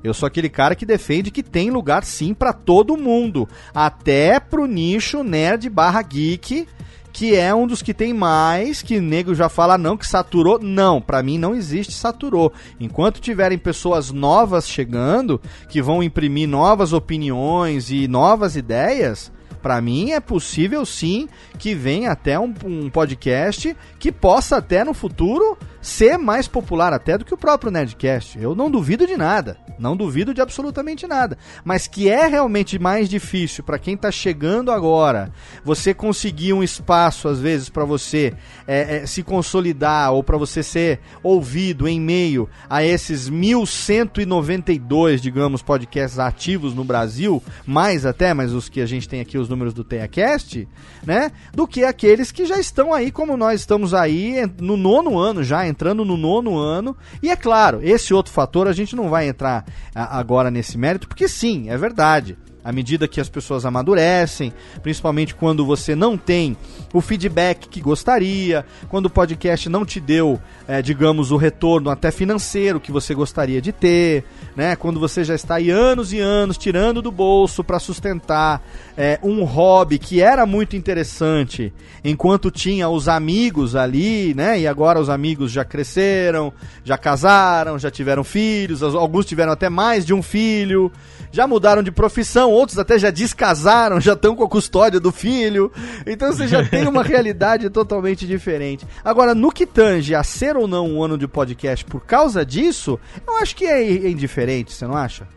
Eu 0.04 0.14
sou 0.14 0.28
aquele 0.28 0.50
cara 0.50 0.76
que 0.76 0.86
defende 0.86 1.32
que 1.32 1.42
tem 1.42 1.72
lugar 1.72 2.04
sim 2.04 2.34
para 2.34 2.54
todo 2.54 2.98
mundo, 2.98 3.50
até 3.74 4.40
pro 4.40 4.68
nicho 4.68 5.24
nerd 5.24 5.68
barra 5.70 6.02
geek, 6.02 6.68
que 7.12 7.34
é 7.34 7.56
um 7.56 7.66
dos 7.66 7.82
que 7.82 7.94
tem 7.94 8.14
mais, 8.14 8.82
que 8.82 9.00
nego 9.00 9.34
já 9.34 9.48
fala 9.48 9.78
não, 9.78 9.96
que 9.96 10.06
saturou. 10.06 10.60
Não, 10.60 11.02
pra 11.02 11.24
mim 11.24 11.38
não 11.38 11.56
existe 11.56 11.94
saturou. 11.94 12.52
Enquanto 12.78 13.22
tiverem 13.22 13.58
pessoas 13.58 14.12
novas 14.12 14.68
chegando, 14.68 15.40
que 15.70 15.82
vão 15.82 16.04
imprimir 16.04 16.48
novas 16.48 16.92
opiniões 16.92 17.90
e 17.90 18.06
novas 18.06 18.58
ideias, 18.58 19.32
pra 19.66 19.82
mim 19.82 20.12
é 20.12 20.20
possível 20.20 20.86
sim 20.86 21.28
que 21.58 21.74
venha 21.74 22.12
até 22.12 22.40
um, 22.40 22.54
um 22.64 22.88
podcast 22.88 23.76
que 23.98 24.12
possa 24.12 24.58
até 24.58 24.84
no 24.84 24.94
futuro 24.94 25.58
ser 25.86 26.18
mais 26.18 26.48
popular 26.48 26.92
até 26.94 27.16
do 27.16 27.24
que 27.24 27.34
o 27.34 27.38
próprio 27.38 27.72
Nerdcast. 27.72 28.40
Eu 28.40 28.56
não 28.56 28.72
duvido 28.72 29.06
de 29.06 29.16
nada. 29.16 29.56
Não 29.78 29.96
duvido 29.96 30.34
de 30.34 30.42
absolutamente 30.42 31.06
nada. 31.06 31.38
Mas 31.64 31.86
que 31.86 32.10
é 32.10 32.26
realmente 32.26 32.80
mais 32.80 33.08
difícil 33.08 33.64
para 33.64 33.78
quem 33.78 33.96
tá 33.96 34.10
chegando 34.10 34.72
agora, 34.72 35.32
você 35.64 35.94
conseguir 35.94 36.54
um 36.54 36.64
espaço, 36.64 37.28
às 37.28 37.40
vezes, 37.40 37.70
para 37.70 37.86
você 37.86 38.34
é, 38.66 38.98
é, 38.98 39.06
se 39.06 39.22
consolidar 39.22 40.12
ou 40.12 40.24
para 40.24 40.38
você 40.38 40.64
ser 40.64 41.02
ouvido 41.22 41.88
em 41.88 42.02
meio 42.02 42.50
a 42.68 42.84
esses 42.84 43.30
1192, 43.30 45.22
digamos, 45.22 45.62
podcasts 45.62 46.18
ativos 46.18 46.74
no 46.74 46.84
Brasil, 46.84 47.44
mais 47.66 48.06
até, 48.08 48.34
mas 48.34 48.54
os 48.54 48.70
que 48.70 48.82
a 48.82 48.86
gente 48.88 49.08
tem 49.08 49.22
aqui, 49.22 49.38
os 49.38 49.50
números 49.50 49.74
do 49.74 49.84
TeiaCast, 49.84 50.68
né? 51.06 51.32
Do 51.54 51.68
que 51.68 51.84
aqueles 51.84 52.32
que 52.32 52.46
já 52.46 52.58
estão 52.60 52.94
aí, 52.94 53.12
como 53.12 53.38
nós 53.38 53.60
estamos 53.60 53.94
aí, 53.94 54.50
no 54.60 54.76
nono 54.78 55.20
ano 55.20 55.44
já, 55.44 55.68
entrando 55.76 56.06
no 56.06 56.16
nono 56.16 56.58
ano. 56.58 56.96
E 57.22 57.30
é 57.30 57.36
claro, 57.36 57.82
esse 57.84 58.14
outro 58.14 58.32
fator 58.32 58.66
a 58.66 58.74
gente 58.74 58.96
não 58.96 59.10
vai 59.10 59.28
entrar 59.28 59.66
agora 59.94 60.50
nesse 60.50 60.78
mérito, 60.78 61.08
porque 61.08 61.28
sim, 61.28 61.70
é 61.70 61.78
verdade. 61.78 62.38
À 62.64 62.72
medida 62.72 63.08
que 63.08 63.22
as 63.22 63.30
pessoas 63.30 63.64
amadurecem, 63.64 64.52
principalmente 64.82 65.36
quando 65.36 65.64
você 65.64 65.94
não 65.94 66.18
tem 66.18 66.58
o 66.92 67.00
feedback 67.00 67.70
que 67.70 67.80
gostaria, 67.80 68.66
quando 68.90 69.06
o 69.06 69.10
podcast 69.10 69.70
não 69.70 69.86
te 69.86 70.00
deu, 70.00 70.42
eh, 70.68 70.82
digamos, 70.82 71.30
o 71.30 71.38
retorno 71.38 71.92
até 71.92 72.10
financeiro 72.10 72.80
que 72.80 72.92
você 72.92 73.14
gostaria 73.14 73.62
de 73.62 73.72
ter, 73.72 74.24
né? 74.56 74.76
Quando 74.76 75.00
você 75.00 75.24
já 75.24 75.36
está 75.36 75.56
aí 75.56 75.70
anos 75.70 76.12
e 76.12 76.20
anos 76.20 76.58
tirando 76.58 77.04
do 77.04 77.12
bolso 77.12 77.64
para 77.64 77.78
sustentar 77.78 78.64
eh, 78.98 79.20
um 79.22 79.44
hobby 79.44 80.00
que 80.00 80.22
era 80.22 80.46
muito 80.46 80.76
interessante, 80.76 81.74
enquanto 82.04 82.50
tinha 82.50 82.88
os 82.88 83.08
amigos 83.08 83.76
ali, 83.76 84.34
né? 84.34 84.60
E 84.60 84.68
agora 84.68 85.00
os 85.00 85.10
amigos 85.10 85.52
já 85.52 85.66
cresceram, 85.66 86.54
já 86.84 86.98
casaram, 86.98 87.78
já 87.78 87.92
tiveram 87.92 88.24
filhos, 88.24 88.82
alguns 88.82 89.26
tiveram 89.26 89.52
até 89.52 89.70
mais 89.70 90.06
de 90.06 90.14
um 90.14 90.22
filho, 90.22 90.92
já 91.32 91.46
mudaram 91.46 91.84
de 91.84 91.92
profissão, 91.92 92.52
outros 92.52 92.80
até 92.80 92.98
já 92.98 93.12
descasaram, 93.12 94.00
já 94.02 94.14
estão 94.14 94.36
com 94.36 94.44
a 94.44 94.50
custódia 94.50 95.00
do 95.00 95.12
filho. 95.12 95.72
Então 96.06 96.32
você 96.32 96.48
já 96.48 96.64
tem 96.66 96.88
uma 96.88 97.04
realidade 97.04 97.70
totalmente 97.70 98.26
diferente. 98.26 98.86
Agora, 99.04 99.36
no 99.36 99.52
que 99.52 99.66
tange 99.66 100.16
a 100.16 100.24
ser 100.24 100.56
ou 100.56 100.68
não 100.68 100.88
um 100.88 101.04
ano 101.04 101.18
de 101.18 101.28
podcast 101.28 101.84
por 101.84 102.06
causa 102.06 102.46
disso, 102.46 103.00
eu 103.28 103.38
acho 103.38 103.56
que 103.56 103.66
é 103.66 104.10
indiferente, 104.10 104.72
você 104.72 104.88
não 104.88 104.96
acha? 104.96 105.28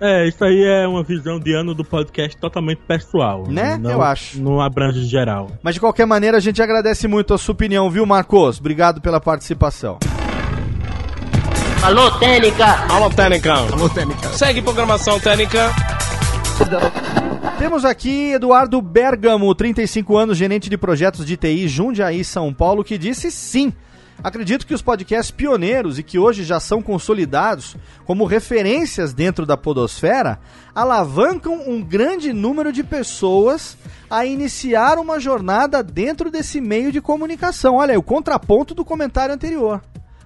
É, 0.00 0.26
isso 0.26 0.42
aí 0.42 0.64
é 0.64 0.88
uma 0.88 1.02
visão 1.02 1.38
de 1.38 1.52
ano 1.52 1.74
do 1.74 1.84
podcast 1.84 2.34
totalmente 2.38 2.80
pessoal. 2.88 3.44
Né? 3.46 3.76
Não, 3.76 3.90
Eu 3.90 4.02
acho. 4.02 4.40
Não 4.40 4.58
abrange 4.60 5.04
geral. 5.04 5.50
Mas 5.62 5.74
de 5.74 5.80
qualquer 5.80 6.06
maneira, 6.06 6.38
a 6.38 6.40
gente 6.40 6.62
agradece 6.62 7.06
muito 7.06 7.34
a 7.34 7.38
sua 7.38 7.52
opinião, 7.52 7.90
viu, 7.90 8.06
Marcos? 8.06 8.58
Obrigado 8.58 9.00
pela 9.02 9.20
participação. 9.20 9.98
Alô, 11.82 12.10
Técnica! 12.12 12.66
Alô, 12.88 13.10
Técnica. 13.10 13.52
Alô, 13.52 13.88
Técnica. 13.90 14.28
Segue 14.30 14.62
programação 14.62 15.20
Técnica. 15.20 15.70
Temos 17.58 17.84
aqui 17.84 18.32
Eduardo 18.32 18.80
Bergamo, 18.80 19.54
35 19.54 20.16
anos, 20.16 20.38
gerente 20.38 20.70
de 20.70 20.78
projetos 20.78 21.26
de 21.26 21.36
TI, 21.36 21.68
Jundiaí, 21.68 22.24
São 22.24 22.54
Paulo, 22.54 22.82
que 22.82 22.96
disse 22.96 23.30
sim. 23.30 23.72
Acredito 24.22 24.66
que 24.66 24.74
os 24.74 24.82
podcasts 24.82 25.30
pioneiros 25.30 25.98
e 25.98 26.02
que 26.02 26.18
hoje 26.18 26.44
já 26.44 26.60
são 26.60 26.82
consolidados 26.82 27.74
como 28.04 28.26
referências 28.26 29.14
dentro 29.14 29.46
da 29.46 29.56
podosfera 29.56 30.38
alavancam 30.74 31.54
um 31.66 31.82
grande 31.82 32.32
número 32.32 32.72
de 32.72 32.84
pessoas 32.84 33.78
a 34.10 34.26
iniciar 34.26 34.98
uma 34.98 35.18
jornada 35.18 35.82
dentro 35.82 36.30
desse 36.30 36.60
meio 36.60 36.92
de 36.92 37.00
comunicação. 37.00 37.76
Olha 37.76 37.92
aí, 37.92 37.96
o 37.96 38.02
contraponto 38.02 38.74
do 38.74 38.84
comentário 38.84 39.34
anterior. 39.34 39.80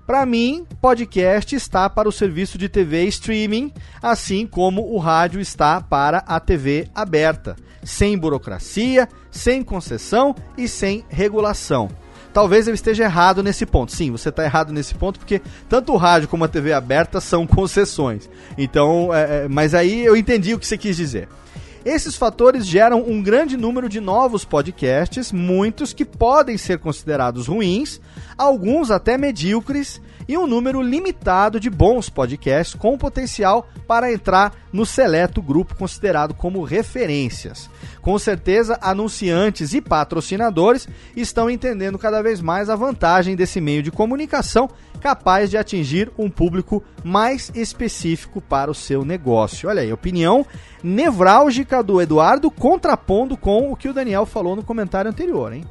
Para 0.07 0.27
mim, 0.27 0.67
podcast 0.83 1.55
está 1.57 1.89
para 1.89 2.09
o 2.09 2.13
serviço 2.13 2.59
de 2.59 2.69
TV 2.69 3.05
streaming, 3.05 3.73
assim 4.03 4.47
como 4.47 4.93
o 4.93 4.99
rádio 4.99 5.41
está 5.41 5.81
para 5.81 6.19
a 6.27 6.39
TV 6.39 6.89
aberta, 6.95 7.57
sem 7.83 8.19
burocracia, 8.19 9.09
sem 9.31 9.63
concessão 9.63 10.35
e 10.59 10.69
sem 10.69 11.05
regulação. 11.09 12.04
Talvez 12.35 12.67
eu 12.67 12.75
esteja 12.75 13.05
errado 13.05 13.43
nesse 13.43 13.65
ponto. 13.65 13.93
Sim, 13.93 14.11
você 14.11 14.29
está 14.29 14.45
errado 14.45 14.73
nesse 14.73 14.95
ponto, 14.95 15.19
porque 15.21 15.41
tanto 15.69 15.93
o 15.93 15.97
rádio 15.97 16.29
como 16.29 16.45
a 16.45 16.49
TV 16.49 16.73
aberta 16.73 17.21
são 17.21 17.47
concessões. 17.49 18.29
Então, 18.59 19.15
é, 19.15 19.45
é, 19.45 19.49
mas 19.49 19.73
aí 19.73 20.05
eu 20.05 20.17
entendi 20.17 20.53
o 20.53 20.59
que 20.59 20.67
você 20.67 20.77
quis 20.77 20.97
dizer. 20.97 21.29
Esses 21.85 22.17
fatores 22.17 22.67
geram 22.67 23.03
um 23.07 23.23
grande 23.23 23.57
número 23.59 23.91
de 23.91 24.01
novos 24.01 24.45
podcasts, 24.45 25.31
muitos 25.31 25.93
que 25.93 26.05
podem 26.05 26.57
ser 26.57 26.79
considerados 26.79 27.47
ruins, 27.47 28.01
alguns 28.39 28.91
até 28.91 29.19
medíocres, 29.19 30.01
e 30.29 30.37
um 30.37 30.47
número 30.47 30.81
limitado 30.81 31.61
de 31.61 31.69
bons 31.71 32.09
podcasts 32.09 32.75
com 32.75 32.97
potencial 32.97 33.69
para 33.87 34.13
entrar 34.13 34.55
no 34.73 34.85
seleto 34.85 35.41
grupo 35.41 35.75
considerado 35.75 36.35
como 36.35 36.63
referências. 36.63 37.71
Com 38.01 38.19
certeza, 38.19 38.79
anunciantes 38.81 39.75
e 39.75 39.81
patrocinadores 39.81 40.89
estão 41.17 41.49
entendendo 41.49 41.99
cada 41.99 42.23
vez 42.23 42.41
mais 42.41 42.69
a 42.69 42.77
vantagem 42.77 43.37
desse 43.37 43.61
meio 43.61 43.83
de 43.83 43.91
comunicação 43.91 44.69
capaz 45.01 45.51
de 45.51 45.59
atingir 45.59 46.11
um 46.17 46.31
público 46.31 46.83
mais 47.03 47.53
específico 47.55 48.41
para 48.41 48.71
o 48.71 48.75
seu 48.75 49.05
negócio. 49.05 49.69
Olha 49.69 49.83
aí, 49.83 49.93
opinião 49.93 50.47
nevrálgica 50.83 51.83
do 51.83 52.01
Eduardo 52.01 52.51
contrapondo 52.51 53.37
com 53.37 53.71
o 53.71 53.77
que 53.77 53.89
o 53.89 53.93
Daniel 53.93 54.25
falou 54.25 54.57
no 54.57 54.63
comentário 54.63 55.11
anterior, 55.11 55.53
hein? 55.53 55.65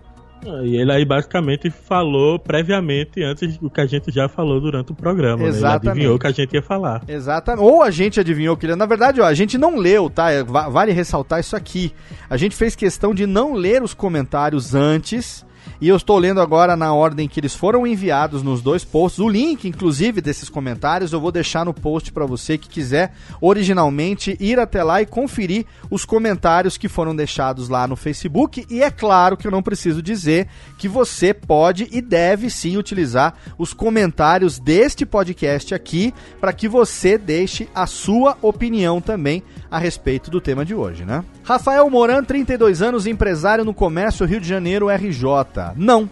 E 0.64 0.76
ele 0.76 0.91
aí 0.91 1.06
basicamente 1.06 1.70
falou 1.70 2.40
previamente 2.40 3.24
antes 3.24 3.57
do 3.57 3.70
que 3.70 3.82
a 3.82 3.86
gente 3.86 4.11
já 4.11 4.28
falou 4.28 4.60
durante 4.60 4.91
o 4.91 4.95
programa. 4.95 5.44
Exatamente. 5.44 5.64
Né? 5.64 5.80
Ele 5.82 5.90
adivinhou 5.90 6.20
que 6.20 6.28
a 6.28 6.32
gente 6.32 6.53
ia 6.53 6.61
falar. 6.61 7.02
Exatamente. 7.07 7.64
Ou 7.64 7.82
a 7.82 7.91
gente 7.91 8.20
adivinhou 8.20 8.57
que 8.57 8.65
ele. 8.65 8.76
Na 8.76 8.86
verdade, 8.86 9.22
ó, 9.22 9.26
a 9.26 9.34
gente 9.34 9.57
não 9.57 9.78
leu, 9.78 10.10
tá? 10.10 10.44
Vale 10.44 10.91
ressaltar 10.91 11.40
isso 11.40 11.56
aqui. 11.56 11.94
A 12.30 12.38
gente 12.38 12.56
fez 12.56 12.76
questão 12.76 13.14
de 13.14 13.26
não 13.26 13.53
ler 13.53 13.82
os 13.84 13.94
comentários 13.94 14.76
antes 14.76 15.45
e 15.84 15.89
eu 15.89 15.97
estou 15.97 16.18
lendo 16.18 16.39
agora 16.39 16.77
na 16.77 16.93
ordem 16.93 17.27
que 17.27 17.41
eles 17.41 17.53
foram 17.53 17.85
enviados 17.85 18.41
nos 18.41 18.61
dois 18.61 18.85
posts. 18.85 19.19
O 19.19 19.27
link, 19.27 19.68
inclusive, 19.68 20.22
desses 20.22 20.47
comentários 20.47 21.11
eu 21.11 21.19
vou 21.19 21.30
deixar 21.30 21.65
no 21.65 21.73
post 21.73 22.10
para 22.14 22.26
você 22.26 22.57
que 22.57 22.69
quiser 22.69 23.11
originalmente 23.41 24.38
ir 24.39 24.61
até 24.61 24.81
lá 24.81 25.01
e 25.01 25.05
conferir 25.05 25.65
os 25.91 26.05
comentários 26.05 26.77
que 26.77 26.88
foram 26.88 27.14
deixados 27.14 27.68
lá 27.68 27.85
no 27.85 27.97
Facebook. 27.97 28.65
E 28.69 28.81
é 28.81 28.89
claro 28.89 29.35
que 29.35 29.45
eu 29.45 29.51
não 29.51 29.61
preciso 29.61 30.01
dizer 30.01 30.47
que 30.77 30.88
você 30.88 31.34
pode 31.34 31.89
e 31.91 31.99
deve 31.99 32.49
sim 32.49 32.77
utilizar 32.77 33.34
os 33.57 33.73
comentários 33.73 34.60
deste 34.60 35.05
podcast 35.05 35.76
aqui 35.76 36.14
para 36.39 36.53
que 36.53 36.69
você 36.69 37.18
deixe 37.18 37.68
a 37.76 37.85
sua 37.85 38.38
opinião 38.41 39.01
também 39.01 39.43
a 39.69 39.80
respeito 39.80 40.31
do 40.31 40.39
tema 40.39 40.64
de 40.64 40.73
hoje, 40.73 41.03
né? 41.03 41.26
Rafael 41.44 41.90
Moran, 41.90 42.24
32 42.24 42.82
anos, 42.82 43.06
empresário 43.06 43.65
no 43.65 43.74
comércio 43.74 44.26
Rio 44.26 44.40
de 44.40 44.48
Janeiro, 44.48 44.88
RJ. 44.90 45.74
Não. 45.76 46.10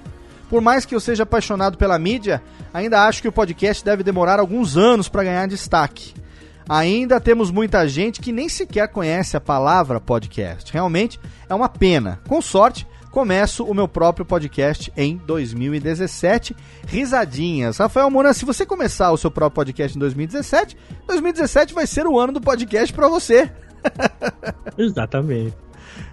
Por 0.49 0.61
mais 0.61 0.83
que 0.83 0.93
eu 0.93 0.99
seja 0.99 1.23
apaixonado 1.23 1.77
pela 1.77 1.97
mídia, 1.97 2.43
ainda 2.73 3.07
acho 3.07 3.21
que 3.21 3.29
o 3.29 3.31
podcast 3.31 3.83
deve 3.83 4.03
demorar 4.03 4.39
alguns 4.39 4.75
anos 4.75 5.07
para 5.07 5.23
ganhar 5.23 5.47
destaque. 5.47 6.13
Ainda 6.67 7.21
temos 7.21 7.49
muita 7.49 7.87
gente 7.87 8.19
que 8.19 8.33
nem 8.33 8.49
sequer 8.49 8.89
conhece 8.89 9.37
a 9.37 9.41
palavra 9.41 10.01
podcast. 10.01 10.71
Realmente 10.73 11.17
é 11.47 11.55
uma 11.55 11.69
pena. 11.69 12.19
Com 12.27 12.41
sorte, 12.41 12.85
começo 13.09 13.63
o 13.63 13.73
meu 13.73 13.87
próprio 13.87 14.25
podcast 14.25 14.91
em 14.97 15.15
2017. 15.15 16.53
Risadinhas. 16.85 17.77
Rafael 17.77 18.11
Moura, 18.11 18.33
se 18.33 18.43
você 18.43 18.65
começar 18.65 19.11
o 19.11 19.17
seu 19.17 19.31
próprio 19.31 19.55
podcast 19.55 19.97
em 19.97 19.99
2017, 19.99 20.77
2017 21.07 21.73
vai 21.73 21.87
ser 21.87 22.05
o 22.05 22.19
ano 22.19 22.33
do 22.33 22.41
podcast 22.41 22.93
para 22.93 23.07
você. 23.07 23.49
Exatamente. 24.77 25.55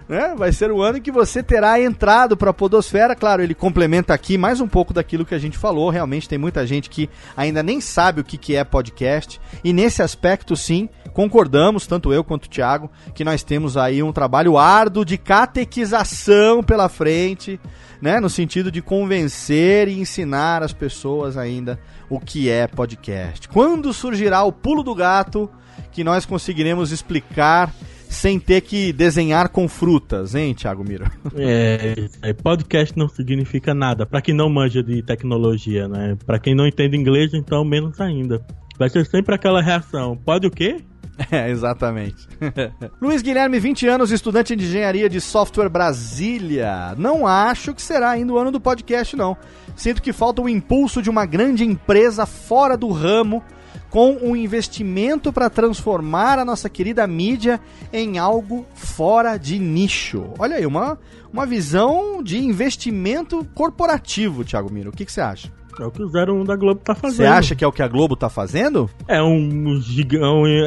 Né? 0.07 0.33
Vai 0.35 0.51
ser 0.51 0.71
o 0.71 0.81
ano 0.81 0.97
em 0.97 1.01
que 1.01 1.11
você 1.11 1.43
terá 1.43 1.79
entrado 1.79 2.35
para 2.35 2.49
a 2.49 2.53
Podosfera. 2.53 3.15
Claro, 3.15 3.43
ele 3.43 3.53
complementa 3.53 4.11
aqui 4.11 4.39
mais 4.39 4.59
um 4.59 4.67
pouco 4.67 4.91
daquilo 4.91 5.23
que 5.23 5.35
a 5.35 5.39
gente 5.39 5.55
falou. 5.55 5.91
Realmente 5.91 6.27
tem 6.27 6.37
muita 6.37 6.65
gente 6.65 6.89
que 6.89 7.07
ainda 7.37 7.61
nem 7.61 7.79
sabe 7.79 8.19
o 8.19 8.23
que, 8.23 8.35
que 8.35 8.55
é 8.55 8.63
podcast. 8.63 9.39
E 9.63 9.71
nesse 9.71 10.01
aspecto, 10.01 10.55
sim, 10.55 10.89
concordamos, 11.13 11.85
tanto 11.85 12.11
eu 12.11 12.23
quanto 12.23 12.45
o 12.45 12.49
Thiago, 12.49 12.89
que 13.13 13.23
nós 13.23 13.43
temos 13.43 13.77
aí 13.77 14.01
um 14.01 14.11
trabalho 14.11 14.57
árduo 14.57 15.05
de 15.05 15.15
catequização 15.15 16.63
pela 16.63 16.89
frente, 16.89 17.59
né? 18.01 18.19
No 18.19 18.31
sentido 18.31 18.71
de 18.71 18.81
convencer 18.81 19.87
e 19.87 19.99
ensinar 19.99 20.63
as 20.63 20.73
pessoas 20.73 21.37
ainda 21.37 21.79
o 22.09 22.19
que 22.19 22.49
é 22.49 22.65
podcast. 22.65 23.47
Quando 23.47 23.93
surgirá 23.93 24.43
o 24.43 24.51
pulo 24.51 24.81
do 24.81 24.95
gato 24.95 25.47
que 25.91 26.03
nós 26.03 26.25
conseguiremos 26.25 26.91
explicar 26.91 27.73
sem 28.09 28.39
ter 28.39 28.61
que 28.61 28.91
desenhar 28.91 29.49
com 29.49 29.67
frutas, 29.67 30.33
hein, 30.33 30.53
Thiago 30.53 30.83
Miro? 30.83 31.05
É, 31.37 32.09
é 32.21 32.33
podcast 32.33 32.97
não 32.97 33.07
significa 33.07 33.73
nada. 33.73 34.05
Para 34.05 34.21
quem 34.21 34.33
não 34.33 34.49
manja 34.49 34.83
de 34.83 35.01
tecnologia, 35.03 35.87
né? 35.87 36.17
Para 36.25 36.39
quem 36.39 36.55
não 36.55 36.67
entende 36.67 36.97
inglês, 36.97 37.33
então 37.33 37.63
menos 37.63 38.01
ainda. 38.01 38.43
Vai 38.77 38.89
ser 38.89 39.05
sempre 39.05 39.35
aquela 39.35 39.61
reação. 39.61 40.17
Pode 40.17 40.47
o 40.47 40.51
quê? 40.51 40.83
É, 41.31 41.49
exatamente. 41.49 42.27
Luiz 43.01 43.21
Guilherme, 43.21 43.59
20 43.59 43.87
anos, 43.87 44.09
estudante 44.09 44.55
de 44.55 44.63
engenharia 44.63 45.09
de 45.09 45.19
software 45.19 45.67
Brasília. 45.67 46.95
Não 46.97 47.27
acho 47.27 47.73
que 47.73 47.81
será 47.81 48.11
ainda 48.11 48.31
o 48.31 48.37
ano 48.37 48.51
do 48.51 48.61
podcast, 48.61 49.17
não. 49.17 49.35
Sinto 49.75 50.01
que 50.01 50.13
falta 50.13 50.41
o 50.41 50.47
impulso 50.47 51.01
de 51.01 51.09
uma 51.09 51.25
grande 51.25 51.65
empresa 51.65 52.25
fora 52.25 52.77
do 52.77 52.89
ramo 52.89 53.43
com 53.89 54.17
um 54.21 54.35
investimento 54.35 55.33
para 55.33 55.49
transformar 55.49 56.39
a 56.39 56.45
nossa 56.45 56.69
querida 56.69 57.05
mídia 57.07 57.59
em 57.91 58.17
algo 58.17 58.65
fora 58.75 59.37
de 59.37 59.57
nicho. 59.57 60.33
Olha 60.37 60.57
aí, 60.57 60.65
uma, 60.65 60.97
uma 61.31 61.45
visão 61.45 62.21
de 62.23 62.37
investimento 62.37 63.45
corporativo, 63.53 64.43
Thiago 64.43 64.71
Miro. 64.71 64.89
O 64.89 64.93
que, 64.93 65.09
você 65.09 65.21
acha? 65.21 65.51
É 65.79 65.85
o 65.85 65.91
que 65.91 66.03
o 66.03 66.07
01 66.07 66.43
da 66.43 66.55
Globo 66.55 66.81
tá 66.81 66.93
fazendo. 66.93 67.17
Você 67.17 67.25
acha 67.25 67.55
que 67.55 67.63
é 67.63 67.67
o 67.67 67.71
que 67.71 67.81
a 67.81 67.87
Globo 67.87 68.15
tá 68.15 68.29
fazendo? 68.29 68.89
É 69.07 69.23
um, 69.23 69.81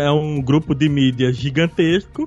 é 0.00 0.10
um 0.10 0.40
grupo 0.40 0.74
de 0.74 0.88
mídia 0.88 1.32
gigantesco 1.32 2.26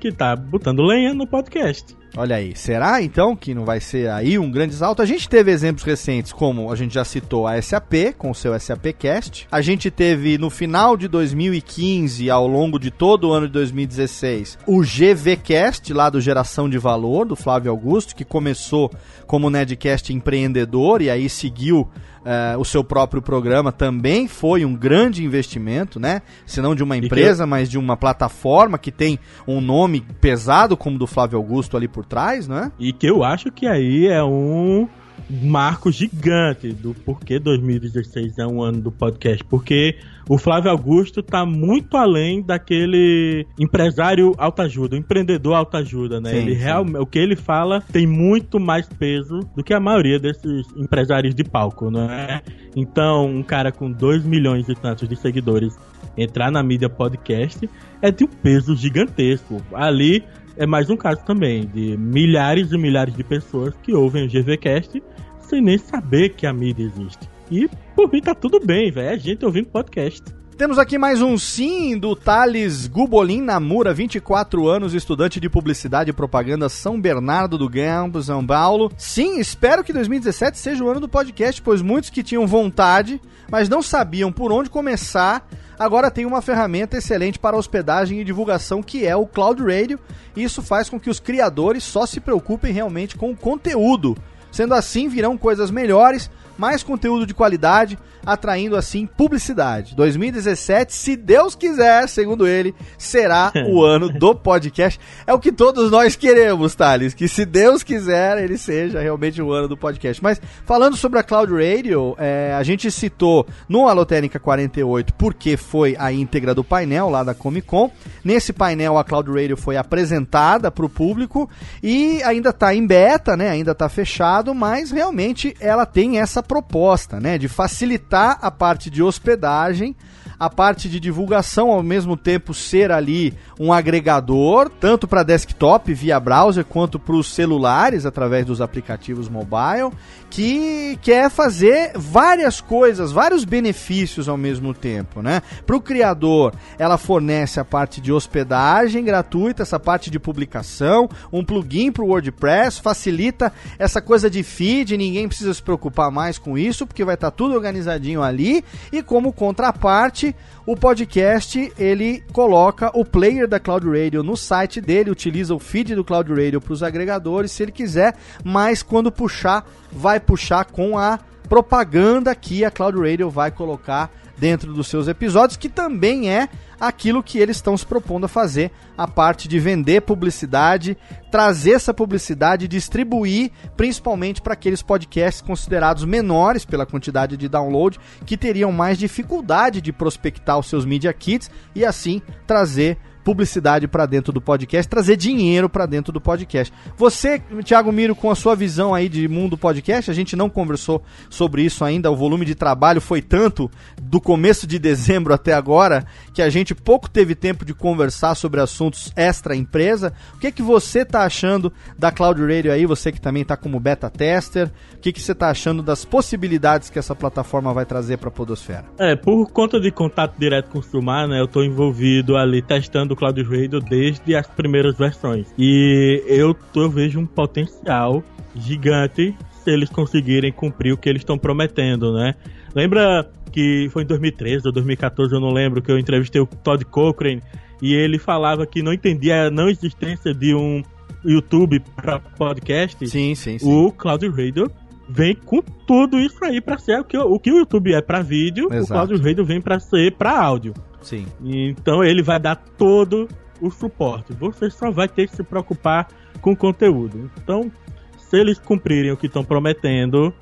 que 0.00 0.10
tá 0.10 0.34
botando 0.34 0.82
lenha 0.82 1.12
no 1.12 1.26
podcast. 1.26 1.94
Olha 2.14 2.36
aí, 2.36 2.54
será 2.54 3.02
então 3.02 3.34
que 3.34 3.54
não 3.54 3.64
vai 3.64 3.80
ser 3.80 4.10
aí 4.10 4.38
um 4.38 4.50
grande 4.50 4.74
salto? 4.74 5.00
A 5.00 5.06
gente 5.06 5.26
teve 5.26 5.50
exemplos 5.50 5.82
recentes, 5.82 6.30
como 6.30 6.70
a 6.70 6.76
gente 6.76 6.92
já 6.92 7.04
citou 7.06 7.46
a 7.46 7.60
SAP, 7.60 8.12
com 8.18 8.30
o 8.30 8.34
seu 8.34 8.58
SAP 8.60 8.92
Cast. 8.98 9.48
A 9.50 9.62
gente 9.62 9.90
teve 9.90 10.36
no 10.36 10.50
final 10.50 10.94
de 10.94 11.08
2015, 11.08 12.28
ao 12.28 12.46
longo 12.46 12.78
de 12.78 12.90
todo 12.90 13.28
o 13.28 13.32
ano 13.32 13.46
de 13.46 13.54
2016, 13.54 14.58
o 14.66 14.82
GVcast, 14.82 15.90
lá 15.94 16.10
do 16.10 16.20
Geração 16.20 16.68
de 16.68 16.76
Valor, 16.76 17.24
do 17.24 17.34
Flávio 17.34 17.70
Augusto, 17.70 18.14
que 18.14 18.26
começou 18.26 18.90
como 19.26 19.48
Nedcast 19.48 20.12
empreendedor 20.12 21.00
e 21.00 21.08
aí 21.08 21.30
seguiu 21.30 21.88
Uh, 22.22 22.56
o 22.60 22.64
seu 22.64 22.84
próprio 22.84 23.20
programa 23.20 23.72
também 23.72 24.28
foi 24.28 24.64
um 24.64 24.76
grande 24.76 25.24
investimento, 25.24 25.98
né? 25.98 26.22
Se 26.46 26.60
não 26.60 26.72
de 26.72 26.82
uma 26.82 26.96
empresa, 26.96 27.46
mas 27.46 27.68
de 27.68 27.76
uma 27.76 27.96
plataforma 27.96 28.78
que 28.78 28.92
tem 28.92 29.18
um 29.46 29.60
nome 29.60 30.06
pesado 30.20 30.76
como 30.76 30.94
o 30.94 30.98
do 31.00 31.06
Flávio 31.06 31.36
Augusto 31.36 31.76
ali 31.76 31.88
por 31.88 32.04
trás, 32.04 32.46
né? 32.46 32.70
E 32.78 32.92
que 32.92 33.08
eu 33.08 33.24
acho 33.24 33.50
que 33.50 33.66
aí 33.66 34.06
é 34.06 34.22
um 34.22 34.88
marco 35.28 35.90
gigante 35.90 36.72
do 36.72 36.94
porquê 36.94 37.38
2016 37.38 38.38
é 38.38 38.46
um 38.46 38.62
ano 38.62 38.80
do 38.80 38.92
podcast, 38.92 39.42
porque 39.44 39.96
o 40.28 40.38
Flávio 40.38 40.70
Augusto 40.70 41.20
está 41.20 41.46
muito 41.46 41.96
além 41.96 42.42
daquele 42.42 43.46
empresário 43.58 44.34
autoajuda, 44.36 44.96
empreendedor 44.96 45.54
autoajuda, 45.54 46.20
né? 46.20 46.30
Sim, 46.30 46.36
ele 46.36 46.54
real, 46.54 46.84
o 47.00 47.06
que 47.06 47.18
ele 47.18 47.36
fala 47.36 47.80
tem 47.92 48.06
muito 48.06 48.60
mais 48.60 48.88
peso 48.88 49.40
do 49.56 49.64
que 49.64 49.72
a 49.72 49.80
maioria 49.80 50.18
desses 50.18 50.66
empresários 50.76 51.34
de 51.34 51.44
palco, 51.44 51.90
não 51.90 52.10
é? 52.10 52.42
Então, 52.76 53.26
um 53.26 53.42
cara 53.42 53.72
com 53.72 53.90
2 53.90 54.24
milhões 54.24 54.68
e 54.68 54.74
tantos 54.74 55.08
de 55.08 55.16
seguidores 55.16 55.76
entrar 56.16 56.50
na 56.50 56.62
mídia 56.62 56.88
podcast 56.88 57.68
é 58.00 58.10
de 58.10 58.24
um 58.24 58.28
peso 58.28 58.76
gigantesco. 58.76 59.62
Ali 59.72 60.24
é 60.56 60.66
mais 60.66 60.90
um 60.90 60.96
caso 60.96 61.24
também 61.24 61.66
de 61.66 61.96
milhares 61.96 62.72
e 62.72 62.78
milhares 62.78 63.14
de 63.14 63.24
pessoas 63.24 63.74
que 63.82 63.92
ouvem 63.92 64.26
o 64.26 64.28
GVCast 64.28 65.02
sem 65.40 65.60
nem 65.60 65.78
saber 65.78 66.30
que 66.30 66.46
a 66.46 66.52
mídia 66.52 66.84
existe. 66.84 67.28
E 67.50 67.68
por 67.94 68.10
mim 68.10 68.20
tá 68.20 68.34
tudo 68.34 68.58
bem, 68.58 68.90
velho. 68.90 69.14
É 69.14 69.18
gente 69.18 69.44
ouvindo 69.44 69.68
podcast. 69.68 70.22
Temos 70.56 70.78
aqui 70.78 70.98
mais 70.98 71.22
um 71.22 71.38
sim 71.38 71.98
do 71.98 72.14
Thales 72.14 72.86
Gubolin 72.86 73.40
Namura, 73.40 73.94
24 73.94 74.68
anos, 74.68 74.92
estudante 74.92 75.40
de 75.40 75.48
publicidade 75.48 76.10
e 76.10 76.12
propaganda 76.12 76.68
São 76.68 77.00
Bernardo 77.00 77.56
do 77.56 77.70
Campo, 77.70 78.22
São 78.22 78.46
Paulo. 78.46 78.92
Sim, 78.96 79.40
espero 79.40 79.82
que 79.82 79.94
2017 79.94 80.58
seja 80.58 80.84
o 80.84 80.88
ano 80.88 81.00
do 81.00 81.08
podcast, 81.08 81.60
pois 81.62 81.80
muitos 81.80 82.10
que 82.10 82.22
tinham 82.22 82.46
vontade, 82.46 83.20
mas 83.50 83.68
não 83.68 83.82
sabiam 83.82 84.30
por 84.30 84.52
onde 84.52 84.68
começar, 84.68 85.48
agora 85.78 86.10
tem 86.10 86.26
uma 86.26 86.42
ferramenta 86.42 86.98
excelente 86.98 87.38
para 87.38 87.56
hospedagem 87.56 88.20
e 88.20 88.24
divulgação 88.24 88.82
que 88.82 89.06
é 89.06 89.16
o 89.16 89.26
Cloud 89.26 89.62
Radio. 89.62 89.98
Isso 90.36 90.62
faz 90.62 90.88
com 90.88 91.00
que 91.00 91.10
os 91.10 91.18
criadores 91.18 91.82
só 91.82 92.04
se 92.04 92.20
preocupem 92.20 92.72
realmente 92.72 93.16
com 93.16 93.30
o 93.30 93.36
conteúdo. 93.36 94.16
Sendo 94.52 94.74
assim, 94.74 95.08
virão 95.08 95.38
coisas 95.38 95.70
melhores, 95.70 96.30
mais 96.58 96.82
conteúdo 96.82 97.26
de 97.26 97.32
qualidade, 97.32 97.98
atraindo 98.24 98.76
assim 98.76 99.06
publicidade. 99.06 99.94
2017, 99.94 100.94
se 100.94 101.16
Deus 101.16 101.54
quiser, 101.54 102.08
segundo 102.08 102.46
ele, 102.46 102.74
será 102.96 103.52
o 103.68 103.82
ano 103.84 104.08
do 104.08 104.34
podcast. 104.34 104.98
É 105.26 105.32
o 105.32 105.38
que 105.38 105.52
todos 105.52 105.90
nós 105.90 106.16
queremos, 106.16 106.74
Thales, 106.74 107.14
que 107.14 107.28
se 107.28 107.44
Deus 107.44 107.82
quiser, 107.82 108.42
ele 108.42 108.56
seja 108.56 109.00
realmente 109.00 109.40
o 109.42 109.52
ano 109.52 109.68
do 109.68 109.76
podcast. 109.76 110.22
Mas 110.22 110.40
falando 110.64 110.96
sobre 110.96 111.18
a 111.18 111.22
Cloud 111.22 111.52
Radio, 111.52 112.14
é, 112.18 112.54
a 112.56 112.62
gente 112.62 112.90
citou 112.90 113.46
no 113.68 113.88
Alotênica 113.88 114.38
48 114.38 115.14
porque 115.14 115.56
foi 115.56 115.96
a 115.98 116.12
íntegra 116.12 116.54
do 116.54 116.64
painel 116.64 117.08
lá 117.08 117.22
da 117.22 117.34
Comic 117.34 117.66
Con. 117.66 117.90
Nesse 118.24 118.52
painel 118.52 118.98
a 118.98 119.04
Cloud 119.04 119.30
Radio 119.30 119.56
foi 119.56 119.76
apresentada 119.76 120.70
para 120.70 120.86
o 120.86 120.88
público 120.88 121.48
e 121.82 122.22
ainda 122.22 122.50
está 122.50 122.74
em 122.74 122.86
beta, 122.86 123.36
né? 123.36 123.50
Ainda 123.50 123.72
está 123.72 123.88
fechado, 123.88 124.54
mas 124.54 124.90
realmente 124.90 125.54
ela 125.60 125.86
tem 125.86 126.18
essa 126.18 126.42
proposta, 126.42 127.18
né? 127.18 127.38
De 127.38 127.48
facilitar 127.48 128.11
a 128.20 128.50
parte 128.50 128.90
de 128.90 129.02
hospedagem 129.02 129.96
a 130.38 130.50
parte 130.50 130.88
de 130.88 130.98
divulgação 130.98 131.70
ao 131.70 131.82
mesmo 131.82 132.16
tempo 132.16 132.54
ser 132.54 132.90
ali 132.90 133.34
um 133.58 133.72
agregador, 133.72 134.68
tanto 134.68 135.06
para 135.06 135.22
desktop 135.22 135.92
via 135.94 136.18
browser 136.18 136.64
quanto 136.64 136.98
para 136.98 137.14
os 137.14 137.32
celulares 137.32 138.06
através 138.06 138.46
dos 138.46 138.60
aplicativos 138.60 139.28
mobile, 139.28 139.92
que 140.30 140.98
quer 141.02 141.30
fazer 141.30 141.92
várias 141.94 142.60
coisas, 142.60 143.12
vários 143.12 143.44
benefícios 143.44 144.28
ao 144.28 144.36
mesmo 144.36 144.72
tempo, 144.72 145.20
né? 145.20 145.42
Para 145.66 145.76
o 145.76 145.80
criador, 145.80 146.54
ela 146.78 146.96
fornece 146.96 147.60
a 147.60 147.64
parte 147.64 148.00
de 148.00 148.10
hospedagem 148.10 149.04
gratuita, 149.04 149.62
essa 149.62 149.78
parte 149.78 150.10
de 150.10 150.18
publicação, 150.18 151.08
um 151.32 151.44
plugin 151.44 151.92
para 151.92 152.02
o 152.02 152.08
WordPress, 152.08 152.80
facilita 152.80 153.52
essa 153.78 154.00
coisa 154.00 154.30
de 154.30 154.42
feed, 154.42 154.96
ninguém 154.96 155.28
precisa 155.28 155.52
se 155.52 155.62
preocupar 155.62 156.10
mais 156.10 156.38
com 156.38 156.56
isso, 156.56 156.86
porque 156.86 157.04
vai 157.04 157.14
estar 157.14 157.30
tá 157.30 157.36
tudo 157.36 157.54
organizadinho 157.54 158.22
ali, 158.22 158.64
e 158.90 159.02
como 159.02 159.32
contraparte, 159.32 160.31
o 160.66 160.76
podcast 160.76 161.72
ele 161.78 162.22
coloca 162.32 162.90
o 162.94 163.04
player 163.04 163.48
da 163.48 163.58
Cloud 163.58 163.86
Radio 163.88 164.22
no 164.22 164.36
site 164.36 164.80
dele, 164.80 165.10
utiliza 165.10 165.54
o 165.54 165.58
feed 165.58 165.94
do 165.94 166.04
Cloud 166.04 166.30
Radio 166.32 166.60
para 166.60 166.72
os 166.72 166.82
agregadores, 166.82 167.52
se 167.52 167.62
ele 167.62 167.72
quiser, 167.72 168.14
mas 168.44 168.82
quando 168.82 169.10
puxar, 169.10 169.66
vai 169.90 170.20
puxar 170.20 170.64
com 170.66 170.96
a 170.96 171.18
propaganda 171.48 172.34
que 172.34 172.64
a 172.64 172.70
Cloud 172.70 172.98
Radio 172.98 173.28
vai 173.28 173.50
colocar 173.50 174.10
dentro 174.38 174.72
dos 174.72 174.88
seus 174.88 175.08
episódios, 175.08 175.56
que 175.56 175.68
também 175.68 176.30
é 176.30 176.48
aquilo 176.80 177.22
que 177.22 177.38
eles 177.38 177.56
estão 177.56 177.76
se 177.76 177.86
propondo 177.86 178.24
a 178.24 178.28
fazer, 178.28 178.70
a 178.98 179.06
parte 179.06 179.46
de 179.46 179.58
vender 179.60 180.02
publicidade, 180.02 180.96
trazer 181.30 181.72
essa 181.72 181.94
publicidade, 181.94 182.66
distribuir, 182.66 183.52
principalmente 183.76 184.42
para 184.42 184.54
aqueles 184.54 184.82
podcasts 184.82 185.40
considerados 185.40 186.04
menores 186.04 186.64
pela 186.64 186.84
quantidade 186.84 187.36
de 187.36 187.48
download, 187.48 188.00
que 188.26 188.36
teriam 188.36 188.72
mais 188.72 188.98
dificuldade 188.98 189.80
de 189.80 189.92
prospectar 189.92 190.58
os 190.58 190.66
seus 190.66 190.84
media 190.84 191.12
kits 191.12 191.50
e 191.74 191.84
assim 191.84 192.20
trazer 192.46 192.98
publicidade 193.24 193.86
para 193.88 194.06
dentro 194.06 194.32
do 194.32 194.40
podcast, 194.40 194.88
trazer 194.88 195.16
dinheiro 195.16 195.68
para 195.68 195.86
dentro 195.86 196.12
do 196.12 196.20
podcast. 196.20 196.72
Você, 196.96 197.40
Thiago 197.64 197.92
Miro, 197.92 198.14
com 198.14 198.30
a 198.30 198.34
sua 198.34 198.54
visão 198.54 198.94
aí 198.94 199.08
de 199.08 199.28
mundo 199.28 199.56
podcast, 199.56 200.10
a 200.10 200.14
gente 200.14 200.36
não 200.36 200.50
conversou 200.50 201.02
sobre 201.30 201.62
isso 201.62 201.84
ainda, 201.84 202.10
o 202.10 202.16
volume 202.16 202.44
de 202.44 202.54
trabalho 202.54 203.00
foi 203.00 203.22
tanto 203.22 203.70
do 204.00 204.20
começo 204.20 204.66
de 204.66 204.78
dezembro 204.78 205.32
até 205.32 205.52
agora 205.52 206.04
que 206.34 206.42
a 206.42 206.50
gente 206.50 206.74
pouco 206.74 207.08
teve 207.08 207.34
tempo 207.34 207.64
de 207.64 207.74
conversar 207.74 208.34
sobre 208.34 208.60
assuntos 208.60 209.12
extra 209.16 209.54
empresa. 209.54 210.12
O 210.34 210.38
que 210.38 210.50
que 210.50 210.62
você 210.62 211.00
está 211.00 211.24
achando 211.24 211.72
da 211.98 212.10
Cloud 212.10 212.40
Radio 212.40 212.72
aí, 212.72 212.86
você 212.86 213.12
que 213.12 213.20
também 213.20 213.42
está 213.42 213.56
como 213.56 213.78
beta 213.78 214.10
tester? 214.10 214.70
O 214.94 214.98
que 215.00 215.12
que 215.12 215.20
você 215.20 215.32
está 215.32 215.50
achando 215.50 215.82
das 215.82 216.04
possibilidades 216.04 216.90
que 216.90 216.98
essa 216.98 217.14
plataforma 217.14 217.72
vai 217.72 217.84
trazer 217.84 218.18
para 218.18 218.28
a 218.28 218.32
Podosfera? 218.32 218.84
É, 218.98 219.16
por 219.16 219.50
conta 219.50 219.80
de 219.80 219.90
contato 219.90 220.38
direto 220.38 220.70
com 220.70 220.78
o 220.78 220.82
Sumar, 220.82 221.28
né, 221.28 221.40
eu 221.40 221.44
estou 221.44 221.64
envolvido 221.64 222.36
ali 222.36 222.62
testando 222.62 223.11
do 223.12 223.16
Cloud 223.16 223.42
Radio 223.42 223.80
desde 223.80 224.34
as 224.34 224.46
primeiras 224.46 224.96
versões. 224.96 225.46
E 225.58 226.22
eu, 226.26 226.56
eu 226.74 226.90
vejo 226.90 227.20
um 227.20 227.26
potencial 227.26 228.22
gigante 228.56 229.34
se 229.62 229.70
eles 229.70 229.90
conseguirem 229.90 230.50
cumprir 230.50 230.92
o 230.92 230.96
que 230.96 231.08
eles 231.08 231.20
estão 231.20 231.38
prometendo, 231.38 232.12
né? 232.12 232.34
Lembra 232.74 233.30
que 233.52 233.88
foi 233.92 234.02
em 234.02 234.06
2013 234.06 234.66
ou 234.66 234.72
2014, 234.72 235.34
eu 235.34 235.40
não 235.40 235.52
lembro, 235.52 235.82
que 235.82 235.92
eu 235.92 235.98
entrevistei 235.98 236.40
o 236.40 236.46
Todd 236.46 236.84
Cochrane 236.86 237.42
e 237.80 237.94
ele 237.94 238.18
falava 238.18 238.66
que 238.66 238.82
não 238.82 238.92
entendia 238.92 239.46
a 239.46 239.50
não 239.50 239.68
existência 239.68 240.32
de 240.32 240.54
um 240.54 240.82
YouTube 241.24 241.80
para 241.94 242.18
podcast. 242.18 243.06
Sim, 243.06 243.34
sim, 243.34 243.58
sim. 243.58 243.68
O 243.68 243.92
Cloud 243.92 244.26
Radio 244.28 244.70
vem 245.08 245.34
com 245.34 245.60
tudo 245.86 246.18
isso 246.18 246.42
aí 246.44 246.60
para 246.60 246.78
ser 246.78 246.98
o 247.00 247.04
que 247.04 247.18
o, 247.18 247.38
que 247.38 247.52
o 247.52 247.58
YouTube 247.58 247.92
é 247.92 248.00
para 248.00 248.22
vídeo, 248.22 248.68
Exato. 248.72 248.84
o 248.84 248.86
Cloud 249.08 249.28
Radio 249.28 249.44
vem 249.44 249.60
para 249.60 249.78
ser 249.78 250.12
para 250.12 250.40
áudio. 250.40 250.72
Sim. 251.02 251.26
Então 251.44 252.02
ele 252.02 252.22
vai 252.22 252.38
dar 252.40 252.56
todo 252.56 253.28
o 253.60 253.70
suporte. 253.70 254.32
Você 254.34 254.70
só 254.70 254.90
vai 254.90 255.08
ter 255.08 255.28
que 255.28 255.36
se 255.36 255.42
preocupar 255.42 256.08
com 256.40 256.52
o 256.52 256.56
conteúdo. 256.56 257.30
Então, 257.42 257.70
se 258.18 258.36
eles 258.36 258.58
cumprirem 258.58 259.12
o 259.12 259.16
que 259.16 259.26
estão 259.26 259.44
prometendo, 259.44 260.34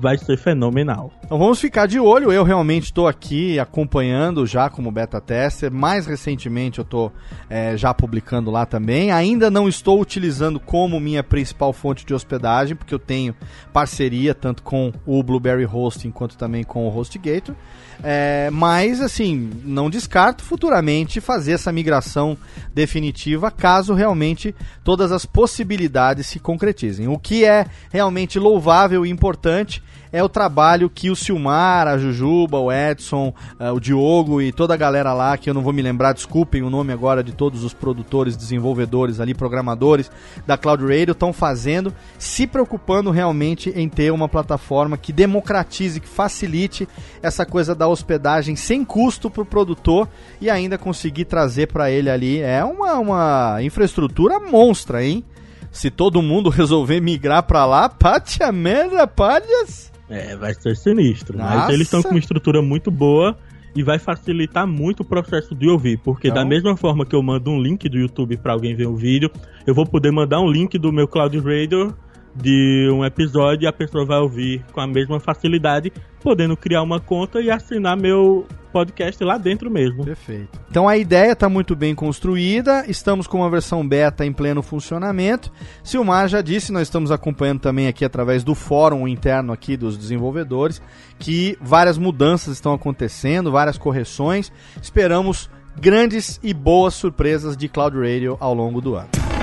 vai 0.00 0.16
ser 0.16 0.36
fenomenal. 0.38 1.12
Então 1.24 1.38
vamos 1.38 1.60
ficar 1.60 1.86
de 1.86 2.00
olho. 2.00 2.32
Eu 2.32 2.42
realmente 2.42 2.84
estou 2.84 3.06
aqui 3.06 3.58
acompanhando 3.58 4.46
já 4.46 4.70
como 4.70 4.90
beta 4.90 5.20
tester. 5.20 5.70
Mais 5.70 6.06
recentemente 6.06 6.78
eu 6.78 6.82
estou 6.82 7.12
é, 7.48 7.76
já 7.76 7.92
publicando 7.92 8.50
lá 8.50 8.64
também. 8.64 9.10
Ainda 9.10 9.50
não 9.50 9.68
estou 9.68 10.00
utilizando 10.00 10.58
como 10.58 10.98
minha 10.98 11.22
principal 11.22 11.72
fonte 11.72 12.06
de 12.06 12.14
hospedagem, 12.14 12.74
porque 12.74 12.94
eu 12.94 12.98
tenho 12.98 13.34
parceria 13.72 14.34
tanto 14.34 14.62
com 14.62 14.92
o 15.04 15.22
Blueberry 15.22 15.66
Hosting 15.66 16.10
quanto 16.10 16.36
também 16.38 16.64
com 16.64 16.88
o 16.88 16.96
HostGator. 16.96 17.54
É, 18.02 18.48
mas, 18.50 19.00
assim, 19.00 19.50
não 19.64 19.90
descarto 19.90 20.42
futuramente 20.42 21.20
fazer 21.20 21.52
essa 21.52 21.72
migração 21.72 22.36
definitiva 22.74 23.50
caso 23.50 23.94
realmente 23.94 24.54
todas 24.82 25.12
as 25.12 25.26
possibilidades 25.26 26.26
se 26.26 26.38
concretizem. 26.38 27.08
O 27.08 27.18
que 27.18 27.44
é 27.44 27.66
realmente 27.90 28.38
louvável 28.38 29.04
e 29.04 29.10
importante 29.10 29.82
é 30.12 30.22
o 30.22 30.28
trabalho 30.28 30.90
que 30.90 31.10
o 31.10 31.16
Silmar, 31.16 31.86
a 31.86 31.98
Jujuba, 31.98 32.58
o 32.58 32.72
Edson, 32.72 33.32
uh, 33.58 33.72
o 33.72 33.80
Diogo 33.80 34.40
e 34.42 34.52
toda 34.52 34.74
a 34.74 34.76
galera 34.76 35.12
lá, 35.12 35.36
que 35.36 35.48
eu 35.48 35.54
não 35.54 35.62
vou 35.62 35.72
me 35.72 35.82
lembrar, 35.82 36.12
desculpem 36.12 36.62
o 36.62 36.70
nome 36.70 36.92
agora 36.92 37.22
de 37.22 37.32
todos 37.32 37.64
os 37.64 37.72
produtores, 37.72 38.36
desenvolvedores 38.36 39.20
ali, 39.20 39.34
programadores 39.34 40.10
da 40.46 40.56
Cloud 40.56 40.82
Radio, 40.82 41.12
estão 41.12 41.32
fazendo, 41.32 41.92
se 42.18 42.46
preocupando 42.46 43.10
realmente 43.10 43.70
em 43.74 43.88
ter 43.88 44.12
uma 44.12 44.28
plataforma 44.28 44.96
que 44.96 45.12
democratize, 45.12 46.00
que 46.00 46.08
facilite 46.08 46.88
essa 47.22 47.46
coisa 47.46 47.74
da 47.74 47.88
hospedagem 47.88 48.56
sem 48.56 48.84
custo 48.84 49.30
para 49.30 49.42
o 49.42 49.46
produtor 49.46 50.08
e 50.40 50.50
ainda 50.50 50.78
conseguir 50.78 51.26
trazer 51.26 51.68
para 51.68 51.90
ele 51.90 52.10
ali. 52.10 52.40
É 52.40 52.64
uma, 52.64 52.94
uma 52.94 53.58
infraestrutura 53.62 54.40
monstra, 54.40 55.04
hein? 55.04 55.24
Se 55.70 55.90
todo 55.90 56.22
mundo 56.22 56.50
resolver 56.50 57.00
migrar 57.00 57.42
para 57.44 57.64
lá, 57.64 57.88
patia 57.88 58.50
merda, 58.50 59.06
palhas. 59.06 59.90
É, 60.10 60.36
vai 60.36 60.52
ser 60.52 60.76
sinistro. 60.76 61.38
Nossa. 61.38 61.54
Mas 61.54 61.68
eles 61.70 61.86
estão 61.86 62.02
com 62.02 62.10
uma 62.10 62.18
estrutura 62.18 62.60
muito 62.60 62.90
boa 62.90 63.38
e 63.74 63.82
vai 63.82 63.98
facilitar 63.98 64.66
muito 64.66 65.00
o 65.00 65.04
processo 65.04 65.54
de 65.54 65.68
ouvir, 65.68 65.98
porque 65.98 66.28
então... 66.28 66.42
da 66.42 66.48
mesma 66.48 66.76
forma 66.76 67.06
que 67.06 67.14
eu 67.14 67.22
mando 67.22 67.50
um 67.50 67.62
link 67.62 67.88
do 67.88 67.96
YouTube 67.96 68.36
para 68.36 68.52
alguém 68.52 68.74
ver 68.74 68.88
o 68.88 68.96
vídeo, 68.96 69.30
eu 69.64 69.72
vou 69.72 69.86
poder 69.86 70.10
mandar 70.10 70.40
um 70.40 70.50
link 70.50 70.76
do 70.76 70.92
meu 70.92 71.06
Cloud 71.06 71.38
Radio 71.38 71.94
de 72.34 72.88
um 72.92 73.04
episódio 73.04 73.68
a 73.68 73.72
pessoa 73.72 74.04
vai 74.04 74.18
ouvir 74.18 74.64
com 74.72 74.80
a 74.80 74.86
mesma 74.86 75.20
facilidade, 75.20 75.92
podendo 76.22 76.56
criar 76.56 76.82
uma 76.82 77.00
conta 77.00 77.40
e 77.40 77.50
assinar 77.50 77.96
meu 77.96 78.46
podcast 78.72 79.22
lá 79.24 79.36
dentro 79.36 79.70
mesmo. 79.70 80.04
Perfeito. 80.04 80.60
Então 80.70 80.88
a 80.88 80.96
ideia 80.96 81.32
está 81.32 81.48
muito 81.48 81.74
bem 81.74 81.94
construída, 81.94 82.84
estamos 82.88 83.26
com 83.26 83.38
uma 83.38 83.50
versão 83.50 83.86
beta 83.86 84.24
em 84.24 84.32
pleno 84.32 84.62
funcionamento. 84.62 85.52
Silmar 85.82 86.28
já 86.28 86.40
disse, 86.40 86.72
nós 86.72 86.82
estamos 86.82 87.10
acompanhando 87.10 87.60
também 87.60 87.88
aqui 87.88 88.04
através 88.04 88.44
do 88.44 88.54
fórum 88.54 89.08
interno 89.08 89.52
aqui 89.52 89.76
dos 89.76 89.96
desenvolvedores, 89.96 90.80
que 91.18 91.58
várias 91.60 91.98
mudanças 91.98 92.54
estão 92.54 92.72
acontecendo, 92.72 93.50
várias 93.50 93.76
correções. 93.76 94.52
Esperamos 94.80 95.50
grandes 95.78 96.38
e 96.42 96.54
boas 96.54 96.94
surpresas 96.94 97.56
de 97.56 97.68
Cloud 97.68 97.96
Radio 97.98 98.36
ao 98.40 98.54
longo 98.54 98.80
do 98.80 98.94
ano. 98.94 99.39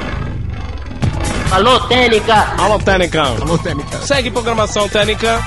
Alô, 1.51 1.79
Técnica! 1.87 2.35
Alô, 2.61 2.77
Técnica! 2.77 3.23
Alô, 3.23 3.57
Técnica! 3.57 3.97
Segue 3.99 4.29
programação 4.29 4.87
Técnica! 4.89 5.39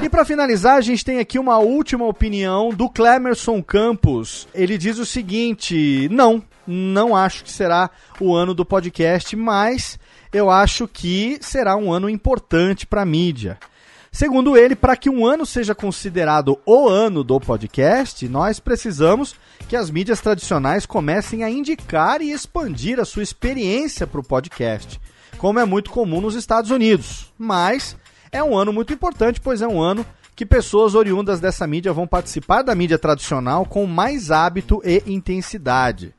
E 0.00 0.08
para 0.08 0.24
finalizar, 0.24 0.76
a 0.76 0.80
gente 0.80 1.04
tem 1.04 1.18
aqui 1.18 1.36
uma 1.38 1.58
última 1.58 2.06
opinião 2.06 2.70
do 2.70 2.88
Clemerson 2.88 3.60
Campos. 3.60 4.46
Ele 4.54 4.78
diz 4.78 4.98
o 4.98 5.04
seguinte: 5.04 6.08
não, 6.12 6.42
não 6.64 7.16
acho 7.16 7.42
que 7.42 7.50
será 7.50 7.90
o 8.20 8.34
ano 8.34 8.54
do 8.54 8.64
podcast, 8.64 9.34
mas 9.34 9.98
eu 10.32 10.48
acho 10.48 10.86
que 10.86 11.38
será 11.40 11.76
um 11.76 11.92
ano 11.92 12.08
importante 12.08 12.86
para 12.86 13.02
a 13.02 13.06
mídia. 13.06 13.58
Segundo 14.14 14.56
ele, 14.56 14.76
para 14.76 14.96
que 14.96 15.10
um 15.10 15.26
ano 15.26 15.44
seja 15.44 15.74
considerado 15.74 16.56
o 16.64 16.88
ano 16.88 17.24
do 17.24 17.40
podcast, 17.40 18.28
nós 18.28 18.60
precisamos 18.60 19.34
que 19.68 19.74
as 19.74 19.90
mídias 19.90 20.20
tradicionais 20.20 20.86
comecem 20.86 21.42
a 21.42 21.50
indicar 21.50 22.22
e 22.22 22.30
expandir 22.30 23.00
a 23.00 23.04
sua 23.04 23.24
experiência 23.24 24.06
para 24.06 24.20
o 24.20 24.24
podcast, 24.24 25.00
como 25.36 25.58
é 25.58 25.64
muito 25.64 25.90
comum 25.90 26.20
nos 26.20 26.36
Estados 26.36 26.70
Unidos. 26.70 27.32
Mas 27.36 27.96
é 28.30 28.40
um 28.40 28.56
ano 28.56 28.72
muito 28.72 28.92
importante, 28.92 29.40
pois 29.40 29.60
é 29.60 29.66
um 29.66 29.82
ano 29.82 30.06
que 30.36 30.46
pessoas 30.46 30.94
oriundas 30.94 31.40
dessa 31.40 31.66
mídia 31.66 31.92
vão 31.92 32.06
participar 32.06 32.62
da 32.62 32.72
mídia 32.72 33.00
tradicional 33.00 33.66
com 33.66 33.84
mais 33.84 34.30
hábito 34.30 34.80
e 34.84 35.02
intensidade. 35.08 36.14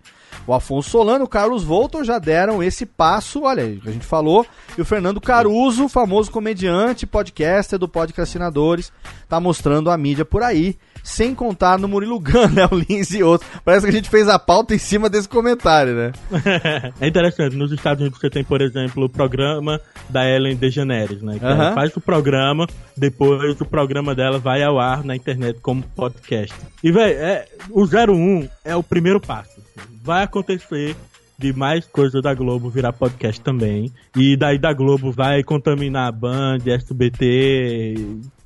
O 0.47 0.53
Afonso 0.53 0.89
Solano 0.89 1.25
o 1.25 1.27
Carlos 1.27 1.63
Voltor 1.63 2.03
já 2.03 2.19
deram 2.19 2.61
esse 2.61 2.85
passo, 2.85 3.43
olha 3.43 3.63
aí, 3.63 3.81
a 3.85 3.91
gente 3.91 4.05
falou. 4.05 4.45
E 4.77 4.81
o 4.81 4.85
Fernando 4.85 5.19
Caruso, 5.19 5.89
famoso 5.89 6.31
comediante, 6.31 7.05
podcaster 7.05 7.79
do 7.79 7.87
Podcastinadores, 7.87 8.91
tá 9.27 9.39
mostrando 9.39 9.89
a 9.89 9.97
mídia 9.97 10.25
por 10.25 10.43
aí. 10.43 10.77
Sem 11.05 11.35
contar 11.35 11.77
no 11.77 11.87
Murilo 11.87 12.19
Gun, 12.19 12.49
né? 12.51 12.67
O 12.71 12.75
Lins 12.75 13.11
e 13.11 13.21
outros. 13.21 13.47
Parece 13.63 13.85
que 13.85 13.91
a 13.91 13.95
gente 13.95 14.09
fez 14.09 14.27
a 14.27 14.39
pauta 14.39 14.73
em 14.73 14.79
cima 14.79 15.07
desse 15.07 15.29
comentário, 15.29 15.93
né? 15.93 16.11
é 16.99 17.07
interessante. 17.07 17.55
Nos 17.55 17.71
Estados 17.71 18.01
Unidos 18.01 18.19
você 18.19 18.27
tem, 18.27 18.43
por 18.43 18.59
exemplo, 18.59 19.05
o 19.05 19.09
programa 19.09 19.79
da 20.09 20.27
Ellen 20.27 20.55
DeGeneres, 20.55 21.21
né? 21.21 21.37
Que 21.37 21.45
ela 21.45 21.75
faz 21.75 21.95
o 21.95 22.01
programa, 22.01 22.65
depois 22.97 23.61
o 23.61 23.65
programa 23.65 24.15
dela 24.15 24.39
vai 24.39 24.63
ao 24.63 24.79
ar 24.79 25.03
na 25.03 25.15
internet 25.15 25.59
como 25.61 25.83
podcast. 25.95 26.55
E, 26.83 26.91
velho, 26.91 27.19
é, 27.19 27.45
o 27.69 27.83
01 27.83 28.49
é 28.63 28.75
o 28.75 28.81
primeiro 28.81 29.21
passo. 29.21 29.61
Vai 30.03 30.23
acontecer 30.23 30.95
de 31.37 31.53
mais 31.53 31.85
coisa 31.85 32.19
da 32.19 32.33
Globo 32.33 32.67
virar 32.67 32.93
podcast 32.93 33.39
também. 33.41 33.91
E 34.15 34.35
daí 34.35 34.57
da 34.57 34.73
Globo 34.73 35.11
vai 35.11 35.43
contaminar 35.43 36.07
a 36.07 36.11
Band, 36.11 36.59
SBT. 36.65 37.95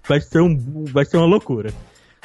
Vai 0.07 0.19
ser, 0.19 0.41
um, 0.41 0.85
vai 0.91 1.05
ser 1.05 1.17
uma 1.17 1.25
loucura. 1.25 1.71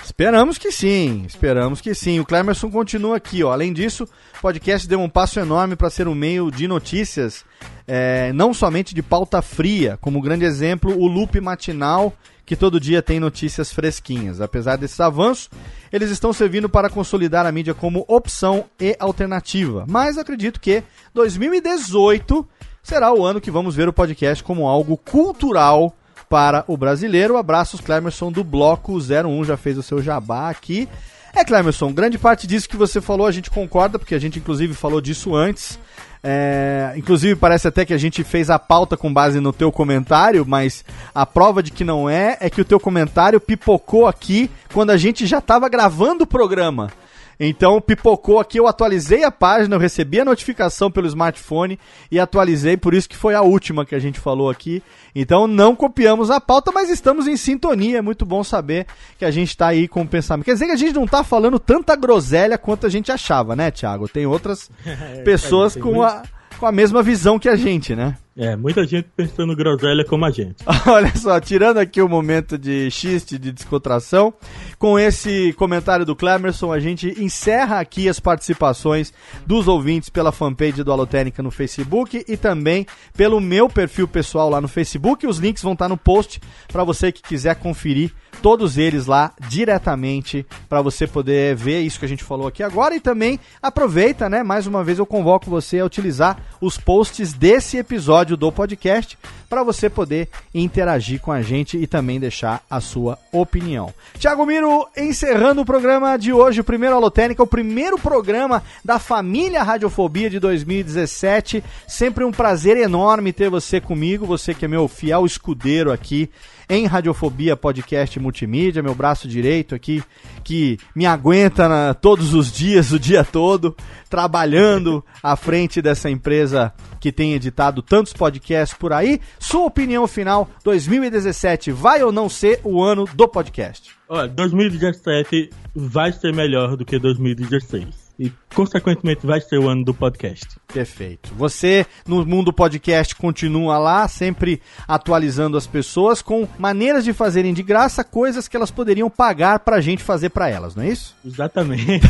Esperamos 0.02 0.58
que 0.58 0.70
sim, 0.70 1.24
esperamos 1.26 1.80
que 1.80 1.94
sim. 1.94 2.20
O 2.20 2.24
Clemerson 2.24 2.70
continua 2.70 3.16
aqui, 3.16 3.42
ó. 3.42 3.52
Além 3.52 3.72
disso, 3.72 4.04
o 4.38 4.40
podcast 4.40 4.88
deu 4.88 5.00
um 5.00 5.08
passo 5.08 5.40
enorme 5.40 5.76
para 5.76 5.90
ser 5.90 6.08
um 6.08 6.14
meio 6.14 6.50
de 6.50 6.66
notícias, 6.68 7.44
é, 7.86 8.32
não 8.32 8.52
somente 8.52 8.94
de 8.94 9.02
pauta 9.02 9.40
fria, 9.40 9.98
como 10.00 10.20
grande 10.20 10.44
exemplo, 10.44 10.96
o 10.96 11.06
Loop 11.06 11.40
Matinal, 11.40 12.12
que 12.44 12.56
todo 12.56 12.80
dia 12.80 13.02
tem 13.02 13.18
notícias 13.18 13.72
fresquinhas. 13.72 14.40
Apesar 14.40 14.76
desses 14.76 15.00
avanços, 15.00 15.48
eles 15.92 16.10
estão 16.10 16.32
servindo 16.32 16.68
para 16.68 16.90
consolidar 16.90 17.46
a 17.46 17.52
mídia 17.52 17.74
como 17.74 18.04
opção 18.06 18.66
e 18.78 18.96
alternativa. 18.98 19.84
Mas 19.88 20.18
acredito 20.18 20.60
que 20.60 20.82
2018 21.14 22.46
será 22.82 23.12
o 23.14 23.24
ano 23.24 23.40
que 23.40 23.50
vamos 23.50 23.74
ver 23.74 23.88
o 23.88 23.92
podcast 23.92 24.44
como 24.44 24.68
algo 24.68 24.96
cultural 24.98 25.96
para 26.28 26.64
o 26.66 26.76
brasileiro. 26.76 27.36
Abraços, 27.36 27.80
Clemerson, 27.80 28.32
do 28.32 28.44
Bloco 28.44 28.98
01, 28.98 29.44
já 29.44 29.56
fez 29.56 29.78
o 29.78 29.82
seu 29.82 30.02
jabá 30.02 30.50
aqui. 30.50 30.88
É, 31.34 31.44
Clemerson, 31.44 31.92
grande 31.92 32.16
parte 32.16 32.46
disso 32.46 32.68
que 32.68 32.76
você 32.76 33.00
falou 33.00 33.26
a 33.26 33.32
gente 33.32 33.50
concorda, 33.50 33.98
porque 33.98 34.14
a 34.14 34.18
gente 34.18 34.38
inclusive 34.38 34.72
falou 34.72 35.00
disso 35.00 35.34
antes. 35.34 35.78
É, 36.26 36.94
inclusive, 36.96 37.36
parece 37.36 37.68
até 37.68 37.84
que 37.84 37.92
a 37.92 37.98
gente 37.98 38.24
fez 38.24 38.48
a 38.48 38.58
pauta 38.58 38.96
com 38.96 39.12
base 39.12 39.40
no 39.40 39.52
teu 39.52 39.70
comentário, 39.70 40.46
mas 40.46 40.82
a 41.14 41.26
prova 41.26 41.62
de 41.62 41.70
que 41.70 41.84
não 41.84 42.08
é 42.08 42.38
é 42.40 42.48
que 42.48 42.62
o 42.62 42.64
teu 42.64 42.80
comentário 42.80 43.38
pipocou 43.38 44.06
aqui 44.06 44.50
quando 44.72 44.90
a 44.90 44.96
gente 44.96 45.26
já 45.26 45.38
estava 45.38 45.68
gravando 45.68 46.24
o 46.24 46.26
programa. 46.26 46.90
Então 47.38 47.80
pipocou 47.80 48.38
aqui, 48.38 48.58
eu 48.58 48.66
atualizei 48.66 49.24
a 49.24 49.30
página, 49.30 49.74
eu 49.74 49.80
recebi 49.80 50.20
a 50.20 50.24
notificação 50.24 50.90
pelo 50.90 51.06
smartphone 51.06 51.78
e 52.10 52.18
atualizei, 52.18 52.76
por 52.76 52.94
isso 52.94 53.08
que 53.08 53.16
foi 53.16 53.34
a 53.34 53.42
última 53.42 53.84
que 53.84 53.94
a 53.94 53.98
gente 53.98 54.20
falou 54.20 54.50
aqui. 54.50 54.82
Então 55.14 55.46
não 55.46 55.74
copiamos 55.74 56.30
a 56.30 56.40
pauta, 56.40 56.72
mas 56.72 56.90
estamos 56.90 57.26
em 57.26 57.36
sintonia. 57.36 57.98
É 57.98 58.02
muito 58.02 58.24
bom 58.24 58.42
saber 58.42 58.86
que 59.18 59.24
a 59.24 59.30
gente 59.30 59.50
está 59.50 59.68
aí 59.68 59.86
com 59.88 60.02
o 60.02 60.08
pensamento. 60.08 60.44
Quer 60.44 60.54
dizer 60.54 60.66
que 60.66 60.72
a 60.72 60.76
gente 60.76 60.94
não 60.94 61.04
está 61.04 61.22
falando 61.22 61.58
tanta 61.58 61.94
groselha 61.96 62.58
quanto 62.58 62.86
a 62.86 62.90
gente 62.90 63.12
achava, 63.12 63.54
né, 63.54 63.70
Thiago? 63.70 64.08
Tem 64.08 64.26
outras 64.26 64.70
é, 64.84 65.22
pessoas 65.22 65.76
com 65.76 66.02
a 66.02 66.22
com 66.58 66.66
a 66.66 66.72
mesma 66.72 67.02
visão 67.02 67.38
que 67.38 67.48
a 67.48 67.56
gente, 67.56 67.94
né? 67.94 68.16
É, 68.36 68.56
muita 68.56 68.84
gente 68.84 69.08
pensando 69.16 69.54
groselha 69.54 70.04
como 70.04 70.24
a 70.24 70.30
gente. 70.30 70.56
Olha 70.88 71.14
só, 71.14 71.38
tirando 71.38 71.78
aqui 71.78 72.02
o 72.02 72.08
momento 72.08 72.58
de 72.58 72.90
xiste, 72.90 73.38
de 73.38 73.52
descontração, 73.52 74.34
com 74.76 74.98
esse 74.98 75.52
comentário 75.52 76.04
do 76.04 76.16
Clemerson, 76.16 76.72
a 76.72 76.80
gente 76.80 77.14
encerra 77.22 77.78
aqui 77.78 78.08
as 78.08 78.18
participações 78.18 79.12
dos 79.46 79.68
ouvintes 79.68 80.08
pela 80.08 80.32
fanpage 80.32 80.82
do 80.82 80.90
Alotênica 80.90 81.44
no 81.44 81.50
Facebook 81.52 82.24
e 82.26 82.36
também 82.36 82.84
pelo 83.16 83.40
meu 83.40 83.68
perfil 83.68 84.08
pessoal 84.08 84.50
lá 84.50 84.60
no 84.60 84.66
Facebook. 84.66 85.26
Os 85.26 85.38
links 85.38 85.62
vão 85.62 85.74
estar 85.74 85.88
no 85.88 85.96
post 85.96 86.40
para 86.72 86.82
você 86.82 87.12
que 87.12 87.22
quiser 87.22 87.54
conferir 87.54 88.12
todos 88.42 88.76
eles 88.76 89.06
lá 89.06 89.32
diretamente 89.48 90.46
para 90.68 90.82
você 90.82 91.06
poder 91.06 91.54
ver 91.56 91.80
isso 91.80 91.98
que 91.98 92.04
a 92.04 92.08
gente 92.08 92.24
falou 92.24 92.46
aqui 92.46 92.62
agora 92.62 92.94
e 92.94 93.00
também 93.00 93.38
aproveita, 93.62 94.28
né? 94.28 94.42
Mais 94.42 94.66
uma 94.66 94.84
vez 94.84 94.98
eu 94.98 95.06
convoco 95.06 95.50
você 95.50 95.78
a 95.78 95.84
utilizar 95.84 96.38
os 96.60 96.76
posts 96.78 97.32
desse 97.32 97.76
episódio 97.76 98.36
do 98.36 98.50
podcast 98.50 99.18
para 99.48 99.62
você 99.62 99.88
poder 99.88 100.28
interagir 100.52 101.20
com 101.20 101.30
a 101.30 101.40
gente 101.40 101.76
e 101.76 101.86
também 101.86 102.18
deixar 102.18 102.60
a 102.68 102.80
sua 102.80 103.18
opinião. 103.30 103.94
Tiago 104.18 104.44
Miro, 104.44 104.88
encerrando 104.96 105.60
o 105.60 105.64
programa 105.64 106.16
de 106.16 106.32
hoje, 106.32 106.60
o 106.60 106.64
primeiro 106.64 106.96
Alotênica, 106.96 107.42
o 107.42 107.46
primeiro 107.46 107.96
programa 107.96 108.62
da 108.84 108.98
família 108.98 109.62
Radiofobia 109.62 110.28
de 110.28 110.40
2017. 110.40 111.62
Sempre 111.86 112.24
um 112.24 112.32
prazer 112.32 112.76
enorme 112.76 113.32
ter 113.32 113.48
você 113.48 113.80
comigo, 113.80 114.26
você 114.26 114.54
que 114.54 114.64
é 114.64 114.68
meu 114.68 114.88
fiel 114.88 115.24
escudeiro 115.24 115.92
aqui 115.92 116.28
em 116.68 116.86
Radiofobia 116.86 117.56
Podcast 117.56 118.18
Multimídia, 118.18 118.82
meu 118.82 118.94
braço 118.94 119.28
direito 119.28 119.74
aqui, 119.74 120.02
que 120.42 120.78
me 120.94 121.06
aguenta 121.06 121.68
na, 121.68 121.94
todos 121.94 122.34
os 122.34 122.52
dias, 122.52 122.92
o 122.92 122.98
dia 122.98 123.24
todo, 123.24 123.76
trabalhando 124.08 125.04
à 125.22 125.36
frente 125.36 125.82
dessa 125.82 126.10
empresa 126.10 126.72
que 127.00 127.12
tem 127.12 127.34
editado 127.34 127.82
tantos 127.82 128.12
podcasts 128.12 128.76
por 128.76 128.92
aí. 128.92 129.20
Sua 129.38 129.66
opinião 129.66 130.06
final, 130.06 130.48
2017 130.62 131.72
vai 131.72 132.02
ou 132.02 132.12
não 132.12 132.28
ser 132.28 132.60
o 132.64 132.82
ano 132.82 133.06
do 133.14 133.28
podcast? 133.28 133.90
Olha, 134.08 134.28
2017 134.28 135.50
vai 135.74 136.12
ser 136.12 136.32
melhor 136.32 136.76
do 136.76 136.84
que 136.84 136.98
2016 136.98 138.03
e, 138.18 138.32
consequentemente, 138.54 139.26
vai 139.26 139.40
ser 139.40 139.58
o 139.58 139.68
ano 139.68 139.84
do 139.84 139.92
podcast. 139.92 140.46
Perfeito. 140.72 141.32
Você, 141.34 141.84
no 142.06 142.24
mundo 142.24 142.52
podcast, 142.52 143.14
continua 143.16 143.78
lá, 143.78 144.06
sempre 144.06 144.60
atualizando 144.86 145.56
as 145.56 145.66
pessoas 145.66 146.22
com 146.22 146.46
maneiras 146.58 147.04
de 147.04 147.12
fazerem 147.12 147.52
de 147.52 147.62
graça 147.62 148.04
coisas 148.04 148.46
que 148.46 148.56
elas 148.56 148.70
poderiam 148.70 149.10
pagar 149.10 149.60
pra 149.60 149.80
gente 149.80 150.02
fazer 150.02 150.30
pra 150.30 150.48
elas, 150.48 150.74
não 150.76 150.84
é 150.84 150.88
isso? 150.88 151.14
Exatamente. 151.24 151.84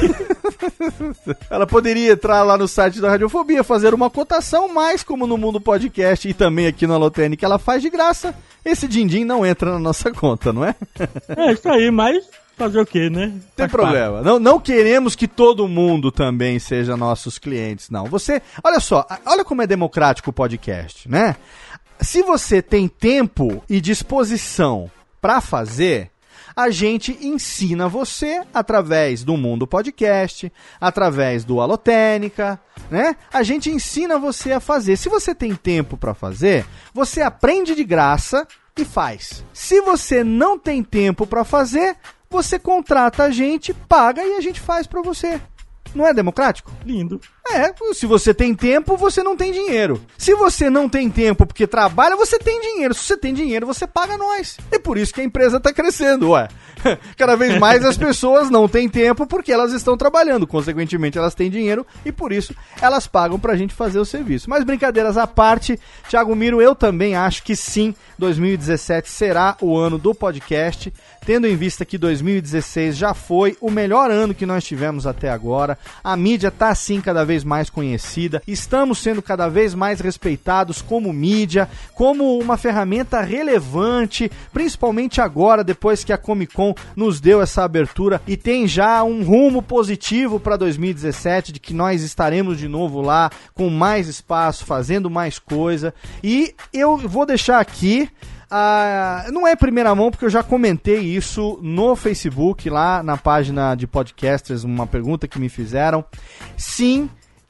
Ela 1.51 1.67
poderia 1.67 2.13
entrar 2.13 2.43
lá 2.43 2.57
no 2.57 2.69
site 2.69 3.01
da 3.01 3.11
Radiofobia, 3.11 3.65
fazer 3.65 3.95
uma 3.95 4.11
cotação, 4.11 4.73
mas 4.73 5.03
como 5.03 5.27
no 5.27 5.37
mundo 5.37 5.61
podcast 5.61 6.29
e 6.29 6.35
também 6.35 6.67
aqui 6.67 6.87
no 6.87 6.95
Alotênica 6.95 7.45
ela 7.45 7.59
faz 7.59 7.83
de 7.83 7.91
graça, 7.91 8.35
esse 8.65 8.87
din-din 8.87 9.25
não 9.25 9.45
entra 9.45 9.73
na 9.73 9.79
nossa 9.79 10.11
conta, 10.11 10.53
não 10.53 10.65
é? 10.65 10.75
É 11.37 11.53
isso 11.53 11.69
aí, 11.69 11.91
mas 11.91 12.25
Fazer 12.57 12.81
o 12.81 12.87
quê, 12.87 13.11
né? 13.11 13.33
Tem 13.57 13.69
Faz 13.69 13.71
problema. 13.71 14.23
Não, 14.23 14.39
não 14.39 14.61
queremos 14.61 15.17
que 15.17 15.27
todo 15.27 15.67
mundo 15.67 16.13
também 16.13 16.59
seja 16.59 16.97
nossos 16.97 17.39
clientes, 17.39 17.91
não. 17.91 18.07
Você, 18.07 18.41
olha 18.63 18.79
só, 18.79 19.07
olha 19.27 19.45
como 19.45 19.63
é 19.63 19.67
democrático 19.67 20.31
o 20.31 20.33
podcast, 20.33 21.09
né? 21.09 21.37
Se 22.01 22.23
você 22.23 22.63
tem 22.63 22.87
tempo 22.87 23.63
e 23.69 23.81
disposição 23.81 24.91
para 25.21 25.41
fazer, 25.41 26.11
a 26.57 26.71
gente 26.71 27.19
ensina 27.21 27.89
você 27.89 28.43
através 28.53 29.25
do 29.25 29.37
Mundo 29.37 29.67
Podcast, 29.67 30.53
através 30.81 31.45
do 31.45 31.61
Alotênica, 31.61 32.61
né? 32.91 33.17
A 33.33 33.43
gente 33.43 33.71
ensina 33.71 34.19
você 34.19 34.53
a 34.53 34.61
fazer. 34.61 34.97
Se 34.97 35.09
você 35.09 35.35
tem 35.35 35.55
tempo 35.55 35.97
para 35.97 36.15
fazer, 36.15 36.65
você 36.93 37.23
aprende 37.23 37.75
de 37.75 37.83
graça 37.83 38.47
e 38.77 38.85
faz. 38.85 39.45
Se 39.53 39.81
você 39.81 40.23
não 40.23 40.59
tem 40.59 40.83
tempo 40.83 41.27
para 41.27 41.45
fazer, 41.45 41.97
você 42.35 42.59
contrata 42.59 43.23
a 43.23 43.31
gente, 43.31 43.73
paga 43.73 44.21
e 44.25 44.35
a 44.35 44.41
gente 44.41 44.61
faz 44.61 44.89
para 44.89 45.01
você. 45.01 45.41
Não 45.95 46.05
é 46.05 46.13
democrático? 46.13 46.73
Lindo. 46.85 47.21
É, 47.47 47.73
se 47.93 48.07
você 48.07 48.33
tem 48.33 48.55
tempo, 48.55 48.97
você 48.97 49.23
não 49.23 49.37
tem 49.37 49.53
dinheiro. 49.53 50.01
Se 50.17 50.35
você 50.35 50.71
não 50.71 50.89
tem 50.89 51.11
tempo 51.11 51.45
porque 51.45 51.67
trabalha, 51.67 52.17
você 52.17 52.39
tem 52.39 52.61
dinheiro. 52.61 52.95
Se 52.95 53.03
você 53.03 53.17
tem 53.17 53.35
dinheiro, 53.35 53.67
você 53.67 53.87
paga 53.87 54.17
nós. 54.17 54.57
É 54.73 54.79
por 54.79 54.97
isso 54.97 55.13
que 55.13 55.21
a 55.21 55.25
empresa 55.25 55.61
tá 55.61 55.73
crescendo, 55.73 56.31
ué. 56.31 56.49
Cada 57.17 57.37
vez 57.37 57.59
mais 57.59 57.85
as 57.85 57.97
pessoas 57.97 58.51
não 58.51 58.69
têm 58.69 58.89
tempo 58.89 59.27
porque 59.27 59.53
elas 59.53 59.73
estão 59.73 59.97
trabalhando. 59.97 60.47
Consequentemente, 60.47 61.19
elas 61.19 61.35
têm 61.35 61.51
dinheiro 61.51 61.87
e 62.05 62.13
por 62.13 62.33
isso 62.33 62.55
elas 62.81 63.07
pagam 63.07 63.39
pra 63.39 63.57
gente 63.57 63.75
fazer 63.75 63.99
o 63.99 64.05
serviço. 64.05 64.49
Mas 64.49 64.65
brincadeiras 64.65 65.17
à 65.17 65.27
parte, 65.27 65.79
Thiago 66.09 66.35
Miro, 66.35 66.61
eu 66.61 66.75
também 66.75 67.17
acho 67.17 67.43
que 67.43 67.57
sim, 67.57 67.95
2017 68.19 69.09
será 69.09 69.57
o 69.61 69.77
ano 69.77 69.99
do 69.99 70.15
podcast, 70.15 70.93
tendo 71.25 71.47
em 71.47 71.57
vista 71.57 71.85
que 71.85 71.99
2016 71.99 72.97
já 72.97 73.15
foi 73.15 73.57
o 73.61 73.71
melhor 73.71 74.11
ano 74.11 74.35
que 74.35 74.47
nós 74.47 74.65
tivemos 74.65 75.07
até 75.07 75.31
agora. 75.31 75.79
A 76.03 76.17
mídia 76.17 76.51
tá 76.51 76.69
assim 76.69 77.01
cada 77.01 77.25
vez 77.25 77.34
mais 77.43 77.71
conhecida, 77.71 78.43
estamos 78.47 78.99
sendo 78.99 79.23
cada 79.23 79.49
vez 79.49 79.75
mais 79.75 80.01
respeitados 80.01 80.83
como 80.83 81.13
mídia, 81.13 81.69
como 81.95 82.39
uma 82.39 82.57
ferramenta 82.57 83.23
relevante, 83.23 84.31
principalmente 84.53 85.21
agora 85.21 85.65
depois 85.65 86.05
que 86.05 86.13
a 86.13 86.19
Comic 86.19 86.55
Con 86.55 86.75
nos 86.95 87.21
deu 87.21 87.41
essa 87.41 87.65
abertura 87.65 88.21
e 88.27 88.37
tem 88.37 88.69
já 88.69 89.03
um 89.03 89.25
rumo 89.25 89.63
positivo 89.63 90.39
para 90.39 90.57
2017 90.57 91.53
de 91.53 91.61
que 91.61 91.73
nós 91.73 92.03
estaremos 92.03 92.59
de 92.59 92.69
novo 92.69 93.01
lá 93.01 93.31
com 93.55 93.71
mais 93.71 94.07
espaço, 94.07 94.67
fazendo 94.67 95.09
mais 95.09 95.39
coisa. 95.39 95.95
E 96.23 96.55
eu 96.73 96.97
vou 96.97 97.25
deixar 97.25 97.59
aqui 97.59 98.11
não 99.33 99.47
é 99.47 99.57
primeira 99.57 99.95
mão, 99.95 100.11
porque 100.11 100.25
eu 100.25 100.31
já 100.31 100.43
comentei 100.43 101.01
isso 101.01 101.59
no 101.63 101.97
Facebook, 101.97 102.69
lá 102.71 103.03
na 103.03 103.17
página 103.17 103.75
de 103.75 103.87
podcasters, 103.87 104.65
uma 104.65 104.87
pergunta 104.87 105.27
que 105.27 105.39
me 105.39 105.49
fizeram. 105.49 106.05
Sim, 106.57 107.09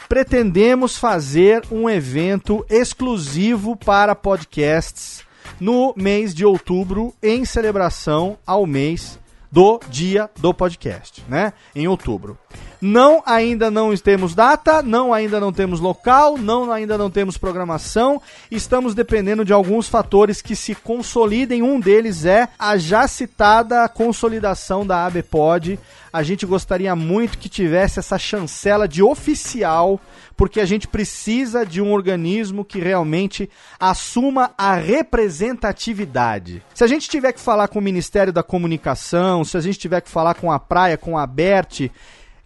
pretendemos 0.09 0.97
fazer 0.97 1.63
um 1.71 1.89
evento 1.89 2.65
exclusivo 2.69 3.77
para 3.77 4.15
podcasts 4.15 5.23
no 5.61 5.95
mês 5.97 6.35
de 6.35 6.45
outubro, 6.45 7.15
em 7.23 7.45
celebração 7.45 8.39
ao 8.47 8.67
mês 8.67 9.19
do 9.51 9.79
dia 9.89 10.29
do 10.39 10.53
podcast, 10.53 11.25
né? 11.29 11.53
Em 11.75 11.87
outubro. 11.87 12.37
Não, 12.87 13.23
ainda 13.25 13.71
não 13.71 13.97
temos 13.97 14.35
data, 14.35 14.83
não, 14.83 15.15
ainda 15.15 15.41
não 15.41 15.51
temos 15.51 15.81
local, 15.81 16.37
não, 16.37 16.71
ainda 16.71 16.99
não 16.99 17.11
temos 17.11 17.39
programação. 17.39 18.21
Estamos 18.51 18.95
dependendo 18.95 19.43
de 19.43 19.55
alguns 19.55 19.89
fatores 19.89 20.43
que 20.43 20.55
se 20.55 20.75
consolidem. 20.75 21.63
Um 21.63 21.81
deles 21.81 22.27
é 22.27 22.47
a 22.59 22.77
já 22.77 23.09
citada 23.09 23.89
consolidação 23.89 24.87
da 24.87 25.07
ABPOD. 25.07 25.79
A 26.13 26.23
gente 26.23 26.45
gostaria 26.45 26.95
muito 26.95 27.39
que 27.39 27.49
tivesse 27.49 28.01
essa 28.01 28.19
chancela 28.19 28.87
de 28.87 29.03
oficial 29.03 29.99
porque 30.37 30.61
a 30.61 30.67
gente 30.67 30.87
precisa 30.87 31.65
de 31.65 31.81
um 31.81 31.91
organismo 31.91 32.67
que 32.67 32.81
realmente 32.81 33.49
assuma 33.81 34.51
a 34.59 34.75
representatividade. 34.75 36.63
Se 36.75 36.85
a 36.85 36.87
gente 36.87 37.09
tiver 37.09 37.33
que 37.33 37.41
falar 37.41 37.69
com 37.69 37.79
o 37.79 37.83
Ministério 37.83 38.31
da 38.31 38.43
Comunicação, 38.43 39.43
se 39.43 39.57
a 39.57 39.61
gente 39.63 39.79
tiver 39.79 40.03
que 40.03 40.11
falar 40.11 40.35
com 40.35 40.53
a 40.53 40.59
Praia, 40.59 40.99
com 40.99 41.17
a 41.17 41.27
Bert, 41.27 41.89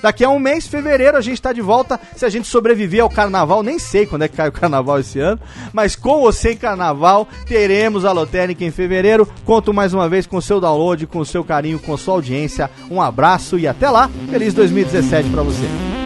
Daqui 0.03 0.24
a 0.24 0.31
um 0.31 0.39
mês, 0.39 0.66
fevereiro, 0.66 1.19
a 1.19 1.20
gente 1.20 1.35
está 1.35 1.53
de 1.53 1.61
volta. 1.61 2.01
Se 2.16 2.24
a 2.24 2.31
gente 2.31 2.49
sobreviver 2.49 3.03
ao 3.03 3.11
carnaval, 3.11 3.62
nem 3.62 3.78
sei 3.78 4.07
quando 4.07 4.23
é 4.23 4.28
que 4.28 4.37
cai 4.37 4.49
o 4.49 4.53
carnaval 4.53 4.99
esse 4.99 5.20
ano, 5.20 5.39
mas 5.74 5.95
com 5.95 6.20
ou 6.20 6.33
sem 6.33 6.57
carnaval, 6.57 7.28
teremos 7.47 8.07
a 8.07 8.12
Lotérica 8.12 8.65
em 8.65 8.70
fevereiro. 8.70 9.28
Conto 9.45 9.74
mais 9.74 9.93
uma 9.93 10.09
vez 10.09 10.27
com 10.27 10.39
o 10.39 10.43
seu 10.43 10.59
download, 10.59 11.07
com 11.07 11.19
o 11.19 11.27
seu 11.27 11.45
carinho, 11.45 11.78
com 11.78 11.93
a 11.93 11.99
sua 11.99 12.15
audiência. 12.15 12.70
Um 12.91 13.03
abraço 13.03 13.59
e 13.59 13.69
até 13.69 13.91
lá. 13.91 14.09
Feliz 14.31 14.55
2017 14.55 15.28
para 15.28 15.43
você. 15.43 16.06